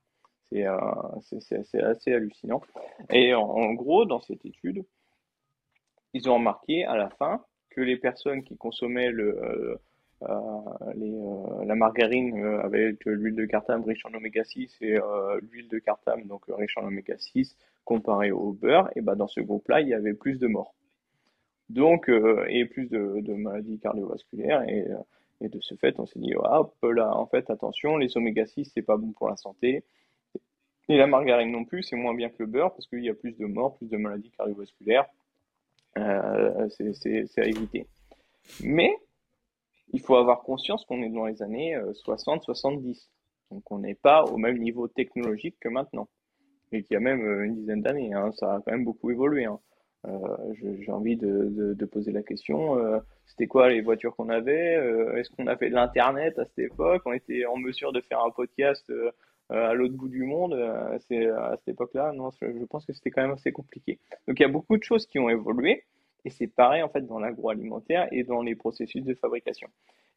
C'est 1.20 1.82
assez 1.82 2.12
hallucinant. 2.12 2.61
Et 3.11 3.34
en, 3.34 3.72
gros, 3.74 4.04
dans 4.04 4.20
cette 4.20 4.44
étude, 4.44 4.84
ils 6.12 6.28
ont 6.28 6.34
remarqué 6.34 6.84
à 6.84 6.96
la 6.96 7.08
fin 7.11 7.44
que 7.70 7.80
les 7.80 7.96
personnes 7.96 8.42
qui 8.42 8.56
consommaient 8.56 9.11
le, 9.11 9.78
les, 10.94 11.14
la 11.64 11.74
margarine 11.74 12.44
avec 12.62 13.04
l'huile 13.04 13.36
de 13.36 13.46
cartame 13.46 13.84
riche 13.84 14.04
en 14.04 14.14
oméga 14.14 14.44
6 14.44 14.76
et 14.82 14.98
l'huile 15.50 15.68
de 15.68 15.78
cartame 15.78 16.24
donc 16.24 16.42
riche 16.48 16.76
en 16.76 16.86
oméga 16.86 17.16
6 17.18 17.56
comparé 17.84 18.30
au 18.30 18.52
beurre, 18.52 18.90
et 18.94 19.00
ben 19.00 19.16
dans 19.16 19.26
ce 19.26 19.40
groupe-là, 19.40 19.80
il 19.80 19.88
y 19.88 19.94
avait 19.94 20.14
plus 20.14 20.38
de 20.38 20.46
morts. 20.46 20.74
Donc, 21.68 22.10
et 22.48 22.64
plus 22.66 22.88
de, 22.88 23.32
maladies 23.32 23.78
cardiovasculaires 23.78 24.62
et 24.68 25.48
de 25.48 25.60
ce 25.60 25.74
fait, 25.74 25.98
on 25.98 26.06
s'est 26.06 26.18
dit, 26.18 26.34
hop 26.34 26.74
là, 26.82 27.16
en 27.16 27.26
fait, 27.26 27.48
attention, 27.50 27.96
les 27.96 28.16
oméga 28.16 28.46
6, 28.46 28.72
c'est 28.74 28.82
pas 28.82 28.96
bon 28.96 29.12
pour 29.12 29.28
la 29.28 29.36
santé. 29.36 29.84
Et 30.88 30.96
la 30.96 31.06
margarine 31.06 31.52
non 31.52 31.64
plus, 31.64 31.82
c'est 31.84 31.96
moins 31.96 32.14
bien 32.14 32.28
que 32.28 32.36
le 32.40 32.46
beurre 32.46 32.72
parce 32.72 32.86
qu'il 32.88 33.04
y 33.04 33.08
a 33.08 33.14
plus 33.14 33.36
de 33.36 33.46
morts, 33.46 33.76
plus 33.76 33.88
de 33.88 33.96
maladies 33.96 34.30
cardiovasculaires. 34.36 35.06
Euh, 35.98 36.68
c'est 36.68 37.38
à 37.38 37.44
éviter. 37.44 37.86
Mais 38.62 38.96
il 39.93 40.01
faut 40.01 40.16
avoir 40.16 40.43
conscience 40.43 40.84
qu'on 40.84 41.03
est 41.03 41.09
dans 41.09 41.26
les 41.26 41.43
années 41.43 41.76
60-70. 42.07 42.91
Euh, 42.91 42.95
Donc 43.51 43.70
on 43.70 43.78
n'est 43.78 43.95
pas 43.95 44.24
au 44.24 44.36
même 44.36 44.59
niveau 44.59 44.88
technologique 44.88 45.57
que 45.61 45.68
maintenant. 45.68 46.09
Et 46.72 46.82
qu'il 46.82 46.95
y 46.95 46.97
a 46.97 47.01
même 47.01 47.24
euh, 47.26 47.45
une 47.45 47.57
dizaine 47.57 47.82
d'années. 47.82 48.12
Hein. 48.14 48.30
Ça 48.32 48.55
a 48.55 48.61
quand 48.61 48.72
même 48.72 48.84
beaucoup 48.84 49.11
évolué. 49.11 49.45
Hein. 49.45 49.59
Euh, 50.07 50.55
j'ai 50.80 50.93
envie 50.93 51.16
de, 51.16 51.84
poser 51.91 52.12
la 52.12 52.22
question, 52.22 52.78
c'était 53.26 53.47
quoi 53.47 53.68
les 53.68 53.82
voitures 53.82 54.16
qu'on 54.16 54.30
avait 54.30 54.76
Est-ce 55.16 55.28
qu'on 55.30 55.47
avait 55.47 55.68
de 55.68 55.74
l'Internet 55.74 56.38
à 56.38 56.47
cette 56.47 56.70
époque 56.70 57.03
On 57.05 57.12
était 57.12 57.45
en 57.45 57.57
mesure 57.57 57.93
de 57.93 58.01
faire 58.01 58.24
un 58.24 58.30
podcast 58.30 58.91
à 59.51 59.74
l'autre 59.74 59.95
bout 59.95 60.09
du 60.09 60.22
monde 60.22 60.55
à 60.55 60.99
cette 61.01 61.68
époque-là? 61.68 62.12
Non, 62.12 62.30
je 62.41 62.64
pense 62.64 62.86
que 62.86 62.95
c'était 62.95 63.11
quand 63.11 63.20
même 63.20 63.32
assez 63.32 63.53
compliqué. 63.53 63.99
Donc 64.26 64.38
il 64.41 64.43
y 64.43 64.47
a 64.47 64.49
beaucoup 64.49 64.78
de 64.78 64.82
choses 64.82 65.07
qui 65.07 65.18
ont 65.18 65.28
évolué. 65.28 65.84
Et 66.24 66.30
c'est 66.30 66.46
pareil 66.46 66.82
en 66.82 66.88
fait 66.88 67.02
dans 67.02 67.18
l'agroalimentaire 67.18 68.08
et 68.12 68.24
dans 68.24 68.42
les 68.42 68.54
processus 68.54 69.02
de 69.04 69.14
fabrication. 69.14 69.68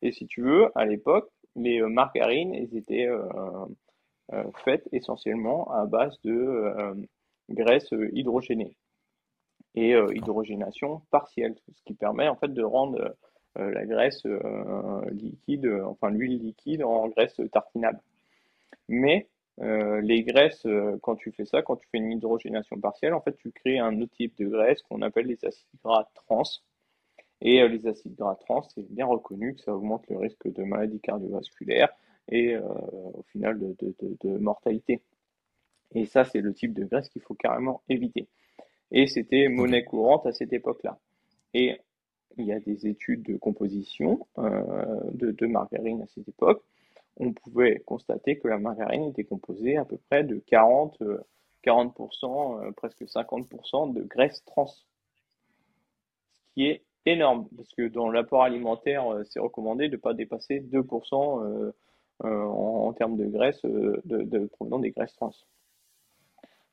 Et 0.02 0.12
si 0.12 0.28
tu 0.28 0.42
veux, 0.42 0.70
à 0.76 0.86
l'époque, 0.86 1.30
les 1.56 1.82
margarines, 1.82 2.54
elles 2.54 2.76
étaient 2.76 3.08
faites 4.66 4.88
essentiellement 4.92 5.72
à 5.72 5.86
base 5.86 6.20
de 6.24 6.74
graisse 7.50 7.94
hydrogénée 8.12 8.76
et 9.76 9.96
euh, 9.96 10.14
hydrogénation 10.14 11.02
partielle, 11.12 11.56
ce 11.74 11.82
qui 11.84 11.94
permet 11.94 12.28
en 12.28 12.36
fait 12.36 12.54
de 12.54 12.64
rendre 12.64 13.16
euh, 13.58 13.72
la 13.72 13.86
graisse 13.86 14.26
euh, 14.26 15.02
liquide, 15.12 15.68
enfin 15.86 16.10
l'huile 16.10 16.40
liquide 16.40 16.84
en 16.84 17.08
graisse 17.10 17.40
tartinable. 17.52 18.00
Mais 18.88 19.28
les 19.60 20.24
graisses, 20.24 20.66
quand 21.02 21.16
tu 21.16 21.32
fais 21.32 21.46
ça, 21.46 21.62
quand 21.62 21.76
tu 21.76 21.88
fais 21.90 22.00
une 22.00 22.12
hydrogénation 22.12 22.80
partielle, 22.80 23.14
en 23.14 23.22
fait, 23.22 23.36
tu 23.38 23.52
crées 23.52 23.80
un 23.80 24.02
autre 24.02 24.16
type 24.16 24.38
de 24.38 24.48
graisse 24.48 24.82
qu'on 24.82 25.02
appelle 25.02 25.28
les 25.28 25.44
acides 25.46 25.68
gras 25.84 26.10
trans. 26.16 26.44
Et 27.42 27.68
les 27.68 27.88
acides 27.88 28.16
gras 28.16 28.36
trans, 28.36 28.64
c'est 28.64 28.90
bien 28.90 29.06
reconnu 29.06 29.56
que 29.56 29.62
ça 29.62 29.76
augmente 29.76 30.08
le 30.10 30.18
risque 30.18 30.52
de 30.52 30.64
maladies 30.64 31.00
cardiovasculaires 31.02 31.90
et 32.30 32.58
au 32.58 33.24
final 33.32 33.60
de, 33.60 33.76
de, 34.22 34.38
mortalité. 34.38 35.02
Et 35.94 36.06
ça, 36.06 36.24
c'est 36.26 36.42
le 36.42 36.54
type 36.54 36.74
de 36.74 36.86
graisse 36.86 37.10
qu'il 37.10 37.22
faut 37.22 37.36
carrément 37.36 37.84
éviter. 37.90 38.28
Et 38.92 39.08
c'était 39.08 39.50
monnaie 39.50 39.84
courante 39.84 40.26
à 40.26 40.34
cette 40.34 40.54
époque-là. 40.54 41.00
Et 41.54 41.80
il 42.38 42.46
y 42.46 42.52
a 42.52 42.60
des 42.60 42.88
études 42.88 43.24
de 43.24 43.38
composition 43.38 44.28
euh, 44.38 45.00
de, 45.14 45.46
margarine 45.46 46.02
à 46.02 46.08
cette 46.08 46.28
époque. 46.28 46.64
On 47.18 47.34
pouvait 47.34 47.80
constater 47.86 48.40
que 48.40 48.48
la 48.48 48.58
margarine 48.58 49.06
était 49.06 49.24
composée 49.24 49.78
à 49.78 49.86
peu 49.86 49.98
près 50.10 50.24
de 50.24 50.38
40, 50.48 51.02
40% 51.64 52.64
euh, 52.64 52.68
euh, 52.68 52.72
presque 52.72 53.04
50% 53.04 53.94
de 53.94 54.02
graisse 54.04 54.44
trans. 54.46 54.68
Ce 54.68 54.84
qui 56.54 56.68
est 56.68 56.84
énorme, 57.06 57.48
parce 57.56 57.74
que 57.74 57.88
dans 57.88 58.10
l'apport 58.10 58.44
alimentaire, 58.44 59.06
c'est 59.30 59.40
recommandé 59.40 59.88
de 59.90 59.96
ne 59.96 60.02
pas 60.02 60.14
dépasser 60.14 60.62
2% 60.62 61.74
en, 62.24 62.94
termes 62.94 63.18
de 63.18 63.26
graisse 63.26 63.62
provenant 64.54 64.80
des 64.80 64.92
graisses 64.92 65.16
trans. 65.16 65.34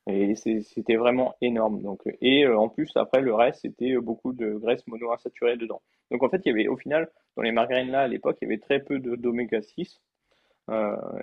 Et 0.06 0.34
c'était 0.34 0.96
vraiment 0.96 1.34
énorme. 1.40 1.96
Et 2.20 2.44
euh, 2.44 2.58
en 2.58 2.68
plus, 2.68 2.90
après, 2.96 3.20
le 3.20 3.34
reste, 3.34 3.60
c'était 3.62 3.96
beaucoup 3.96 4.32
de 4.32 4.54
graisse 4.54 4.86
monoinsaturée 4.86 5.56
dedans. 5.56 5.82
Donc, 6.10 6.22
en 6.22 6.28
fait, 6.28 6.40
il 6.44 6.48
y 6.48 6.52
avait, 6.52 6.68
au 6.68 6.76
final, 6.76 7.10
dans 7.36 7.42
les 7.42 7.52
margarines 7.52 7.90
là, 7.90 8.02
à 8.02 8.08
l'époque, 8.08 8.38
il 8.40 8.46
y 8.46 8.48
avait 8.48 8.60
très 8.60 8.80
peu 8.80 8.98
d'oméga 8.98 9.62
6, 9.62 9.78
euh, 9.78 10.09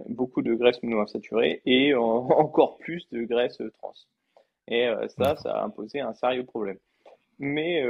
beaucoup 0.10 0.42
de 0.42 0.54
graisse 0.54 0.82
monoinsaturée 0.84 1.62
et 1.66 1.94
encore 1.96 2.78
plus 2.78 3.08
de 3.12 3.24
graisse 3.24 3.62
trans. 3.80 3.94
Et 4.68 4.88
euh, 4.88 5.08
ça, 5.08 5.38
ça 5.38 5.54
a 5.54 5.64
imposé 5.64 6.02
un 6.02 6.14
sérieux 6.14 6.46
problème. 6.46 6.78
Mais 7.40 7.84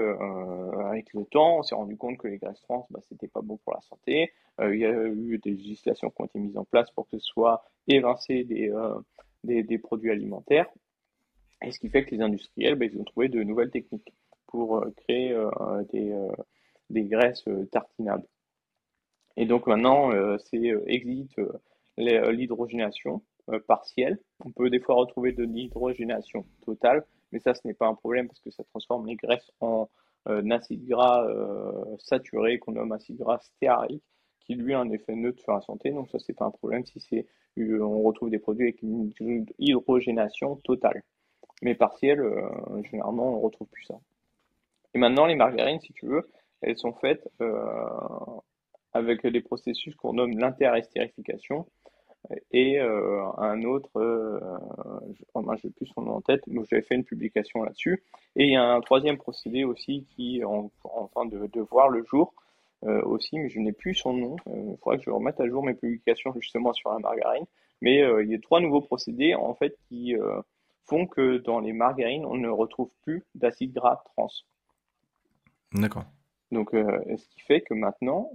avec 0.89 1.14
le 1.14 1.24
temps, 1.24 1.60
on 1.60 1.64
s'est 1.64 1.74
rendu 1.74 1.95
compte 1.95 2.18
que 2.18 2.28
les 2.28 2.38
graisses 2.38 2.62
trans, 2.64 2.86
bah, 2.89 3.00
c'était 3.08 3.30
pas 3.30 3.41
bon 3.41 3.56
pour 3.58 3.74
la 3.74 3.80
santé. 3.80 4.34
il 4.62 4.76
y 4.76 4.86
a 4.86 4.91
eu 4.91 5.38
des 5.38 5.52
législations 5.52 6.10
qui 6.10 6.22
ont 6.22 6.26
été 6.26 6.39
mises 6.39 6.58
en 6.58 6.66
place 6.66 6.91
pour 6.91 7.06
que 7.06 7.18
ce 7.18 7.20
soit 7.20 7.64
évincé 7.88 8.43
des, 8.43 8.74
des, 9.64 9.78
produits 9.78 10.12
alimentaires. 10.12 10.68
Et 11.66 11.72
ce 11.72 11.80
qui 11.80 11.88
fait 11.88 12.04
que 12.04 12.14
les 12.14 12.22
industriels, 12.22 12.76
ben, 12.76 12.89
ils 12.91 13.00
ont 13.00 13.06
trouvé 13.06 13.30
de 13.30 13.41
nouvelles 13.41 13.72
techniques 13.72 14.14
pour 14.48 14.78
euh, 14.78 14.93
créer 15.04 15.34
euh, 15.34 15.84
des, 15.91 16.12
euh, 16.12 16.32
des, 16.89 17.04
graisses 17.04 17.45
tartinables. 17.72 18.26
Et 19.38 19.46
donc 19.46 19.68
maintenant, 19.68 20.12
c'est 20.40 20.74
existe 20.88 21.40
l'hydrogénation 21.98 23.22
partielle. 23.68 24.20
On 24.44 24.52
peut 24.52 24.70
des 24.70 24.80
fois 24.80 24.96
retrouver 24.96 25.32
de 25.32 25.44
l'hydrogénation 25.44 26.46
totale, 26.66 27.06
mais 27.32 27.40
ça, 27.40 27.54
ce 27.54 27.66
n'est 27.66 27.74
pas 27.74 27.88
un 27.88 27.96
problème 27.96 28.28
parce 28.28 28.42
que 28.42 28.52
ça 28.52 28.64
transforme 28.66 29.08
les 29.08 29.16
graisses 29.16 29.52
en 29.62 29.88
acide 30.52 30.86
gras 30.88 31.26
saturé 32.00 32.60
qu'on 32.60 32.74
nomme 32.74 32.92
acide 32.92 33.18
gras 33.18 33.40
stéarique 33.40 34.04
qui 34.48 34.56
lui 34.56 34.74
a 34.74 34.80
un 34.80 34.90
effet 34.90 35.16
neutre 35.16 35.42
sur 35.42 35.52
la 35.52 35.62
santé. 35.62 35.92
Donc 35.92 36.10
ça, 36.10 36.18
c'est 36.20 36.34
pas 36.34 36.46
un 36.46 36.52
problème 36.52 36.84
si 36.86 37.26
euh, 37.60 37.82
on 37.82 38.02
retrouve 38.02 38.30
des 38.30 38.40
produits 38.40 38.68
avec 38.68 38.82
une 38.82 39.12
hydrogénation 39.60 40.56
totale. 40.64 41.04
Mais 41.62 41.76
partielle, 41.76 42.22
euh, 42.22 42.50
généralement, 42.84 43.36
on 43.36 43.42
retrouve 43.42 43.68
plus 43.68 43.84
ça. 43.84 43.96
Et 44.94 45.00
maintenant, 45.00 45.26
les 45.26 45.36
margarines, 45.36 45.82
si 45.82 45.92
tu 45.94 46.08
veux, 46.08 46.30
elles 46.62 46.78
sont 46.78 46.94
faites 46.94 47.30
euh, 47.42 47.60
avec 48.98 49.26
des 49.26 49.41
processus 49.41 49.95
qu'on 49.95 50.14
nomme 50.14 50.38
l'interestérification 50.38 51.66
et 52.52 52.80
un 52.80 53.64
autre, 53.64 53.89
je 53.95 55.68
n'ai 55.68 55.74
plus 55.74 55.86
son 55.88 56.02
nom 56.02 56.16
en 56.16 56.22
tête, 56.22 56.41
mais 56.48 56.62
j'avais 56.70 56.82
fait 56.82 56.95
une 56.95 57.06
publication 57.06 57.64
là-dessus. 57.64 58.04
Et 58.36 58.45
il 58.45 58.52
y 58.52 58.56
a 58.56 58.64
un 58.64 58.82
troisième 58.82 59.18
procédé 59.18 59.64
aussi 59.64 60.06
qui 60.10 60.39
est 60.39 60.43
en, 60.43 60.70
train 61.14 61.26
de, 61.26 61.62
voir 61.62 61.89
le 61.89 62.04
jour, 62.04 62.34
euh, 62.84 63.02
aussi, 63.04 63.39
mais 63.39 63.50
je 63.50 63.60
n'ai 63.60 63.72
plus 63.72 63.95
son 63.95 64.14
nom. 64.14 64.36
Euh, 64.48 64.72
il 64.72 64.78
faudra 64.78 64.98
que 64.98 65.04
je 65.04 65.10
remette 65.10 65.39
à 65.39 65.48
jour 65.48 65.64
mes 65.64 65.74
publications 65.74 66.34
justement 66.39 66.74
sur 66.74 66.91
la 66.91 67.00
margarine. 67.00 67.45
Mais 67.82 68.04
euh, 68.04 68.24
il 68.24 68.30
y 68.30 68.36
a 68.36 68.39
trois 68.39 68.60
nouveaux 68.60 68.82
procédés 68.82 69.34
en 69.34 69.54
fait 69.56 69.76
qui 69.88 70.16
font 70.86 71.06
que 71.08 71.38
dans 71.38 71.60
les 71.60 71.74
margarines, 71.74 72.26
on 72.26 72.38
ne 72.38 72.50
retrouve 72.50 72.89
plus 73.04 73.26
d'acide 73.36 73.74
gras 73.74 74.04
trans. 74.06 74.30
D'accord. 75.74 76.06
Donc, 76.52 76.70
ce 76.72 77.28
qui 77.30 77.41
fait 77.41 77.62
que 77.62 77.74
maintenant, 77.74 78.32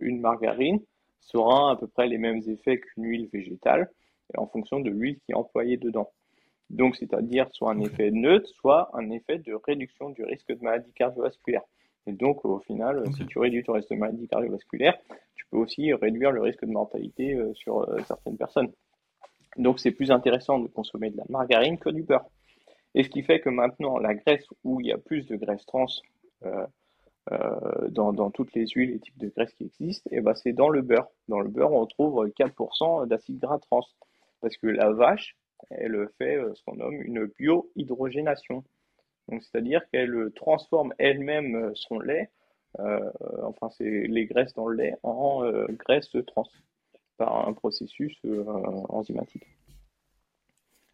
une 0.00 0.20
margarine 0.20 0.80
sera 1.20 1.72
à 1.72 1.76
peu 1.76 1.88
près 1.88 2.06
les 2.06 2.18
mêmes 2.18 2.40
effets 2.46 2.78
qu'une 2.78 3.04
huile 3.04 3.28
végétale, 3.32 3.90
en 4.36 4.46
fonction 4.46 4.80
de 4.80 4.90
l'huile 4.90 5.18
qui 5.20 5.32
est 5.32 5.34
employée 5.34 5.76
dedans. 5.76 6.10
Donc, 6.70 6.96
c'est-à-dire 6.96 7.48
soit 7.52 7.72
un 7.72 7.80
effet 7.80 8.10
neutre, 8.10 8.48
soit 8.48 8.90
un 8.94 9.10
effet 9.10 9.38
de 9.38 9.54
réduction 9.54 10.10
du 10.10 10.24
risque 10.24 10.52
de 10.52 10.62
maladie 10.62 10.92
cardiovasculaire. 10.92 11.62
Et 12.06 12.12
donc, 12.12 12.44
au 12.44 12.60
final, 12.60 13.04
si 13.16 13.26
tu 13.26 13.38
réduis 13.38 13.64
ton 13.64 13.72
risque 13.72 13.90
de 13.90 13.96
maladie 13.96 14.28
cardiovasculaire, 14.28 14.96
tu 15.34 15.44
peux 15.50 15.58
aussi 15.58 15.92
réduire 15.92 16.30
le 16.30 16.40
risque 16.40 16.64
de 16.64 16.70
mortalité 16.70 17.34
euh, 17.34 17.52
sur 17.54 17.82
euh, 17.82 17.98
certaines 18.06 18.36
personnes. 18.36 18.72
Donc, 19.56 19.80
c'est 19.80 19.90
plus 19.90 20.10
intéressant 20.10 20.58
de 20.58 20.68
consommer 20.68 21.10
de 21.10 21.16
la 21.16 21.24
margarine 21.28 21.78
que 21.78 21.90
du 21.90 22.02
beurre. 22.02 22.26
Et 22.94 23.02
ce 23.02 23.10
qui 23.10 23.22
fait 23.22 23.40
que 23.40 23.48
maintenant, 23.48 23.98
la 23.98 24.14
graisse 24.14 24.44
où 24.64 24.80
il 24.80 24.86
y 24.86 24.92
a 24.92 24.98
plus 24.98 25.26
de 25.26 25.36
graisse 25.36 25.66
trans 25.66 25.86
euh, 26.44 26.66
dans, 27.90 28.30
toutes 28.30 28.54
les 28.54 28.66
huiles 28.68 28.92
et 28.92 29.00
types 29.00 29.18
de 29.18 29.28
graisse 29.28 29.52
qui 29.54 29.64
existent, 29.64 30.08
et 30.12 30.18
eh 30.18 30.20
ben 30.20 30.34
c'est 30.34 30.52
dans 30.52 30.68
le 30.68 30.82
beurre. 30.82 31.08
Dans 31.28 31.40
le 31.40 31.48
beurre, 31.48 31.72
on 31.72 31.80
retrouve 31.80 32.24
4% 32.38 33.06
d'acide 33.06 33.38
gras 33.38 33.58
trans. 33.58 33.82
Parce 34.40 34.56
que 34.56 34.68
la 34.68 34.92
vache, 34.92 35.36
elle 35.70 36.08
fait 36.18 36.38
ce 36.54 36.62
qu'on 36.64 36.76
nomme 36.76 37.00
une 37.02 37.26
biohydrogénation. 37.26 38.64
Donc, 39.28 39.42
c'est-à-dire 39.42 39.82
qu'elle 39.90 40.30
transforme 40.34 40.94
elle-même 40.98 41.54
euh, 41.56 41.72
son 41.74 41.98
lait, 41.98 42.30
euh, 42.78 43.10
enfin, 43.42 43.70
c'est 43.70 44.06
les 44.06 44.26
graisses 44.26 44.54
dans 44.54 44.68
le 44.68 44.76
lait, 44.76 44.96
en 45.02 45.44
euh, 45.44 45.66
graisse 45.70 46.10
trans 46.26 46.46
par 47.16 47.48
un 47.48 47.52
processus 47.54 48.14
enzymatique. 48.90 49.46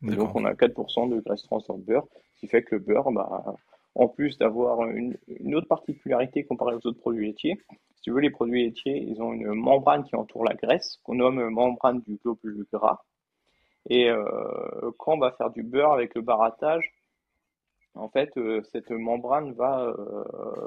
donc, 0.02 0.36
on 0.36 0.44
a 0.44 0.54
4% 0.54 1.10
de 1.10 1.20
graisse 1.20 1.42
trans 1.42 1.60
dans 1.68 1.76
le 1.76 1.82
beurre, 1.82 2.06
ce 2.34 2.40
qui 2.40 2.46
fait 2.46 2.62
que 2.62 2.76
le 2.76 2.80
beurre, 2.80 3.10
bah, 3.10 3.56
en 3.94 4.08
plus 4.08 4.38
d'avoir 4.38 4.86
une, 4.88 5.16
autre 5.54 5.68
particularité 5.68 6.44
comparée 6.44 6.74
aux 6.74 6.86
autres 6.86 7.00
produits 7.00 7.26
laitiers, 7.26 7.58
si 7.94 8.02
tu 8.02 8.10
veux, 8.10 8.20
les 8.20 8.30
produits 8.30 8.64
laitiers, 8.64 8.98
ils 9.02 9.20
ont 9.22 9.32
une 9.32 9.52
membrane 9.52 10.04
qui 10.04 10.16
entoure 10.16 10.44
la 10.44 10.54
graisse, 10.54 10.98
qu'on 11.04 11.14
nomme 11.16 11.50
membrane 11.50 12.00
du 12.00 12.16
globule 12.16 12.66
gras. 12.72 13.00
Et 13.90 14.10
quand 14.98 15.14
on 15.14 15.18
va 15.18 15.32
faire 15.32 15.50
du 15.50 15.62
beurre 15.62 15.92
avec 15.92 16.14
le 16.14 16.22
barattage, 16.22 16.92
en 17.94 18.08
fait, 18.08 18.32
cette 18.72 18.90
membrane 18.90 19.52
va 19.52 19.94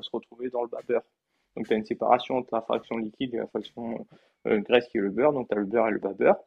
se 0.02 0.10
retrouver 0.12 0.50
dans 0.50 0.62
le 0.62 0.70
bas 0.70 0.82
beurre. 0.88 1.02
Donc, 1.56 1.68
tu 1.68 1.74
as 1.74 1.78
une 1.78 1.86
séparation 1.86 2.38
entre 2.38 2.54
la 2.54 2.62
fraction 2.62 2.98
liquide 2.98 3.34
et 3.34 3.38
la 3.38 3.48
fraction 3.48 4.06
graisse 4.46 4.88
qui 4.88 4.98
est 4.98 5.02
le 5.02 5.10
beurre. 5.10 5.34
Donc, 5.34 5.50
tu 5.50 5.56
as 5.56 5.60
le 5.60 5.66
beurre 5.66 5.88
et 5.88 5.92
le 5.92 6.00
bas 6.00 6.14
beurre. 6.14 6.38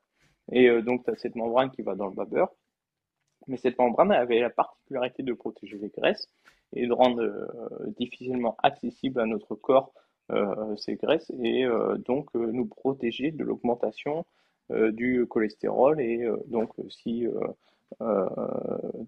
Et 0.52 0.70
donc, 0.82 1.04
tu 1.04 1.10
as 1.10 1.16
cette 1.16 1.34
membrane 1.34 1.70
qui 1.70 1.82
va 1.82 1.94
dans 1.94 2.06
le 2.06 2.14
bas 2.14 2.24
beurre. 2.24 2.50
Mais 3.48 3.56
cette 3.56 3.78
membrane 3.78 4.12
avait 4.12 4.40
la 4.40 4.50
particularité 4.50 5.22
de 5.22 5.32
protéger 5.32 5.78
les 5.78 5.88
graisses 5.88 6.28
et 6.74 6.86
de 6.86 6.92
rendre 6.92 7.22
difficilement 7.96 8.56
accessible 8.62 9.20
à 9.20 9.26
notre 9.26 9.54
corps 9.54 9.92
euh, 10.30 10.76
ces 10.76 10.96
graisses 10.96 11.32
et 11.42 11.64
euh, 11.64 11.96
donc 11.96 12.28
euh, 12.36 12.52
nous 12.52 12.66
protéger 12.66 13.30
de 13.30 13.44
l'augmentation 13.44 14.26
du 14.70 15.24
cholestérol. 15.26 15.98
Et 15.98 16.28
donc 16.48 16.74
si 16.90 17.26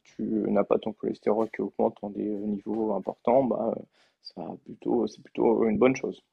tu 0.04 0.22
n'as 0.22 0.64
pas 0.64 0.78
ton 0.78 0.94
cholestérol 0.94 1.50
qui 1.50 1.60
augmente 1.60 1.98
dans 2.00 2.08
des 2.08 2.24
niveaux 2.24 2.94
importants, 2.94 3.44
bah, 3.44 3.74
c'est 4.22 5.22
plutôt 5.22 5.66
une 5.66 5.76
bonne 5.76 5.94
chose. 5.94 6.24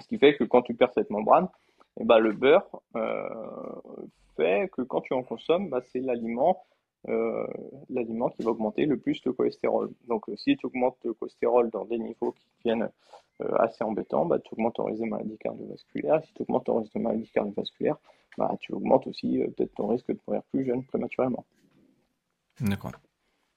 Ce 0.00 0.08
qui 0.08 0.18
fait 0.18 0.36
que 0.36 0.42
quand 0.42 0.62
tu 0.62 0.74
perds 0.74 0.92
cette 0.92 1.10
membrane, 1.10 1.46
eh 2.00 2.04
bah, 2.04 2.18
le 2.18 2.32
beurre 2.32 2.68
fait 4.34 4.68
que 4.72 4.82
quand 4.82 5.02
tu 5.02 5.14
en 5.14 5.22
consommes, 5.22 5.68
bah, 5.68 5.80
c'est 5.92 6.00
l'aliment 6.00 6.64
l'aliment 7.88 8.30
qui 8.30 8.42
va 8.42 8.50
augmenter 8.50 8.84
le 8.84 8.98
plus 8.98 9.24
le 9.24 9.32
cholestérol. 9.32 9.90
Donc 10.08 10.24
si 10.36 10.56
tu 10.56 10.66
augmentes 10.66 10.98
le 11.04 11.14
cholestérol 11.14 11.70
dans 11.70 11.84
des 11.84 11.98
niveaux 11.98 12.32
qui 12.32 12.46
viennent 12.64 12.88
euh, 13.42 13.54
assez 13.58 13.84
embêtant, 13.84 14.24
bah, 14.24 14.38
tu 14.38 14.54
augmentes 14.54 14.76
ton 14.76 14.84
risque 14.84 15.02
de 15.02 15.08
maladie 15.08 15.36
cardiovasculaire. 15.36 16.24
Si 16.24 16.32
tu 16.32 16.42
augmentes 16.42 16.64
ton 16.64 16.80
risque 16.80 16.94
de 16.94 17.00
maladie 17.00 17.28
cardiovasculaire, 17.28 17.96
bah, 18.38 18.56
tu 18.60 18.72
augmentes 18.72 19.06
aussi 19.06 19.42
euh, 19.42 19.48
peut-être 19.48 19.74
ton 19.74 19.88
risque 19.88 20.08
de 20.08 20.18
mourir 20.26 20.42
plus 20.44 20.64
jeune 20.64 20.82
prématurément. 20.84 21.44
D'accord. 22.60 22.92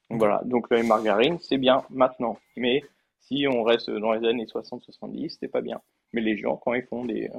Voilà, 0.09 0.41
donc 0.43 0.69
les 0.69 0.83
margarines, 0.83 1.39
c'est 1.39 1.57
bien 1.57 1.83
maintenant. 1.89 2.37
Mais 2.57 2.83
si 3.21 3.45
on 3.47 3.63
reste 3.63 3.89
dans 3.89 4.11
les 4.11 4.27
années 4.27 4.45
60-70, 4.45 5.37
c'est 5.39 5.47
pas 5.47 5.61
bien. 5.61 5.79
Mais 6.11 6.19
les 6.19 6.37
gens, 6.37 6.57
quand 6.57 6.73
ils 6.73 6.83
font 6.83 7.05
des. 7.05 7.29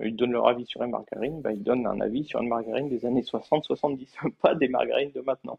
Euh, 0.00 0.08
ils 0.08 0.16
donnent 0.16 0.32
leur 0.32 0.48
avis 0.48 0.66
sur 0.66 0.82
une 0.82 0.90
margarine, 0.90 1.40
bah, 1.40 1.52
ils 1.52 1.62
donnent 1.62 1.86
un 1.86 2.00
avis 2.00 2.24
sur 2.24 2.40
une 2.40 2.48
margarine 2.48 2.88
des 2.88 3.04
années 3.06 3.22
60-70, 3.22 4.08
pas 4.42 4.54
des 4.54 4.68
margarines 4.68 5.12
de 5.12 5.20
maintenant. 5.20 5.58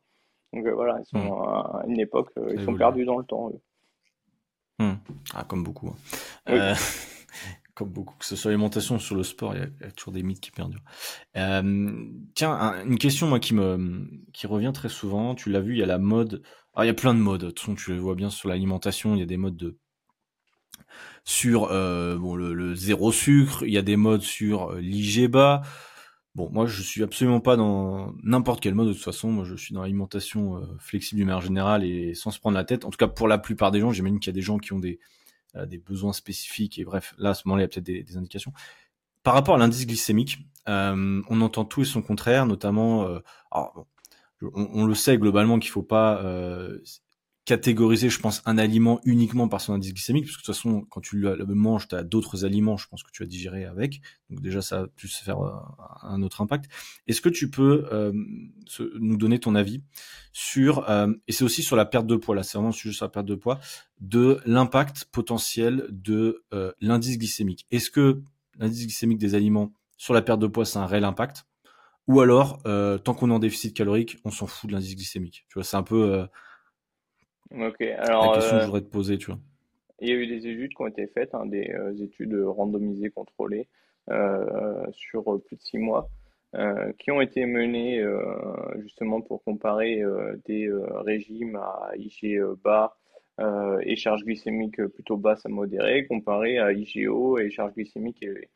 Donc 0.53 0.65
voilà, 0.67 0.99
ils 0.99 1.05
sont 1.05 1.19
hmm. 1.19 1.77
à 1.77 1.83
une 1.87 1.99
époque, 1.99 2.31
ils 2.51 2.63
sont 2.63 2.73
perdus 2.75 3.05
dans 3.05 3.17
le 3.17 3.25
temps. 3.25 3.49
Eux. 3.49 3.59
Hmm. 4.79 4.95
Ah, 5.33 5.43
comme 5.43 5.63
beaucoup. 5.63 5.89
Hein. 5.89 5.95
Euh, 6.49 6.75
comme 7.73 7.89
beaucoup, 7.89 8.15
que 8.17 8.25
ce 8.25 8.35
soit 8.35 8.51
l'alimentation 8.51 8.99
sur 8.99 9.15
le 9.15 9.23
sport, 9.23 9.55
il 9.55 9.61
y, 9.61 9.85
a, 9.85 9.91
toujours 9.91 10.13
des 10.13 10.23
mythes 10.23 10.39
qui 10.39 10.51
perdurent. 10.51 10.83
Euh, 11.35 12.05
tiens, 12.33 12.83
une 12.85 12.97
question 12.97 13.27
moi 13.27 13.39
qui 13.39 13.53
me 13.53 14.07
qui 14.33 14.47
revient 14.47 14.71
très 14.73 14.89
souvent. 14.89 15.35
Tu 15.35 15.49
l'as 15.49 15.61
vu, 15.61 15.73
il 15.73 15.79
y 15.79 15.83
a 15.83 15.87
la 15.87 15.97
mode. 15.97 16.41
Alors, 16.73 16.85
il 16.85 16.87
y 16.87 16.91
a 16.91 16.95
plein 16.95 17.13
de 17.13 17.19
modes. 17.19 17.41
De 17.41 17.47
toute 17.47 17.59
façon, 17.59 17.75
tu 17.75 17.93
le 17.93 17.99
vois 17.99 18.15
bien 18.15 18.29
sur 18.29 18.49
l'alimentation. 18.49 19.15
Il 19.15 19.19
y 19.19 19.23
a 19.23 19.27
des 19.27 19.37
modes 19.37 19.57
de 19.57 19.77
sur 21.23 21.69
euh, 21.71 22.17
le, 22.35 22.75
zéro 22.75 23.11
sucre. 23.11 23.63
Il 23.65 23.73
y 23.73 23.77
a 23.77 23.81
des 23.81 23.97
modes 23.97 24.21
sur 24.21 24.73
l'IG 24.75 25.27
bas. 25.27 25.61
Bon, 26.37 26.51
moi, 26.51 26.67
je 26.67 26.83
suis 26.83 27.01
absolument 27.01 27.39
pas 27.39 27.55
dans 27.55 28.13
n'importe 28.21 28.61
quel 28.61 28.75
mode. 28.75 28.89
De 28.89 28.93
toute 28.93 29.01
façon, 29.01 29.31
moi, 29.31 29.43
je 29.43 29.55
suis 29.55 29.73
dans 29.73 29.81
l'alimentation 29.81 30.57
euh, 30.57 30.67
flexible 30.77 31.17
du 31.17 31.25
manière 31.25 31.41
générale 31.41 31.83
et 31.83 32.13
sans 32.13 32.29
se 32.29 32.39
prendre 32.39 32.55
la 32.55 32.63
tête. 32.63 32.85
En 32.85 32.91
tout 32.91 32.97
cas, 32.97 33.07
pour 33.07 33.27
la 33.27 33.39
plupart 33.39 33.71
des 33.71 33.79
gens, 33.79 33.91
j'imagine 33.91 34.19
qu'il 34.19 34.27
y 34.27 34.35
a 34.35 34.39
des 34.39 34.43
gens 34.43 34.59
qui 34.59 34.71
ont 34.71 34.77
des, 34.77 34.99
euh, 35.55 35.65
besoins 35.83 36.13
spécifiques 36.13 36.77
et 36.77 36.85
bref, 36.85 37.15
là, 37.17 37.31
à 37.31 37.33
ce 37.33 37.47
moment-là, 37.47 37.63
il 37.63 37.65
y 37.65 37.65
a 37.65 37.69
peut-être 37.69 38.07
des, 38.07 38.17
indications. 38.17 38.53
Par 39.23 39.33
rapport 39.33 39.55
à 39.55 39.57
l'indice 39.57 39.87
glycémique, 39.87 40.37
euh, 40.69 41.23
on 41.27 41.41
entend 41.41 41.65
tout 41.65 41.81
et 41.81 41.85
son 41.85 42.03
contraire, 42.03 42.45
notamment, 42.45 43.07
on, 44.43 44.85
le 44.85 44.93
sait 44.93 45.17
globalement 45.17 45.57
qu'il 45.57 45.71
faut 45.71 45.81
pas 45.81 46.21
catégoriser, 47.47 48.09
je 48.09 48.19
pense, 48.19 48.41
un 48.45 48.57
aliment 48.57 48.99
uniquement 49.05 49.47
par 49.47 49.61
son 49.61 49.71
indice 49.71 49.93
glycémique, 49.93 50.25
parce 50.25 50.35
que 50.35 50.41
de 50.41 50.45
toute 50.45 50.53
façon, 50.53 50.81
quand 50.89 50.99
tu 50.99 51.15
le 51.15 51.45
manges, 51.55 51.87
tu 51.87 51.95
as 51.95 52.03
d'autres 52.03 52.43
aliments, 52.43 52.75
je 52.75 52.89
pense 52.89 53.03
que 53.03 53.09
tu 53.09 53.23
as 53.23 53.25
digéré 53.25 53.63
avec. 53.63 54.01
Donc 54.29 54.41
déjà, 54.41 54.61
ça 54.61 54.81
a 54.81 54.87
pu 54.87 55.07
se 55.07 55.23
faire 55.23 55.39
euh, 55.39 55.53
un 56.01 56.21
autre 56.23 56.41
impact. 56.41 56.69
Est-ce 57.07 57.21
que 57.21 57.29
tu 57.29 57.49
peux 57.49 57.87
euh, 57.93 58.11
nous 58.99 59.15
donner 59.15 59.39
ton 59.39 59.55
avis 59.55 59.81
sur, 60.33 60.89
euh, 60.89 61.13
et 61.29 61.31
c'est 61.31 61.45
aussi 61.45 61.63
sur 61.63 61.77
la 61.77 61.85
perte 61.85 62.05
de 62.05 62.17
poids, 62.17 62.35
là, 62.35 62.43
c'est 62.43 62.57
vraiment 62.57 62.73
sur 62.73 62.91
la 62.99 63.07
perte 63.07 63.25
de 63.25 63.35
poids, 63.35 63.61
de 64.01 64.41
l'impact 64.45 65.05
potentiel 65.13 65.87
de 65.89 66.43
l'indice 66.81 67.17
glycémique? 67.17 67.65
Est-ce 67.71 67.89
que 67.89 68.23
l'indice 68.59 68.83
glycémique 68.87 69.19
des 69.19 69.35
aliments 69.35 69.71
sur 69.95 70.13
la 70.13 70.21
perte 70.21 70.41
de 70.41 70.47
poids, 70.47 70.65
c'est 70.65 70.79
un 70.79 70.85
réel 70.85 71.05
impact? 71.05 71.45
Ou 72.07 72.19
alors, 72.19 72.61
tant 73.03 73.13
qu'on 73.13 73.31
est 73.31 73.33
en 73.33 73.39
déficit 73.39 73.73
calorique, 73.73 74.17
on 74.25 74.31
s'en 74.31 74.47
fout 74.47 74.69
de 74.69 74.75
l'indice 74.75 74.97
glycémique? 74.97 75.45
Tu 75.47 75.53
vois, 75.53 75.63
c'est 75.63 75.77
un 75.77 75.83
peu 75.83 76.27
Ok, 77.51 77.81
alors. 77.81 78.31
La 78.31 78.39
question 78.39 78.57
que 78.57 78.61
je 78.61 78.65
voudrais 78.65 78.81
te 78.81 78.89
poser, 78.89 79.17
tu 79.17 79.27
vois. 79.27 79.39
Il 79.99 80.09
y 80.09 80.11
a 80.11 80.15
eu 80.15 80.27
des 80.27 80.47
études 80.47 80.75
qui 80.75 80.81
ont 80.81 80.87
été 80.87 81.07
faites, 81.07 81.33
hein, 81.33 81.45
des 81.45 81.71
euh, 81.71 81.95
études 82.03 82.35
randomisées 82.35 83.09
contrôlées 83.09 83.67
euh, 84.09 84.85
sur 84.91 85.23
plus 85.45 85.55
de 85.55 85.61
six 85.61 85.79
mois, 85.79 86.09
euh, 86.55 86.91
qui 86.99 87.09
ont 87.11 87.19
été 87.19 87.45
menées 87.45 88.03
justement 88.79 89.21
pour 89.21 89.43
comparer 89.43 90.03
des 90.45 90.69
régimes 91.05 91.55
à 91.55 91.91
IG 91.95 92.39
bas 92.63 92.95
et 93.81 93.95
charge 93.95 94.23
glycémique 94.23 94.81
plutôt 94.87 95.17
basse 95.17 95.45
à 95.45 95.49
modérée, 95.49 96.05
comparé 96.05 96.59
à 96.59 96.71
IGO 96.71 97.39
et 97.39 97.49
charge 97.49 97.73
glycémique 97.73 98.21
élevée. 98.21 98.49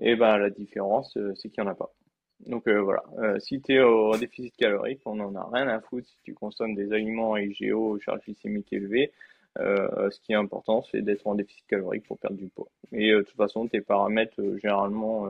Et 0.00 0.14
ben 0.14 0.36
la 0.36 0.50
différence, 0.50 1.16
c'est 1.36 1.48
qu'il 1.48 1.62
n'y 1.62 1.68
en 1.68 1.72
a 1.72 1.74
pas. 1.74 1.92
Donc 2.40 2.68
euh, 2.68 2.80
voilà, 2.80 3.02
euh, 3.18 3.38
si 3.40 3.60
tu 3.60 3.74
es 3.74 3.80
au 3.80 4.16
déficit 4.16 4.54
calorique, 4.56 5.00
on 5.06 5.16
n'en 5.16 5.34
a 5.34 5.48
rien 5.52 5.68
à 5.68 5.80
foutre 5.80 6.06
si 6.06 6.16
tu 6.22 6.34
consommes 6.34 6.74
des 6.74 6.92
aliments 6.92 7.36
IGO 7.36 7.98
charge 7.98 8.20
glycémique 8.20 8.72
élevée. 8.72 9.12
Euh, 9.58 10.10
ce 10.10 10.20
qui 10.20 10.32
est 10.32 10.36
important, 10.36 10.82
c'est 10.82 11.00
d'être 11.00 11.26
en 11.26 11.34
déficit 11.34 11.66
calorique 11.66 12.04
pour 12.06 12.18
perdre 12.18 12.36
du 12.36 12.48
poids. 12.48 12.68
Et 12.92 13.10
de 13.10 13.22
toute 13.22 13.36
façon, 13.36 13.66
tes 13.68 13.80
paramètres 13.80 14.40
généralement 14.58 15.28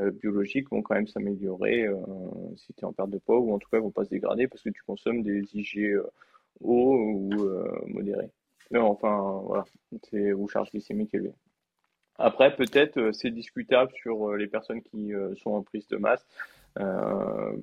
biologiques 0.00 0.68
vont 0.70 0.82
quand 0.82 0.96
même 0.96 1.06
s'améliorer 1.06 1.88
si 2.56 2.74
tu 2.74 2.80
es 2.80 2.84
en 2.84 2.92
perte 2.92 3.10
de 3.10 3.18
poids 3.18 3.38
ou 3.38 3.54
en 3.54 3.58
tout 3.58 3.68
cas 3.70 3.78
vont 3.78 3.92
pas 3.92 4.04
se 4.04 4.10
dégrader 4.10 4.48
parce 4.48 4.62
que 4.62 4.70
tu 4.70 4.82
consommes 4.82 5.22
des 5.22 5.44
IGO 5.54 6.10
ou 6.60 7.30
modérés. 7.86 8.30
enfin 8.74 9.40
voilà, 9.44 9.64
c'est 10.10 10.32
ou 10.32 10.48
charge 10.48 10.70
glycémique 10.72 11.14
élevée. 11.14 11.34
Après, 12.18 12.54
peut-être 12.54 12.96
euh, 12.98 13.12
c'est 13.12 13.30
discutable 13.30 13.92
sur 14.00 14.30
euh, 14.30 14.36
les 14.36 14.46
personnes 14.46 14.82
qui 14.82 15.12
euh, 15.12 15.34
sont 15.36 15.50
en 15.50 15.62
prise 15.62 15.86
de 15.88 15.96
masse. 15.96 16.24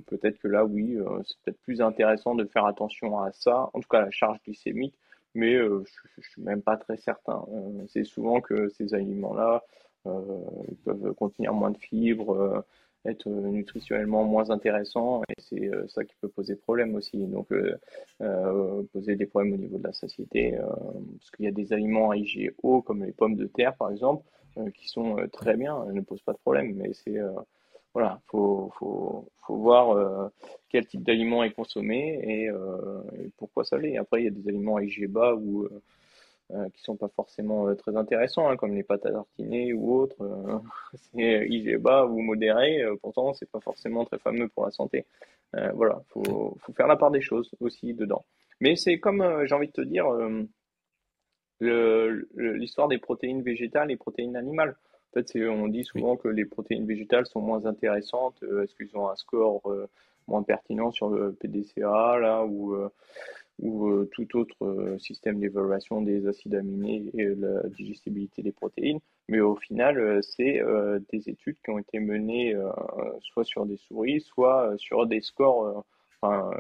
peut-être 0.08 0.39
que 0.39 0.47
là, 0.47 0.66
oui, 0.66 0.97
c'est 1.26 1.38
peut-être 1.41 1.62
plus 1.62 1.82
intéressant 1.82 2.36
de 2.36 2.45
faire 2.45 2.66
attention 2.66 3.20
à 3.20 3.32
ça, 3.34 3.70
en 3.74 3.80
tout 3.82 3.88
cas 3.89 4.02
la 4.02 4.12
charge 4.12 4.39
glycémique, 4.45 4.95
mais 5.36 5.58
je, 5.58 5.64
ne 5.66 6.24
suis 6.24 6.41
même 6.41 6.62
pas 6.62 6.78
très 6.78 6.95
certain. 6.97 7.45
c'est 7.89 8.06
souvent 8.06 8.39
que 8.39 8.70
ces 8.70 8.93
aliments-là 8.93 9.64
peuvent 10.06 11.14
contenir 11.16 11.54
moins 11.54 11.72
de 11.72 11.78
fibres, 11.78 12.64
être 13.04 13.28
nutritionnellement 13.28 14.24
moins 14.24 14.49
intéressants, 14.49 15.24
et 15.28 15.41
c'est 15.41 15.70
ça 15.89 16.06
qui 16.06 16.16
peut 16.22 16.30
poser 16.30 16.56
problème 16.56 16.95
aussi. 16.95 17.18
Donc, 17.26 17.49
poser 18.93 19.18
des 19.18 19.26
problèmes 19.26 19.54
au 19.56 19.58
niveau 19.58 19.78
de 19.78 19.88
la 19.88 19.93
satiété, 19.93 20.58
parce 20.58 21.32
qu'il 21.32 21.43
y 21.43 21.49
a 21.49 21.52
des 21.52 21.74
aliments 21.74 22.12
à 22.12 22.16
IGO, 22.16 22.82
comme 22.82 23.04
les 23.04 23.12
pommes 23.12 23.36
de 23.36 23.47
terre, 23.47 23.76
par 23.76 23.91
exemple, 23.91 24.24
qui 24.76 24.88
sont 24.88 25.18
euh, 25.18 25.28
très 25.28 25.56
bien, 25.56 25.86
ne 25.86 26.02
posent 26.02 26.22
pas 26.22 26.34
de 26.34 26.38
problème, 26.39 26.74
mais 26.76 26.91
c'est 26.93 27.18
euh, 27.18 27.32
voilà, 27.93 28.22
faut, 28.28 28.72
faut, 28.78 29.28
faut 29.45 29.58
voir 29.58 30.32
quel 30.70 30.86
type 30.88 31.04
d'aliment 31.04 31.43
est 31.43 31.52
consommé 31.52 32.22
et, 32.24 32.49
pourquoi 33.36 33.66
ça 33.66 33.78
l'est. 33.78 33.97
Après, 33.97 34.22
il 34.22 34.24
y 34.24 34.28
a 34.28 34.32
des 34.32 34.47
aliments 34.47 34.80
IG 34.80 35.08
bas 35.10 35.36
ou 35.36 35.68
euh, 36.54 36.70
qui 36.70 36.82
sont 36.82 36.95
pas 36.95 37.10
forcément 37.10 37.76
très 37.76 37.97
intéressants, 37.97 38.47
hein, 38.47 38.56
comme 38.56 38.74
les 38.74 38.84
pâtes 38.84 39.06
à 39.06 39.12
tartiner 39.12 39.74
ou 39.74 39.93
autres. 39.93 40.16
c'est 40.93 41.45
IG 41.49 41.80
bas 41.80 42.06
ou 42.06 42.22
modéré, 42.22 42.82
pourtant 43.02 43.34
c'est 43.34 43.52
pas 43.52 43.60
forcément 43.60 44.06
très 44.06 44.20
fameux 44.20 44.47
pour 44.47 44.64
la 44.64 44.72
santé. 44.72 45.06
voilà, 45.74 46.02
faut, 46.08 46.56
faut 46.62 46.72
faire 46.72 46.88
la 46.88 46.95
part 46.95 47.12
des 47.12 47.22
choses 47.22 47.52
aussi 47.60 47.93
dedans. 47.93 48.24
Mais 48.62 48.78
c'est 48.78 48.99
comme 48.99 49.43
j'ai 49.43 49.54
envie 49.54 49.68
de 49.68 49.74
te 49.74 49.82
dire 49.82 50.06
l'histoire 51.62 52.88
des 52.88 52.97
protéines 52.97 53.41
végétales 53.41 53.91
et 53.91 53.97
protéines 53.97 54.36
animales. 54.36 54.76
En 55.12 55.20
fait, 55.20 55.38
on 55.45 55.68
dit 55.68 55.84
souvent 55.84 56.16
que 56.16 56.30
les 56.30 56.45
protéines 56.45 56.86
végétales 56.86 57.26
sont 57.26 57.41
moins 57.41 57.66
intéressantes. 57.66 58.41
Euh, 58.43 58.64
est-ce 58.64 58.76
qu'ils 58.76 58.95
ont 58.95 59.09
un 59.09 59.16
score 59.16 59.62
euh, 59.70 59.89
moins 60.28 60.43
pertinent 60.43 60.91
sur 60.91 61.09
le 61.09 61.34
PDCA 61.34 62.18
là 62.20 62.45
ou 62.45 62.74
euh, 62.76 62.89
ou 63.59 64.05
tout 64.05 64.38
autre 64.38 64.95
système 64.97 65.39
d'évaluation 65.39 66.01
des 66.01 66.26
acides 66.26 66.55
aminés 66.55 67.12
et 67.14 67.36
la 67.36 67.62
digestibilité 67.70 68.41
des 68.41 68.51
protéines. 68.51 68.99
Mais 69.28 69.39
au 69.39 69.55
final, 69.55 70.20
c'est 70.24 70.64
des 71.12 71.30
études 71.30 71.57
qui 71.64 71.70
ont 71.70 71.78
été 71.78 71.99
menées 71.99 72.55
soit 73.20 73.43
sur 73.43 73.68
des 73.68 73.78
souris, 73.78 74.22
soit 74.22 74.74
sur 74.78 75.05
des 75.05 75.22
scores 75.22 75.86
enfin, 76.22 76.51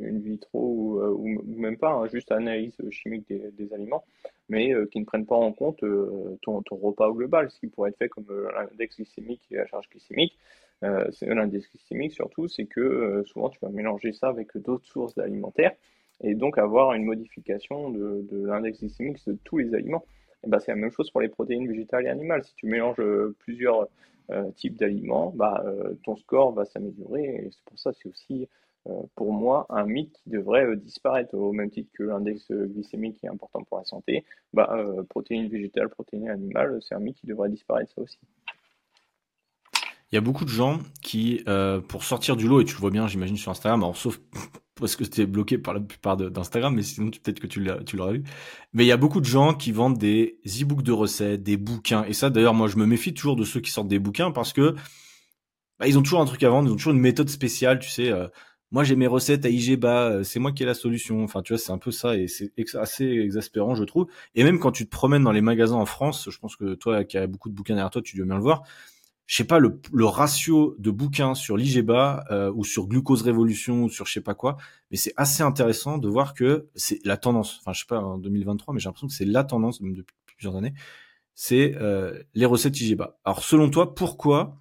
une 0.00 0.20
vitro 0.20 1.00
euh, 1.00 1.10
ou, 1.10 1.42
même 1.46 1.78
pas, 1.78 1.92
hein, 1.92 2.06
juste 2.08 2.30
analyse 2.30 2.76
chimique 2.90 3.26
des, 3.28 3.72
aliments, 3.72 4.04
mais 4.48 4.72
euh, 4.72 4.86
qui 4.86 5.00
ne 5.00 5.04
prennent 5.04 5.26
pas 5.26 5.36
en 5.36 5.52
compte 5.52 5.82
euh, 5.82 6.38
ton, 6.42 6.62
repas 6.70 7.10
global, 7.10 7.50
ce 7.50 7.58
qui 7.58 7.68
pourrait 7.68 7.90
être 7.90 7.98
fait 7.98 8.08
comme 8.08 8.26
l'index 8.54 8.96
glycémique 8.96 9.42
et 9.50 9.56
la 9.56 9.66
charge 9.66 9.88
glycémique. 9.88 10.36
l'index 10.82 11.70
glycémique 11.70 12.12
surtout, 12.12 12.48
c'est 12.48 12.66
que 12.66 13.22
souvent 13.26 13.48
tu 13.48 13.58
vas 13.62 13.70
mélanger 13.70 14.12
ça 14.12 14.28
avec 14.28 14.56
d'autres 14.58 14.86
sources 14.86 15.16
alimentaires 15.18 15.72
et 16.22 16.34
donc 16.34 16.58
avoir 16.58 16.94
une 16.94 17.04
modification 17.04 17.90
de, 17.90 18.46
l'index 18.46 18.80
glycémique 18.80 19.18
de 19.26 19.38
tous 19.44 19.58
les 19.58 19.74
aliments. 19.74 20.04
Et 20.44 20.48
bah, 20.48 20.60
c'est 20.60 20.72
la 20.72 20.76
même 20.76 20.90
chose 20.90 21.10
pour 21.10 21.22
les 21.22 21.28
protéines 21.28 21.66
végétales 21.66 22.04
et 22.06 22.08
animales. 22.08 22.44
Si 22.44 22.54
tu 22.54 22.66
mélanges 22.66 23.02
plusieurs 23.38 23.88
types 24.56 24.76
d'aliments, 24.76 25.32
bah, 25.34 25.64
ton 26.04 26.16
score 26.16 26.52
va 26.52 26.66
s'améliorer. 26.66 27.24
Et 27.24 27.50
c'est 27.50 27.64
pour 27.64 27.78
ça 27.78 27.92
c'est 27.94 28.08
aussi 28.08 28.48
pour 29.14 29.32
moi 29.32 29.66
un 29.68 29.84
mythe 29.84 30.16
qui 30.22 30.30
devrait 30.30 30.76
disparaître 30.76 31.34
au 31.34 31.52
même 31.52 31.70
titre 31.70 31.90
que 31.92 32.04
l'index 32.04 32.50
glycémique 32.50 33.18
qui 33.18 33.26
est 33.26 33.30
important 33.30 33.62
pour 33.64 33.78
la 33.78 33.84
santé. 33.84 34.24
Bah, 34.52 34.76
protéines 35.08 35.48
végétales, 35.48 35.88
protéines 35.88 36.28
animales, 36.28 36.78
c'est 36.82 36.94
un 36.94 37.00
mythe 37.00 37.16
qui 37.16 37.26
devrait 37.26 37.48
disparaître 37.48 37.92
ça 37.94 38.02
aussi. 38.02 38.18
Il 40.12 40.14
y 40.14 40.18
a 40.18 40.20
beaucoup 40.20 40.44
de 40.44 40.50
gens 40.50 40.78
qui, 41.02 41.42
euh, 41.48 41.80
pour 41.80 42.04
sortir 42.04 42.36
du 42.36 42.46
lot, 42.46 42.60
et 42.60 42.64
tu 42.64 42.74
le 42.74 42.78
vois 42.78 42.90
bien, 42.90 43.08
j'imagine, 43.08 43.36
sur 43.36 43.50
Instagram, 43.50 43.82
alors 43.82 43.96
sauf 43.96 44.20
parce 44.80 44.94
que 44.94 45.04
c'était 45.04 45.26
bloqué 45.26 45.58
par 45.58 45.74
la 45.74 45.80
plupart 45.80 46.16
d'Instagram, 46.16 46.74
mais 46.74 46.82
sinon 46.82 47.10
peut-être 47.10 47.40
que 47.40 47.46
tu 47.46 47.60
l'aurais 47.60 48.12
vu. 48.12 48.24
Mais 48.72 48.84
il 48.84 48.86
y 48.86 48.92
a 48.92 48.96
beaucoup 48.98 49.20
de 49.20 49.26
gens 49.26 49.54
qui 49.54 49.72
vendent 49.72 49.98
des 49.98 50.38
e-books 50.44 50.82
de 50.82 50.92
recettes, 50.92 51.42
des 51.42 51.56
bouquins. 51.56 52.04
Et 52.04 52.12
ça, 52.12 52.28
d'ailleurs, 52.28 52.52
moi, 52.52 52.68
je 52.68 52.76
me 52.76 52.84
méfie 52.84 53.14
toujours 53.14 53.36
de 53.36 53.44
ceux 53.44 53.60
qui 53.60 53.70
sortent 53.70 53.88
des 53.88 53.98
bouquins 53.98 54.30
parce 54.30 54.52
que 54.52 54.74
bah, 55.78 55.88
ils 55.88 55.98
ont 55.98 56.02
toujours 56.02 56.20
un 56.20 56.26
truc 56.26 56.42
à 56.42 56.50
vendre, 56.50 56.68
ils 56.68 56.72
ont 56.72 56.76
toujours 56.76 56.92
une 56.92 57.00
méthode 57.00 57.30
spéciale, 57.30 57.78
tu 57.78 57.88
sais. 57.88 58.10
Euh, 58.12 58.28
moi, 58.72 58.84
j'ai 58.84 58.96
mes 58.96 59.06
recettes 59.06 59.44
à 59.44 59.48
IGBA, 59.48 60.08
euh, 60.10 60.24
c'est 60.24 60.38
moi 60.38 60.52
qui 60.52 60.62
ai 60.62 60.66
la 60.66 60.74
solution. 60.74 61.22
Enfin, 61.22 61.42
tu 61.42 61.52
vois, 61.52 61.58
c'est 61.58 61.72
un 61.72 61.78
peu 61.78 61.90
ça 61.90 62.16
et 62.16 62.26
c'est 62.28 62.52
assez 62.74 63.04
exaspérant, 63.04 63.74
je 63.74 63.84
trouve. 63.84 64.06
Et 64.34 64.44
même 64.44 64.58
quand 64.58 64.72
tu 64.72 64.84
te 64.84 64.90
promènes 64.90 65.24
dans 65.24 65.32
les 65.32 65.40
magasins 65.40 65.76
en 65.76 65.86
France, 65.86 66.28
je 66.30 66.38
pense 66.38 66.56
que 66.56 66.74
toi, 66.74 67.04
qui 67.04 67.18
as 67.18 67.26
beaucoup 67.26 67.48
de 67.48 67.54
bouquins 67.54 67.74
derrière 67.74 67.90
toi, 67.90 68.02
tu 68.02 68.16
dois 68.16 68.26
bien 68.26 68.36
le 68.36 68.42
voir 68.42 68.62
je 69.26 69.36
sais 69.36 69.44
pas 69.44 69.58
le, 69.58 69.80
ratio 70.04 70.76
de 70.78 70.90
bouquins 70.90 71.34
sur 71.34 71.56
l'IGBA 71.56 72.24
euh, 72.30 72.52
ou 72.54 72.64
sur 72.64 72.86
Glucose 72.86 73.22
Révolution 73.22 73.82
ou 73.82 73.90
sur 73.90 74.06
je 74.06 74.12
sais 74.12 74.20
pas 74.20 74.34
quoi, 74.34 74.56
mais 74.90 74.96
c'est 74.96 75.12
assez 75.16 75.42
intéressant 75.42 75.98
de 75.98 76.08
voir 76.08 76.32
que 76.32 76.68
c'est 76.76 77.04
la 77.04 77.16
tendance. 77.16 77.58
Enfin, 77.60 77.72
je 77.72 77.80
sais 77.80 77.86
pas 77.86 78.00
en 78.00 78.18
2023, 78.18 78.72
mais 78.72 78.80
j'ai 78.80 78.88
l'impression 78.88 79.08
que 79.08 79.12
c'est 79.12 79.24
la 79.24 79.42
tendance 79.42 79.82
depuis 79.82 80.14
plusieurs 80.36 80.56
années. 80.56 80.74
C'est 81.34 81.74
euh, 81.76 82.22
les 82.34 82.46
recettes 82.46 82.80
IGBA. 82.80 83.18
Alors, 83.24 83.42
selon 83.42 83.68
toi, 83.68 83.94
pourquoi 83.94 84.58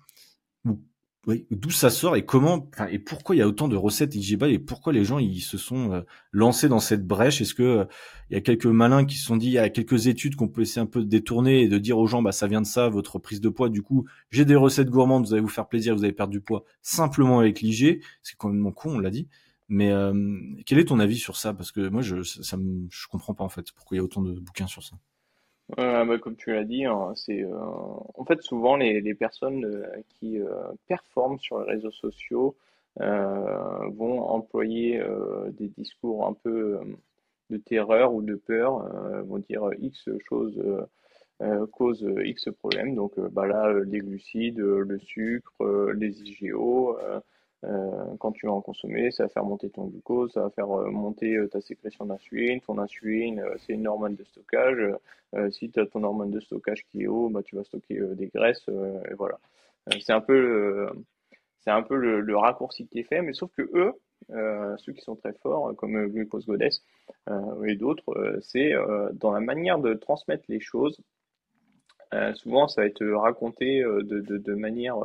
oui, 1.28 1.48
d'où 1.50 1.72
ça 1.72 1.90
sort 1.90 2.16
et 2.16 2.24
comment 2.24 2.70
et 2.90 3.00
pourquoi 3.00 3.36
il 3.36 3.40
y 3.40 3.42
a 3.42 3.48
autant 3.48 3.68
de 3.68 3.76
recettes 3.76 4.14
IGBA 4.14 4.50
et 4.50 4.60
pourquoi 4.60 4.94
les 4.94 5.04
gens 5.04 5.18
ils 5.18 5.42
se 5.42 5.58
sont 5.58 5.92
euh, 5.92 6.02
lancés 6.32 6.70
dans 6.70 6.80
cette 6.80 7.08
brèche? 7.08 7.42
Est-ce 7.42 7.56
que 7.56 7.64
euh, 7.64 7.86
il 8.30 8.36
y 8.36 8.38
a 8.38 8.42
quelques 8.42 8.68
malins 8.68 9.06
qui 9.06 9.18
se 9.18 9.26
sont 9.26 9.36
dit 9.36 9.48
il 9.48 9.54
y 9.54 9.58
a 9.58 9.70
quelques 9.70 10.06
études 10.06 10.36
qu'on 10.36 10.48
peut 10.48 10.62
essayer 10.62 10.82
un 10.82 10.86
peu 10.86 11.00
de 11.00 11.08
détourner 11.08 11.64
et 11.64 11.68
de 11.68 11.78
dire 11.80 11.98
aux 11.98 12.06
gens 12.06 12.22
bah 12.22 12.32
ça 12.32 12.48
vient 12.48 12.62
de 12.62 12.68
ça 12.68 12.90
votre 12.90 13.18
prise 13.18 13.42
de 13.42 13.50
poids 13.50 13.70
du 13.70 13.82
coup 13.82 14.06
j'ai 14.30 14.46
des 14.46 14.56
recettes 14.56 14.90
gourmandes 14.90 15.26
vous 15.26 15.34
allez 15.34 15.42
vous 15.42 15.48
faire 15.48 15.68
plaisir 15.68 15.96
vous 15.96 16.04
allez 16.04 16.14
perdre 16.14 16.32
du 16.32 16.42
poids 16.42 16.64
simplement 16.84 17.40
avec 17.40 17.62
l'IG 17.62 18.02
c'est 18.22 18.36
quand 18.38 18.50
même 18.50 18.72
con 18.74 18.96
on 18.96 19.00
l'a 19.00 19.10
dit. 19.10 19.28
Mais 19.68 19.92
euh, 19.92 20.38
quel 20.66 20.78
est 20.80 20.86
ton 20.86 21.00
avis 21.00 21.18
sur 21.18 21.38
ça? 21.38 21.54
Parce 21.54 21.72
que 21.72 21.90
moi 21.90 22.02
je 22.02 22.22
ça 22.24 22.58
je 22.90 23.08
comprends 23.08 23.34
pas 23.34 23.44
en 23.44 23.50
fait 23.50 23.72
pourquoi 23.72 23.96
il 23.96 24.00
y 24.00 24.02
a 24.02 24.04
autant 24.04 24.22
de 24.22 24.40
bouquins 24.40 24.68
sur 24.68 24.84
ça. 24.84 24.96
Bah, 25.70 26.06
comme 26.20 26.36
tu 26.36 26.52
l'as 26.54 26.64
dit, 26.64 26.86
hein, 26.86 27.14
c'est 27.16 27.44
euh, 27.44 27.58
en 27.58 28.24
fait 28.26 28.42
souvent 28.44 28.76
les, 28.76 29.02
les 29.02 29.16
personnes 29.16 29.66
euh, 29.66 30.02
qui 30.10 30.40
euh, 30.40 30.48
performent 30.88 31.40
sur 31.40 31.60
les 31.60 31.74
réseaux 31.74 31.92
sociaux 31.92 32.56
vont 32.98 34.22
employer 34.22 35.04
des 35.52 35.68
discours 35.68 36.26
un 36.28 36.32
peu 36.32 36.80
de 37.50 37.58
terreur 37.58 38.14
ou 38.14 38.22
de 38.22 38.36
peur, 38.36 38.88
vont 39.26 39.40
dire 39.40 39.70
X 39.80 40.08
choses 40.30 40.64
cause 41.74 42.08
X 42.24 42.48
problème. 42.58 42.96
Donc 42.96 43.20
bah 43.20 43.48
là, 43.48 43.74
les 43.86 44.00
glucides, 44.00 44.60
le 44.60 44.98
sucre, 45.00 45.92
les 45.92 46.22
IGO. 46.22 46.98
Euh, 47.66 48.16
quand 48.20 48.32
tu 48.32 48.46
vas 48.46 48.54
en 48.54 48.62
consommer, 48.62 49.12
ça 49.12 49.24
va 49.24 49.30
faire 49.30 49.44
monter 49.44 49.70
ton 49.70 49.86
glucose, 49.86 50.32
ça 50.34 50.42
va 50.42 50.50
faire 50.52 50.70
euh, 50.72 50.90
monter 50.92 51.36
euh, 51.36 51.48
ta 51.48 51.62
sécrétion 51.62 52.06
d'insuline. 52.06 52.62
Ton 52.62 52.78
insuline, 52.78 53.44
c'est 53.60 53.74
une 53.74 53.88
hormone 53.88 54.16
de 54.16 54.24
stockage. 54.24 54.94
si 55.52 55.70
tu 55.72 55.80
as 55.80 55.86
ton 55.86 56.04
hormone 56.04 56.32
de 56.32 56.40
stockage 56.40 56.86
qui 56.86 57.04
est 57.04 57.08
haut, 57.08 57.30
bah, 57.30 57.42
tu 57.44 57.56
vas 57.56 57.64
stocker 57.64 58.00
des 58.16 58.28
graisses. 58.28 58.68
et 58.68 59.14
voilà. 59.16 59.40
c'est 60.00 60.14
un 60.14 60.22
peu 60.22 60.40
le, 60.40 60.90
un 61.66 61.82
peu 61.82 61.96
le, 61.96 62.38
raccourci 62.38 62.88
qui 62.88 63.00
est 63.00 63.04
fait, 63.04 63.22
mais 63.22 63.34
sauf 63.34 63.52
que 63.56 63.64
eux, 63.74 63.94
ceux 64.78 64.94
qui 64.94 65.02
sont 65.02 65.16
très 65.16 65.34
forts, 65.34 65.76
comme 65.76 66.08
Glucose 66.08 66.46
Goddess 66.46 66.84
et 67.66 67.76
d'autres, 67.76 68.40
c'est 68.42 68.74
dans 69.14 69.32
la 69.32 69.42
manière 69.42 69.80
de 69.80 69.94
transmettre 69.94 70.46
les 70.48 70.60
choses. 70.60 71.02
souvent, 72.36 72.68
ça 72.68 72.82
va 72.82 72.88
être 72.88 73.06
raconté 73.06 73.82
de 73.84 74.54
manière 74.54 74.98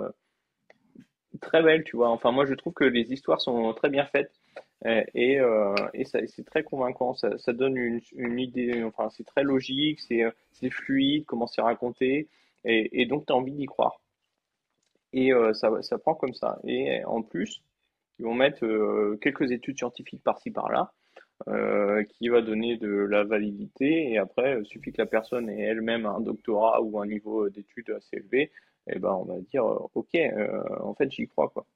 très 1.40 1.62
belle, 1.62 1.84
tu 1.84 1.96
vois. 1.96 2.10
Enfin, 2.10 2.32
moi, 2.32 2.46
je 2.46 2.54
trouve 2.54 2.72
que 2.72 2.84
les 2.84 3.12
histoires 3.12 3.40
sont 3.40 3.72
très 3.74 3.88
bien 3.88 4.04
faites 4.06 4.32
euh, 4.86 5.02
et, 5.14 5.38
euh, 5.40 5.74
et 5.94 6.04
c'est 6.04 6.44
très 6.44 6.62
convaincant. 6.62 7.14
Ça, 7.14 7.52
donne 7.52 7.76
une, 7.76 8.00
une, 8.16 8.38
idée, 8.38 8.82
enfin, 8.84 9.10
c'est 9.10 9.24
très 9.24 9.42
logique, 9.42 10.00
c'est 10.00 10.70
fluide, 10.70 11.24
comment 11.26 11.46
c'est 11.46 11.62
raconté, 11.62 12.28
et, 12.64 13.06
donc 13.06 13.26
tu 13.26 13.32
as 13.32 13.36
envie 13.36 13.52
d'y 13.52 13.66
croire. 13.66 14.00
Et 15.12 15.32
euh, 15.32 15.52
ça, 15.52 15.98
prend 15.98 16.14
comme 16.14 16.34
ça. 16.34 16.58
Et 16.64 17.04
en 17.04 17.22
plus, 17.22 17.62
ils 18.18 18.24
vont 18.24 18.34
mettre 18.34 18.64
euh, 18.64 19.18
quelques 19.20 19.50
études 19.50 19.78
scientifiques 19.78 20.22
par-ci 20.22 20.50
par-là. 20.50 20.92
Euh, 21.48 22.04
qui 22.04 22.28
va 22.28 22.42
donner 22.42 22.76
de 22.76 22.90
la 22.90 23.24
validité 23.24 24.10
et 24.10 24.18
après, 24.18 24.58
il 24.60 24.66
suffit 24.66 24.92
que 24.92 25.00
la 25.00 25.06
personne 25.06 25.48
ait 25.48 25.62
elle-même 25.62 26.04
un 26.04 26.20
doctorat 26.20 26.82
ou 26.82 27.00
un 27.00 27.06
niveau 27.06 27.48
d'études 27.48 27.88
assez 27.96 28.18
élevé 28.18 28.52
eh 28.94 28.98
ben 28.98 29.12
on 29.12 29.24
va 29.24 29.38
dire 29.40 29.64
euh, 29.64 29.88
ok, 29.94 30.14
euh, 30.14 30.62
en 30.80 30.94
fait 30.94 31.10
j'y 31.10 31.26
crois 31.26 31.48
quoi. 31.48 31.66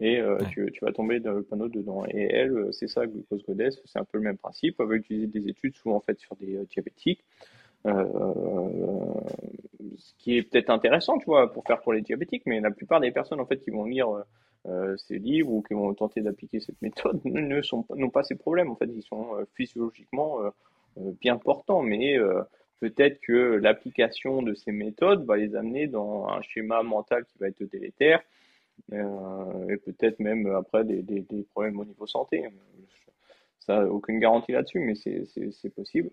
Et 0.00 0.20
euh, 0.20 0.38
tu, 0.50 0.70
tu, 0.72 0.84
vas 0.84 0.92
tomber 0.92 1.18
dans 1.18 1.32
le 1.32 1.42
panneau 1.42 1.68
dedans. 1.68 2.04
Et 2.06 2.22
elle, 2.22 2.68
c'est 2.72 2.86
ça, 2.86 3.04
Glucose 3.04 3.42
Goddess, 3.44 3.80
c'est 3.84 3.98
un 3.98 4.04
peu 4.04 4.18
le 4.18 4.24
même 4.24 4.38
principe. 4.38 4.76
Elle 4.78 4.86
va 4.86 4.94
utiliser 4.94 5.26
des 5.26 5.48
études 5.48 5.74
souvent 5.74 5.98
faites 5.98 6.20
sur 6.20 6.36
des 6.36 6.64
diabétiques. 6.66 7.24
Euh, 7.84 8.04
ce 9.96 10.12
qui 10.18 10.36
est 10.36 10.42
peut-être 10.44 10.70
intéressant, 10.70 11.18
tu 11.18 11.24
vois, 11.24 11.52
pour 11.52 11.64
faire 11.64 11.80
pour 11.80 11.92
les 11.92 12.02
diabétiques, 12.02 12.44
mais 12.46 12.60
la 12.60 12.70
plupart 12.70 13.00
des 13.00 13.10
personnes 13.10 13.40
en 13.40 13.46
fait 13.46 13.58
qui 13.58 13.70
vont 13.70 13.84
lire 13.86 14.08
ces 14.98 15.18
livres 15.18 15.50
ou 15.50 15.62
qui 15.62 15.74
vont 15.74 15.92
tenter 15.94 16.20
d'appliquer 16.20 16.60
cette 16.60 16.80
méthode 16.80 17.20
ne 17.24 17.60
sont 17.62 17.84
n'ont 17.96 18.10
pas 18.10 18.22
ces 18.22 18.36
problèmes. 18.36 18.70
En 18.70 18.76
fait, 18.76 18.88
ils 18.94 19.02
sont 19.02 19.30
physiologiquement 19.54 20.38
bien 21.20 21.38
portants, 21.38 21.82
mais 21.82 22.16
peut-être 22.80 23.20
que 23.20 23.56
l'application 23.56 24.42
de 24.42 24.54
ces 24.54 24.72
méthodes 24.72 25.24
va 25.24 25.36
les 25.36 25.54
amener 25.56 25.86
dans 25.86 26.26
un 26.28 26.42
schéma 26.42 26.82
mental 26.82 27.24
qui 27.24 27.38
va 27.38 27.48
être 27.48 27.62
délétère 27.64 28.22
euh, 28.92 29.68
et 29.68 29.76
peut-être 29.76 30.18
même 30.20 30.46
après 30.54 30.84
des, 30.84 31.24
problèmes 31.50 31.78
au 31.80 31.84
niveau 31.84 32.06
santé. 32.06 32.44
Ça, 33.60 33.84
aucune 33.86 34.18
garantie 34.18 34.52
là-dessus, 34.52 34.80
mais 34.80 34.94
c'est 34.94 35.74
possible. 35.74 36.10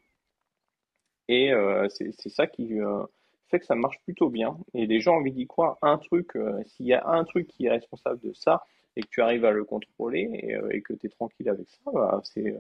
Et 1.28 1.52
euh, 1.52 1.88
c'est 1.90 2.30
ça 2.30 2.46
qui 2.46 2.80
euh, 2.80 3.04
fait 3.50 3.60
que 3.60 3.66
ça 3.66 3.76
marche 3.76 4.00
plutôt 4.04 4.30
bien. 4.30 4.58
Et 4.74 4.86
les 4.86 5.00
gens 5.00 5.14
ont 5.14 5.20
envie 5.20 5.32
d'y 5.32 5.48
croire. 5.48 5.78
Un 5.82 5.98
truc, 5.98 6.34
s'il 6.66 6.88
y 6.88 6.94
a 6.94 7.08
un 7.08 7.24
truc 7.24 7.48
qui 7.48 7.66
est 7.66 7.72
responsable 7.72 8.20
de 8.22 8.34
ça 8.34 8.64
et 8.96 9.02
que 9.02 9.08
tu 9.10 9.22
arrives 9.22 9.46
à 9.46 9.52
le 9.52 9.64
contrôler 9.64 10.30
et, 10.34 10.76
et 10.76 10.82
que 10.82 10.94
tu 10.94 11.08
es 11.08 11.10
tranquille 11.10 11.50
avec 11.50 11.68
ça, 11.70 11.92
bah, 11.92 12.22
c'est 12.24 12.56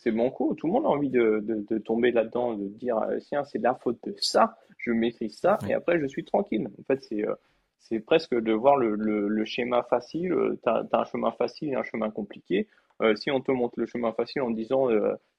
c'est 0.00 0.12
bon 0.12 0.30
coup. 0.30 0.54
Tout 0.54 0.66
le 0.66 0.72
monde 0.72 0.86
a 0.86 0.88
envie 0.88 1.10
de, 1.10 1.42
de, 1.42 1.78
tomber 1.78 2.10
là-dedans, 2.10 2.54
de 2.54 2.66
dire 2.66 2.98
euh, 2.98 3.18
tiens, 3.20 3.44
c'est 3.44 3.58
la 3.58 3.74
faute 3.74 3.98
de 4.04 4.14
ça, 4.18 4.56
je 4.78 4.92
maîtrise 4.92 5.38
ça, 5.38 5.58
et 5.68 5.74
après 5.74 6.00
je 6.00 6.06
suis 6.06 6.24
tranquille. 6.24 6.68
En 6.80 6.82
fait, 6.84 7.02
c'est 7.04 7.26
euh, 7.26 7.34
c'est 7.78 8.00
presque 8.00 8.34
de 8.34 8.52
voir 8.52 8.76
le, 8.76 8.94
le, 8.94 9.44
schéma 9.44 9.82
facile. 9.82 10.34
Tu 10.62 10.68
as, 10.68 10.86
un 10.92 11.04
chemin 11.04 11.32
facile 11.32 11.70
et 11.70 11.74
un 11.74 11.82
chemin 11.82 12.10
compliqué. 12.10 12.68
Euh, 13.00 13.16
si 13.16 13.30
on 13.30 13.40
te 13.40 13.50
montre 13.50 13.80
le 13.80 13.86
chemin 13.86 14.12
facile 14.12 14.42
en 14.42 14.50
disant 14.50 14.88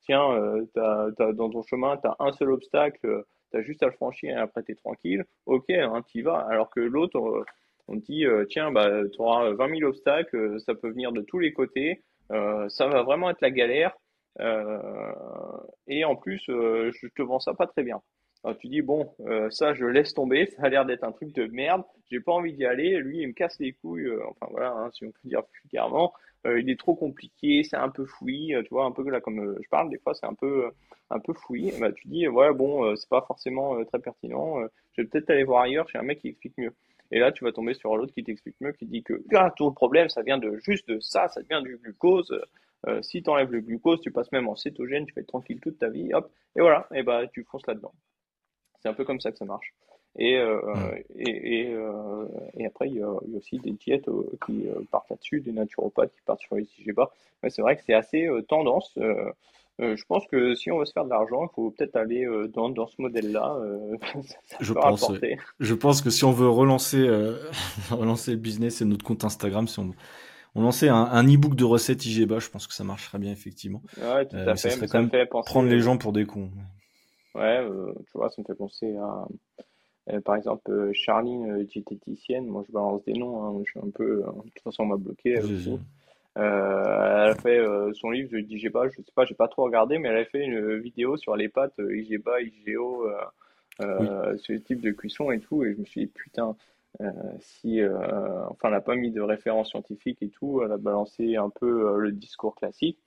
tiens, 0.02 0.28
dans 0.76 1.50
ton 1.50 1.62
chemin, 1.62 1.98
tu 1.98 2.08
as 2.08 2.16
un 2.20 2.32
seul 2.34 2.52
obstacle, 2.52 3.24
tu 3.52 3.58
as 3.58 3.62
juste 3.62 3.84
à 3.84 3.86
le 3.86 3.92
franchir 3.92 4.38
et 4.38 4.40
après 4.40 4.64
tu 4.64 4.72
es 4.72 4.76
tranquille, 4.76 5.24
ok, 5.46 5.70
hein, 5.70 6.02
tu 6.08 6.20
y 6.20 6.22
vas. 6.24 6.40
Alors 6.50 6.72
que 6.72 6.80
l'autre, 6.80 7.46
on 7.88 8.00
te 8.00 8.06
dit 8.06 8.26
tiens, 8.50 8.72
bah, 8.72 8.90
tu 9.14 9.22
auras 9.22 9.52
20 9.52 9.78
000 9.78 9.90
obstacles, 9.90 10.60
ça 10.62 10.74
peut 10.74 10.90
venir 10.90 11.12
de 11.12 11.22
tous 11.22 11.40
les 11.40 11.54
côtés, 11.54 12.02
ça 12.30 12.88
va 12.88 13.04
vraiment 13.04 13.30
être 13.30 13.42
la 13.42 13.52
galère. 13.52 13.96
Euh, 14.40 15.12
et 15.88 16.06
en 16.06 16.16
plus, 16.16 16.42
euh, 16.50 16.92
je 16.94 17.08
te 17.08 17.22
vends 17.22 17.40
ça 17.40 17.54
pas 17.54 17.68
très 17.68 17.84
bien. 17.84 18.02
Alors, 18.44 18.58
tu 18.58 18.68
dis 18.68 18.82
bon, 18.82 19.14
euh, 19.22 19.50
ça 19.52 19.74
je 19.74 19.86
laisse 19.86 20.14
tomber, 20.14 20.48
ça 20.48 20.64
a 20.64 20.70
l'air 20.70 20.86
d'être 20.86 21.04
un 21.04 21.12
truc 21.12 21.34
de 21.34 21.46
merde, 21.46 21.84
j'ai 22.10 22.20
pas 22.20 22.32
envie 22.32 22.54
d'y 22.54 22.66
aller. 22.66 22.98
Lui, 22.98 23.20
il 23.20 23.28
me 23.28 23.34
casse 23.34 23.60
les 23.60 23.74
couilles. 23.74 24.10
enfin 24.30 24.48
voilà, 24.52 24.72
hein, 24.72 24.90
si 24.94 25.06
on 25.06 25.12
peut 25.12 25.20
dire 25.26 25.44
vulgairement, 25.64 26.14
il 26.46 26.70
est 26.72 26.80
trop 26.80 26.96
compliqué, 26.96 27.64
c'est 27.64 27.76
un 27.78 27.90
peu 27.90 28.06
fouillis. 28.06 28.56
tu 28.64 28.70
vois, 28.72 28.86
un 28.86 28.92
peu 28.92 29.08
là 29.10 29.22
comme 29.22 29.58
je 29.62 29.70
parle, 29.70 29.90
des 29.90 30.00
fois 30.00 30.16
c'est 30.16 30.26
un 30.26 30.34
peu 30.34 30.72
un 31.12 31.20
peu 31.20 31.34
fouillis. 31.34 31.72
Bah, 31.80 31.92
tu 31.92 32.08
dis 32.08 32.28
ouais 32.28 32.52
bon, 32.54 32.96
c'est 32.96 33.10
pas 33.10 33.22
forcément 33.28 33.84
très 33.86 34.00
pertinent. 34.00 34.58
je 34.94 35.04
vais 35.04 35.08
peut-être 35.08 35.30
aller 35.30 35.44
voir 35.44 35.64
ailleurs 35.64 35.88
chez 35.90 36.00
un 36.00 36.04
mec 36.04 36.20
qui 36.20 36.30
explique 36.30 36.58
mieux. 36.58 36.74
Et 37.12 37.20
là, 37.20 37.32
tu 37.32 37.44
vas 37.44 37.52
tomber 37.52 37.74
sur 37.74 37.96
l'autre 37.98 38.14
qui 38.14 38.24
t'explique 38.24 38.56
mieux, 38.62 38.72
qui 38.72 38.86
dit 38.86 39.04
que 39.04 39.22
ah, 39.34 39.52
tout 39.56 39.70
problème, 39.72 40.10
ça 40.10 40.22
vient 40.22 40.38
de 40.38 40.58
juste 40.64 40.88
de 40.88 41.00
ça, 41.00 41.28
ça 41.28 41.42
vient 41.42 41.62
du 41.62 41.78
glucose. 41.78 42.34
Euh, 42.88 43.02
si 43.02 43.22
tu 43.22 43.30
enlèves 43.30 43.52
le 43.52 43.62
glucose, 43.62 44.02
tu 44.02 44.12
passes 44.12 44.32
même 44.32 44.48
en 44.48 44.56
cétogène, 44.56 45.06
tu 45.06 45.14
fais 45.14 45.24
tranquille 45.24 45.60
toute 45.60 45.78
ta 45.78 45.90
vie, 45.90 46.14
hop, 46.14 46.32
et 46.56 46.62
voilà, 46.62 46.88
et 46.94 47.04
bah 47.04 47.28
tu 47.28 47.44
fonces 47.44 47.66
là-dedans. 47.68 47.94
C'est 48.82 48.90
un 48.90 48.94
peu 48.94 49.06
comme 49.06 49.20
ça 49.20 49.32
que 49.32 49.38
ça 49.38 49.46
marche. 49.46 49.74
Et, 50.18 50.34
et, 51.16 51.72
et, 52.58 52.66
après, 52.66 52.90
il 52.90 52.96
y, 52.96 53.02
a, 53.02 53.10
aussi 53.38 53.60
des 53.60 53.72
diètes 53.72 54.10
qui 54.46 54.66
partent 54.90 55.10
là-dessus, 55.10 55.40
des 55.40 55.54
naturopathes 55.54 56.12
qui 56.12 56.20
partent 56.26 56.42
sur 56.42 56.56
les 56.56 56.68
IGBA. 56.80 57.10
Mais 57.42 57.50
c'est 57.50 57.62
vrai 57.62 57.78
que 57.78 57.84
c'est 57.86 57.94
assez 57.94 58.28
tendance. 58.50 58.98
je 59.80 60.04
pense 60.10 60.28
que 60.28 60.54
si 60.56 60.70
on 60.70 60.80
veut 60.80 60.86
se 60.86 60.92
faire 60.92 61.06
de 61.06 61.12
l'argent, 61.12 61.46
il 61.46 61.56
faut 61.56 61.72
peut-être 61.72 61.96
aller 61.96 62.28
dans, 62.50 62.68
dans, 62.68 62.88
ce 62.88 63.02
modèle-là. 63.02 63.58
je, 64.60 64.74
pense, 64.74 65.10
je 65.62 65.74
pense 65.74 66.02
que 66.02 66.10
si 66.10 66.26
on 66.26 66.32
veut 66.32 66.50
relancer, 66.50 67.08
relancer 67.92 68.32
le 68.32 68.38
business 68.38 68.82
et 68.82 68.86
notre 68.86 69.06
compte 69.06 69.24
Instagram, 69.24 69.70
si 69.70 69.80
on, 69.80 69.94
on 70.56 70.62
lançait 70.62 70.90
un, 70.90 71.24
e-book 71.24 71.56
de 71.56 71.64
recettes 71.64 72.06
IGBA, 72.06 72.40
je 72.40 72.50
pense 72.50 72.68
que 72.68 72.74
ça 72.74 72.84
marcherait 72.84 73.20
bien 73.20 73.32
effectivement. 73.32 73.82
Ouais, 73.98 74.26
tout 74.26 74.36
à 74.36 74.56
fait. 74.56 74.72
Ça 74.72 74.88
quand 74.88 75.02
même 75.02 75.28
prendre 75.28 75.70
les 75.70 75.80
gens 75.80 75.98
pour 75.98 76.12
des 76.12 76.26
cons. 76.26 76.52
Ouais, 77.36 77.60
euh, 77.62 77.94
tu 78.06 78.12
vois, 78.18 78.30
ça 78.30 78.42
me 78.42 78.46
fait 78.46 78.56
penser 78.56 78.96
à, 78.98 79.26
euh, 80.10 80.20
par 80.20 80.36
exemple, 80.36 80.70
euh, 80.70 80.92
Charline, 80.94 81.64
diététicienne. 81.64 82.48
Moi, 82.48 82.64
je 82.68 82.74
balance 82.74 83.04
des 83.06 83.14
noms. 83.14 83.44
Hein, 83.44 83.62
je 83.66 83.72
suis 83.72 83.80
un 83.80 83.90
peu, 83.90 84.18
de 84.18 84.50
toute 84.50 84.64
façon, 84.64 84.84
on 84.84 84.88
m'a 84.88 84.98
bloqué. 84.98 85.32
Elle, 85.32 85.80
elle 86.36 86.42
a 86.42 87.36
fait 87.36 87.64
son 87.94 88.10
livre 88.10 88.32
de 88.32 88.40
IGBA. 88.40 88.90
Je 88.90 88.96
sais 88.98 89.12
pas, 89.16 89.26
j'ai 89.26 89.36
pas 89.36 89.48
trop 89.48 89.64
regardé, 89.64 89.98
mais 89.98 90.10
elle 90.10 90.18
a 90.18 90.26
fait 90.26 90.44
une 90.44 90.78
vidéo 90.80 91.16
sur 91.16 91.36
les 91.36 91.48
pâtes 91.48 91.80
IGBA, 91.80 92.42
IGO, 92.42 93.08
ce 93.80 94.54
type 94.54 94.82
de 94.82 94.92
cuisson 94.92 95.32
et 95.32 95.40
tout. 95.40 95.64
Et 95.64 95.74
je 95.74 95.80
me 95.80 95.86
suis 95.86 96.02
dit, 96.02 96.08
putain. 96.08 96.56
Si, 97.40 97.82
enfin, 97.84 98.68
elle 98.68 98.72
n'a 98.72 98.82
pas 98.82 98.96
mis 98.96 99.12
de 99.12 99.22
référence 99.22 99.70
scientifique 99.70 100.22
et 100.22 100.30
tout, 100.30 100.62
elle 100.64 100.72
a 100.72 100.78
balancé 100.78 101.36
un 101.36 101.50
peu 101.50 101.98
le 102.00 102.12
discours 102.12 102.56
classique. 102.56 103.00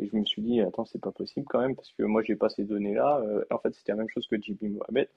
Et 0.00 0.06
je 0.06 0.16
me 0.16 0.24
suis 0.24 0.40
dit, 0.40 0.60
attends, 0.62 0.86
c'est 0.86 1.00
pas 1.00 1.12
possible 1.12 1.46
quand 1.48 1.60
même, 1.60 1.76
parce 1.76 1.92
que 1.92 2.02
moi, 2.04 2.22
j'ai 2.22 2.34
pas 2.34 2.48
ces 2.48 2.64
données-là. 2.64 3.20
Euh, 3.22 3.44
en 3.50 3.58
fait, 3.58 3.74
c'était 3.74 3.92
la 3.92 3.96
même 3.96 4.08
chose 4.08 4.26
que 4.26 4.40
JP 4.40 4.62
Mohamed. 4.62 5.08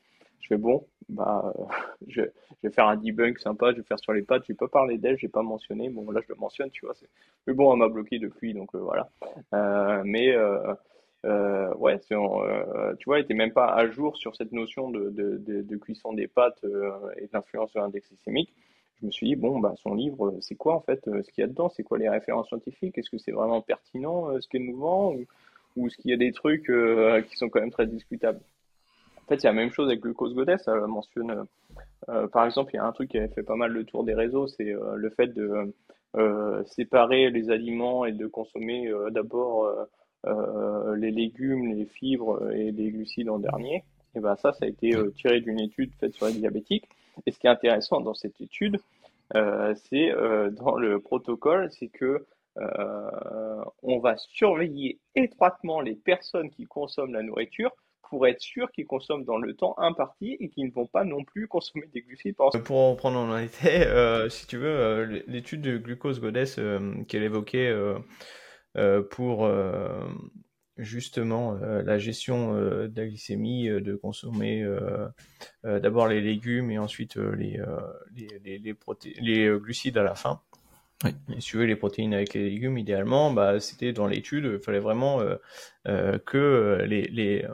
Je 0.42 0.48
fais, 0.48 0.58
bon, 0.58 0.86
bah, 1.08 1.54
je, 2.08 2.24
vais 2.62 2.70
faire 2.70 2.88
un 2.88 2.98
debunk 2.98 3.40
sympa, 3.40 3.72
je 3.72 3.78
vais 3.78 3.84
faire 3.84 4.00
sur 4.00 4.12
les 4.12 4.24
pattes, 4.24 4.44
j'ai 4.46 4.54
pas 4.54 4.68
parlé 4.68 4.98
d'elle, 4.98 5.18
j'ai 5.18 5.30
pas 5.30 5.42
mentionné. 5.42 5.90
Bon, 5.90 6.12
là, 6.12 6.20
je 6.22 6.34
le 6.34 6.38
mentionne, 6.38 6.70
tu 6.70 6.86
vois. 6.86 6.96
Mais 7.48 7.54
bon, 7.54 7.72
elle 7.72 7.80
m'a 7.80 7.88
bloqué 7.88 8.20
depuis, 8.20 8.54
donc 8.54 8.76
euh, 8.76 8.80
voilà. 8.80 9.10
Euh, 9.54 10.02
mais, 10.04 10.36
ouais, 11.24 12.00
tu 12.00 12.16
vois, 13.06 13.18
elle 13.18 13.24
était 13.24 13.34
même 13.34 13.54
pas 13.54 13.68
à 13.68 13.88
jour 13.88 14.18
sur 14.18 14.36
cette 14.36 14.52
notion 14.52 14.90
de, 14.90 15.10
de, 15.10 15.62
de 15.62 15.78
cuisson 15.78 16.14
des 16.14 16.28
pâtes 16.28 16.64
et 17.18 17.28
d'influence 17.28 17.72
sur 17.72 17.82
l'index 17.82 18.08
glycémique 18.10 18.54
je 19.04 19.08
me 19.08 19.12
suis 19.12 19.28
dit, 19.28 19.36
bon, 19.36 19.60
bah, 19.60 19.74
son 19.76 19.96
livre, 19.96 20.34
c'est 20.40 20.56
quoi 20.56 20.76
en 20.76 20.80
fait 20.80 21.06
euh, 21.10 21.22
ce 21.24 21.32
qu'il 21.32 21.42
y 21.42 21.46
a 21.46 21.48
dedans? 21.48 21.68
C'est 21.68 21.84
quoi 21.84 21.98
les 21.98 22.08
références 22.08 22.48
scientifiques? 22.48 22.98
Est-ce 22.98 23.10
que 23.10 23.18
c'est 23.18 23.34
vraiment 23.34 23.62
pertinent 23.62 24.30
euh, 24.30 24.40
ce 24.40 24.48
qu'elle 24.48 24.64
nous 24.64 24.78
vend 24.78 25.14
ou, 25.76 25.88
est-ce 25.88 25.98
qu'il 25.98 26.12
y 26.12 26.14
a 26.14 26.18
des 26.18 26.32
trucs 26.32 26.70
euh, 26.70 27.22
qui 27.22 27.36
sont 27.36 27.50
quand 27.50 27.60
même 27.60 27.72
très 27.72 27.86
discutables? 27.86 28.40
En 29.18 29.28
fait, 29.28 29.42
c'est 29.42 29.48
la 29.48 29.54
même 29.54 29.72
chose 29.72 29.88
avec 29.90 30.00
Glucose 30.00 30.34
Goddess. 30.34 30.64
Elle 30.68 30.88
mentionne, 30.88 31.46
par 32.32 32.46
exemple, 32.46 32.72
il 32.74 32.78
y 32.78 32.80
a 32.80 32.86
un 32.86 32.92
truc 32.92 33.10
qui 33.10 33.18
avait 33.18 33.30
fait 33.30 33.44
pas 33.44 33.56
mal 33.56 33.72
le 33.72 33.84
tour 33.86 34.04
des 34.04 34.14
réseaux, 34.14 34.48
c'est 34.48 34.76
le 34.96 35.10
fait 35.12 35.28
de 35.28 35.74
séparer 36.66 37.30
les 37.30 37.50
aliments 37.50 38.04
et 38.04 38.12
de 38.12 38.28
consommer 38.28 38.92
d'abord 39.12 39.88
les 40.26 41.12
légumes, 41.12 41.74
les 41.74 41.86
fibres 41.86 42.52
et 42.52 42.72
les 42.72 42.92
glucides 42.92 43.30
en 43.30 43.40
dernier. 43.40 43.84
Et 44.16 44.20
ben 44.20 44.36
ça, 44.36 44.54
ça 44.54 44.66
a 44.66 44.68
été 44.68 44.94
tiré 45.16 45.42
d'une 45.42 45.60
étude 45.60 45.92
faite 46.00 46.14
sur 46.14 46.28
les 46.28 46.34
diabétiques. 46.34 46.88
Et 47.26 47.32
ce 47.32 47.40
qui 47.40 47.48
est 47.48 47.50
intéressant 47.50 48.02
dans 48.02 48.14
cette 48.14 48.40
étude, 48.42 48.80
euh, 49.36 49.74
c'est 49.90 50.12
euh, 50.12 50.50
dans 50.52 50.76
le 50.76 51.00
protocole, 51.00 51.70
c'est 51.72 51.88
que 51.88 52.26
euh, 52.58 53.64
on 53.82 54.00
va 54.00 54.16
surveiller 54.18 55.00
étroitement 55.16 55.82
les 55.82 55.96
personnes 55.96 56.52
qui 56.52 56.66
consomment 56.66 57.14
la 57.14 57.24
nourriture 57.24 57.72
pour 58.10 58.28
être 58.28 58.42
sûr 58.42 58.72
qu'ils 58.72 58.86
consomment 58.86 59.24
dans 59.24 59.40
le 59.40 59.56
temps 59.56 59.74
imparti 59.80 60.38
et 60.40 60.50
qu'ils 60.50 60.68
ne 60.68 60.72
vont 60.72 60.86
pas 60.86 61.04
non 61.04 61.24
plus 61.24 61.48
consommer 61.48 61.88
des 61.92 62.02
glucides. 62.02 62.36
Pour 62.36 62.92
reprendre 62.92 63.18
en 63.18 63.38
était, 63.40 63.88
si 64.30 64.46
tu 64.46 64.58
veux, 64.58 65.24
l'étude 65.26 65.62
de 65.62 65.78
glucose 65.78 66.22
goddess 66.22 66.60
qu'elle 67.08 67.24
évoquait 67.24 67.74
pour 69.10 69.48
justement 70.78 71.58
euh, 71.62 71.84
la 71.84 72.00
gestion 72.00 72.56
euh, 72.56 72.88
de 72.88 73.02
la 73.02 73.08
glycémie, 73.08 73.70
euh, 73.70 73.82
de 73.82 73.96
consommer 73.96 74.66
d'abord 75.64 76.08
les 76.08 76.22
légumes 76.22 76.72
et 76.72 76.78
ensuite 76.78 77.16
les, 77.16 77.60
les, 78.16 78.60
les, 78.60 78.76
les, 79.22 79.60
glucides 79.60 79.98
à 79.98 80.04
la 80.04 80.16
fin. 80.16 80.42
Oui. 81.04 81.12
Et 81.36 81.42
si 81.42 81.50
tu 81.50 81.58
veux 81.58 81.66
les 81.66 81.76
protéines 81.76 82.14
avec 82.14 82.34
les 82.34 82.50
légumes, 82.50 82.78
idéalement, 82.78 83.32
bah, 83.32 83.60
c'était 83.60 83.92
dans 83.92 84.08
l'étude, 84.08 84.50
il 84.54 84.60
fallait 84.60 84.80
vraiment 84.80 85.22
que 85.86 86.84
les, 86.88 87.04
les, 87.08 87.46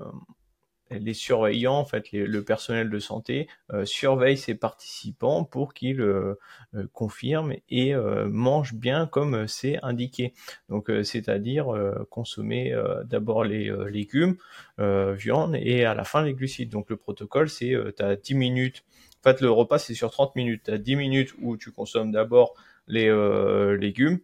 les 0.91 1.13
surveillants, 1.13 1.75
en 1.75 1.85
fait, 1.85 2.11
le 2.11 2.43
personnel 2.43 2.89
de 2.89 2.99
santé 2.99 3.47
euh, 3.71 3.85
surveille 3.85 4.37
ses 4.37 4.55
participants 4.55 5.43
pour 5.43 5.73
qu'ils 5.73 6.01
euh, 6.01 6.39
euh, 6.75 6.87
confirment 6.93 7.53
et 7.69 7.93
mangent 8.27 8.73
bien 8.73 9.07
comme 9.07 9.47
c'est 9.47 9.79
indiqué. 9.83 10.33
Donc, 10.69 10.91
c'est-à-dire 11.03 11.67
consommer 12.09 12.75
d'abord 13.05 13.43
les 13.43 13.71
légumes, 13.89 14.37
viande 14.77 15.55
et 15.55 15.85
à 15.85 15.93
la 15.93 16.03
fin 16.03 16.23
les 16.23 16.33
glucides. 16.33 16.69
Donc, 16.69 16.89
le 16.89 16.97
protocole, 16.97 17.49
c'est 17.49 17.75
tu 17.97 18.03
as 18.03 18.15
10 18.15 18.35
minutes. 18.35 18.83
En 19.23 19.29
fait, 19.29 19.41
le 19.41 19.51
repas, 19.51 19.79
c'est 19.79 19.93
sur 19.93 20.11
30 20.11 20.35
minutes. 20.35 20.63
Tu 20.65 20.71
as 20.71 20.77
10 20.77 20.95
minutes 20.95 21.33
où 21.41 21.57
tu 21.57 21.71
consommes 21.71 22.11
d'abord 22.11 22.53
les 22.87 23.09
légumes, 23.77 24.19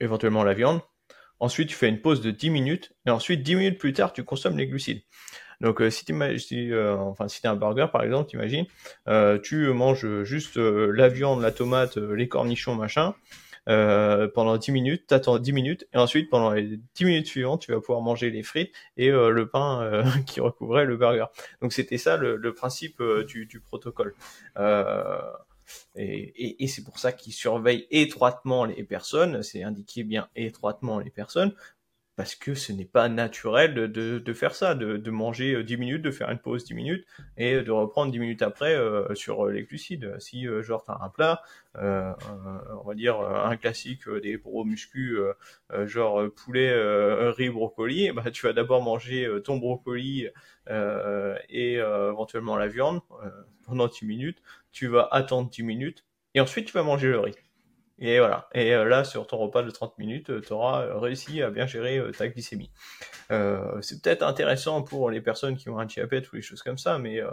éventuellement 0.00 0.44
la 0.44 0.54
viande, 0.54 0.80
Ensuite, 1.40 1.68
tu 1.68 1.74
fais 1.74 1.88
une 1.88 2.00
pause 2.00 2.20
de 2.20 2.30
10 2.30 2.50
minutes. 2.50 2.92
Et 3.06 3.10
ensuite, 3.10 3.42
10 3.42 3.54
minutes 3.54 3.78
plus 3.78 3.92
tard, 3.92 4.12
tu 4.12 4.24
consommes 4.24 4.58
les 4.58 4.66
glucides. 4.66 5.02
Donc, 5.60 5.80
euh, 5.80 5.90
si 5.90 6.04
tu 6.04 6.14
si, 6.38 6.72
euh, 6.72 6.96
enfin, 6.96 7.28
si 7.28 7.44
as 7.46 7.50
un 7.50 7.56
burger, 7.56 7.86
par 7.92 8.02
exemple, 8.04 8.30
t'imagines, 8.30 8.66
euh, 9.08 9.38
tu 9.38 9.72
manges 9.72 10.22
juste 10.22 10.56
euh, 10.56 10.92
la 10.92 11.08
viande, 11.08 11.42
la 11.42 11.50
tomate, 11.50 11.96
les 11.96 12.28
cornichons, 12.28 12.74
machin, 12.74 13.14
pendant 13.66 14.56
10 14.56 14.72
minutes, 14.72 15.06
t'attends 15.08 15.38
10 15.38 15.52
minutes, 15.52 15.86
et 15.92 15.98
ensuite, 15.98 16.30
pendant 16.30 16.52
les 16.52 16.78
10 16.94 17.04
minutes 17.04 17.26
suivantes, 17.26 17.62
tu 17.62 17.72
vas 17.72 17.80
pouvoir 17.80 18.00
manger 18.00 18.30
les 18.30 18.42
frites 18.42 18.72
et 18.96 19.10
le 19.10 19.48
pain 19.48 20.02
qui 20.26 20.40
recouvrait 20.40 20.86
le 20.86 20.96
burger. 20.96 21.26
Donc, 21.60 21.72
c'était 21.72 21.98
ça 21.98 22.16
le, 22.16 22.36
le 22.36 22.54
principe 22.54 23.02
du, 23.26 23.46
du, 23.46 23.60
protocole. 23.60 24.14
Et, 25.94 26.66
c'est 26.68 26.84
pour 26.84 26.98
ça 26.98 27.12
qu'ils 27.12 27.32
surveillent 27.32 27.86
étroitement 27.90 28.64
les 28.64 28.84
personnes, 28.84 29.42
c'est 29.42 29.62
indiqué 29.62 30.04
bien 30.04 30.28
étroitement 30.36 30.98
les 30.98 31.10
personnes, 31.10 31.54
parce 32.18 32.34
que 32.34 32.54
ce 32.54 32.72
n'est 32.72 32.84
pas 32.84 33.08
naturel 33.08 33.74
de, 33.74 33.86
de, 33.86 34.32
faire 34.32 34.52
ça, 34.52 34.74
de, 34.74 34.96
de, 34.96 35.10
manger 35.12 35.62
10 35.62 35.76
minutes, 35.76 36.02
de 36.02 36.10
faire 36.10 36.28
une 36.30 36.40
pause 36.40 36.64
10 36.64 36.74
minutes 36.74 37.06
et 37.36 37.62
de 37.62 37.70
reprendre 37.70 38.10
10 38.10 38.18
minutes 38.18 38.42
après 38.42 38.74
euh, 38.74 39.14
sur 39.14 39.46
les 39.46 39.62
glucides. 39.62 40.16
Si 40.18 40.48
euh, 40.48 40.60
genre 40.60 40.84
tu 40.84 40.90
as 40.90 40.98
un 41.00 41.10
plat, 41.10 41.42
euh, 41.76 42.12
on 42.82 42.88
va 42.88 42.96
dire 42.96 43.20
un 43.20 43.56
classique 43.56 44.10
des 44.10 44.36
gros 44.36 44.64
muscu, 44.64 45.16
genre 45.84 46.28
poulet, 46.34 46.74
riz, 47.30 47.50
brocoli, 47.50 48.10
bah, 48.10 48.32
tu 48.32 48.46
vas 48.46 48.52
d'abord 48.52 48.82
manger 48.82 49.28
ton 49.44 49.58
brocoli 49.58 50.26
et 50.68 51.74
éventuellement 51.74 52.56
la 52.56 52.66
viande 52.66 53.00
pendant 53.64 53.86
10 53.86 54.04
minutes, 54.06 54.42
tu 54.72 54.88
vas 54.88 55.06
attendre 55.12 55.50
10 55.50 55.62
minutes 55.62 56.04
et 56.34 56.40
ensuite 56.40 56.66
tu 56.66 56.72
vas 56.72 56.82
manger 56.82 57.10
le 57.10 57.20
riz. 57.20 57.36
Et 58.00 58.18
voilà. 58.18 58.48
Et 58.54 58.74
euh, 58.74 58.84
là, 58.84 59.04
sur 59.04 59.26
ton 59.26 59.38
repas 59.38 59.62
de 59.62 59.70
30 59.70 59.98
minutes, 59.98 60.30
euh, 60.30 60.40
tu 60.40 60.52
auras 60.52 60.82
euh, 60.82 60.98
réussi 60.98 61.42
à 61.42 61.50
bien 61.50 61.66
gérer 61.66 62.00
ta 62.16 62.28
glycémie. 62.28 62.70
Euh, 63.30 63.80
c'est 63.82 64.02
peut-être 64.02 64.22
intéressant 64.22 64.82
pour 64.82 65.10
les 65.10 65.20
personnes 65.20 65.56
qui 65.56 65.68
ont 65.68 65.78
un 65.78 65.84
diabète 65.84 66.32
ou 66.32 66.36
des 66.36 66.42
choses 66.42 66.62
comme 66.62 66.78
ça, 66.78 66.98
mais 66.98 67.20
euh, 67.20 67.30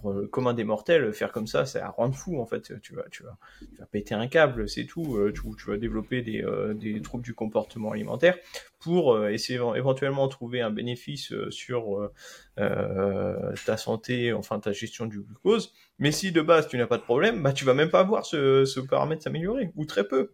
pour 0.00 0.12
le 0.12 0.26
commun 0.26 0.54
des 0.54 0.64
mortels, 0.64 1.12
faire 1.12 1.30
comme 1.30 1.46
ça, 1.46 1.66
c'est 1.66 1.80
à 1.80 1.90
rendre 1.90 2.14
fou 2.14 2.40
en 2.40 2.46
fait. 2.46 2.72
Tu 2.80 2.94
vas, 2.94 3.04
tu 3.10 3.22
vas, 3.22 3.38
tu 3.60 3.76
vas 3.78 3.86
péter 3.86 4.14
un 4.14 4.26
câble, 4.26 4.68
c'est 4.68 4.86
tout. 4.86 5.18
Tu, 5.32 5.42
tu, 5.56 5.70
vas 5.70 5.76
développer 5.76 6.22
des, 6.22 6.44
des 6.74 7.00
troubles 7.00 7.24
du 7.24 7.34
comportement 7.34 7.92
alimentaire 7.92 8.36
pour 8.80 9.26
essayer 9.28 9.60
éventuellement 9.76 10.26
trouver 10.28 10.60
un 10.62 10.70
bénéfice 10.70 11.32
sur 11.50 12.10
ta 12.56 13.76
santé, 13.76 14.32
enfin 14.32 14.58
ta 14.58 14.72
gestion 14.72 15.06
du 15.06 15.20
glucose. 15.20 15.72
Mais 15.98 16.12
si 16.12 16.32
de 16.32 16.40
base 16.40 16.66
tu 16.66 16.76
n'as 16.78 16.86
pas 16.86 16.98
de 16.98 17.02
problème, 17.02 17.42
bah 17.42 17.52
tu 17.52 17.64
vas 17.64 17.74
même 17.74 17.90
pas 17.90 18.02
voir 18.02 18.24
ce, 18.24 18.64
ce 18.64 18.80
paramètre 18.80 19.22
s'améliorer 19.22 19.70
ou 19.76 19.84
très 19.84 20.08
peu. 20.08 20.32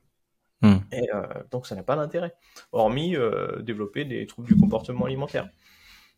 Hmm. 0.62 0.76
Et 0.90 1.08
euh, 1.14 1.22
donc 1.50 1.66
ça 1.66 1.74
n'a 1.74 1.82
pas 1.82 1.96
d'intérêt, 1.96 2.34
hormis 2.72 3.14
euh, 3.14 3.60
développer 3.62 4.04
des 4.04 4.26
troubles 4.26 4.48
du 4.48 4.56
comportement 4.56 5.04
alimentaire. 5.04 5.48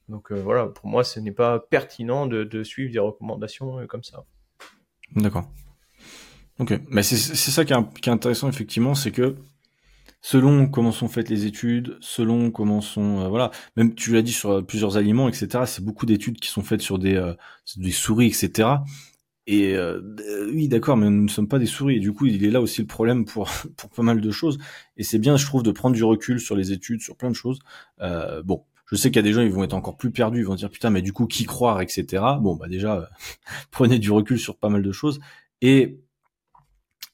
Donc 0.09 0.31
euh, 0.31 0.41
voilà, 0.41 0.67
pour 0.67 0.87
moi, 0.87 1.05
ce 1.05 1.21
n'est 1.21 1.33
pas 1.33 1.59
pertinent 1.59 2.27
de, 2.27 2.45
de, 2.45 2.63
suivre 2.63 2.93
des 2.93 2.99
recommandations 2.99 3.87
comme 3.89 4.05
ça. 4.05 4.25
D'accord. 5.15 5.51
Ok, 6.61 6.81
mais 6.89 7.03
c'est 7.03 7.17
ça 7.17 7.65
qui 7.65 7.73
est, 7.73 8.01
qui 8.01 8.09
est, 8.09 8.13
intéressant 8.13 8.49
effectivement, 8.49 8.95
c'est 8.95 9.13
que 9.13 9.37
selon 10.21 10.67
comment 10.67 10.91
sont 10.91 11.09
faites 11.09 11.29
les 11.29 11.47
études, 11.47 11.97
selon 12.01 12.51
comment 12.51 12.81
sont 12.81 13.29
voilà, 13.29 13.53
même 13.77 13.95
tu 13.95 14.13
l'as 14.13 14.23
dit 14.23 14.33
sur 14.33 14.67
plusieurs 14.67 14.97
aliments, 14.97 15.29
etc. 15.29 15.65
C'est 15.67 15.85
beaucoup 15.85 16.05
d'études 16.05 16.41
qui 16.41 16.49
sont 16.49 16.63
faites 16.63 16.83
sur 16.83 16.99
des, 16.99 17.33
des 17.77 17.93
souris, 17.93 18.27
etc. 18.27 18.69
Et 19.51 19.75
euh, 19.75 20.01
oui, 20.53 20.69
d'accord, 20.69 20.99
mais 20.99 21.09
nous 21.09 21.23
ne 21.23 21.29
sommes 21.29 21.49
pas 21.49 21.59
des 21.59 21.67
souris. 21.67 21.97
Et 21.97 22.01
du 22.01 22.13
coup, 22.13 22.27
il 22.27 22.45
est 22.45 22.51
là 22.51 22.61
aussi 22.61 22.83
le 22.83 22.87
problème 22.87 23.25
pour 23.25 23.51
pour 23.79 23.89
pas 23.89 24.03
mal 24.03 24.21
de 24.21 24.31
choses. 24.31 24.59
Et 24.99 25.03
c'est 25.03 25.19
bien, 25.19 25.39
je 25.39 25.47
trouve, 25.47 25.63
de 25.63 25.71
prendre 25.73 25.97
du 25.97 26.05
recul 26.05 26.39
sur 26.39 26.55
les 26.55 26.71
études, 26.73 27.01
sur 27.01 27.17
plein 27.17 27.31
de 27.31 27.35
choses. 27.35 27.59
Euh, 28.03 28.43
bon, 28.43 28.65
Je 28.91 28.97
sais 28.97 29.11
qu'il 29.11 29.17
y 29.17 29.21
a 29.21 29.23
des 29.23 29.33
gens, 29.33 29.41
ils 29.41 29.51
vont 29.51 29.65
être 29.65 29.75
encore 29.75 29.97
plus 29.97 30.11
perdus, 30.11 30.41
ils 30.41 30.47
vont 30.47 30.55
dire 30.55 30.71
putain, 30.71 30.91
mais 30.91 31.03
du 31.03 31.15
coup, 31.15 31.27
qui 31.27 31.45
croire, 31.47 31.81
etc. 31.81 32.23
Bon, 32.41 32.57
bah 32.57 32.69
déjà, 32.69 33.09
prenez 33.71 33.99
du 33.99 34.11
recul 34.13 34.39
sur 34.39 34.57
pas 34.59 34.69
mal 34.69 34.83
de 34.83 34.93
choses. 34.93 35.19
Et 35.63 35.99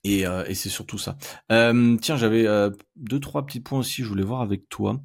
et, 0.05 0.27
euh, 0.27 0.45
et 0.47 0.55
c'est 0.55 0.69
surtout 0.69 0.99
ça. 0.99 1.17
Euh, 1.51 1.97
tiens, 2.01 2.17
j'avais 2.17 2.47
euh, 2.47 2.71
deux 2.97 3.21
trois 3.21 3.47
petits 3.47 3.61
points 3.61 3.79
aussi. 3.79 4.03
Je 4.03 4.09
voulais 4.09 4.23
voir 4.23 4.43
avec 4.43 4.69
toi. 4.69 5.01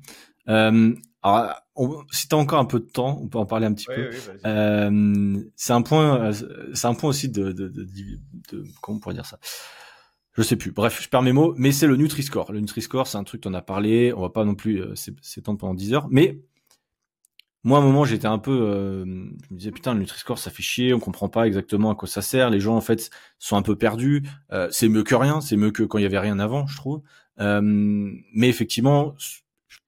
Euh, 0.49 0.93
alors, 1.23 1.55
on, 1.79 2.03
si 2.11 2.27
t'as 2.27 2.37
encore 2.37 2.59
un 2.59 2.65
peu 2.65 2.79
de 2.79 2.85
temps, 2.85 3.19
on 3.21 3.27
peut 3.27 3.37
en 3.37 3.45
parler 3.45 3.65
un 3.65 3.73
petit 3.73 3.87
peu. 3.87 4.09
Oui, 4.09 5.51
c'est 5.55 5.73
un 5.73 5.81
point, 5.81 6.31
c'est 6.73 6.87
un 6.87 6.93
point 6.93 7.09
aussi 7.09 7.29
de, 7.29 7.51
de, 7.51 7.67
de, 7.67 7.83
de, 8.51 8.65
comment 8.81 8.97
on 8.97 8.99
pourrait 8.99 9.15
dire 9.15 9.25
ça? 9.25 9.39
Je 10.33 10.43
sais 10.43 10.55
plus. 10.55 10.71
Bref, 10.71 11.01
je 11.01 11.09
perds 11.09 11.23
mes 11.23 11.33
mots, 11.33 11.53
mais 11.57 11.71
c'est 11.71 11.87
le 11.87 11.95
Nutri-Score. 11.95 12.51
Le 12.51 12.59
Nutri-Score, 12.59 13.07
c'est 13.07 13.17
un 13.17 13.23
truc 13.23 13.43
qu'on 13.43 13.53
a 13.53 13.61
parlé. 13.61 14.13
On 14.13 14.21
va 14.21 14.29
pas 14.29 14.45
non 14.45 14.55
plus 14.55 14.81
euh, 14.81 14.93
s'étendre 14.95 15.57
pendant 15.57 15.73
10 15.73 15.93
heures, 15.93 16.07
mais 16.09 16.39
moi, 17.63 17.79
à 17.79 17.81
un 17.81 17.83
moment, 17.83 18.05
j'étais 18.05 18.27
un 18.27 18.37
peu, 18.39 18.51
euh, 18.51 19.03
je 19.05 19.53
me 19.53 19.57
disais 19.57 19.71
putain, 19.71 19.93
le 19.93 19.99
Nutri-Score, 19.99 20.39
ça 20.39 20.49
fait 20.49 20.63
chier. 20.63 20.93
On 20.93 20.99
comprend 20.99 21.27
pas 21.27 21.45
exactement 21.45 21.91
à 21.91 21.95
quoi 21.95 22.07
ça 22.07 22.21
sert. 22.21 22.49
Les 22.49 22.59
gens, 22.59 22.75
en 22.75 22.81
fait, 22.81 23.09
sont 23.37 23.57
un 23.57 23.61
peu 23.61 23.75
perdus. 23.75 24.23
Euh, 24.51 24.69
c'est 24.71 24.87
mieux 24.87 25.03
que 25.03 25.15
rien. 25.15 25.41
C'est 25.41 25.57
mieux 25.57 25.71
que 25.71 25.83
quand 25.83 25.97
il 25.97 26.03
y 26.03 26.05
avait 26.05 26.19
rien 26.19 26.39
avant, 26.39 26.67
je 26.67 26.77
trouve. 26.77 27.01
Euh, 27.41 27.61
mais 27.61 28.47
effectivement, 28.47 29.13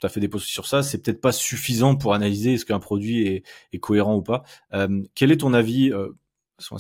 tu 0.02 0.06
as 0.06 0.10
fait 0.10 0.20
des 0.20 0.28
posts 0.28 0.48
sur 0.48 0.68
ça. 0.68 0.84
C'est 0.84 1.02
peut-être 1.02 1.22
pas 1.22 1.32
suffisant 1.32 1.96
pour 1.96 2.14
analyser 2.14 2.56
est-ce 2.56 2.66
qu'un 2.66 2.80
produit 2.80 3.44
est, 3.72 3.80
cohérent 3.80 4.16
ou 4.16 4.22
pas. 4.22 4.44
Euh, 4.74 5.02
quel 5.16 5.32
est 5.32 5.38
ton 5.38 5.54
avis, 5.54 5.94
euh, 5.94 6.10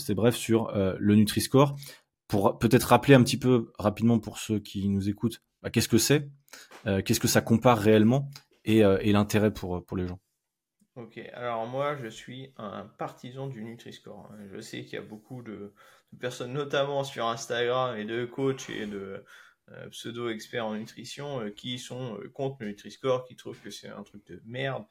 bref, 0.09 0.35
sur 0.35 0.71
le 0.73 1.15
Nutri-Score? 1.15 1.75
Pour 2.27 2.57
peut-être 2.59 2.83
rappeler 2.85 3.13
un 3.13 3.23
petit 3.23 3.37
peu 3.37 3.71
rapidement 3.77 4.19
pour 4.19 4.37
ceux 4.37 4.59
qui 4.59 4.87
nous 4.87 5.09
écoutent, 5.09 5.41
bah, 5.61 5.69
qu'est-ce 5.69 5.89
que 5.89 5.97
c'est, 5.97 6.27
euh, 6.87 7.01
qu'est-ce 7.01 7.19
que 7.19 7.27
ça 7.27 7.41
compare 7.41 7.77
réellement? 7.77 8.29
Et, 8.65 8.83
euh, 8.83 8.99
l'intérêt 9.03 9.53
pour, 9.53 9.83
les 9.95 10.07
gens. 10.07 10.19
Ok, 10.95 11.19
alors 11.33 11.65
moi 11.67 11.95
je 11.95 12.07
suis 12.07 12.53
un 12.57 12.85
partisan 12.97 13.47
du 13.47 13.63
Nutri-Score. 13.63 14.31
Je 14.53 14.59
sais 14.59 14.83
qu'il 14.83 14.93
y 14.93 14.97
a 14.97 15.05
beaucoup 15.05 15.41
de, 15.41 15.73
personnes, 16.19 16.53
notamment 16.53 17.03
sur 17.03 17.27
Instagram, 17.27 17.97
et 17.97 18.05
de 18.05 18.25
coachs 18.25 18.69
et 18.69 18.85
de 18.85 18.97
euh, 18.97 19.25
pseudo-experts 19.91 20.65
en 20.65 20.75
nutrition 20.75 21.49
qui 21.51 21.79
sont 21.79 22.17
contre 22.33 22.57
le 22.61 22.67
Nutri-Score, 22.67 23.25
qui 23.25 23.35
trouvent 23.35 23.59
que 23.59 23.69
c'est 23.69 23.89
un 23.89 24.03
truc 24.03 24.25
de 24.27 24.41
merde. 24.45 24.85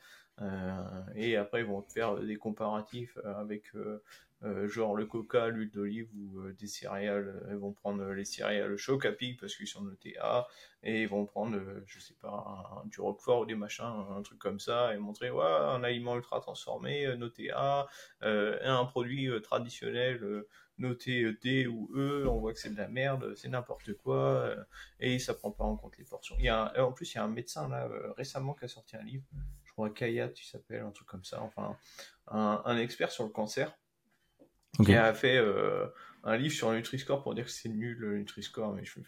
et 1.14 1.36
après 1.36 1.60
ils 1.60 1.66
vont 1.66 1.82
faire 1.82 2.16
des 2.18 2.36
comparatifs 2.36 3.16
avec 3.24 3.72
euh, 4.42 4.68
genre 4.68 4.96
le 4.96 5.04
coca, 5.04 5.48
l'huile 5.48 5.70
d'olive 5.70 6.08
ou 6.16 6.40
euh, 6.40 6.54
des 6.58 6.66
céréales. 6.66 7.46
Ils 7.50 7.56
vont 7.56 7.72
prendre 7.72 8.02
les 8.12 8.24
céréales 8.24 8.76
choc 8.78 9.04
à 9.04 9.12
pic 9.12 9.38
parce 9.38 9.54
qu'ils 9.54 9.66
sont 9.66 9.82
notés 9.82 10.16
A 10.18 10.46
et 10.82 11.02
ils 11.02 11.08
vont 11.08 11.26
prendre, 11.26 11.56
euh, 11.58 11.82
je 11.86 12.00
sais 12.00 12.14
pas, 12.14 12.82
du 12.86 13.00
roquefort 13.02 13.40
ou 13.40 13.46
des 13.46 13.54
machins, 13.54 13.84
un 13.84 14.22
truc 14.22 14.38
comme 14.38 14.58
ça 14.58 14.94
et 14.94 14.98
montrer 14.98 15.30
ouais, 15.30 15.44
un 15.44 15.84
aliment 15.84 16.16
ultra 16.16 16.40
transformé 16.40 17.14
noté 17.16 17.50
A, 17.50 17.86
un 18.22 18.84
produit 18.86 19.28
traditionnel 19.42 20.44
noté 20.78 21.30
D 21.42 21.66
ou 21.66 21.90
E, 21.94 22.26
on 22.26 22.38
voit 22.38 22.54
que 22.54 22.58
c'est 22.58 22.70
de 22.70 22.78
la 22.78 22.88
merde, 22.88 23.34
c'est 23.36 23.48
n'importe 23.48 23.92
quoi, 23.94 24.54
et 24.98 25.18
ça 25.18 25.34
prend 25.34 25.50
pas 25.50 25.64
en 25.64 25.76
compte 25.76 25.98
les 25.98 26.04
portions. 26.04 26.36
Il 26.38 26.46
y 26.46 26.48
a 26.48 26.72
en 26.82 26.92
plus, 26.92 27.12
il 27.12 27.16
y 27.16 27.18
a 27.18 27.24
un 27.24 27.28
médecin 27.28 27.68
là 27.68 27.86
récemment 28.16 28.54
qui 28.54 28.64
a 28.64 28.68
sorti 28.68 28.96
un 28.96 29.02
livre, 29.02 29.24
je 29.64 29.72
crois 29.72 29.90
Kayat, 29.90 30.30
il 30.34 30.44
s'appelle, 30.44 30.80
un 30.80 30.92
truc 30.92 31.06
comme 31.06 31.24
ça, 31.24 31.42
enfin, 31.42 31.76
un 32.28 32.78
expert 32.78 33.10
sur 33.10 33.24
le 33.24 33.30
cancer, 33.30 33.76
qui 34.84 34.94
a 34.94 35.12
fait 35.14 35.36
euh, 35.36 35.86
un 36.24 36.36
livre 36.36 36.54
sur 36.54 36.70
le 36.70 36.76
Nutri-Score 36.76 37.22
pour 37.22 37.34
dire 37.34 37.44
que 37.44 37.50
c'est 37.50 37.68
nul 37.68 37.96
le 37.98 38.18
Nutri-Score. 38.18 38.72
Mais 38.74 38.84
je... 38.84 38.98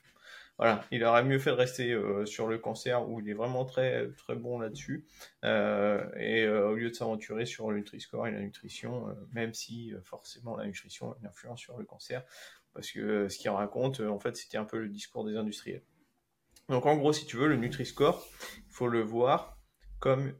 voilà, 0.59 0.85
il 0.91 1.05
aurait 1.05 1.25
mieux 1.25 1.39
fait 1.39 1.51
de 1.51 1.57
rester 1.57 1.93
euh, 1.93 2.27
sur 2.27 2.47
le 2.47 2.59
cancer 2.59 3.09
où 3.09 3.21
il 3.21 3.29
est 3.29 3.35
vraiment 3.35 3.65
très 3.65 4.11
très 4.13 4.35
bon 4.35 4.59
là-dessus 4.59 5.07
euh, 5.45 6.05
et 6.17 6.49
au 6.49 6.75
lieu 6.75 6.91
de 6.91 6.95
s'aventurer 6.95 7.47
sur 7.47 7.71
le 7.71 7.79
Nutri-Score 7.79 8.29
et 8.29 8.33
la 8.33 8.41
nutrition, 8.41 9.15
même 9.33 9.55
si 9.55 9.93
forcément 10.05 10.57
la 10.57 10.67
nutrition 10.67 11.13
a 11.13 11.17
une 11.21 11.27
influence 11.27 11.61
sur 11.61 11.77
le 11.79 11.85
cancer, 11.85 12.25
parce 12.75 12.91
que 12.91 13.29
ce 13.29 13.39
qu'il 13.39 13.51
raconte, 13.51 14.01
en 14.01 14.19
fait, 14.19 14.37
c'était 14.37 14.59
un 14.59 14.65
peu 14.65 14.79
le 14.79 14.89
discours 14.89 15.25
des 15.25 15.37
industriels. 15.37 15.83
Donc 16.69 16.87
en 16.87 16.97
gros, 16.97 17.13
si 17.13 17.27
tu 17.27 17.37
veux, 17.37 17.49
le 17.49 17.57
Nutri-Score, 17.57 18.27
il 18.57 18.73
faut 18.73 18.89
le 18.89 19.01
voir 19.01 19.59
comme 19.99 20.35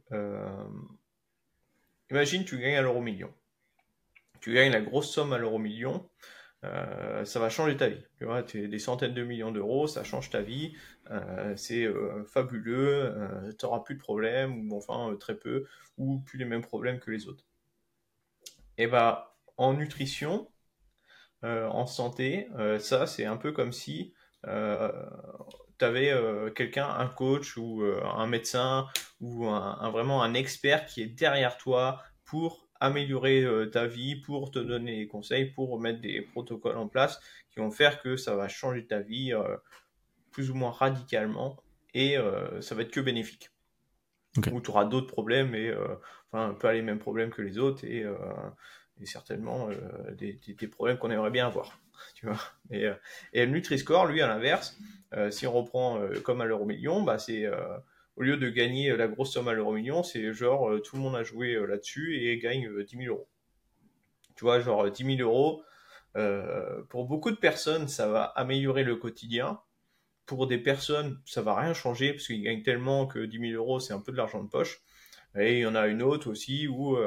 imagine 2.09 2.43
tu 2.43 2.59
gagnes 2.59 2.75
à 2.75 2.81
l'euro 2.81 3.01
million 3.01 3.33
tu 4.43 4.53
gagnes 4.53 4.73
la 4.73 4.81
grosse 4.81 5.09
somme 5.09 5.31
à 5.31 5.37
l'euro 5.37 5.57
million, 5.57 6.09
euh, 6.65 7.23
ça 7.23 7.39
va 7.39 7.49
changer 7.49 7.77
ta 7.77 7.87
vie. 7.87 8.03
Tu 8.17 8.25
vois, 8.25 8.43
es 8.53 8.67
des 8.67 8.79
centaines 8.79 9.13
de 9.13 9.23
millions 9.23 9.53
d'euros, 9.53 9.87
ça 9.87 10.03
change 10.03 10.29
ta 10.29 10.41
vie, 10.41 10.75
euh, 11.11 11.55
c'est 11.55 11.85
euh, 11.85 12.25
fabuleux, 12.25 13.15
tu 13.57 13.65
n'auras 13.65 13.79
plus 13.79 13.95
de 13.95 14.01
problèmes, 14.01 14.69
ou 14.69 14.75
enfin 14.75 15.15
très 15.17 15.35
peu, 15.35 15.65
ou 15.97 16.19
plus 16.19 16.37
les 16.37 16.43
mêmes 16.43 16.61
problèmes 16.61 16.99
que 16.99 17.09
les 17.09 17.29
autres. 17.29 17.45
Et 18.77 18.87
bah, 18.87 19.37
en 19.55 19.73
nutrition, 19.75 20.49
en 21.43 21.85
santé, 21.85 22.49
ça 22.79 23.07
c'est 23.07 23.25
un 23.25 23.37
peu 23.37 23.53
comme 23.53 23.71
si 23.71 24.13
tu 24.43 24.49
avais 25.85 26.13
quelqu'un, 26.53 26.89
un 26.89 27.07
coach 27.07 27.55
ou 27.55 27.81
un 27.81 28.27
médecin 28.27 28.87
ou 29.21 29.47
un, 29.47 29.89
vraiment 29.89 30.21
un 30.21 30.33
expert 30.33 30.85
qui 30.85 31.01
est 31.01 31.07
derrière 31.07 31.57
toi 31.57 32.01
pour 32.25 32.62
améliorer 32.83 33.43
euh, 33.43 33.65
ta 33.65 33.87
vie, 33.87 34.17
pour 34.17 34.51
te 34.51 34.59
donner 34.59 34.97
des 34.97 35.07
conseils, 35.07 35.45
pour 35.45 35.79
mettre 35.79 36.01
des 36.01 36.21
protocoles 36.21 36.75
en 36.75 36.89
place 36.89 37.19
qui 37.49 37.59
vont 37.59 37.71
faire 37.71 38.01
que 38.01 38.17
ça 38.17 38.35
va 38.35 38.49
changer 38.49 38.85
ta 38.85 38.99
vie 38.99 39.33
euh, 39.33 39.55
plus 40.31 40.51
ou 40.51 40.53
moins 40.53 40.71
radicalement 40.71 41.63
et 41.93 42.17
euh, 42.17 42.59
ça 42.59 42.75
va 42.75 42.81
être 42.81 42.91
que 42.91 42.99
bénéfique. 42.99 43.51
Ou 44.51 44.59
tu 44.59 44.69
auras 44.69 44.83
d'autres 44.83 45.07
problèmes, 45.07 45.51
mais 45.51 45.71
enfin, 46.31 46.55
pas 46.55 46.73
les 46.73 46.81
mêmes 46.81 46.97
problèmes 46.97 47.29
que 47.29 47.43
les 47.43 47.59
autres 47.59 47.85
et, 47.85 48.03
certainement 49.03 49.69
des, 50.17 50.39
problèmes 50.67 50.97
qu'on 50.97 51.11
aimerait 51.11 51.31
bien 51.31 51.47
avoir. 51.47 51.79
Tu 52.15 52.25
vois 52.25 52.39
et, 52.71 52.89
et 53.33 53.45
le 53.45 53.51
Nutri-Score, 53.51 54.07
lui, 54.07 54.23
à 54.23 54.27
l'inverse, 54.27 54.75
si 55.29 55.45
on 55.45 55.53
reprend 55.53 56.01
comme 56.23 56.41
à 56.41 56.45
l'euro 56.45 56.65
million, 56.65 57.03
bah, 57.03 57.19
c'est 57.19 57.47
au 58.15 58.21
lieu 58.21 58.37
de 58.37 58.49
gagner 58.49 58.95
la 58.95 59.07
grosse 59.07 59.33
somme 59.33 59.47
à 59.47 59.53
l'euro 59.53 59.73
million, 59.73 60.03
c'est 60.03 60.33
genre 60.33 60.69
euh, 60.69 60.79
tout 60.79 60.95
le 60.95 61.01
monde 61.01 61.15
a 61.15 61.23
joué 61.23 61.53
euh, 61.55 61.65
là-dessus 61.65 62.17
et 62.17 62.37
gagne 62.37 62.69
10 62.83 62.95
euh, 62.95 62.99
000 63.05 63.15
euros. 63.15 63.27
Tu 64.35 64.45
vois, 64.45 64.59
genre 64.59 64.89
10 64.89 65.17
000 65.17 65.21
euros, 65.21 65.63
pour 66.89 67.05
beaucoup 67.05 67.31
de 67.31 67.37
personnes, 67.37 67.87
ça 67.87 68.07
va 68.07 68.23
améliorer 68.23 68.83
le 68.83 68.95
quotidien. 68.95 69.61
Pour 70.25 70.47
des 70.47 70.57
personnes, 70.57 71.19
ça 71.25 71.41
va 71.41 71.55
rien 71.55 71.73
changer 71.73 72.13
parce 72.13 72.27
qu'ils 72.27 72.43
gagnent 72.43 72.63
tellement 72.63 73.07
que 73.07 73.19
10 73.19 73.51
000 73.51 73.51
euros, 73.53 73.79
c'est 73.79 73.93
un 73.93 73.99
peu 73.99 74.11
de 74.11 74.17
l'argent 74.17 74.43
de 74.43 74.49
poche. 74.49 74.81
Et 75.35 75.57
il 75.57 75.59
y 75.59 75.65
en 75.65 75.75
a 75.75 75.87
une 75.87 76.01
autre 76.01 76.31
aussi 76.31 76.67
où 76.67 76.97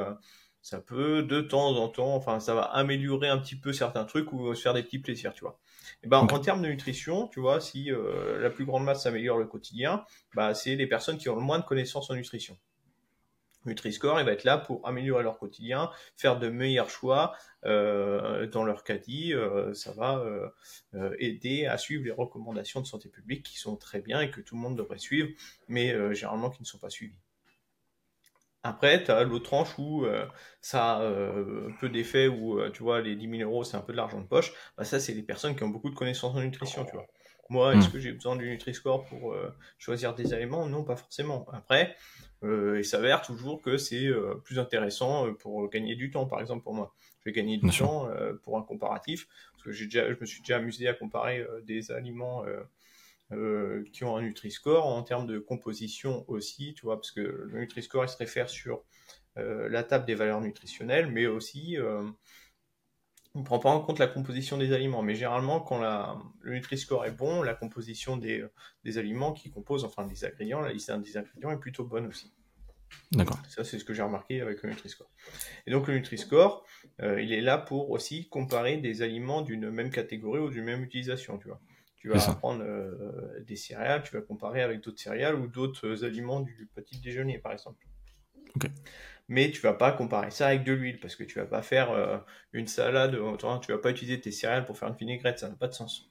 ça 0.63 0.81
peut 0.81 1.23
de 1.23 1.41
temps 1.41 1.77
en 1.77 1.89
temps, 1.89 2.15
enfin, 2.15 2.41
ça 2.41 2.55
va 2.55 2.63
améliorer 2.63 3.29
un 3.29 3.39
petit 3.39 3.57
peu 3.57 3.73
certains 3.73 4.05
trucs 4.05 4.33
ou 4.33 4.55
se 4.55 4.63
faire 4.63 4.75
des 4.75 4.83
petits 4.83 4.99
plaisirs, 4.99 5.33
tu 5.35 5.43
vois. 5.43 5.59
Et 6.03 6.09
ben, 6.09 6.19
en 6.19 6.39
termes 6.39 6.63
de 6.63 6.69
nutrition, 6.69 7.29
tu 7.29 7.41
vois, 7.41 7.61
si 7.61 7.91
euh, 7.91 8.41
la 8.41 8.51
plus 8.51 8.65
grande 8.65 8.85
masse 8.85 9.03
s'améliore 9.05 9.39
le 9.39 9.47
quotidien, 9.47 10.05
bah, 10.35 10.55
c'est 10.55 10.77
les 10.77 10.87
personnes 10.87 11.19
qui 11.19 11.29
ont 11.29 11.37
le 11.37 11.43
moins 11.43 11.59
de 11.59 11.65
connaissances 11.65 12.11
en 12.11 12.15
nutrition. 12.15 12.57
Nutri-Score, 13.65 14.21
il 14.21 14.27
va 14.27 14.31
être 14.31 14.45
là 14.45 14.59
pour 14.59 14.87
améliorer 14.87 15.25
leur 15.25 15.39
quotidien, 15.39 15.91
faire 16.17 16.39
de 16.39 16.49
meilleurs 16.49 16.89
choix 16.89 17.35
euh, 17.65 18.47
dans 18.47 18.63
leur 18.63 18.85
caddie. 18.85 19.35
Euh, 19.35 19.75
ça 19.75 19.93
va 19.93 20.25
aider 21.19 21.67
à 21.67 21.77
suivre 21.77 22.05
les 22.05 22.13
recommandations 22.13 22.81
de 22.81 22.87
santé 22.87 23.09
publique 23.09 23.43
qui 23.43 23.59
sont 23.59 23.77
très 23.77 24.01
bien 24.01 24.21
et 24.21 24.31
que 24.31 24.41
tout 24.41 24.55
le 24.55 24.61
monde 24.61 24.79
devrait 24.79 24.99
suivre, 24.99 25.31
mais 25.67 25.89
généralement 26.15 26.51
qui 26.51 26.63
ne 26.63 26.67
sont 26.67 26.79
pas 26.79 26.91
suivies. 26.91 27.19
Après, 28.67 29.05
tu 29.05 29.13
as 29.13 29.23
l'autre 29.23 29.45
tranche 29.45 29.79
où 29.79 30.05
euh, 30.05 30.27
ça 30.61 30.97
a 30.97 31.03
euh, 31.03 31.71
peu 31.79 31.89
d'effet, 31.89 32.27
où 32.27 32.59
euh, 32.59 32.69
tu 32.73 32.83
vois, 32.83 33.01
les 33.01 33.15
10 33.15 33.39
000 33.39 33.49
euros, 33.49 33.63
c'est 33.63 33.77
un 33.77 33.81
peu 33.81 33.93
de 33.93 33.97
l'argent 33.97 34.21
de 34.21 34.27
poche. 34.27 34.53
Bah, 34.77 34.83
ça, 34.83 34.99
c'est 34.99 35.15
les 35.15 35.23
personnes 35.23 35.55
qui 35.55 35.63
ont 35.63 35.69
beaucoup 35.69 35.89
de 35.89 35.95
connaissances 35.95 36.35
en 36.35 36.41
nutrition, 36.41 36.85
tu 36.85 36.93
vois. 36.93 37.07
Moi, 37.49 37.77
est-ce 37.77 37.89
hmm. 37.89 37.93
que 37.93 37.99
j'ai 38.01 38.11
besoin 38.11 38.35
du 38.35 38.51
Nutri-Score 38.51 39.05
pour 39.05 39.37
choisir 39.79 40.17
des 40.17 40.35
aliments? 40.35 40.67
Non, 40.67 40.83
pas 40.83 40.97
forcément. 40.97 41.47
Après, 41.53 41.95
il 42.43 42.85
s'avère 42.85 43.23
toujours 43.23 43.63
que 43.63 43.77
c'est 43.77 44.11
plus 44.43 44.59
intéressant 44.59 45.33
pour 45.35 45.71
gagner 45.71 45.95
du 45.95 46.11
temps, 46.11 46.27
par 46.27 46.41
exemple, 46.41 46.65
pour 46.65 46.75
moi. 46.75 46.93
Je 47.21 47.31
vais 47.31 47.33
gagner 47.33 47.59
du 47.59 47.71
temps 47.71 48.09
pour 48.43 48.59
un 48.59 48.63
comparatif, 48.63 49.29
parce 49.53 49.63
que 49.63 49.71
j'ai 49.71 49.85
déjà, 49.85 50.13
je 50.13 50.17
me 50.21 50.27
suis 50.27 50.41
déjà 50.41 50.57
amusé 50.57 50.89
à 50.89 50.95
comparer 50.95 51.47
des 51.63 51.93
aliments 51.93 52.43
euh, 53.33 53.83
qui 53.93 54.05
ont 54.05 54.17
un 54.17 54.23
Nutri-Score 54.23 54.87
en 54.87 55.03
termes 55.03 55.27
de 55.27 55.41
composition 55.41 56.25
aussi, 56.29 56.75
tu 56.75 56.83
vois, 56.83 56.95
parce 56.95 57.11
que 57.11 57.21
le 57.21 57.59
Nutri-Score, 57.59 58.05
il 58.05 58.09
se 58.09 58.17
réfère 58.17 58.49
sur 58.49 58.85
euh, 59.37 59.69
la 59.69 59.83
table 59.83 60.07
des 60.07 60.15
valeurs 60.15 60.41
nutritionnelles, 60.41 61.11
mais 61.11 61.27
aussi, 61.27 61.77
euh, 61.77 62.05
on 63.35 63.41
ne 63.41 63.45
prend 63.45 63.59
pas 63.59 63.71
en 63.71 63.81
compte 63.81 63.99
la 63.99 64.07
composition 64.07 64.59
des 64.59 64.73
aliments. 64.73 65.03
Mais 65.03 65.17
généralement, 65.17 65.59
quand 65.59 65.81
la, 65.81 66.17
le 66.41 66.53
Nutri-Score 66.53 67.05
est 67.05 67.11
bon, 67.11 67.43
la 67.43 67.55
composition 67.55 68.17
des, 68.17 68.47
des, 68.85 68.97
aliments 68.97 69.33
qui 69.33 69.51
composent, 69.51 69.85
enfin 69.85 70.07
des 70.07 70.25
ingrédients, 70.25 70.61
la 70.61 70.73
liste 70.73 70.93
des 70.93 71.17
ingrédients 71.17 71.51
est 71.51 71.59
plutôt 71.59 71.85
bonne 71.85 72.07
aussi. 72.07 72.33
D'accord. 73.11 73.41
Ça, 73.49 73.65
c'est 73.65 73.81
ce 73.81 73.85
que 73.85 73.93
j'ai 73.93 74.03
remarqué 74.03 74.41
avec 74.41 74.63
le 74.63 74.71
Nutri-Score. 74.71 75.11
Et 75.67 75.73
donc, 75.73 75.89
le 75.89 75.95
Nutri-Score, 75.95 76.65
il 77.01 77.33
est 77.33 77.41
là 77.41 77.59
pour 77.59 77.91
aussi 77.91 78.29
comparer 78.29 78.77
des 78.77 79.03
aliments 79.03 79.43
d'une 79.43 79.69
même 79.69 79.91
catégorie 79.91 80.39
ou 80.39 80.49
d'une 80.49 80.65
même 80.65 80.85
utilisation, 80.85 81.39
tu 81.39 81.49
vois. 81.49 81.61
Tu 81.97 82.09
vas 82.11 82.35
prendre 82.35 82.63
euh, 82.63 83.41
des 83.41 83.57
céréales, 83.57 84.03
tu 84.05 84.15
vas 84.15 84.23
comparer 84.23 84.63
avec 84.63 84.81
d'autres 84.81 85.01
céréales 85.01 85.35
ou 85.35 85.49
d'autres 85.49 86.05
aliments 86.05 86.41
du 86.41 86.69
petit 86.75 87.01
déjeuner, 87.01 87.39
par 87.39 87.53
exemple. 87.53 87.87
Mais 89.29 89.51
tu 89.51 89.61
vas 89.61 89.73
pas 89.73 89.93
comparer 89.93 90.31
ça 90.31 90.49
avec 90.49 90.63
de 90.65 90.73
l'huile 90.73 91.01
parce 91.01 91.17
que 91.17 91.25
tu 91.25 91.39
vas 91.39 91.47
pas 91.47 91.63
faire 91.63 91.91
euh, 91.91 92.19
une 92.53 92.69
salade, 92.69 93.19
tu 93.63 93.73
vas 93.73 93.79
pas 93.79 93.91
utiliser 93.91 94.21
tes 94.21 94.31
céréales 94.31 94.65
pour 94.67 94.79
faire 94.79 94.89
une 94.89 94.95
vinaigrette, 94.95 95.41
ça 95.41 95.49
n'a 95.49 95.57
pas 95.57 95.67
de 95.69 95.75
sens. 95.75 96.11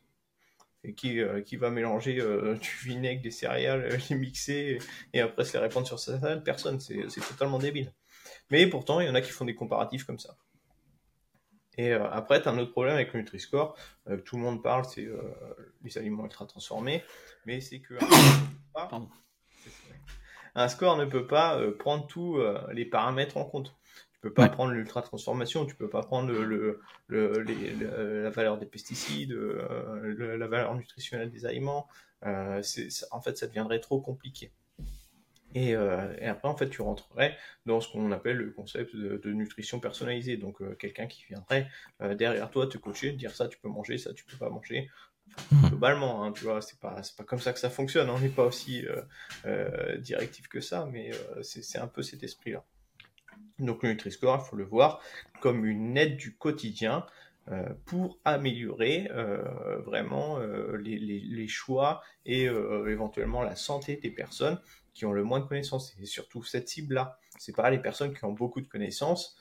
Et 0.84 0.94
qui, 0.94 1.20
euh, 1.22 1.42
qui 1.42 1.56
va 1.56 1.72
mélanger 1.72 2.20
euh, 2.20 2.56
du 2.62 2.70
vinaigre, 2.84 3.22
des 3.22 3.32
céréales, 3.32 3.88
les 4.10 4.16
mixer 4.16 4.80
et, 5.14 5.22
après 5.22 5.46
se 5.46 5.54
les 5.54 5.60
répandre 5.60 5.88
sur 5.88 6.00
sa 6.00 6.20
salade? 6.20 6.44
Personne, 6.44 6.80
c'est 6.80 7.08
totalement 7.28 7.58
débile. 7.58 7.94
Mais 8.52 8.68
pourtant, 8.68 9.00
il 9.00 9.08
y 9.08 9.10
en 9.10 9.16
a 9.16 9.22
qui 9.22 9.32
font 9.32 9.46
des 9.46 9.56
comparatifs 9.56 10.04
comme 10.04 10.20
ça. 10.20 10.38
Et 11.78 11.92
après, 11.94 12.42
tu 12.42 12.48
as 12.48 12.52
un 12.52 12.58
autre 12.58 12.72
problème 12.72 12.96
avec 12.96 13.14
le 13.14 13.20
Nutri-Score. 13.20 13.76
tout 14.24 14.38
le 14.38 14.42
monde 14.42 14.64
parle, 14.64 14.86
c'est 14.86 15.08
les 15.84 15.98
aliments 15.98 16.24
ultra 16.24 16.46
transformés. 16.46 17.04
Mais 17.46 17.62
c'est 17.62 17.80
que. 17.80 17.96
Pardon 18.74 19.10
un 20.56 20.70
score 20.70 20.98
ne 20.98 21.06
peut 21.06 21.28
pas 21.28 21.60
euh, 21.60 21.76
prendre 21.78 22.08
tous 22.08 22.38
euh, 22.38 22.60
les 22.72 22.86
paramètres 22.86 23.38
en 23.38 23.46
compte. 23.46 23.76
Tu 24.14 24.20
peux 24.22 24.34
pas 24.34 24.50
prendre 24.50 24.72
l'ultra 24.72 25.04
transformation, 25.04 25.66
tu 25.66 25.76
peux 25.76 25.90
pas 25.90 26.02
prendre 26.02 26.32
le, 26.32 26.82
la 27.10 28.30
valeur 28.32 28.58
des 28.58 28.66
pesticides, 28.66 29.34
euh, 29.34 30.36
la 30.38 30.48
valeur 30.48 30.74
nutritionnelle 30.74 31.30
des 31.30 31.46
aliments. 31.46 31.88
en 32.24 33.22
fait, 33.22 33.38
ça 33.38 33.46
deviendrait 33.46 33.80
trop 33.80 34.02
compliqué. 34.02 34.52
Et, 35.56 35.74
après, 35.74 36.48
en 36.48 36.56
fait, 36.56 36.70
tu 36.70 36.82
rentrerais 36.82 37.36
dans 37.66 37.80
ce 37.82 37.92
qu'on 37.92 38.12
appelle 38.12 38.38
le 38.38 38.52
concept 38.52 38.96
de, 38.96 39.32
nutrition 39.32 39.80
personnalisée. 39.80 40.38
Donc, 40.38 40.62
quelqu'un 40.78 41.08
qui 41.08 41.26
viendrait 41.26 41.70
derrière 42.16 42.52
toi 42.52 42.68
te 42.68 42.78
coacher, 42.78 43.14
te 43.14 43.18
dire 43.18 43.34
ça, 43.34 43.48
tu 43.48 43.58
peux 43.58 43.70
manger, 43.70 43.98
ça, 43.98 44.14
tu 44.14 44.26
peux 44.26 44.38
pas 44.38 44.50
manger. 44.50 44.90
Mhm. 45.52 45.70
globalement, 45.70 46.24
hein, 46.24 46.32
tu 46.32 46.44
vois, 46.46 46.62
c'est 46.62 46.80
pas, 46.80 47.02
pas 47.18 47.24
comme 47.24 47.40
ça 47.40 47.54
que 47.54 47.60
ça 47.60 47.70
fonctionne, 47.70 48.10
on 48.10 48.20
n'est 48.20 48.30
pas 48.30 48.46
aussi 48.46 48.86
euh, 48.86 49.02
euh, 49.46 49.98
directif 49.98 50.48
que 50.48 50.62
ça, 50.62 50.88
mais 50.92 51.12
euh, 51.14 51.44
c'est 51.44 51.78
un 51.78 51.88
peu 51.88 52.02
cet 52.02 52.24
esprit-là. 52.24 52.64
Donc 53.60 53.84
le 53.84 53.90
Nutri-Score, 53.90 54.44
il 54.44 54.50
faut 54.50 54.56
le 54.56 54.66
voir 54.66 55.02
comme 55.42 55.66
une 55.66 55.98
aide 55.98 56.18
du 56.18 56.36
quotidien 56.36 57.06
pour 57.86 58.20
améliorer 58.26 59.08
vraiment 59.86 60.40
les, 60.80 60.98
les, 60.98 61.48
choix 61.48 62.02
et 62.26 62.46
éventuellement 62.46 63.44
la 63.44 63.56
santé 63.56 63.98
des 63.98 64.10
personnes 64.10 64.60
qui 64.96 65.06
ont 65.06 65.14
le 65.14 65.24
moins 65.24 65.40
de 65.40 65.46
connaissances. 65.46 65.96
Et 66.02 66.08
surtout 66.08 66.44
cette 66.44 66.68
cible-là. 66.68 67.20
C'est 67.38 67.56
pas 67.56 67.70
les 67.70 67.78
personnes 67.78 68.16
qui 68.16 68.26
ont 68.26 68.34
beaucoup 68.34 68.62
de 68.62 68.68
connaissances 68.68 69.38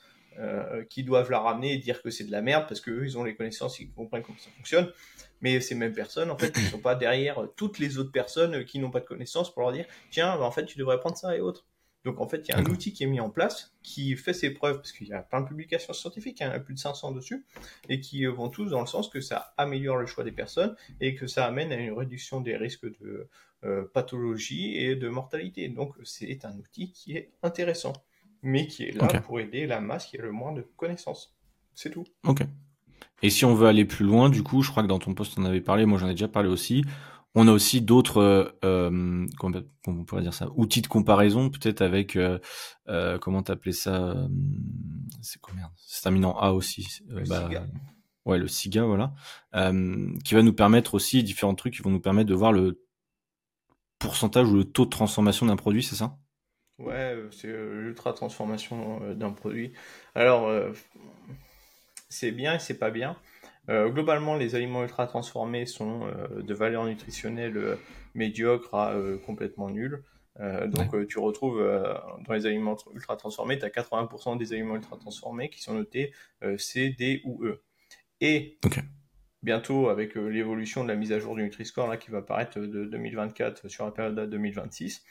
qui 0.89 1.03
doivent 1.03 1.31
la 1.31 1.39
ramener 1.39 1.73
et 1.73 1.77
dire 1.77 2.01
que 2.01 2.09
c'est 2.09 2.25
de 2.25 2.31
la 2.31 2.41
merde 2.41 2.65
parce 2.67 2.81
qu'eux, 2.81 3.05
ils 3.05 3.17
ont 3.17 3.23
les 3.23 3.37
connaissances, 3.37 3.79
ils 3.79 3.89
comprennent 3.89 4.21
comment 4.21 4.37
ça 4.37 4.49
fonctionne. 4.57 4.91
Mais 5.39 5.61
ces 5.61 5.75
mêmes 5.75 5.93
personnes, 5.93 6.29
en 6.29 6.37
fait, 6.37 6.57
ne 6.57 6.61
sont 6.63 6.79
pas 6.79 6.93
derrière 6.93 7.47
toutes 7.55 7.79
les 7.79 7.97
autres 7.97 8.11
personnes 8.11 8.65
qui 8.65 8.79
n'ont 8.79 8.91
pas 8.91 8.99
de 8.99 9.05
connaissances 9.05 9.53
pour 9.53 9.61
leur 9.61 9.71
dire 9.71 9.85
tiens, 10.11 10.35
bah, 10.37 10.43
en 10.43 10.51
fait, 10.51 10.65
tu 10.65 10.77
devrais 10.77 10.99
prendre 10.99 11.15
ça 11.15 11.37
et 11.37 11.39
autres. 11.39 11.65
Donc, 12.05 12.21
en 12.21 12.27
fait, 12.29 12.47
il 12.47 12.51
y 12.51 12.53
a 12.53 12.59
un 12.59 12.65
outil 12.65 12.93
qui 12.93 13.03
est 13.03 13.07
mis 13.07 13.19
en 13.19 13.31
place 13.31 13.73
qui 13.81 14.15
fait 14.15 14.33
ses 14.33 14.51
preuves, 14.51 14.77
parce 14.77 14.91
qu'il 14.91 15.07
y 15.07 15.13
a 15.13 15.23
plein 15.23 15.41
de 15.41 15.47
publications 15.47 15.91
scientifiques, 15.91 16.41
hein, 16.41 16.49
il 16.49 16.51
y 16.51 16.53
en 16.53 16.57
a 16.57 16.59
plus 16.59 16.75
de 16.75 16.79
500 16.79 17.11
dessus, 17.11 17.45
et 17.89 17.99
qui 17.99 18.25
vont 18.27 18.49
tous 18.49 18.69
dans 18.69 18.79
le 18.79 18.85
sens 18.85 19.09
que 19.09 19.21
ça 19.21 19.53
améliore 19.57 19.97
le 19.97 20.05
choix 20.05 20.23
des 20.23 20.31
personnes 20.31 20.75
et 21.01 21.15
que 21.15 21.25
ça 21.25 21.45
amène 21.45 21.71
à 21.71 21.75
une 21.75 21.93
réduction 21.93 22.41
des 22.41 22.55
risques 22.55 22.85
de 23.01 23.27
euh, 23.63 23.85
pathologie 23.91 24.77
et 24.77 24.95
de 24.95 25.09
mortalité. 25.09 25.67
Donc, 25.67 25.95
c'est 26.03 26.45
un 26.45 26.55
outil 26.57 26.91
qui 26.91 27.17
est 27.17 27.31
intéressant, 27.41 27.93
mais 28.43 28.67
qui 28.67 28.83
est 28.83 28.91
là 28.91 29.07
pour 29.21 29.39
aider 29.39 29.65
la 29.65 29.81
masse 29.81 30.05
qui 30.05 30.19
a 30.19 30.21
le 30.21 30.31
moins 30.31 30.53
de 30.53 30.61
connaissances. 30.77 31.35
C'est 31.73 31.89
tout. 31.89 32.05
Ok. 32.23 32.43
Et 33.23 33.29
si 33.31 33.45
on 33.45 33.55
veut 33.55 33.67
aller 33.67 33.85
plus 33.85 34.05
loin, 34.05 34.29
du 34.29 34.43
coup, 34.43 34.61
je 34.61 34.69
crois 34.69 34.83
que 34.83 34.87
dans 34.87 34.99
ton 34.99 35.13
poste 35.15 35.39
on 35.39 35.45
avait 35.45 35.61
parlé, 35.61 35.85
moi 35.85 35.97
j'en 35.97 36.07
ai 36.07 36.11
déjà 36.11 36.27
parlé 36.27 36.49
aussi. 36.49 36.83
On 37.35 37.49
a 37.49 37.51
aussi 37.51 37.81
d'autres, 37.81 38.17
euh, 38.17 38.49
euh 38.63 39.27
comment 39.37 39.61
on 39.87 40.05
pourrait 40.05 40.21
dire 40.21 40.33
ça, 40.33 40.47
outils 40.55 40.81
de 40.81 40.87
comparaison, 40.87 41.49
peut-être 41.49 41.81
avec, 41.81 42.15
euh, 42.15 42.39
euh 42.87 43.19
comment 43.19 43.43
t'appelais 43.43 43.73
ça, 43.73 44.15
c'est 45.21 45.41
combien 45.41 45.69
C'est 45.75 46.01
terminant 46.01 46.37
A 46.39 46.53
aussi. 46.53 46.87
Le 47.09 47.23
bah, 47.23 47.47
SIGA. 47.47 47.67
Ouais, 48.25 48.39
le 48.39 48.47
SIGA, 48.47 48.85
voilà, 48.85 49.13
qui 50.23 50.33
va 50.33 50.41
nous 50.41 50.53
permettre 50.53 50.95
aussi 50.95 51.23
différents 51.23 51.55
trucs 51.55 51.75
qui 51.75 51.81
vont 51.81 51.91
nous 51.91 51.99
permettre 51.99 52.29
de 52.29 52.33
voir 52.33 52.53
le 52.53 52.81
pourcentage 53.99 54.49
ou 54.49 54.55
le 54.55 54.63
taux 54.63 54.85
de 54.85 54.89
transformation 54.89 55.45
d'un 55.45 55.57
produit, 55.57 55.83
c'est 55.83 55.95
ça? 55.95 56.17
Ouais, 56.79 57.17
c'est 57.31 57.47
l'ultra 57.47 58.13
transformation 58.13 59.13
d'un 59.13 59.31
produit. 59.31 59.73
Alors 60.15 60.49
c'est 62.09 62.31
bien 62.31 62.55
et 62.55 62.59
c'est 62.59 62.79
pas 62.79 62.91
bien. 62.91 63.17
Euh, 63.69 63.89
globalement, 63.89 64.35
les 64.35 64.55
aliments 64.55 64.83
ultra 64.83 65.07
transformés 65.07 65.65
sont 65.65 66.03
euh, 66.03 66.41
de 66.41 66.53
valeur 66.53 66.85
nutritionnelle 66.85 67.57
euh, 67.57 67.75
médiocre 68.13 68.75
à 68.75 68.95
complètement 69.25 69.69
nulle. 69.69 70.03
donc, 70.67 71.07
tu 71.07 71.19
retrouves 71.19 71.61
dans 72.25 72.33
les 72.33 72.45
aliments 72.45 72.77
ultra 72.93 73.17
transformés, 73.17 73.57
tu 73.57 73.65
as 73.65 73.69
80% 73.69 74.37
des 74.37 74.53
aliments 74.53 74.75
ultra 74.75 74.97
transformés 74.97 75.49
qui 75.49 75.61
sont 75.61 75.73
notés 75.73 76.13
C, 76.57 76.89
D 76.97 77.21
ou 77.25 77.43
E. 77.43 77.61
Et 78.21 78.57
bientôt, 79.43 79.89
avec 79.89 80.15
l'évolution 80.15 80.83
de 80.83 80.89
la 80.89 80.95
mise 80.95 81.11
à 81.11 81.19
jour 81.19 81.35
du 81.35 81.43
Nutri-Score 81.43 81.87
là, 81.87 81.97
qui 81.97 82.09
va 82.09 82.19
apparaître 82.19 82.59
de 82.59 82.85
2024 82.85 83.67
sur 83.67 83.83
la 83.83 83.91
période 83.91 84.15
de 84.15 84.25
2026, 84.25 85.03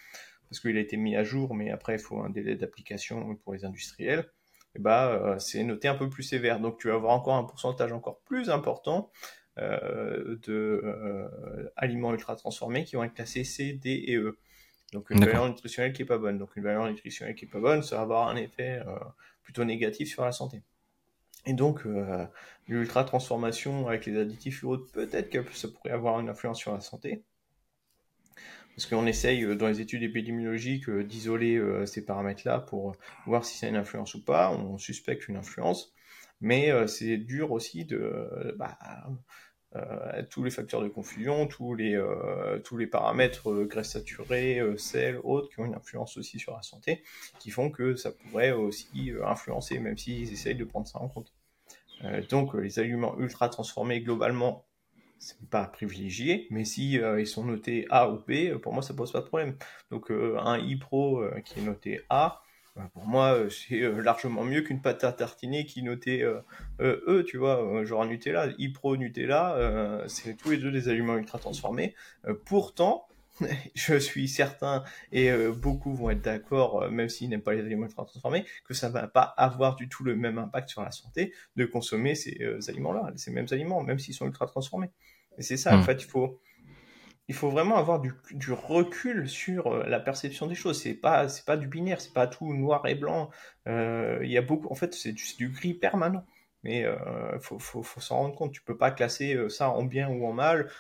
parce 0.49 0.61
qu'il 0.61 0.77
a 0.79 0.81
été 0.81 0.97
mis 0.97 1.15
à 1.15 1.25
jour, 1.25 1.55
mais 1.55 1.71
après, 1.71 1.97
il 1.97 2.01
faut 2.01 2.21
un 2.21 2.31
délai 2.31 2.55
d'application 2.57 3.37
pour 3.37 3.53
les 3.53 3.67
industriels 3.67 4.31
bah, 4.79 5.13
euh, 5.13 5.39
c'est 5.39 5.63
noté 5.65 5.89
un 5.89 5.95
peu 5.95 6.09
plus 6.09 6.23
sévère. 6.23 6.61
Donc 6.61 6.79
tu 6.79 6.89
vas 6.89 6.95
avoir 6.95 7.13
encore 7.13 7.35
un 7.35 7.45
pourcentage 7.45 7.93
encore 7.93 8.21
plus 8.21 8.51
important 8.51 9.11
euh, 9.59 10.37
de 10.43 10.83
euh, 10.85 11.73
aliments 11.77 12.13
ultra 12.13 12.37
transformés 12.37 12.85
qui 12.85 12.97
vont 12.97 13.05
être 13.05 13.15
classés 13.15 13.45
C, 13.45 13.73
D 13.73 14.05
et 14.07 14.17
E. 14.17 14.39
Donc 14.93 15.11
une 15.11 15.25
valeur 15.25 15.49
nutritionnelle 15.49 15.93
qui 15.93 16.03
est 16.03 16.07
pas 16.07 16.19
bonne. 16.19 16.39
Donc 16.39 16.57
une 16.57 16.65
valeur 16.65 16.87
nutritionnelle 16.87 17.35
qui 17.35 17.45
est 17.45 17.49
pas 17.49 17.61
bonne, 17.61 17.83
ça 17.83 17.97
va 17.97 18.03
avoir 18.03 18.29
un 18.29 18.37
effet 18.37 18.81
plutôt 19.43 19.65
négatif 19.65 20.09
sur 20.09 20.25
la 20.25 20.31
santé. 20.31 20.63
Et 21.47 21.53
donc 21.53 21.83
l'ultra 22.69 23.03
transformation 23.05 23.89
avec 23.89 24.07
les 24.07 24.17
additifs 24.17 24.63
et 24.63 24.67
autres, 24.67 24.91
peut-être 24.93 25.31
que 25.31 25.57
ça 25.57 25.69
pourrait 25.69 25.91
avoir 25.91 26.21
une 26.21 26.29
influence 26.29 26.59
sur 26.59 26.73
la 26.73 26.81
santé. 26.81 27.25
Parce 28.75 28.87
qu'on 28.87 29.07
essaye 29.07 29.45
euh, 29.45 29.55
dans 29.55 29.69
les 29.69 29.81
études 29.81 30.03
épidémiologiques 30.03 30.89
euh, 30.89 31.05
d'isoler 31.05 31.57
euh, 31.57 31.87
ces 31.87 32.05
paramètres-là 32.05 32.61
pour 32.61 32.97
voir 33.27 33.45
si 33.45 33.57
ça 33.57 33.67
a 33.67 33.69
une 33.69 33.77
influence 33.77 34.15
ou 34.15 34.25
pas. 34.25 34.51
On 34.51 34.79
suspecte 34.79 35.29
une 35.29 35.37
influence, 35.37 35.93
mais 36.41 36.73
c'est 36.89 37.17
dur 37.17 37.53
aussi 37.53 37.85
de 37.85 38.55
bah, 38.59 38.77
tous 40.31 40.43
les 40.43 40.51
facteurs 40.51 40.83
de 40.83 40.89
confusion, 40.89 41.47
tous 41.47 41.75
les 41.75 41.99
tous 42.65 42.77
les 42.77 42.87
paramètres 42.87 43.65
graisse 43.65 43.93
saturée, 43.93 44.61
sel, 44.77 45.19
autres 45.23 45.49
qui 45.49 45.61
ont 45.61 45.65
une 45.65 45.75
influence 45.75 46.17
aussi 46.17 46.39
sur 46.39 46.55
la 46.55 46.63
santé, 46.63 47.03
qui 47.39 47.51
font 47.51 47.71
que 47.71 47.97
ça 47.97 48.11
pourrait 48.13 48.53
aussi 48.53 49.13
influencer, 49.25 49.79
même 49.79 49.97
s'ils 49.97 50.33
essayent 50.33 50.55
de 50.55 50.65
prendre 50.65 50.87
ça 50.87 50.99
en 51.01 51.09
compte. 51.09 51.33
donc 52.29 52.55
les 52.55 52.79
aliments 52.79 53.19
ultra 53.19 53.49
transformés 53.49 54.01
globalement 54.01 54.67
pas 55.51 55.65
privilégié, 55.65 56.47
mais 56.51 56.65
si 56.65 56.99
euh, 56.99 57.21
ils 57.21 57.27
sont 57.27 57.45
notés 57.45 57.87
A 57.91 58.11
ou 58.11 58.19
B, 58.19 58.31
euh, 58.31 58.59
pour 58.59 58.73
moi 58.73 58.83
ça 58.83 58.95
pose 58.95 59.13
pas 59.13 59.21
de 59.21 59.27
problème. 59.27 59.57
Donc 59.91 60.11
euh, 60.11 60.37
un 60.39 60.59
iPro 60.59 61.23
qui 61.45 61.61
est 61.61 61.63
noté 61.63 62.01
A, 62.09 62.43
pour 62.93 63.07
moi 63.07 63.39
c'est 63.51 63.81
largement 64.03 64.43
mieux 64.45 64.63
qu'une 64.63 64.83
pâte 64.83 65.05
à 65.05 65.13
tartiner 65.13 65.65
qui 65.65 65.81
est 65.81 65.83
notée 65.83 66.23
E, 66.81 67.25
tu 67.27 67.39
vois, 67.39 67.85
genre 67.85 68.05
Nutella, 68.05 68.49
iPro 68.59 68.97
Nutella, 68.97 70.05
c'est 70.09 70.37
tous 70.37 70.51
les 70.51 70.57
deux 70.57 70.73
des 70.73 70.89
aliments 70.89 71.17
ultra 71.17 71.39
transformés. 71.39 71.95
pourtant, 72.47 73.07
je 73.75 73.97
suis 73.99 74.27
certain, 74.29 74.83
et 75.13 75.31
beaucoup 75.53 75.95
vont 75.95 76.11
être 76.11 76.23
d'accord, 76.23 76.91
même 76.91 77.09
s'ils 77.09 77.29
n'aiment 77.29 77.43
pas 77.43 77.55
les 77.55 77.61
aliments 77.61 77.87
ultra 77.87 78.05
transformés, 78.05 78.45
que 78.65 78.75
ça 78.75 78.89
va 78.89 79.07
pas 79.07 79.23
avoir 79.23 79.77
du 79.77 79.89
tout 79.89 80.03
le 80.03 80.17
même 80.17 80.39
impact 80.39 80.69
sur 80.69 80.83
la 80.83 80.91
santé 80.91 81.33
de 81.55 81.65
consommer 81.67 82.17
ces 82.17 82.37
aliments-là, 82.69 83.13
ces 83.15 83.31
mêmes 83.31 83.47
aliments, 83.53 83.83
même 83.85 84.01
s'ils 84.01 84.15
sont 84.15 84.27
ultra 84.27 84.47
transformés. 84.47 84.91
Et 85.39 85.43
c'est 85.43 85.57
ça, 85.57 85.75
en 85.75 85.79
hmm. 85.79 85.83
fait, 85.83 86.03
il 86.03 86.09
faut, 86.09 86.41
il 87.29 87.35
faut 87.35 87.49
vraiment 87.49 87.77
avoir 87.77 88.01
du, 88.01 88.13
du 88.33 88.53
recul 88.53 89.29
sur 89.29 89.69
euh, 89.69 89.85
la 89.87 90.01
perception 90.01 90.47
des 90.47 90.55
choses. 90.55 90.81
C'est 90.81 90.95
pas, 90.95 91.29
c'est 91.29 91.45
pas 91.45 91.57
du 91.57 91.67
binaire, 91.67 92.01
c'est 92.01 92.13
pas 92.13 92.27
tout 92.27 92.53
noir 92.53 92.87
et 92.87 92.95
blanc. 92.95 93.31
Euh, 93.67 94.19
il 94.23 94.31
y 94.31 94.37
a 94.37 94.43
beaucoup, 94.43 94.69
en 94.71 94.75
fait, 94.75 94.95
c'est 94.95 95.13
du, 95.13 95.25
du, 95.39 95.49
gris 95.49 95.75
permanent. 95.75 96.25
Mais 96.63 96.81
il 96.81 96.87
euh, 96.87 97.39
faut, 97.41 97.59
faut, 97.59 97.83
faut 97.83 98.01
s'en 98.01 98.17
rendre 98.17 98.35
compte. 98.35 98.53
Tu 98.53 98.63
peux 98.63 98.77
pas 98.77 98.91
classer 98.91 99.39
ça 99.51 99.69
en 99.69 99.85
bien 99.85 100.09
ou 100.09 100.27
en 100.27 100.33
mal, 100.33 100.71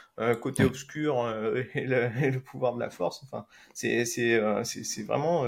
côté 0.40 0.64
obscur 0.64 1.28
et 1.74 1.84
le, 1.84 2.10
et, 2.22 2.30
le, 2.30 2.40
pouvoir 2.40 2.74
de 2.74 2.80
la 2.80 2.88
force. 2.88 3.22
Enfin, 3.24 3.46
c'est, 3.74 4.06
c'est, 4.06 4.40
c'est, 4.64 5.02
vraiment, 5.02 5.44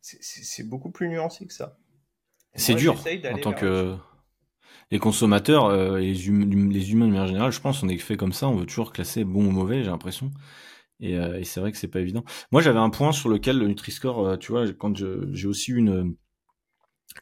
c'est, 0.00 0.62
beaucoup 0.62 0.90
plus 0.90 1.08
nuancé 1.08 1.44
que 1.44 1.52
ça. 1.52 1.76
C'est 2.54 2.76
dur 2.76 2.96
en 3.32 3.38
tant 3.38 3.52
que 3.52 3.96
les 4.90 4.98
consommateurs 4.98 5.66
euh, 5.66 5.98
les, 5.98 6.28
hum, 6.28 6.70
les, 6.70 6.92
humains 6.92 7.06
de 7.06 7.12
manière 7.12 7.26
générale, 7.26 7.52
je 7.52 7.60
pense, 7.60 7.82
on 7.82 7.88
est 7.88 7.98
fait 7.98 8.16
comme 8.16 8.32
ça, 8.32 8.48
on 8.48 8.56
veut 8.56 8.66
toujours 8.66 8.92
classer 8.92 9.24
bon 9.24 9.46
ou 9.46 9.50
mauvais, 9.50 9.82
j'ai 9.82 9.90
l'impression. 9.90 10.30
Et, 11.00 11.16
euh, 11.16 11.38
et 11.38 11.44
c'est 11.44 11.60
vrai 11.60 11.70
que 11.72 11.78
c'est 11.78 11.88
pas 11.88 12.00
évident. 12.00 12.24
Moi, 12.50 12.60
j'avais 12.62 12.78
un 12.78 12.90
point 12.90 13.12
sur 13.12 13.28
lequel 13.28 13.58
le 13.58 13.68
Nutri-Score, 13.68 14.26
euh, 14.26 14.36
tu 14.36 14.52
vois, 14.52 14.66
quand 14.72 14.96
j'ai 14.96 15.46
aussi 15.46 15.72
une 15.72 16.16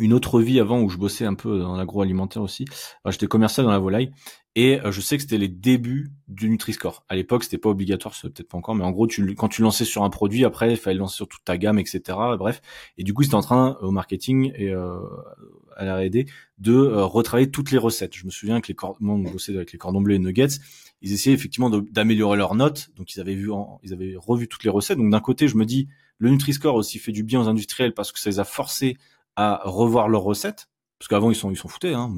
une 0.00 0.12
autre 0.12 0.40
vie 0.40 0.60
avant 0.60 0.80
où 0.80 0.88
je 0.90 0.98
bossais 0.98 1.24
un 1.24 1.34
peu 1.34 1.60
dans 1.60 1.76
l'agroalimentaire 1.76 2.42
aussi. 2.42 2.66
J'étais 3.08 3.28
commercial 3.28 3.64
dans 3.64 3.72
la 3.72 3.78
volaille 3.78 4.10
Et 4.58 4.80
je 4.90 5.00
sais 5.02 5.18
que 5.18 5.22
c'était 5.22 5.36
les 5.36 5.48
débuts 5.48 6.10
du 6.28 6.48
Nutri-Score. 6.48 7.04
À 7.10 7.14
l'époque, 7.14 7.44
c'était 7.44 7.58
pas 7.58 7.68
obligatoire, 7.68 8.14
c'est 8.14 8.32
peut-être 8.32 8.48
pas 8.48 8.56
encore, 8.56 8.74
mais 8.74 8.84
en 8.84 8.90
gros, 8.90 9.06
quand 9.36 9.48
tu 9.48 9.60
lançais 9.60 9.84
sur 9.84 10.02
un 10.02 10.08
produit, 10.08 10.46
après, 10.46 10.70
il 10.70 10.78
fallait 10.78 10.96
lancer 10.96 11.16
sur 11.16 11.28
toute 11.28 11.44
ta 11.44 11.58
gamme, 11.58 11.78
etc. 11.78 12.00
Bref. 12.38 12.62
Et 12.96 13.04
du 13.04 13.12
coup, 13.12 13.22
c'était 13.22 13.34
en 13.34 13.42
train, 13.42 13.76
au 13.82 13.90
marketing 13.90 14.52
et 14.56 14.72
à 14.72 15.84
la 15.84 15.98
R&D, 15.98 16.24
de 16.56 16.74
retravailler 16.74 17.50
toutes 17.50 17.70
les 17.70 17.76
recettes. 17.76 18.16
Je 18.16 18.24
me 18.24 18.30
souviens 18.30 18.62
que 18.62 18.68
les 18.68 18.74
cordons, 18.74 18.98
on 19.10 19.18
bossait 19.30 19.54
avec 19.54 19.72
les 19.72 19.78
cordons 19.78 20.00
bleus 20.00 20.14
et 20.14 20.18
nuggets, 20.18 20.58
ils 21.02 21.12
essayaient 21.12 21.36
effectivement 21.36 21.68
d'améliorer 21.68 22.38
leurs 22.38 22.54
notes. 22.54 22.88
Donc, 22.96 23.14
ils 23.14 23.20
avaient 23.20 23.34
vu, 23.34 23.50
ils 23.82 23.92
avaient 23.92 24.14
revu 24.16 24.48
toutes 24.48 24.64
les 24.64 24.70
recettes. 24.70 24.96
Donc, 24.96 25.10
d'un 25.10 25.20
côté, 25.20 25.48
je 25.48 25.58
me 25.58 25.66
dis, 25.66 25.88
le 26.16 26.30
Nutri-Score 26.30 26.74
aussi 26.74 26.98
fait 26.98 27.12
du 27.12 27.24
bien 27.24 27.42
aux 27.42 27.48
industriels 27.48 27.92
parce 27.92 28.10
que 28.10 28.18
ça 28.18 28.30
les 28.30 28.40
a 28.40 28.44
forcés 28.44 28.96
à 29.36 29.60
revoir 29.64 30.08
leurs 30.08 30.22
recettes. 30.22 30.70
Parce 30.98 31.08
qu'avant, 31.08 31.30
ils 31.30 31.36
sont, 31.36 31.50
ils 31.50 31.56
sont 31.56 31.68
foutés, 31.68 31.94
hein. 31.94 32.12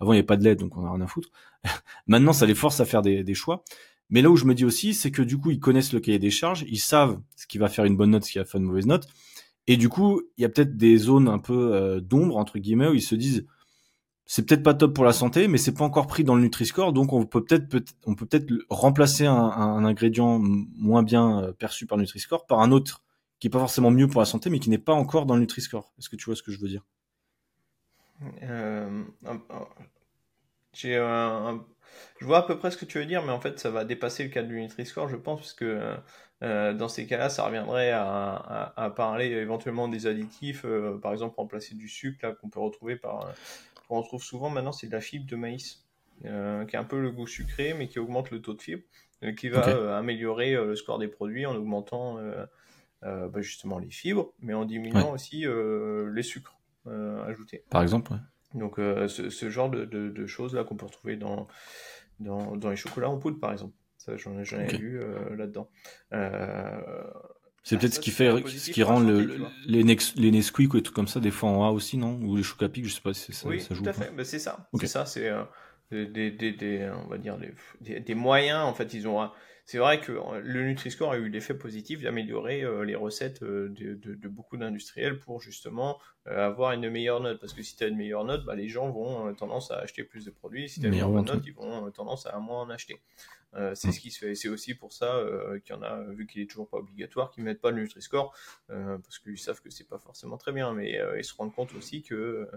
Avant, 0.00 0.12
il 0.12 0.16
n'y 0.16 0.18
avait 0.18 0.22
pas 0.22 0.36
de 0.36 0.44
LED, 0.44 0.58
donc 0.58 0.76
on 0.76 0.84
a 0.86 0.92
rien 0.92 1.00
à 1.00 1.06
foutre. 1.06 1.30
Maintenant, 2.06 2.32
ça 2.32 2.46
les 2.46 2.54
force 2.54 2.80
à 2.80 2.84
faire 2.84 3.02
des, 3.02 3.22
des 3.22 3.34
choix. 3.34 3.64
Mais 4.08 4.22
là 4.22 4.30
où 4.30 4.36
je 4.36 4.44
me 4.44 4.54
dis 4.54 4.64
aussi, 4.64 4.94
c'est 4.94 5.10
que 5.10 5.22
du 5.22 5.38
coup, 5.38 5.50
ils 5.50 5.60
connaissent 5.60 5.92
le 5.92 6.00
cahier 6.00 6.18
des 6.18 6.30
charges, 6.30 6.64
ils 6.68 6.78
savent 6.78 7.20
ce 7.34 7.46
qui 7.46 7.58
va 7.58 7.68
faire 7.68 7.84
une 7.84 7.96
bonne 7.96 8.10
note, 8.10 8.24
ce 8.24 8.32
qui 8.32 8.38
va 8.38 8.44
faire 8.44 8.60
une 8.60 8.66
mauvaise 8.66 8.86
note. 8.86 9.08
Et 9.66 9.76
du 9.76 9.88
coup, 9.88 10.22
il 10.36 10.42
y 10.42 10.44
a 10.44 10.48
peut-être 10.48 10.76
des 10.76 10.96
zones 10.96 11.28
un 11.28 11.38
peu 11.38 11.74
euh, 11.74 12.00
d'ombre, 12.00 12.36
entre 12.36 12.58
guillemets, 12.58 12.88
où 12.88 12.94
ils 12.94 13.02
se 13.02 13.16
disent, 13.16 13.46
c'est 14.26 14.46
peut-être 14.46 14.62
pas 14.62 14.74
top 14.74 14.94
pour 14.94 15.04
la 15.04 15.12
santé, 15.12 15.48
mais 15.48 15.58
c'est 15.58 15.74
pas 15.74 15.84
encore 15.84 16.06
pris 16.06 16.24
dans 16.24 16.34
le 16.34 16.42
Nutri-Score, 16.42 16.92
donc 16.92 17.12
on 17.12 17.26
peut 17.26 17.44
peut-être 17.44 17.68
peut 17.68 17.84
on 18.06 18.14
peut 18.14 18.26
peut-être 18.26 18.52
remplacer 18.70 19.26
un, 19.26 19.34
un, 19.34 19.84
ingrédient 19.84 20.40
moins 20.40 21.04
bien 21.04 21.42
euh, 21.44 21.52
perçu 21.52 21.86
par 21.86 21.96
Nutri-Score 21.98 22.46
par 22.46 22.60
un 22.60 22.72
autre 22.72 23.02
qui 23.38 23.46
est 23.48 23.50
pas 23.50 23.60
forcément 23.60 23.90
mieux 23.90 24.08
pour 24.08 24.20
la 24.20 24.26
santé, 24.26 24.50
mais 24.50 24.58
qui 24.58 24.70
n'est 24.70 24.78
pas 24.78 24.94
encore 24.94 25.26
dans 25.26 25.34
le 25.34 25.40
Nutri-Score. 25.42 25.92
Est-ce 25.98 26.08
que 26.08 26.16
tu 26.16 26.24
vois 26.26 26.36
ce 26.36 26.42
que 26.42 26.50
je 26.50 26.58
veux 26.58 26.68
dire? 26.68 26.84
J'ai 30.72 30.96
un, 30.96 31.64
je 32.20 32.26
vois 32.26 32.38
à 32.38 32.42
peu 32.42 32.58
près 32.58 32.70
ce 32.70 32.76
que 32.76 32.84
tu 32.84 32.98
veux 32.98 33.06
dire, 33.06 33.22
mais 33.22 33.32
en 33.32 33.40
fait, 33.40 33.58
ça 33.58 33.70
va 33.70 33.84
dépasser 33.84 34.24
le 34.24 34.30
cadre 34.30 34.48
du 34.48 34.60
Nutri-Score, 34.60 35.08
je 35.08 35.16
pense, 35.16 35.40
parce 35.40 35.54
que 35.54 35.96
euh, 36.42 36.74
dans 36.74 36.88
ces 36.88 37.06
cas-là, 37.06 37.30
ça 37.30 37.46
reviendrait 37.46 37.92
à, 37.92 38.74
à, 38.76 38.90
parler 38.90 39.26
éventuellement 39.26 39.88
des 39.88 40.06
additifs, 40.06 40.66
euh, 40.66 40.98
par 40.98 41.12
exemple 41.12 41.36
remplacer 41.36 41.74
du 41.74 41.88
sucre 41.88 42.36
qu'on 42.40 42.50
peut 42.50 42.60
retrouver 42.60 42.96
par 42.96 43.32
qu'on 43.88 44.00
retrouve 44.00 44.22
souvent 44.22 44.50
maintenant, 44.50 44.72
c'est 44.72 44.88
de 44.88 44.92
la 44.92 45.00
fibre 45.00 45.26
de 45.26 45.36
maïs, 45.36 45.84
euh, 46.24 46.64
qui 46.64 46.76
a 46.76 46.80
un 46.80 46.84
peu 46.84 47.00
le 47.00 47.10
goût 47.10 47.26
sucré, 47.26 47.74
mais 47.74 47.88
qui 47.88 47.98
augmente 47.98 48.30
le 48.30 48.40
taux 48.40 48.54
de 48.54 48.62
fibre, 48.62 48.82
euh, 49.22 49.32
qui 49.32 49.48
va 49.48 49.68
euh, 49.68 49.98
améliorer 49.98 50.52
le 50.52 50.74
score 50.76 50.98
des 50.98 51.08
produits 51.08 51.46
en 51.46 51.54
augmentant 51.54 52.18
bah, 53.02 53.40
justement 53.40 53.78
les 53.78 53.90
fibres, 53.90 54.32
mais 54.40 54.54
en 54.54 54.64
diminuant 54.64 55.12
aussi 55.12 55.44
les 55.46 56.22
sucres 56.22 56.55
ajoutés. 57.26 57.64
Par 57.70 57.82
exemple, 57.82 58.12
Donc 58.54 58.76
ce, 58.76 59.50
genre 59.50 59.70
de, 59.70 60.26
choses 60.26 60.54
là 60.54 60.64
qu'on 60.64 60.76
peut 60.76 60.86
retrouver 60.86 61.16
dans, 61.16 61.46
dans, 62.20 62.70
les 62.70 62.76
chocolats 62.76 63.10
en 63.10 63.18
poudre, 63.18 63.40
par 63.40 63.52
exemple. 63.52 63.74
Ça, 63.98 64.16
j'en 64.16 64.38
ai 64.38 64.76
vu 64.76 65.00
là-dedans. 65.36 65.70
C'est 67.66 67.74
bah, 67.74 67.80
peut-être 67.80 67.94
ce 67.94 68.00
qui 68.00 68.12
fait, 68.12 68.30
ce 68.46 68.70
qui 68.70 68.84
rend 68.84 69.00
le, 69.00 69.40
les, 69.66 69.82
les 69.82 70.30
Nesquik 70.30 70.72
ou 70.72 70.76
des 70.76 70.84
trucs 70.84 70.94
comme 70.94 71.08
ça, 71.08 71.18
des 71.18 71.32
fois 71.32 71.50
en 71.50 71.64
A 71.64 71.70
aussi, 71.70 71.96
non? 71.96 72.20
Ou 72.22 72.36
les 72.36 72.44
Chocapic, 72.44 72.86
je 72.86 72.94
sais 72.94 73.00
pas 73.00 73.12
si 73.12 73.32
ça, 73.32 73.48
oui, 73.48 73.60
ça 73.60 73.74
joue. 73.74 73.82
tout 73.82 73.90
à 73.90 73.92
fait. 73.92 74.12
Bah, 74.16 74.22
c'est 74.22 74.38
ça. 74.38 74.68
C'est 74.78 74.86
ça, 74.86 75.04
c'est 75.04 75.28
euh, 75.28 75.42
des, 75.90 76.30
des, 76.30 76.52
des, 76.52 76.88
on 77.04 77.08
va 77.08 77.18
dire 77.18 77.36
des, 77.80 77.98
des, 77.98 78.14
moyens. 78.14 78.60
En 78.60 78.72
fait, 78.72 78.94
ils 78.94 79.08
ont. 79.08 79.28
C'est 79.66 79.78
vrai 79.78 80.00
que 80.00 80.12
euh, 80.12 80.40
le 80.42 80.62
Nutri-Score 80.62 81.12
a 81.12 81.18
eu 81.18 81.28
l'effet 81.28 81.54
positif 81.54 82.02
d'améliorer 82.02 82.62
euh, 82.62 82.84
les 82.84 82.94
recettes 82.94 83.42
de, 83.42 83.68
de, 83.74 84.14
de 84.14 84.28
beaucoup 84.28 84.56
d'industriels 84.56 85.18
pour 85.18 85.42
justement 85.42 85.98
avoir 86.24 86.72
une 86.72 86.88
meilleure 86.90 87.20
note. 87.20 87.38
Parce 87.40 87.52
que 87.52 87.62
si 87.62 87.76
tu 87.76 87.84
as 87.84 87.86
une 87.88 87.96
meilleure 87.96 88.24
note, 88.24 88.44
bah, 88.44 88.56
les 88.56 88.68
gens 88.68 88.90
vont 88.90 89.32
tendance 89.34 89.70
à 89.70 89.78
acheter 89.78 90.02
plus 90.02 90.24
de 90.24 90.30
produits. 90.30 90.68
Si 90.68 90.80
tu 90.80 90.86
as 90.86 90.88
une 90.88 90.94
meilleure 90.94 91.10
note, 91.10 91.42
ils 91.46 91.54
vont 91.54 91.88
tendance 91.92 92.26
à 92.26 92.36
moins 92.38 92.62
en 92.62 92.70
acheter. 92.70 93.00
Euh, 93.56 93.74
c'est 93.74 93.88
mm. 93.88 93.92
ce 93.92 94.00
qui 94.00 94.10
se 94.10 94.18
fait. 94.18 94.34
C'est 94.34 94.48
aussi 94.48 94.74
pour 94.74 94.92
ça 94.92 95.16
euh, 95.16 95.58
qu'il 95.60 95.74
y 95.74 95.78
en 95.78 95.82
a, 95.82 96.02
vu 96.10 96.26
qu'il 96.26 96.42
est 96.42 96.46
toujours 96.46 96.68
pas 96.68 96.78
obligatoire, 96.78 97.30
qui 97.30 97.40
mettent 97.40 97.60
pas 97.60 97.70
le 97.70 97.80
Nutri-Score, 97.82 98.34
euh, 98.70 98.98
parce 98.98 99.18
qu'ils 99.18 99.38
savent 99.38 99.60
que 99.62 99.70
c'est 99.70 99.88
pas 99.88 99.98
forcément 99.98 100.36
très 100.36 100.52
bien, 100.52 100.72
mais 100.72 101.00
ils 101.16 101.24
se 101.24 101.34
rendent 101.34 101.54
compte 101.54 101.74
aussi 101.74 102.02
que 102.02 102.48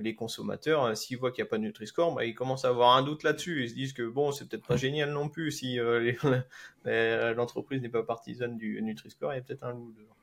les 0.00 0.14
consommateurs, 0.14 0.96
s'ils 0.96 1.18
voient 1.18 1.32
qu'il 1.32 1.42
n'y 1.42 1.48
a 1.48 1.50
pas 1.50 1.58
de 1.58 1.62
Nutri-Score, 1.62 2.14
bah, 2.14 2.24
ils 2.24 2.34
commencent 2.34 2.64
à 2.64 2.68
avoir 2.68 2.96
un 2.96 3.02
doute 3.02 3.22
là-dessus. 3.22 3.64
Ils 3.64 3.70
se 3.70 3.74
disent 3.74 3.92
que 3.92 4.06
bon, 4.06 4.32
c'est 4.32 4.48
peut-être 4.48 4.66
pas 4.66 4.76
génial 4.76 5.10
non 5.10 5.28
plus 5.28 5.50
si 5.50 5.78
l'entreprise 6.84 7.82
n'est 7.82 7.88
pas 7.88 8.02
partisane 8.02 8.56
du 8.56 8.80
Nutri-Score, 8.82 9.32
il 9.32 9.36
y 9.36 9.38
a 9.38 9.42
peut-être 9.42 9.64
un 9.64 9.72
loup 9.72 9.92
dedans. 9.92 10.16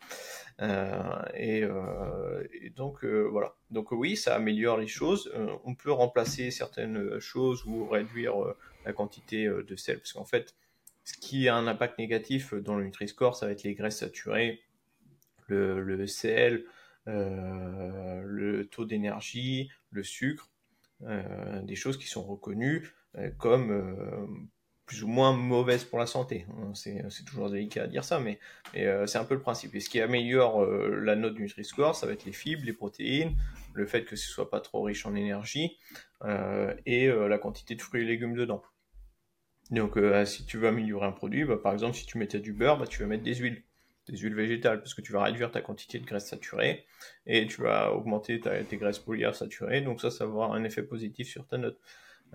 et, 1.36 1.64
et, 2.62 2.70
donc 2.72 3.06
voilà. 3.06 3.56
Donc 3.72 3.92
oui, 3.92 4.16
ça 4.16 4.36
améliore 4.36 4.78
les 4.78 4.88
choses. 4.88 5.32
on 5.64 5.76
peut 5.76 5.92
remplacer 5.92 6.52
certaines 6.52 7.20
choses 7.20 7.64
ou 7.66 7.88
réduire 7.88 8.56
la 8.90 8.94
quantité 8.94 9.46
euh, 9.46 9.64
de 9.64 9.76
sel, 9.76 10.00
parce 10.00 10.14
qu'en 10.14 10.26
fait, 10.26 10.56
ce 11.04 11.14
qui 11.14 11.48
a 11.48 11.56
un 11.56 11.68
impact 11.68 12.00
négatif 12.00 12.54
dans 12.54 12.76
le 12.76 12.84
Nutri-Score, 12.84 13.36
ça 13.36 13.46
va 13.46 13.52
être 13.52 13.64
les 13.64 13.76
graisses 13.76 14.00
saturées, 14.00 14.62
le, 15.48 16.06
sel, 16.06 16.66
euh, 17.08 18.22
le 18.24 18.68
taux 18.68 18.86
d'énergie, 18.86 19.70
le 19.90 20.04
sucre, 20.04 20.50
euh, 21.04 21.62
des 21.62 21.76
choses 21.76 21.98
qui 21.98 22.08
sont 22.08 22.24
reconnues 22.24 22.94
comme 23.40 24.46
plus 24.86 25.04
ou 25.04 25.08
moins 25.08 25.34
mauvaises 25.34 25.84
pour 25.84 25.98
la 25.98 26.06
santé. 26.06 26.46
Hein, 26.52 26.74
c'est, 26.76 27.26
toujours 27.26 27.50
délicat 27.50 27.84
à 27.84 27.88
dire 27.88 28.04
ça, 28.04 28.20
mais, 28.20 28.40
c'est 28.74 29.18
un 29.18 29.24
peu 29.24 29.34
le 29.34 29.42
principe. 29.42 29.74
Et 29.74 29.80
ce 29.80 29.90
qui 29.90 30.00
améliore 30.00 30.64
la 30.64 31.16
note 31.16 31.34
du 31.34 31.42
Nutri-Score, 31.42 31.96
ça 31.96 32.06
va 32.06 32.14
être 32.14 32.26
les 32.26 32.34
fibres, 32.34 32.64
les 32.64 32.74
protéines, 32.74 33.36
le 33.74 33.88
fait 33.88 34.06
que 34.06 34.16
ce 34.16 34.30
soit 34.30 34.52
pas 34.52 34.62
trop 34.62 34.84
riche 34.84 35.08
en 35.08 35.16
énergie 35.16 35.80
et 36.86 37.08
la 37.08 37.38
quantité 37.40 37.74
de 37.74 37.82
fruits 37.82 38.04
et 38.04 38.06
légumes 38.06 38.36
dedans. 38.36 38.62
Donc, 39.72 39.98
euh, 39.98 40.26
si 40.26 40.46
tu 40.46 40.58
veux 40.58 40.68
améliorer 40.68 41.06
un 41.06 41.12
produit, 41.12 41.46
bah, 41.46 41.58
par 41.62 41.74
exemple, 41.74 41.96
si 41.96 42.06
tu 42.06 42.18
mettais 42.18 42.40
du 42.40 42.54
beurre, 42.54 42.78
bah, 42.78 42.88
tu 42.88 43.02
vas 43.02 43.08
mettre 43.08 43.24
des 43.24 43.36
huiles, 43.36 43.64
des 44.08 44.18
huiles 44.18 44.34
végétales, 44.36 44.80
parce 44.80 44.94
que 44.94 45.02
tu 45.02 45.12
vas 45.12 45.24
réduire 45.24 45.52
ta 45.52 45.62
quantité 45.62 46.00
de 46.00 46.06
graisse 46.06 46.28
saturée 46.28 46.86
et 47.28 47.46
tu 47.46 47.62
vas 47.62 47.94
augmenter 47.94 48.40
tes 48.40 48.78
graisses 48.78 49.00
polyinsaturées. 49.00 49.82
Donc, 49.82 50.02
ça, 50.02 50.10
ça 50.10 50.26
va 50.26 50.32
avoir 50.32 50.54
un 50.54 50.64
effet 50.64 50.84
positif 50.84 51.30
sur 51.30 51.46
ta 51.46 51.58
note. 51.58 51.80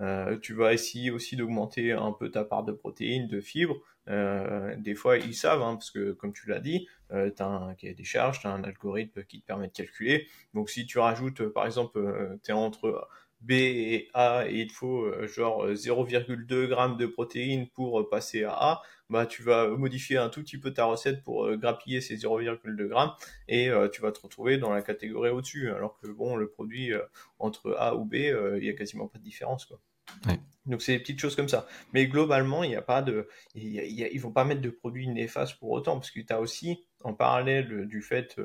Euh, 0.01 0.37
tu 0.39 0.53
vas 0.53 0.73
essayer 0.73 1.11
aussi 1.11 1.35
d'augmenter 1.35 1.93
un 1.93 2.11
peu 2.11 2.29
ta 2.29 2.43
part 2.43 2.63
de 2.63 2.71
protéines, 2.71 3.27
de 3.27 3.39
fibres. 3.39 3.77
Euh, 4.07 4.75
des 4.77 4.93
fois, 4.95 5.17
ils 5.17 5.35
savent, 5.35 5.61
hein, 5.61 5.75
parce 5.75 5.91
que 5.91 6.11
comme 6.11 6.33
tu 6.33 6.49
l'as 6.49 6.59
dit, 6.59 6.87
euh, 7.11 7.31
tu 7.35 7.41
as 7.41 7.47
un 7.47 7.73
cahier 7.75 7.93
des 7.93 8.03
charges, 8.03 8.39
tu 8.39 8.47
as 8.47 8.51
un 8.51 8.63
algorithme 8.63 9.23
qui 9.23 9.41
te 9.41 9.45
permet 9.45 9.67
de 9.67 9.73
calculer. 9.73 10.27
Donc 10.53 10.69
si 10.69 10.85
tu 10.85 10.99
rajoutes, 10.99 11.43
par 11.49 11.65
exemple, 11.65 12.37
tu 12.43 12.51
es 12.51 12.53
entre 12.53 13.07
B 13.45 13.51
et 13.51 14.09
A 14.13 14.45
et 14.47 14.61
il 14.61 14.71
faut 14.71 15.03
euh, 15.03 15.27
genre 15.27 15.67
0,2 15.67 16.53
euh, 16.53 16.67
g 16.67 16.95
de 16.97 17.05
protéines 17.05 17.67
pour 17.69 17.99
euh, 17.99 18.09
passer 18.09 18.43
à 18.43 18.53
A, 18.53 18.81
bah 19.09 19.25
tu 19.25 19.43
vas 19.43 19.67
modifier 19.69 20.17
un 20.17 20.29
tout 20.29 20.41
petit 20.41 20.57
peu 20.57 20.73
ta 20.73 20.85
recette 20.85 21.23
pour 21.23 21.55
grappiller 21.57 22.01
ces 22.01 22.17
0,2 22.17 22.89
g 22.89 23.11
et 23.47 23.69
tu 23.91 24.01
vas 24.01 24.11
te 24.11 24.19
retrouver 24.19 24.57
dans 24.57 24.71
la 24.71 24.81
catégorie 24.81 25.29
au-dessus. 25.29 25.69
Alors 25.69 25.99
que 25.99 26.07
bon, 26.07 26.35
le 26.35 26.49
produit 26.49 26.91
entre 27.37 27.75
A 27.77 27.95
ou 27.95 28.03
B, 28.03 28.15
il 28.15 28.63
y 28.63 28.69
a 28.69 28.73
quasiment 28.73 29.07
pas 29.07 29.19
de 29.19 29.23
différence 29.23 29.65
quoi. 29.65 29.79
Donc 30.65 30.81
c'est 30.81 30.93
des 30.93 30.99
petites 30.99 31.19
choses 31.19 31.35
comme 31.35 31.49
ça. 31.49 31.67
Mais 31.93 32.07
globalement, 32.07 32.63
il 32.63 32.69
n'y 32.69 32.75
a 32.75 32.81
pas 32.81 33.03
de, 33.03 33.27
il 33.53 33.75
ils 33.75 34.19
vont 34.19 34.31
pas 34.31 34.43
mettre 34.43 34.61
de 34.61 34.71
produits 34.71 35.07
néfastes 35.07 35.59
pour 35.59 35.69
autant, 35.69 35.99
parce 35.99 36.09
que 36.09 36.19
tu 36.19 36.33
as 36.33 36.39
aussi, 36.41 36.83
en 37.03 37.13
parallèle 37.13 37.85
du 37.85 38.01
fait 38.01 38.39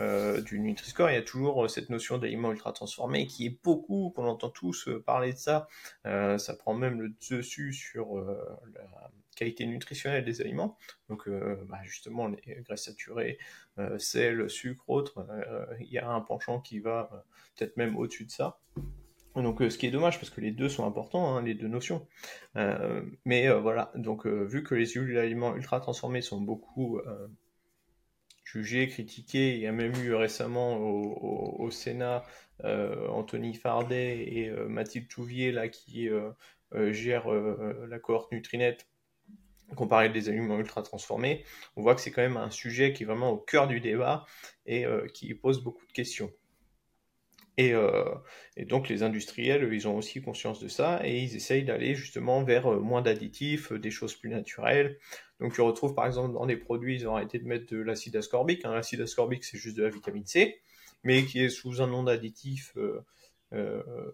euh, 0.00 0.40
du 0.42 0.58
Nutri-Score, 0.60 1.10
il 1.10 1.14
y 1.14 1.18
a 1.18 1.22
toujours 1.22 1.64
euh, 1.64 1.68
cette 1.68 1.88
notion 1.88 2.18
d'aliments 2.18 2.52
ultra 2.52 2.72
transformés 2.72 3.26
qui 3.26 3.46
est 3.46 3.58
beaucoup, 3.62 4.12
qu'on 4.14 4.26
entend 4.26 4.50
tous 4.50 4.88
euh, 4.88 5.02
parler 5.02 5.32
de 5.32 5.38
ça. 5.38 5.68
ça 6.04 6.54
prend 6.58 6.74
même 6.74 7.00
le 7.00 7.14
dessus 7.30 7.72
sur 7.72 8.16
la 8.18 9.10
qualité 9.36 9.66
nutritionnelle 9.66 10.24
des 10.24 10.40
aliments. 10.40 10.76
Donc 11.08 11.28
bah, 11.28 11.78
justement, 11.84 12.28
les 12.28 12.62
graisses 12.62 12.84
saturées, 12.84 13.38
sel, 13.98 14.48
sucre, 14.48 14.88
autres, 14.88 15.26
il 15.80 15.88
y 15.90 15.98
a 15.98 16.08
un 16.08 16.20
penchant 16.20 16.60
qui 16.60 16.78
va 16.78 17.24
peut-être 17.56 17.76
même 17.76 17.96
au-dessus 17.96 18.24
de 18.24 18.30
ça. 18.30 18.58
Donc, 19.34 19.60
ce 19.60 19.76
qui 19.76 19.86
est 19.86 19.90
dommage 19.90 20.18
parce 20.18 20.30
que 20.30 20.40
les 20.40 20.50
deux 20.50 20.70
sont 20.70 20.86
importants, 20.86 21.36
hein, 21.36 21.42
les 21.42 21.54
deux 21.54 21.68
notions. 21.68 22.06
mais 23.24 23.50
voilà, 23.50 23.92
donc 23.94 24.26
vu 24.26 24.62
que 24.62 24.74
les 24.74 24.86
huiles 24.86 25.14
d'aliments 25.14 25.54
ultra 25.56 25.80
transformés 25.80 26.22
sont 26.22 26.40
beaucoup 26.40 27.00
jugé, 28.46 28.88
critiqué. 28.88 29.54
Il 29.54 29.60
y 29.60 29.66
a 29.66 29.72
même 29.72 29.94
eu 29.96 30.14
récemment 30.14 30.78
au, 30.78 31.70
Sénat 31.70 32.24
euh, 32.64 33.08
Anthony 33.08 33.54
Fardet 33.54 34.24
et 34.24 34.48
euh, 34.48 34.66
Mathilde 34.68 35.08
Touvier 35.08 35.52
là, 35.52 35.68
qui 35.68 36.08
euh, 36.08 36.30
gèrent 36.92 37.28
la 37.28 37.98
cohorte 37.98 38.32
Nutrinet 38.32 38.78
comparé 39.74 40.08
des 40.08 40.28
aliments 40.28 40.58
ultra 40.58 40.82
transformés. 40.82 41.44
On 41.74 41.82
voit 41.82 41.96
que 41.96 42.00
c'est 42.00 42.12
quand 42.12 42.22
même 42.22 42.36
un 42.36 42.50
sujet 42.50 42.92
qui 42.92 43.02
est 43.02 43.06
vraiment 43.06 43.30
au 43.30 43.36
cœur 43.36 43.66
du 43.66 43.80
débat 43.80 44.24
et 44.64 44.86
qui 45.12 45.34
pose 45.34 45.62
beaucoup 45.62 45.84
de 45.86 45.92
questions. 45.92 46.30
Et, 47.58 47.72
et, 48.56 48.66
donc 48.66 48.90
les 48.90 49.02
industriels, 49.02 49.72
ils 49.72 49.88
ont 49.88 49.96
aussi 49.96 50.20
conscience 50.20 50.60
de 50.60 50.68
ça 50.68 51.00
et 51.04 51.22
ils 51.22 51.36
essayent 51.36 51.64
d'aller 51.64 51.94
justement 51.94 52.42
vers 52.42 52.70
moins 52.70 53.00
d'additifs, 53.00 53.72
des 53.72 53.90
choses 53.90 54.14
plus 54.14 54.28
naturelles, 54.28 54.98
donc 55.40 55.52
tu 55.52 55.60
retrouves 55.60 55.94
par 55.94 56.06
exemple 56.06 56.32
dans 56.34 56.46
des 56.46 56.56
produits, 56.56 56.96
ils 56.96 57.08
ont 57.08 57.16
arrêté 57.16 57.38
de 57.38 57.46
mettre 57.46 57.66
de 57.72 57.78
l'acide 57.78 58.16
ascorbique. 58.16 58.64
Hein. 58.64 58.72
L'acide 58.72 59.00
ascorbique, 59.02 59.44
c'est 59.44 59.58
juste 59.58 59.76
de 59.76 59.82
la 59.82 59.90
vitamine 59.90 60.24
C, 60.24 60.60
mais 61.04 61.24
qui 61.24 61.40
est 61.40 61.50
sous 61.50 61.82
un 61.82 61.86
nom 61.86 62.02
d'additif 62.04 62.76
euh, 62.76 63.04
euh, 63.52 64.12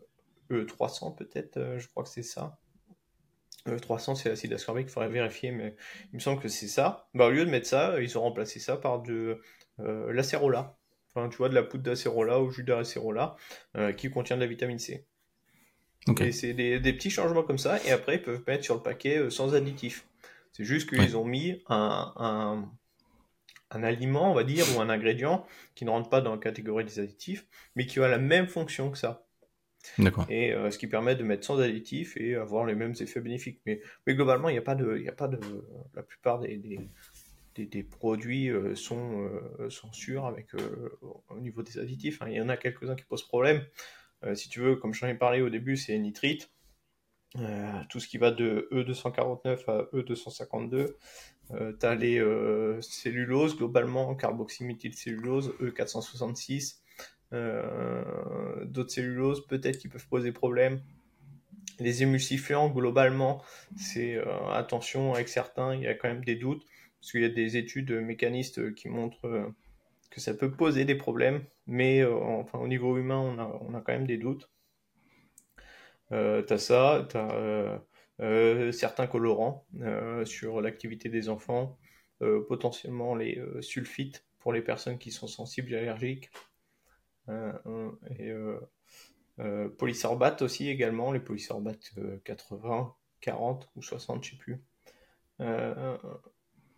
E300 0.50 1.16
peut-être, 1.16 1.78
je 1.78 1.88
crois 1.88 2.02
que 2.02 2.10
c'est 2.10 2.22
ça. 2.22 2.58
E300 3.66 4.16
c'est 4.16 4.28
l'acide 4.28 4.52
ascorbique, 4.52 4.88
il 4.88 4.92
faudrait 4.92 5.08
vérifier, 5.08 5.52
mais 5.52 5.76
il 6.12 6.16
me 6.16 6.20
semble 6.20 6.40
que 6.40 6.48
c'est 6.48 6.66
ça. 6.66 7.08
Bah, 7.14 7.26
au 7.26 7.30
lieu 7.30 7.44
de 7.44 7.50
mettre 7.50 7.68
ça, 7.68 8.00
ils 8.00 8.18
ont 8.18 8.22
remplacé 8.22 8.58
ça 8.58 8.76
par 8.76 9.00
de 9.00 9.40
l'acérola. 9.78 10.76
Enfin, 11.14 11.28
tu 11.28 11.36
vois, 11.36 11.48
de 11.48 11.54
la 11.54 11.62
poudre 11.62 11.82
d'acérola 11.82 12.40
ou 12.40 12.50
jus 12.50 12.64
d'acérola 12.64 13.36
qui 13.96 14.10
contient 14.10 14.36
de 14.36 14.40
la 14.40 14.46
vitamine 14.46 14.78
C. 14.78 15.04
Et 16.20 16.32
c'est 16.32 16.54
des, 16.54 16.80
petits 16.80 17.10
changements 17.10 17.42
comme 17.42 17.58
ça, 17.58 17.78
et 17.84 17.90
après 17.90 18.16
ils 18.16 18.22
peuvent 18.22 18.42
mettre 18.46 18.64
sur 18.64 18.74
le 18.74 18.82
paquet 18.82 19.30
sans 19.30 19.54
additif. 19.54 20.06
C'est 20.52 20.64
juste 20.64 20.88
qu'ils 20.88 21.16
ont 21.16 21.24
mis 21.24 21.62
un, 21.68 22.64
un 23.72 23.82
aliment, 23.82 24.30
on 24.30 24.34
va 24.34 24.44
dire, 24.44 24.64
ou 24.76 24.80
un 24.80 24.88
ingrédient 24.88 25.46
qui 25.74 25.84
ne 25.84 25.90
rentre 25.90 26.08
pas 26.08 26.20
dans 26.20 26.32
la 26.32 26.38
catégorie 26.38 26.84
des 26.84 27.00
additifs, 27.00 27.46
mais 27.74 27.86
qui 27.86 28.00
a 28.00 28.08
la 28.08 28.18
même 28.18 28.46
fonction 28.46 28.90
que 28.90 28.98
ça. 28.98 29.26
D'accord. 29.98 30.26
Et 30.28 30.52
euh, 30.52 30.70
ce 30.70 30.78
qui 30.78 30.86
permet 30.86 31.16
de 31.16 31.24
mettre 31.24 31.44
sans 31.44 31.60
additifs 31.60 32.16
et 32.16 32.36
avoir 32.36 32.64
les 32.66 32.74
mêmes 32.74 32.94
effets 33.00 33.20
bénéfiques. 33.20 33.60
Mais, 33.66 33.80
mais 34.06 34.14
globalement, 34.14 34.48
il 34.48 34.52
n'y 34.52 34.58
a 34.58 34.62
pas 34.62 34.76
de, 34.76 34.96
il 34.96 35.08
a 35.08 35.12
pas 35.12 35.26
de, 35.26 35.40
la 35.94 36.02
plupart 36.02 36.38
des, 36.38 36.56
des, 36.56 36.78
des, 37.54 37.82
produits 37.82 38.50
euh, 38.50 38.74
sont, 38.74 39.28
euh, 39.60 39.70
sont 39.70 39.92
sûrs 39.92 40.26
avec 40.26 40.48
au 41.28 41.38
niveau 41.38 41.62
des 41.62 41.78
additifs. 41.78 42.22
Hein. 42.22 42.26
Il 42.28 42.36
y 42.36 42.40
en 42.40 42.48
a 42.48 42.56
quelques-uns 42.56 42.96
qui 42.96 43.04
posent 43.04 43.26
problème. 43.26 43.64
si 44.34 44.48
tu 44.48 44.60
veux, 44.60 44.76
comme 44.76 44.94
j'en 44.94 45.08
ai 45.08 45.14
parlé 45.14 45.42
au 45.42 45.50
début, 45.50 45.76
c'est 45.76 45.98
nitrite. 45.98 46.50
tout 47.88 48.00
ce 48.00 48.08
qui 48.08 48.18
va 48.18 48.30
de 48.30 48.68
E249 48.72 49.64
à 49.68 49.88
E252, 49.92 50.94
euh, 51.50 51.72
tu 51.78 51.86
as 51.86 51.94
les 51.94 52.18
euh, 52.18 52.80
celluloses, 52.80 53.56
globalement, 53.56 54.14
carboxyméthylcellulose, 54.14 55.54
E466. 55.60 56.78
Euh, 57.32 58.64
d'autres 58.64 58.90
celluloses, 58.90 59.46
peut-être 59.46 59.78
qui 59.78 59.88
peuvent 59.88 60.06
poser 60.08 60.32
problème. 60.32 60.80
Les 61.78 62.02
émulsifiants, 62.02 62.68
globalement, 62.68 63.42
c'est 63.76 64.22
attention 64.52 65.14
avec 65.14 65.28
certains, 65.28 65.74
il 65.74 65.82
y 65.82 65.86
a 65.86 65.94
quand 65.94 66.08
même 66.08 66.24
des 66.24 66.36
doutes, 66.36 66.62
parce 67.02 67.10
qu'il 67.10 67.22
y 67.22 67.24
a 67.24 67.28
des 67.28 67.56
études 67.56 67.90
mécanistes 67.90 68.74
qui 68.76 68.88
montrent 68.88 69.52
que 70.08 70.20
ça 70.20 70.34
peut 70.34 70.52
poser 70.52 70.84
des 70.84 70.94
problèmes, 70.94 71.44
mais 71.66 72.04
enfin, 72.04 72.60
au 72.60 72.68
niveau 72.68 72.96
humain, 72.96 73.18
on 73.18 73.38
a, 73.40 73.60
on 73.68 73.74
a, 73.74 73.80
quand 73.80 73.92
même 73.92 74.06
des 74.06 74.18
doutes. 74.18 74.48
Euh, 76.12 76.44
tu 76.44 76.52
as 76.52 76.58
ça, 76.58 77.06
tu 77.10 77.16
as 77.16 77.82
euh, 78.20 78.70
certains 78.70 79.08
colorants 79.08 79.66
euh, 79.80 80.24
sur 80.24 80.60
l'activité 80.60 81.08
des 81.08 81.28
enfants, 81.28 81.76
euh, 82.22 82.44
potentiellement 82.46 83.16
les 83.16 83.42
sulfites 83.60 84.24
pour 84.38 84.52
les 84.52 84.62
personnes 84.62 84.98
qui 84.98 85.10
sont 85.10 85.26
sensibles 85.26 85.72
et 85.74 85.78
allergiques. 85.78 86.30
et 88.18 88.32
polysorbate 89.78 90.42
aussi 90.42 90.68
également, 90.68 91.10
les 91.10 91.20
polysorbates 91.20 91.92
80, 92.24 92.94
40 93.20 93.70
ou 93.74 93.82
60, 93.82 94.24
je 94.24 94.30
sais 94.30 94.36
plus. 94.36 94.62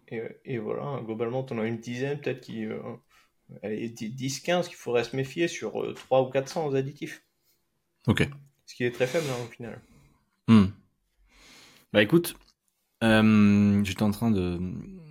Et, 0.08 0.58
voilà, 0.58 1.00
globalement, 1.04 1.46
on 1.50 1.58
as 1.58 1.66
une 1.66 1.78
dizaine, 1.78 2.20
peut-être 2.20 2.40
qui. 2.40 2.66
10-15 3.62 4.68
qu'il 4.68 4.76
faudrait 4.76 5.04
se 5.04 5.14
méfier 5.14 5.48
sur 5.48 5.94
3 5.94 6.22
ou 6.22 6.30
400 6.30 6.74
additifs. 6.74 7.22
Ok. 8.06 8.28
Ce 8.66 8.74
qui 8.74 8.84
est 8.84 8.90
très 8.90 9.06
faible 9.06 9.26
hein, 9.30 9.44
au 9.44 9.50
final. 9.50 9.80
Hmm. 10.48 10.66
Bah 11.92 12.02
écoute, 12.02 12.36
euh, 13.02 13.84
j'étais 13.84 14.02
en 14.02 14.10
train 14.10 14.30
de, 14.30 14.58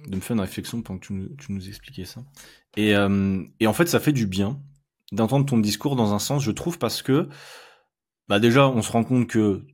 de, 0.08 0.16
me 0.16 0.20
faire 0.20 0.36
une 0.36 0.42
réflexion 0.42 0.82
pendant 0.82 1.00
que 1.00 1.08
tu, 1.08 1.14
nous, 1.14 1.30
tu 1.36 1.52
nous 1.52 1.68
expliquais 1.68 2.06
ça. 2.06 2.24
Et, 2.76 2.96
euh, 2.96 3.44
et, 3.60 3.68
en 3.68 3.74
fait, 3.74 3.88
ça 3.88 4.00
fait 4.00 4.12
du 4.12 4.28
bien 4.28 4.60
d'entendre 5.12 5.46
ton 5.46 5.58
discours 5.60 5.96
dans 5.96 6.14
un 6.14 6.20
sens, 6.20 6.44
je 6.44 6.52
trouve, 6.52 6.80
parce 6.80 7.02
que 7.02 7.30
bah 8.28 8.40
déjà, 8.40 8.68
on 8.68 8.82
se 8.82 8.92
rend 8.92 9.04
compte 9.04 9.28
que 9.28 9.66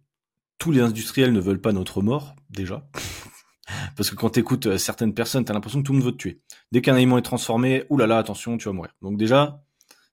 tous 0.58 0.72
les 0.72 0.82
industriels 0.82 1.32
ne 1.32 1.40
veulent 1.40 1.62
pas 1.62 1.72
notre 1.72 2.02
mort, 2.02 2.36
déjà. 2.50 2.88
Parce 3.96 4.10
que 4.10 4.16
quand 4.16 4.32
tu 4.32 4.40
écoutes 4.40 4.68
euh, 4.68 4.78
certaines 4.78 5.14
personnes, 5.14 5.46
tu 5.46 5.52
as 5.52 5.54
l'impression 5.54 5.82
que 5.82 5.86
tout 5.86 5.94
le 5.94 6.00
monde 6.00 6.08
veut 6.08 6.14
te 6.14 6.18
tuer. 6.18 6.42
Dès 6.72 6.82
qu'un 6.82 6.96
aliment 6.96 7.18
est 7.18 7.24
transformé, 7.24 7.84
oulala, 7.90 8.18
attention, 8.18 8.58
tu 8.58 8.66
vas 8.68 8.74
mourir. 8.74 8.92
Donc 9.02 9.18
déjà, 9.18 9.62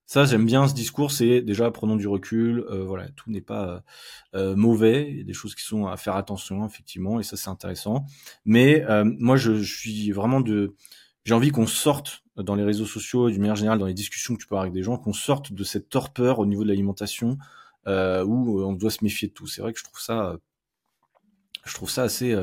ça, 0.06 0.24
j'aime 0.24 0.46
bien 0.46 0.68
ce 0.68 0.74
discours. 0.74 1.10
C'est 1.10 1.42
déjà 1.42 1.70
prenons 1.72 1.96
du 1.96 2.06
recul. 2.06 2.64
Euh, 2.70 2.84
voilà, 2.84 3.08
tout 3.10 3.30
n'est 3.30 3.40
pas 3.40 3.68
euh, 3.68 3.80
euh, 4.52 4.56
mauvais. 4.56 5.08
Il 5.10 5.18
y 5.18 5.20
a 5.20 5.24
des 5.24 5.32
choses 5.32 5.54
qui 5.56 5.64
sont 5.64 5.86
à 5.86 5.96
faire 5.96 6.14
attention, 6.14 6.64
effectivement, 6.64 7.18
et 7.18 7.24
ça 7.24 7.36
c'est 7.36 7.50
intéressant. 7.50 8.06
Mais 8.44 8.84
moi, 9.02 9.36
je, 9.36 9.62
suis 9.62 10.12
vraiment 10.12 10.40
de. 10.40 10.74
J'ai 11.24 11.34
envie 11.34 11.50
qu'on 11.50 11.66
sorte 11.66 12.22
dans 12.36 12.54
les 12.54 12.62
réseaux 12.62 12.86
sociaux, 12.86 13.30
d'une 13.30 13.40
manière 13.40 13.56
générale, 13.56 13.78
dans 13.78 13.86
les 13.86 13.94
discussions 13.94 14.34
que 14.34 14.40
tu 14.40 14.46
peux 14.46 14.54
avoir 14.54 14.62
avec 14.62 14.74
des 14.74 14.82
gens, 14.82 14.96
qu'on 14.96 15.12
sorte 15.12 15.52
de 15.52 15.64
cette 15.64 15.88
torpeur 15.88 16.38
au 16.38 16.46
niveau 16.46 16.62
de 16.62 16.68
l'alimentation 16.68 17.38
où 17.86 18.62
on 18.62 18.72
doit 18.72 18.90
se 18.90 19.02
méfier 19.02 19.28
de 19.28 19.32
tout. 19.32 19.46
C'est 19.46 19.60
vrai 19.60 19.72
que 19.72 19.78
je 19.78 19.84
trouve 19.84 20.00
ça 20.00 20.36
je 21.66 21.74
trouve 21.74 21.90
ça 21.90 22.04
assez 22.04 22.34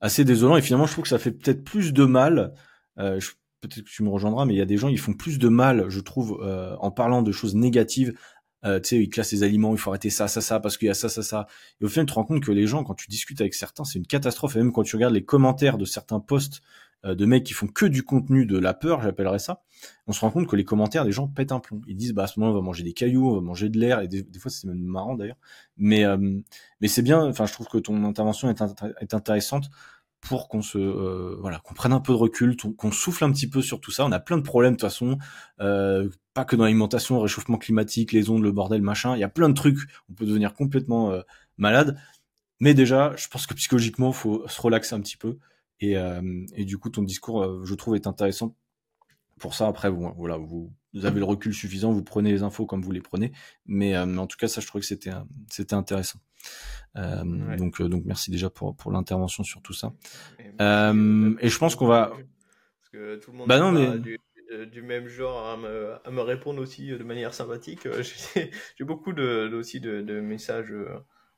assez 0.00 0.24
désolant 0.24 0.56
et 0.56 0.62
finalement 0.62 0.86
je 0.86 0.92
trouve 0.92 1.04
que 1.04 1.08
ça 1.08 1.18
fait 1.18 1.32
peut-être 1.32 1.64
plus 1.64 1.92
de 1.92 2.04
mal 2.04 2.54
euh, 2.98 3.20
peut-être 3.60 3.84
que 3.84 3.90
tu 3.90 4.02
me 4.02 4.10
rejoindras, 4.10 4.44
mais 4.44 4.54
il 4.54 4.58
y 4.58 4.62
a 4.62 4.66
des 4.66 4.76
gens, 4.76 4.88
ils 4.88 4.98
font 4.98 5.14
plus 5.14 5.38
de 5.38 5.48
mal, 5.48 5.86
je 5.88 6.00
trouve, 6.00 6.40
euh, 6.42 6.76
en 6.78 6.90
parlant 6.90 7.22
de 7.22 7.32
choses 7.32 7.54
négatives. 7.54 8.14
Euh, 8.64 8.80
tu 8.80 8.88
sais, 8.88 8.98
ils 8.98 9.08
classent 9.08 9.32
les 9.32 9.42
aliments, 9.44 9.72
il 9.72 9.78
faut 9.78 9.90
arrêter 9.90 10.10
ça, 10.10 10.26
ça, 10.26 10.40
ça, 10.40 10.58
parce 10.60 10.76
qu'il 10.76 10.88
y 10.88 10.90
a 10.90 10.94
ça, 10.94 11.08
ça, 11.08 11.22
ça. 11.22 11.46
Et 11.80 11.84
au 11.84 11.88
final, 11.88 12.06
tu 12.06 12.10
te 12.10 12.14
rends 12.14 12.24
compte 12.24 12.42
que 12.42 12.50
les 12.50 12.66
gens, 12.66 12.82
quand 12.82 12.94
tu 12.94 13.08
discutes 13.08 13.40
avec 13.40 13.54
certains, 13.54 13.84
c'est 13.84 13.98
une 13.98 14.06
catastrophe. 14.06 14.56
Et 14.56 14.58
même 14.58 14.72
quand 14.72 14.82
tu 14.82 14.96
regardes 14.96 15.14
les 15.14 15.24
commentaires 15.24 15.78
de 15.78 15.84
certains 15.84 16.20
posts 16.20 16.60
euh, 16.60 16.64
de 17.04 17.24
mecs 17.26 17.44
qui 17.44 17.52
font 17.52 17.66
que 17.66 17.86
du 17.86 18.02
contenu 18.02 18.44
de 18.44 18.58
la 18.58 18.74
peur, 18.74 19.00
j'appellerais 19.02 19.38
ça, 19.38 19.62
on 20.06 20.12
se 20.12 20.20
rend 20.20 20.30
compte 20.30 20.46
que 20.46 20.56
les 20.56 20.64
commentaires 20.64 21.04
des 21.04 21.12
gens 21.12 21.28
pètent 21.28 21.52
un 21.52 21.60
plomb. 21.60 21.80
Ils 21.86 21.96
disent, 21.96 22.12
bah 22.12 22.24
à 22.24 22.26
ce 22.26 22.40
moment-là, 22.40 22.58
on 22.58 22.60
va 22.60 22.64
manger 22.64 22.82
des 22.82 22.92
cailloux, 22.92 23.30
on 23.30 23.34
va 23.34 23.40
manger 23.40 23.68
de 23.68 23.78
l'air, 23.78 24.00
et 24.00 24.08
des, 24.08 24.24
fois 24.38 24.50
c'est 24.50 24.66
même 24.66 24.78
marrant 24.78 25.14
d'ailleurs. 25.14 25.38
Mais 25.76 26.04
mais 26.80 26.88
c'est 26.88 27.02
bien. 27.02 27.24
Enfin, 27.24 27.46
je 27.46 27.52
trouve 27.52 27.68
que 27.68 27.78
ton 27.78 28.04
intervention 28.04 28.48
est, 28.50 29.14
intéressante 29.14 29.70
pour 30.20 30.48
qu'on 30.48 30.62
se 30.62 30.78
euh, 30.78 31.36
voilà 31.40 31.60
qu'on 31.60 31.74
prenne 31.74 31.92
un 31.92 32.00
peu 32.00 32.12
de 32.12 32.18
recul, 32.18 32.56
qu'on 32.56 32.92
souffle 32.92 33.24
un 33.24 33.32
petit 33.32 33.48
peu 33.48 33.62
sur 33.62 33.80
tout 33.80 33.90
ça. 33.90 34.04
On 34.04 34.12
a 34.12 34.20
plein 34.20 34.36
de 34.36 34.42
problèmes 34.42 34.72
de 34.72 34.76
toute 34.76 34.88
façon, 34.88 35.18
euh, 35.60 36.08
pas 36.34 36.44
que 36.44 36.56
dans 36.56 36.64
l'alimentation, 36.64 37.20
réchauffement 37.20 37.58
climatique, 37.58 38.12
les 38.12 38.30
ondes, 38.30 38.42
le 38.42 38.52
bordel, 38.52 38.82
machin. 38.82 39.14
Il 39.16 39.20
y 39.20 39.24
a 39.24 39.28
plein 39.28 39.48
de 39.48 39.54
trucs. 39.54 39.78
On 40.10 40.14
peut 40.14 40.26
devenir 40.26 40.54
complètement 40.54 41.12
euh, 41.12 41.22
malade. 41.56 41.98
Mais 42.60 42.74
déjà, 42.74 43.14
je 43.16 43.28
pense 43.28 43.46
que 43.46 43.54
psychologiquement, 43.54 44.12
faut 44.12 44.46
se 44.48 44.60
relaxer 44.60 44.94
un 44.94 45.00
petit 45.00 45.16
peu. 45.16 45.38
Et, 45.80 45.94
et 46.54 46.64
du 46.64 46.78
coup, 46.78 46.90
ton 46.90 47.02
discours, 47.02 47.64
je 47.64 47.74
trouve, 47.74 47.94
est 47.94 48.06
intéressant. 48.06 48.56
Pour 49.38 49.54
ça, 49.54 49.68
après, 49.68 49.90
vous, 49.90 50.12
voilà, 50.16 50.36
vous, 50.36 50.72
avez 51.04 51.20
le 51.20 51.24
recul 51.24 51.54
suffisant, 51.54 51.92
vous 51.92 52.02
prenez 52.02 52.32
les 52.32 52.42
infos 52.42 52.66
comme 52.66 52.82
vous 52.82 52.90
les 52.90 53.00
prenez. 53.00 53.32
Mais, 53.66 53.94
mais 54.06 54.18
en 54.18 54.26
tout 54.26 54.36
cas, 54.36 54.48
ça, 54.48 54.60
je 54.60 54.66
trouvais 54.66 54.80
que 54.80 54.86
c'était 54.88 55.12
c'était 55.50 55.74
intéressant. 55.74 56.18
Euh, 56.96 57.56
donc, 57.56 57.80
euh, 57.80 57.88
donc 57.88 58.04
merci 58.04 58.30
déjà 58.30 58.50
pour, 58.50 58.74
pour 58.76 58.90
l'intervention 58.90 59.44
sur 59.44 59.62
tout 59.62 59.72
ça. 59.72 59.92
Et, 60.38 60.50
euh, 60.60 61.34
et 61.40 61.48
je 61.48 61.58
pense 61.58 61.74
qu'on 61.74 61.86
va. 61.86 62.08
Parce 62.08 62.90
que 62.92 63.16
tout 63.16 63.32
le 63.32 63.38
monde 63.38 63.48
bah 63.48 63.58
non, 63.58 63.72
mais... 63.72 63.98
du, 63.98 64.18
du, 64.70 64.82
même 64.82 65.08
genre 65.08 65.46
à 65.46 65.56
me, 65.56 65.94
à 66.04 66.10
me, 66.10 66.22
répondre 66.22 66.60
aussi 66.60 66.88
de 66.88 67.04
manière 67.04 67.34
sympathique. 67.34 67.86
J'ai 68.76 68.84
beaucoup 68.84 69.12
de, 69.12 69.50
aussi 69.54 69.80
de, 69.80 70.00
de, 70.00 70.20
messages 70.20 70.72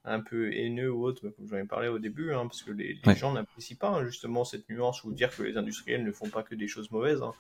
un 0.05 0.21
peu 0.21 0.53
haineux 0.53 0.91
ou 0.91 1.05
autres, 1.05 1.29
comme 1.29 1.47
j'en 1.47 1.57
ai 1.57 1.65
parlé 1.65 1.89
au 1.89 1.99
début, 1.99 2.33
hein, 2.33 2.47
parce 2.47 2.63
que 2.63 2.71
les, 2.71 2.99
les 3.05 3.15
gens 3.15 3.33
n'apprécient 3.33 3.77
pas 3.77 3.91
hein, 3.91 4.05
justement 4.05 4.45
cette 4.45 4.69
nuance 4.69 5.05
ou 5.05 5.13
dire 5.13 5.35
que 5.35 5.43
les 5.43 5.57
industriels 5.57 6.05
ne 6.05 6.13
font 6.13 6.29
pas 6.29 6.43
que 6.43 6.55
des 6.55 6.69
choses 6.69 6.91
mauvaises. 6.91 7.23
Hein. 7.23 7.35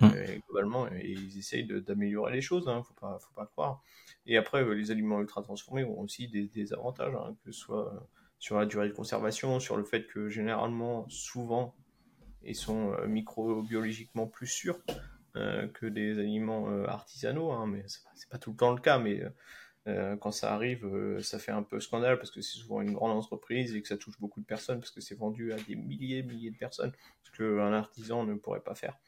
Mm. 0.00 0.08
globalement, 0.46 0.88
ils 0.88 1.38
essayent 1.38 1.66
d'améliorer 1.66 2.32
les 2.32 2.40
choses, 2.40 2.68
hein, 2.68 2.82
faut 2.82 2.94
pas, 2.94 3.18
faut 3.20 3.34
pas 3.34 3.46
croire. 3.46 3.82
Et 4.26 4.36
après, 4.36 4.62
euh, 4.62 4.72
les 4.72 4.90
aliments 4.90 5.20
ultra 5.20 5.42
transformés 5.42 5.84
ont 5.84 6.00
aussi 6.00 6.28
des, 6.28 6.72
avantages, 6.72 7.14
hein, 7.14 7.36
que 7.44 7.52
ce 7.52 7.58
soit 7.58 7.94
euh, 7.94 7.98
sur 8.38 8.58
la 8.58 8.66
durée 8.66 8.88
de 8.88 8.94
conservation, 8.94 9.60
sur 9.60 9.76
le 9.76 9.84
fait 9.84 10.06
que 10.06 10.28
généralement, 10.28 11.08
souvent, 11.08 11.74
ils 12.42 12.56
sont 12.56 12.92
euh, 12.92 13.06
microbiologiquement 13.06 14.26
plus 14.26 14.46
sûrs 14.46 14.78
que 15.34 15.86
des 15.86 16.20
aliments 16.20 16.68
artisanaux, 16.86 17.50
hein, 17.50 17.66
mais 17.66 17.84
c'est 18.14 18.28
pas 18.28 18.38
tout 18.38 18.52
le 18.52 18.56
temps 18.56 18.72
le 18.72 18.80
cas, 18.80 19.00
mais 19.00 19.20
quand 20.20 20.32
ça 20.32 20.54
arrive, 20.54 20.88
ça 21.20 21.38
fait 21.38 21.52
un 21.52 21.62
peu 21.62 21.78
scandale 21.78 22.18
parce 22.18 22.30
que 22.30 22.40
c'est 22.40 22.56
souvent 22.58 22.80
une 22.80 22.94
grande 22.94 23.12
entreprise 23.12 23.74
et 23.74 23.82
que 23.82 23.88
ça 23.88 23.98
touche 23.98 24.18
beaucoup 24.18 24.40
de 24.40 24.46
personnes 24.46 24.78
parce 24.78 24.90
que 24.90 25.02
c'est 25.02 25.14
vendu 25.14 25.52
à 25.52 25.56
des 25.56 25.76
milliers, 25.76 26.22
milliers 26.22 26.50
de 26.50 26.56
personnes, 26.56 26.92
ce 27.22 27.30
qu'un 27.36 27.72
artisan 27.72 28.24
ne 28.24 28.34
pourrait 28.34 28.60
pas 28.60 28.74
faire. 28.74 28.98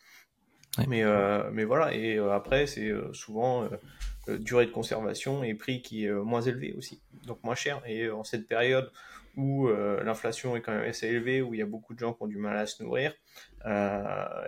Mais, 0.88 1.02
euh, 1.02 1.50
mais 1.52 1.64
voilà, 1.64 1.94
et 1.94 2.16
euh, 2.16 2.32
après, 2.32 2.66
c'est 2.66 2.90
euh, 2.90 3.12
souvent 3.12 3.68
durée 4.28 4.66
de 4.66 4.70
conservation 4.70 5.42
et 5.42 5.54
prix 5.54 5.82
qui 5.82 6.04
est 6.04 6.12
moins 6.12 6.42
élevé 6.42 6.74
aussi, 6.76 7.00
donc 7.24 7.42
moins 7.44 7.54
cher. 7.54 7.80
Et 7.86 8.10
en 8.10 8.24
cette 8.24 8.46
période 8.46 8.90
où 9.36 9.68
l'inflation 9.68 10.56
est 10.56 10.62
quand 10.62 10.72
même 10.72 10.88
assez 10.88 11.06
élevée, 11.06 11.42
où 11.42 11.54
il 11.54 11.58
y 11.58 11.62
a 11.62 11.66
beaucoup 11.66 11.94
de 11.94 11.98
gens 11.98 12.14
qui 12.14 12.22
ont 12.22 12.26
du 12.26 12.38
mal 12.38 12.56
à 12.56 12.66
se 12.66 12.82
nourrir, 12.82 13.12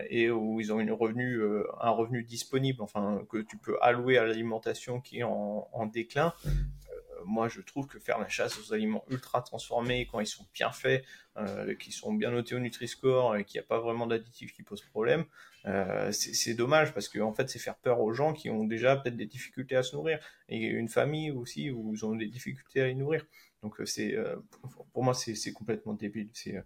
et 0.09 0.31
où 0.31 0.61
ils 0.61 0.73
ont 0.73 0.81
une 0.81 0.93
revenu, 0.93 1.43
un 1.81 1.91
revenu 1.91 2.25
disponible, 2.25 2.83
enfin, 2.83 3.23
que 3.31 3.39
tu 3.39 3.59
peux 3.59 3.77
allouer 3.83 4.19
à 4.19 4.25
l'alimentation 4.25 5.01
qui 5.01 5.19
est 5.19 5.25
en, 5.25 5.87
déclin, 5.93 6.33
moi 7.25 7.49
je 7.49 7.61
trouve 7.61 7.87
que 7.87 7.99
faire 7.99 8.19
la 8.19 8.29
chasse 8.29 8.59
aux 8.59 8.73
aliments 8.73 9.05
ultra 9.11 9.43
transformés 9.43 10.09
quand 10.11 10.21
ils 10.21 10.27
sont 10.27 10.47
bien 10.55 10.73
faits, 10.73 11.05
qui 11.79 11.93
sont 11.93 12.15
bien 12.15 12.31
notés 12.31 12.55
au 12.55 12.59
Nutri-Score 12.59 13.37
et 13.37 13.45
qui 13.45 13.57
n'y 13.57 13.61
a 13.61 13.65
pas 13.65 13.81
vraiment 13.81 14.07
d'additifs 14.07 14.53
qui 14.53 14.63
posent 14.63 14.83
problème, 14.83 15.25
c'est 16.13 16.55
dommage 16.55 16.95
parce 16.95 17.09
que 17.09 17.19
en 17.21 17.33
fait, 17.33 17.49
c'est 17.49 17.59
faire 17.59 17.77
peur 17.77 18.01
aux 18.01 18.13
gens 18.13 18.33
qui 18.33 18.51
ont 18.51 18.65
déjà 18.65 18.97
peut-être 18.97 19.17
des 19.17 19.27
difficultés 19.27 19.77
à 19.77 19.83
se 19.83 19.95
nourrir 19.97 20.19
et 20.49 20.59
une 20.67 20.89
famille 20.89 21.31
aussi 21.31 21.71
où 21.71 21.93
ils 21.95 22.05
ont 22.05 22.15
des 22.15 22.27
difficultés 22.27 22.81
à 22.81 22.87
les 22.87 22.95
nourrir. 22.95 23.25
Donc 23.63 23.81
c'est 23.85 24.17
pour 24.93 25.03
moi 25.03 25.15
c'est 25.15 25.53
complètement 25.53 25.95
débile. 25.95 26.31
C'est 26.33 26.63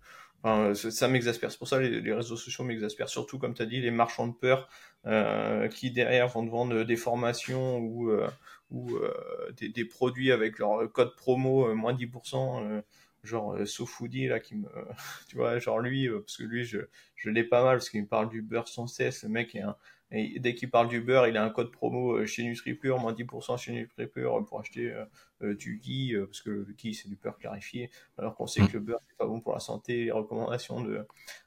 ça 0.74 1.08
m'exaspère. 1.08 1.50
C'est 1.52 1.58
pour 1.58 1.68
ça 1.68 1.78
que 1.78 1.84
les, 1.84 2.12
réseaux 2.12 2.36
sociaux 2.36 2.64
m'exaspèrent. 2.64 3.08
Surtout, 3.08 3.38
comme 3.38 3.54
tu 3.54 3.62
as 3.62 3.66
dit, 3.66 3.80
les 3.80 3.90
marchands 3.90 4.26
de 4.26 4.32
peur 4.32 4.68
euh, 5.06 5.68
qui 5.68 5.90
derrière 5.90 6.28
vont 6.28 6.44
te 6.44 6.50
vendre 6.50 6.82
des 6.82 6.96
formations 6.96 7.78
ou, 7.78 8.10
euh, 8.10 8.28
ou 8.70 8.96
euh, 8.96 9.52
des, 9.56 9.84
produits 9.84 10.32
avec 10.32 10.58
leur 10.58 10.90
code 10.92 11.14
promo 11.16 11.72
moins 11.74 11.94
10%. 11.94 12.82
Genre 13.22 13.56
SoFoodie 13.66 14.26
là 14.26 14.40
qui 14.40 14.56
me 14.56 14.68
tu 15.28 15.36
vois 15.36 15.58
genre 15.58 15.78
lui 15.78 16.08
parce 16.08 16.36
que 16.36 16.44
lui 16.44 16.64
je 16.64 16.78
je 17.14 17.30
l'ai 17.30 17.44
pas 17.44 17.62
mal 17.62 17.76
parce 17.76 17.90
qu'il 17.90 18.02
me 18.02 18.08
parle 18.08 18.28
du 18.28 18.42
beurre 18.42 18.68
sans 18.68 18.86
cesse 18.86 19.22
le 19.22 19.28
mec 19.28 19.54
est 19.54 19.60
un, 19.60 19.76
et 20.14 20.38
dès 20.38 20.54
qu'il 20.54 20.70
parle 20.70 20.88
du 20.88 21.00
beurre, 21.00 21.26
il 21.26 21.38
a 21.38 21.44
un 21.44 21.48
code 21.48 21.72
promo 21.72 22.18
euh, 22.18 22.26
chez 22.26 22.44
NutriPure, 22.44 22.98
moins 22.98 23.14
10% 23.14 23.56
chez 23.56 23.72
NutriPure 23.72 24.44
pour 24.44 24.60
acheter 24.60 24.92
euh, 24.92 25.04
euh, 25.42 25.54
du 25.54 25.80
ghee, 25.82 26.14
parce 26.26 26.42
que 26.42 26.50
le 26.50 26.74
ghee 26.76 26.92
c'est 26.92 27.08
du 27.08 27.16
beurre 27.16 27.38
clarifié, 27.38 27.90
alors 28.18 28.34
qu'on 28.34 28.46
sait 28.46 28.60
mm. 28.60 28.68
que 28.68 28.72
le 28.74 28.80
beurre 28.80 29.00
c'est 29.08 29.16
pas 29.16 29.26
bon 29.26 29.40
pour 29.40 29.54
la 29.54 29.60
santé. 29.60 30.04
Les 30.04 30.10
recommandations 30.10 30.82
de, 30.82 31.06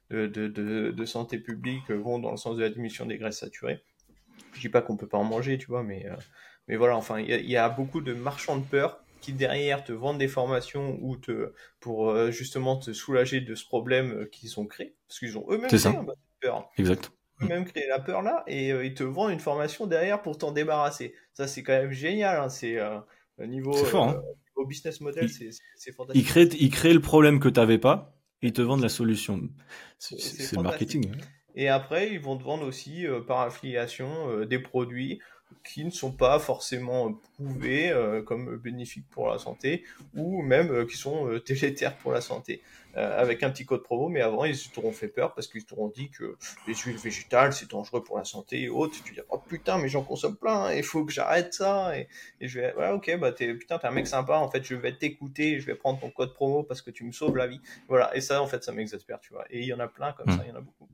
de, 0.10 0.26
de, 0.26 0.47
de, 0.91 1.06
santé 1.06 1.38
publique 1.38 1.91
vont 1.91 2.18
dans 2.18 2.31
le 2.31 2.38
sens 2.38 2.57
de 2.57 2.64
la 2.64 2.69
diminution 2.69 3.06
des 3.06 3.18
graisses 3.19 3.39
saturées. 3.39 3.84
Je 4.53 4.61
dis 4.61 4.69
pas 4.69 4.81
qu'on 4.81 4.97
peut 4.97 5.07
pas 5.07 5.19
en 5.19 5.23
manger, 5.23 5.60
tu 5.60 5.68
vois, 5.68 5.84
mais, 5.84 6.07
mais 6.68 6.76
voilà, 6.76 6.97
enfin, 6.97 7.19
il 7.19 7.30
y, 7.30 7.52
y, 7.52 7.57
a 7.57 7.69
beaucoup 7.69 8.02
de 8.02 8.14
marchands 8.14 8.57
de 8.57 8.65
peur 8.65 9.05
qui 9.26 9.34
derrière 9.34 9.84
te 9.84 9.91
vendent 9.91 10.18
des 10.18 10.27
formations 10.27 10.97
ou 11.02 11.18
te, 11.18 11.53
pour 11.80 12.31
justement 12.31 12.77
te 12.77 12.93
soulager 12.93 13.41
de 13.41 13.56
ce 13.56 13.65
problème 13.65 14.27
qu'ils 14.31 14.60
ont 14.60 14.65
créé, 14.65 14.95
parce 15.07 15.19
qu'ils 15.19 15.38
ont 15.38 15.45
eux-mêmes 15.49 15.68
créé 15.68 15.88
un 15.88 16.06
peur. 16.39 16.69
Exact 16.77 17.11
même 17.41 17.65
créer 17.65 17.88
la 17.88 17.99
peur 17.99 18.22
là 18.22 18.43
et 18.47 18.72
euh, 18.72 18.85
ils 18.85 18.93
te 18.93 19.03
vendent 19.03 19.31
une 19.31 19.39
formation 19.39 19.88
derrière 19.88 20.22
pour 20.22 20.38
t'en 20.38 20.52
débarrasser. 20.52 21.14
Ça, 21.34 21.47
c'est 21.47 21.64
quand 21.64 21.73
même 21.73 21.91
génial. 21.91 22.39
Hein. 22.39 22.49
C'est 22.49 22.80
euh, 22.80 22.99
niveau, 23.39 23.73
fort, 23.73 24.10
hein. 24.10 24.23
au 24.56 24.65
business 24.65 25.02
model, 25.02 25.30
c'est 25.30 25.91
fantastique. 25.91 26.23
Ils 26.23 26.27
créent, 26.27 26.49
ils 26.60 26.72
créent 26.72 26.93
le 26.93 27.02
problème 27.02 27.39
que 27.39 27.49
tu 27.49 27.60
n'avais 27.60 27.77
pas 27.77 28.18
et 28.41 28.47
ils 28.47 28.53
te 28.53 28.61
vendent 28.61 28.81
la 28.81 28.89
solution. 28.89 29.41
C'est 29.97 30.56
le 30.56 30.61
marketing. 30.61 31.11
Hein. 31.11 31.18
Et 31.57 31.69
après, 31.69 32.11
ils 32.11 32.19
vont 32.19 32.38
te 32.38 32.43
vendre 32.43 32.65
aussi 32.65 33.07
euh, 33.07 33.22
par 33.22 33.41
affiliation 33.41 34.45
des 34.45 34.60
produits 34.60 35.19
qui 35.63 35.84
ne 35.84 35.89
sont 35.89 36.11
pas 36.11 36.39
forcément 36.39 37.13
prouvés 37.35 37.93
comme 38.26 38.57
bénéfiques 38.57 39.09
pour 39.09 39.30
la 39.30 39.39
santé 39.39 39.84
ou 40.15 40.41
même 40.41 40.85
qui 40.88 40.95
sont 40.95 41.39
délétères 41.45 41.97
pour 41.97 42.11
la 42.11 42.22
santé. 42.22 42.61
Euh, 42.97 43.22
avec 43.22 43.43
un 43.43 43.49
petit 43.49 43.65
code 43.65 43.84
promo, 43.84 44.07
mais 44.07 44.22
avant, 44.22 44.45
ils 44.45 44.57
t'auront 44.72 44.93
fait 44.93 45.09
peur 45.09 45.34
parce 45.34 45.47
qu'ils 45.47 45.65
t'auront 45.65 45.89
dit 45.89 46.09
que 46.09 46.38
les 46.65 46.73
huiles 46.73 46.95
végétales, 46.95 47.51
c'est 47.51 47.69
dangereux 47.69 48.01
pour 48.01 48.17
la 48.17 48.23
santé 48.23 48.61
et 48.61 48.69
autres. 48.69 48.95
Tu 49.03 49.13
dis, 49.13 49.19
oh 49.30 49.38
putain, 49.38 49.77
mais 49.77 49.89
j'en 49.89 50.01
consomme 50.01 50.38
plein, 50.38 50.72
il 50.73 50.84
faut 50.84 51.03
que 51.03 51.11
j'arrête 51.11 51.53
ça. 51.53 51.97
Et, 51.97 52.07
je 52.39 52.61
vais, 52.61 52.73
ouais, 52.76 52.91
ok, 52.91 53.17
bah 53.19 53.34
t'es, 53.34 53.53
putain, 53.53 53.80
t'es 53.80 53.88
un 53.88 53.91
mec 53.91 54.07
sympa, 54.07 54.38
en 54.38 54.49
fait, 54.49 54.63
je 54.63 54.76
vais 54.76 54.95
t'écouter, 54.95 55.59
je 55.59 55.65
vais 55.65 55.76
prendre 55.76 55.99
ton 55.99 56.09
code 56.09 56.34
promo 56.34 56.63
parce 56.63 56.81
que 56.81 56.89
tu 56.89 57.03
me 57.03 57.11
sauves 57.11 57.35
la 57.35 57.47
vie. 57.47 57.59
Voilà, 57.89 58.15
et 58.15 58.22
ça, 58.22 58.41
en 58.41 58.47
fait, 58.47 58.63
ça 58.63 58.72
m'exaspère, 58.72 59.19
tu 59.19 59.34
vois. 59.34 59.43
Et 59.49 59.59
il 59.59 59.65
y 59.65 59.73
en 59.73 59.80
a 59.80 59.89
plein 59.89 60.13
comme 60.13 60.30
ça, 60.30 60.43
il 60.45 60.49
y 60.49 60.53
en 60.53 60.55
a 60.55 60.61
beaucoup. 60.61 60.88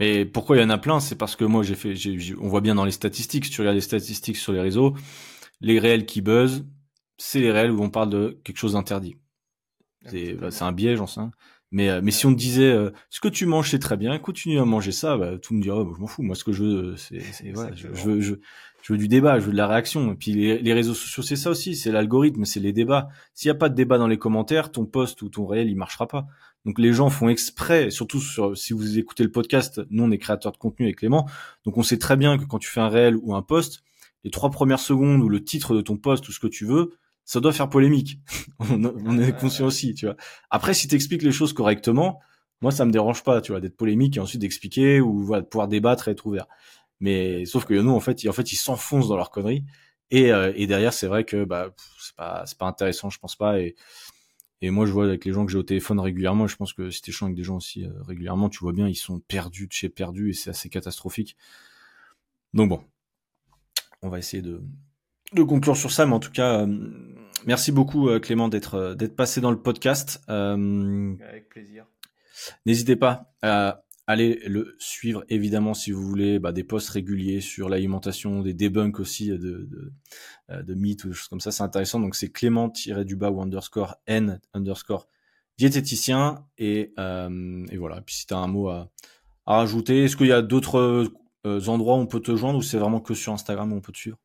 Mais 0.00 0.24
pourquoi 0.24 0.56
il 0.56 0.60
y 0.60 0.64
en 0.64 0.70
a 0.70 0.78
plein? 0.78 0.98
C'est 0.98 1.14
parce 1.14 1.36
que 1.36 1.44
moi, 1.44 1.62
j'ai 1.62 1.74
fait, 1.74 1.94
on 2.40 2.48
voit 2.48 2.62
bien 2.62 2.74
dans 2.74 2.86
les 2.86 2.90
statistiques, 2.90 3.44
si 3.44 3.50
tu 3.50 3.60
regardes 3.60 3.76
les 3.76 3.82
statistiques 3.82 4.38
sur 4.38 4.52
les 4.52 4.60
réseaux, 4.60 4.94
les 5.60 5.78
réels 5.78 6.06
qui 6.06 6.22
buzzent, 6.22 6.64
c'est 7.18 7.40
les 7.40 7.52
réels 7.52 7.70
où 7.70 7.82
on 7.82 7.90
parle 7.90 8.08
de 8.08 8.40
quelque 8.42 8.56
chose 8.56 8.72
d'interdit. 8.72 9.18
Bah, 10.04 10.50
c'est 10.50 10.64
un 10.64 10.72
biais, 10.72 10.96
j'en 10.96 11.06
sais. 11.06 11.20
Mais, 11.70 11.90
euh, 11.90 12.00
mais 12.02 12.10
si 12.10 12.26
on 12.26 12.32
te 12.32 12.38
disait 12.38 12.72
euh, 12.72 12.90
ce 13.10 13.20
que 13.20 13.28
tu 13.28 13.46
manges 13.46 13.70
c'est 13.70 13.78
très 13.78 13.96
bien, 13.96 14.18
continue 14.18 14.58
à 14.58 14.64
manger 14.64 14.90
ça, 14.90 15.16
bah, 15.16 15.38
tout 15.38 15.54
me 15.54 15.62
dirait 15.62 15.76
oh, 15.78 15.92
je 15.94 16.00
m'en 16.00 16.06
fous. 16.06 16.22
Moi, 16.22 16.34
ce 16.34 16.44
que 16.44 16.52
je 16.52 16.64
veux, 16.64 16.96
c'est 16.96 17.52
voilà, 17.52 17.74
je, 17.76 17.88
je, 17.92 18.04
veux, 18.04 18.20
je, 18.20 18.34
je, 18.82 18.92
veux 18.92 18.98
du 18.98 19.06
débat, 19.06 19.38
je 19.38 19.44
veux 19.44 19.52
de 19.52 19.56
la 19.56 19.68
réaction. 19.68 20.12
Et 20.12 20.16
puis 20.16 20.32
les, 20.32 20.58
les 20.58 20.72
réseaux 20.72 20.94
sociaux, 20.94 21.22
c'est 21.22 21.36
ça 21.36 21.50
aussi, 21.50 21.76
c'est 21.76 21.92
l'algorithme, 21.92 22.46
c'est 22.46 22.58
les 22.58 22.72
débats. 22.72 23.08
S'il 23.34 23.48
n'y 23.48 23.56
a 23.56 23.58
pas 23.58 23.68
de 23.68 23.74
débat 23.74 23.98
dans 23.98 24.08
les 24.08 24.18
commentaires, 24.18 24.72
ton 24.72 24.86
post 24.86 25.20
ou 25.20 25.28
ton 25.28 25.46
réel, 25.46 25.68
il 25.68 25.76
marchera 25.76 26.08
pas. 26.08 26.26
Donc 26.66 26.78
les 26.78 26.92
gens 26.92 27.08
font 27.08 27.28
exprès, 27.28 27.90
surtout 27.90 28.20
sur, 28.20 28.56
si 28.56 28.72
vous 28.72 28.98
écoutez 28.98 29.22
le 29.22 29.30
podcast, 29.30 29.80
nous 29.90 30.04
on 30.04 30.10
est 30.10 30.18
créateurs 30.18 30.52
de 30.52 30.58
contenu 30.58 30.86
avec 30.86 30.96
Clément, 30.96 31.28
donc 31.64 31.78
on 31.78 31.82
sait 31.82 31.98
très 31.98 32.16
bien 32.16 32.36
que 32.36 32.44
quand 32.44 32.58
tu 32.58 32.68
fais 32.68 32.80
un 32.80 32.88
réel 32.88 33.16
ou 33.22 33.34
un 33.34 33.42
post, 33.42 33.82
les 34.24 34.30
trois 34.30 34.50
premières 34.50 34.80
secondes 34.80 35.22
ou 35.22 35.28
le 35.28 35.42
titre 35.42 35.74
de 35.74 35.80
ton 35.80 35.96
post 35.96 36.28
ou 36.28 36.32
ce 36.32 36.40
que 36.40 36.46
tu 36.46 36.66
veux, 36.66 36.92
ça 37.24 37.40
doit 37.40 37.52
faire 37.52 37.68
polémique. 37.68 38.18
on, 38.58 39.18
est 39.18 39.38
conscient 39.38 39.66
aussi, 39.66 39.94
tu 39.94 40.06
vois. 40.06 40.16
Après, 40.50 40.74
si 40.74 40.88
tu 40.88 40.94
expliques 40.94 41.22
les 41.22 41.32
choses 41.32 41.52
correctement, 41.52 42.20
moi, 42.60 42.72
ça 42.72 42.84
me 42.84 42.90
dérange 42.90 43.22
pas, 43.22 43.40
tu 43.40 43.52
vois, 43.52 43.60
d'être 43.60 43.76
polémique 43.76 44.16
et 44.16 44.20
ensuite 44.20 44.40
d'expliquer 44.40 45.00
ou 45.00 45.24
voilà, 45.24 45.42
de 45.42 45.46
pouvoir 45.46 45.68
débattre 45.68 46.08
et 46.08 46.10
être 46.10 46.26
ouvert. 46.26 46.46
Mais 47.00 47.46
sauf 47.46 47.64
que 47.64 47.74
nous, 47.74 47.92
en 47.92 48.00
fait, 48.00 48.24
ils, 48.24 48.28
en 48.28 48.32
fait, 48.32 48.52
ils 48.52 48.56
s'enfoncent 48.56 49.08
dans 49.08 49.16
leurs 49.16 49.30
conneries. 49.30 49.64
Et, 50.10 50.32
euh, 50.32 50.52
et 50.56 50.66
derrière, 50.66 50.92
c'est 50.92 51.06
vrai 51.06 51.24
que 51.24 51.44
bah, 51.44 51.70
c'est 51.98 52.16
pas, 52.16 52.42
c'est 52.46 52.58
pas 52.58 52.66
intéressant, 52.66 53.10
je 53.10 53.18
pense 53.18 53.36
pas. 53.36 53.60
Et, 53.60 53.76
et 54.62 54.70
moi, 54.70 54.86
je 54.86 54.92
vois 54.92 55.04
avec 55.04 55.24
les 55.24 55.32
gens 55.32 55.46
que 55.46 55.52
j'ai 55.52 55.58
au 55.58 55.62
téléphone 55.62 56.00
régulièrement, 56.00 56.46
je 56.46 56.56
pense 56.56 56.72
que 56.72 56.90
si 56.90 57.02
t'es 57.02 57.12
chiant 57.12 57.26
avec 57.26 57.36
des 57.36 57.44
gens 57.44 57.56
aussi 57.56 57.84
euh, 57.84 57.90
régulièrement, 58.02 58.48
tu 58.48 58.58
vois 58.58 58.72
bien, 58.72 58.88
ils 58.88 58.94
sont 58.94 59.20
perdus 59.20 59.66
de 59.66 59.72
chez 59.72 59.88
perdus 59.88 60.30
et 60.30 60.32
c'est 60.32 60.50
assez 60.50 60.68
catastrophique. 60.68 61.36
Donc 62.52 62.68
bon, 62.68 62.82
on 64.02 64.08
va 64.08 64.18
essayer 64.18 64.42
de, 64.42 64.62
de 65.32 65.42
conclure 65.42 65.76
sur 65.76 65.92
ça, 65.92 66.06
mais 66.06 66.14
en 66.14 66.20
tout 66.20 66.32
cas, 66.32 66.60
euh, 66.60 66.66
merci 67.46 67.72
beaucoup 67.72 68.08
euh, 68.08 68.18
Clément 68.18 68.48
d'être 68.48 68.74
euh, 68.74 68.94
d'être 68.94 69.14
passé 69.14 69.40
dans 69.40 69.50
le 69.50 69.60
podcast. 69.60 70.20
Avec 70.28 71.48
plaisir. 71.48 71.86
N'hésitez 72.66 72.96
pas 72.96 73.32
à 73.42 73.82
aller 74.10 74.40
le 74.46 74.76
suivre 74.78 75.24
évidemment 75.28 75.74
si 75.74 75.92
vous 75.92 76.02
voulez 76.02 76.38
bah, 76.38 76.52
des 76.52 76.64
posts 76.64 76.90
réguliers 76.90 77.40
sur 77.40 77.68
l'alimentation, 77.68 78.42
des 78.42 78.54
debunks 78.54 79.00
aussi 79.00 79.28
de 79.28 79.36
de, 79.38 79.92
de 80.62 80.74
mythes 80.74 81.04
ou 81.04 81.08
des 81.08 81.14
choses 81.14 81.28
comme 81.28 81.40
ça, 81.40 81.52
c'est 81.52 81.62
intéressant. 81.62 82.00
Donc 82.00 82.14
c'est 82.14 82.30
Clément-du-bas 82.30 83.30
ou 83.30 83.40
underscore 83.40 83.96
N 84.06 84.40
underscore 84.52 85.08
diététicien 85.58 86.46
et, 86.58 86.92
et 86.98 87.76
voilà. 87.76 88.00
Puis 88.00 88.14
si 88.14 88.26
tu 88.26 88.34
as 88.34 88.38
un 88.38 88.48
mot 88.48 88.68
à, 88.68 88.90
à 89.46 89.56
rajouter, 89.56 90.04
est-ce 90.04 90.16
qu'il 90.16 90.28
y 90.28 90.32
a 90.32 90.42
d'autres 90.42 91.12
endroits 91.44 91.96
où 91.96 92.00
on 92.00 92.06
peut 92.06 92.20
te 92.20 92.34
joindre 92.36 92.58
ou 92.58 92.62
c'est 92.62 92.78
vraiment 92.78 93.00
que 93.00 93.14
sur 93.14 93.32
Instagram 93.32 93.72
où 93.72 93.76
on 93.76 93.80
peut 93.80 93.92
te 93.92 93.98
suivre? 93.98 94.18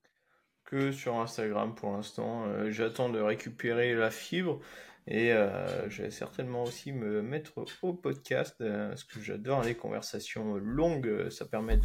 Que 0.66 0.92
sur 0.92 1.20
Instagram 1.20 1.76
pour 1.76 1.92
l'instant. 1.92 2.46
Euh, 2.48 2.72
j'attends 2.72 3.10
de 3.10 3.20
récupérer 3.20 3.94
la 3.94 4.10
fibre 4.10 4.60
et 5.08 5.32
euh, 5.32 5.88
je 5.90 6.02
vais 6.02 6.10
certainement 6.10 6.64
aussi 6.64 6.92
me 6.92 7.22
mettre 7.22 7.64
au 7.84 7.94
podcast 7.94 8.56
euh, 8.62 8.90
parce 8.90 9.04
que 9.04 9.22
j'adore 9.22 9.62
les 9.62 9.76
conversations 9.76 10.56
longues. 10.56 11.30
Ça 11.30 11.46
permet 11.46 11.80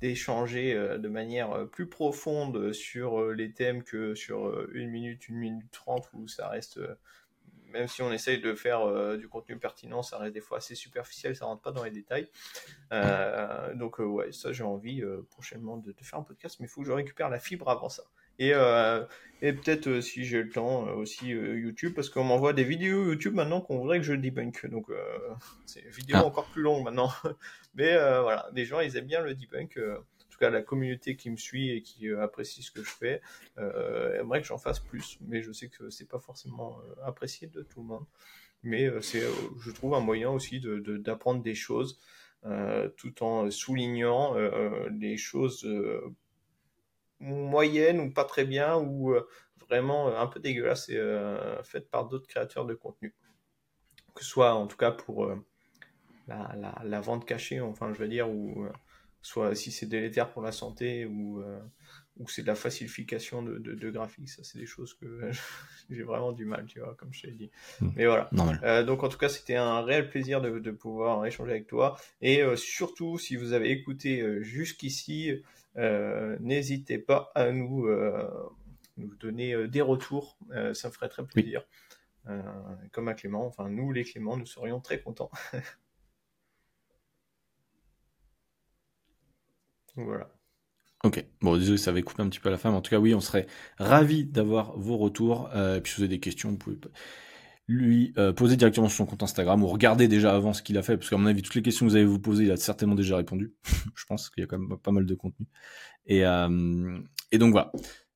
d'échanger 0.00 0.74
de 0.74 1.08
manière 1.08 1.68
plus 1.68 1.88
profonde 1.88 2.72
sur 2.72 3.30
les 3.30 3.52
thèmes 3.52 3.84
que 3.84 4.14
sur 4.14 4.68
une 4.72 4.90
minute, 4.90 5.28
une 5.28 5.36
minute 5.36 5.70
trente 5.70 6.08
où 6.12 6.26
ça 6.26 6.48
reste 6.48 6.80
même 7.70 7.86
si 7.86 8.00
on 8.00 8.10
essaye 8.10 8.40
de 8.40 8.54
faire 8.54 9.18
du 9.18 9.28
contenu 9.28 9.58
pertinent, 9.58 10.02
ça 10.02 10.16
reste 10.16 10.32
des 10.32 10.40
fois 10.40 10.56
assez 10.56 10.74
superficiel, 10.74 11.36
ça 11.36 11.44
rentre 11.44 11.60
pas 11.60 11.70
dans 11.70 11.84
les 11.84 11.90
détails. 11.90 12.28
donc 13.74 13.98
ouais, 13.98 14.32
ça 14.32 14.52
j'ai 14.52 14.64
envie 14.64 15.02
prochainement 15.30 15.76
de, 15.76 15.92
de, 15.92 16.02
faire 16.02 16.18
un 16.18 16.22
podcast, 16.22 16.56
mais 16.60 16.66
il 16.66 16.70
faut 16.70 16.80
que 16.80 16.86
je 16.86 16.92
récupère 16.92 17.28
la 17.28 17.38
fibre 17.38 17.68
avant 17.68 17.90
ça. 17.90 18.04
Et, 18.38 18.52
euh, 18.54 19.04
et 19.42 19.52
peut-être 19.52 19.88
euh, 19.88 20.00
si 20.00 20.24
j'ai 20.24 20.42
le 20.42 20.48
temps 20.48 20.86
euh, 20.86 20.94
aussi 20.94 21.28
YouTube, 21.28 21.94
parce 21.94 22.08
qu'on 22.08 22.24
m'envoie 22.24 22.52
des 22.52 22.64
vidéos 22.64 23.04
YouTube 23.06 23.34
maintenant 23.34 23.60
qu'on 23.60 23.78
voudrait 23.78 23.98
que 23.98 24.04
je 24.04 24.14
debunk. 24.14 24.66
Donc 24.66 24.86
c'est 25.66 25.80
une 25.80 25.90
vidéo 25.90 26.16
ah. 26.20 26.24
encore 26.24 26.46
plus 26.46 26.62
longue 26.62 26.84
maintenant. 26.84 27.10
Mais 27.74 27.94
voilà, 27.94 28.48
des 28.52 28.64
gens 28.64 28.80
ils 28.80 28.96
aiment 28.96 29.06
bien 29.06 29.22
le 29.22 29.34
debunk. 29.34 29.78
en 29.78 30.30
tout 30.30 30.38
cas, 30.38 30.50
la 30.50 30.62
communauté 30.62 31.16
qui 31.16 31.30
me 31.30 31.36
suit 31.36 31.70
et 31.70 31.82
qui 31.82 32.08
apprécie 32.10 32.62
ce 32.62 32.70
que 32.70 32.82
je 32.82 32.90
fais 32.90 33.20
aimerait 33.56 34.40
que 34.40 34.46
j'en 34.46 34.58
fasse 34.58 34.80
plus. 34.80 35.18
Mais 35.26 35.42
je 35.42 35.52
sais 35.52 35.68
que 35.68 35.90
c'est 35.90 36.08
pas 36.08 36.20
forcément 36.20 36.78
apprécié 37.04 37.48
de 37.48 37.62
tout 37.62 37.80
le 37.80 37.86
monde. 37.86 38.06
Mais 38.64 38.90
c'est, 39.02 39.22
je 39.60 39.70
trouve, 39.70 39.94
un 39.94 40.00
moyen 40.00 40.30
aussi 40.30 40.58
de, 40.60 40.96
d'apprendre 40.96 41.42
des 41.42 41.54
choses. 41.54 42.00
tout 42.96 43.22
en 43.22 43.50
soulignant 43.50 44.34
les 44.90 45.16
choses 45.16 45.64
moyenne 47.20 48.00
ou 48.00 48.10
pas 48.10 48.24
très 48.24 48.44
bien 48.44 48.76
ou 48.76 49.12
euh, 49.12 49.28
vraiment 49.68 50.08
euh, 50.08 50.18
un 50.18 50.26
peu 50.26 50.40
dégueulasse 50.40 50.88
et 50.88 50.96
euh, 50.96 51.62
faite 51.62 51.90
par 51.90 52.06
d'autres 52.06 52.26
créateurs 52.26 52.66
de 52.66 52.74
contenu. 52.74 53.14
Que 54.14 54.24
ce 54.24 54.30
soit 54.30 54.54
en 54.54 54.66
tout 54.66 54.76
cas 54.76 54.90
pour 54.90 55.32
la, 56.26 56.54
la, 56.56 56.82
la, 56.84 57.00
vente 57.00 57.24
cachée, 57.24 57.60
enfin 57.60 57.92
je 57.94 57.98
veux 57.98 58.08
dire, 58.08 58.28
ou 58.28 58.66
soit 59.22 59.54
si 59.54 59.70
c'est 59.70 59.86
délétère 59.86 60.32
pour 60.32 60.42
la 60.42 60.50
santé 60.50 61.06
ou, 61.06 61.40
ou 62.16 62.28
c'est 62.28 62.42
de 62.42 62.48
la 62.48 62.56
facilification 62.56 63.42
de, 63.42 63.58
de, 63.58 63.90
graphiques, 63.90 64.28
ça 64.28 64.42
c'est 64.42 64.58
des 64.58 64.66
choses 64.66 64.94
que 64.94 65.30
j'ai 65.90 66.02
vraiment 66.02 66.32
du 66.32 66.46
mal, 66.46 66.66
tu 66.66 66.80
vois, 66.80 66.96
comme 66.96 67.12
je 67.12 67.22
t'ai 67.22 67.30
dit. 67.30 67.50
Hmm. 67.80 67.90
Mais 67.94 68.06
voilà. 68.06 68.82
donc 68.82 69.04
en 69.04 69.08
tout 69.08 69.18
cas, 69.18 69.28
c'était 69.28 69.54
un 69.54 69.82
réel 69.82 70.10
plaisir 70.10 70.40
de, 70.40 70.58
de, 70.58 70.70
pouvoir 70.72 71.24
échanger 71.24 71.52
avec 71.52 71.68
toi. 71.68 71.96
Et 72.20 72.42
surtout, 72.56 73.18
si 73.18 73.36
vous 73.36 73.52
avez 73.52 73.70
écouté 73.70 74.42
jusqu'ici, 74.42 75.44
n'hésitez 76.40 76.98
pas 76.98 77.30
à 77.34 77.50
nous, 77.52 77.86
euh, 77.86 78.28
nous 78.96 79.14
donner 79.16 79.54
euh, 79.54 79.68
des 79.68 79.80
retours, 79.80 80.38
ça 80.72 80.88
me 80.88 80.92
ferait 80.92 81.08
très 81.08 81.24
plaisir. 81.24 81.64
comme 82.92 83.08
à 83.08 83.14
Clément. 83.14 83.46
Enfin, 83.46 83.68
nous, 83.68 83.92
les 83.92 84.04
Clément, 84.04 84.36
nous 84.36 84.46
serions 84.46 84.80
très 84.80 85.00
contents. 85.00 85.30
voilà. 89.96 90.30
Ok, 91.04 91.24
bon 91.42 91.56
désolé 91.56 91.78
ça 91.78 91.90
avait 91.90 92.02
coupé 92.02 92.22
un 92.22 92.28
petit 92.28 92.40
peu 92.40 92.48
à 92.48 92.52
la 92.52 92.58
fin, 92.58 92.70
mais 92.72 92.76
en 92.76 92.82
tout 92.82 92.90
cas 92.90 92.98
oui, 92.98 93.14
on 93.14 93.20
serait 93.20 93.46
ravi 93.78 94.24
d'avoir 94.24 94.76
vos 94.76 94.96
retours. 94.96 95.48
Euh, 95.54 95.76
et 95.76 95.80
puis 95.80 95.92
si 95.92 95.98
vous 95.98 96.02
avez 96.02 96.08
des 96.08 96.20
questions, 96.20 96.50
vous 96.50 96.56
pouvez 96.56 96.76
lui 97.68 98.14
euh, 98.16 98.32
poser 98.32 98.56
directement 98.56 98.88
sur 98.88 98.96
son 98.96 99.06
compte 99.06 99.22
Instagram 99.22 99.62
ou 99.62 99.66
regarder 99.66 100.08
déjà 100.08 100.34
avant 100.34 100.54
ce 100.54 100.62
qu'il 100.62 100.78
a 100.78 100.82
fait, 100.82 100.96
parce 100.96 101.10
qu'à 101.10 101.18
mon 101.18 101.26
avis 101.26 101.42
toutes 101.42 101.54
les 101.54 101.62
questions 101.62 101.86
que 101.86 101.90
vous 101.90 101.96
avez 101.96 102.06
vous 102.06 102.18
posées, 102.18 102.44
il 102.44 102.50
a 102.50 102.56
certainement 102.56 102.94
déjà 102.94 103.16
répondu. 103.16 103.52
Je 103.94 104.04
pense 104.06 104.30
qu'il 104.30 104.40
y 104.40 104.44
a 104.44 104.46
quand 104.46 104.58
même 104.58 104.78
pas 104.78 104.90
mal 104.90 105.04
de 105.04 105.14
contenu. 105.14 105.46
Et, 106.06 106.24
euh, 106.24 106.98
et 107.30 107.38
donc 107.38 107.52
voilà. 107.52 107.70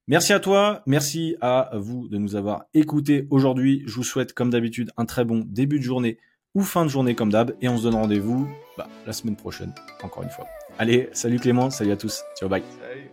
Merci 0.09 0.33
à 0.33 0.41
toi, 0.41 0.83
merci 0.87 1.37
à 1.41 1.70
vous 1.74 2.09
de 2.09 2.19
nous 2.19 2.35
avoir 2.35 2.65
écoutés 2.74 3.29
aujourd'hui. 3.31 3.83
Je 3.87 3.95
vous 3.95 4.03
souhaite 4.03 4.33
comme 4.33 4.51
d'habitude 4.51 4.91
un 4.97 5.05
très 5.05 5.24
bon 5.24 5.45
début 5.47 5.79
de 5.79 5.85
journée 5.85 6.19
ou 6.55 6.62
fin 6.62 6.85
de 6.85 6.91
journée 6.91 7.15
comme 7.15 7.31
d'hab, 7.31 7.55
et 7.61 7.69
on 7.69 7.79
se 7.79 7.85
donne 7.85 7.95
rendez-vous 7.95 8.49
bah, 8.77 8.89
la 9.07 9.12
semaine 9.12 9.37
prochaine, 9.37 9.73
encore 10.03 10.23
une 10.23 10.31
fois. 10.31 10.47
Allez, 10.79 11.09
salut 11.12 11.39
Clément, 11.39 11.70
salut 11.70 11.93
à 11.93 11.97
tous. 11.97 12.23
Ciao, 12.39 12.49
bye. 12.49 12.62
Salut. 12.81 13.12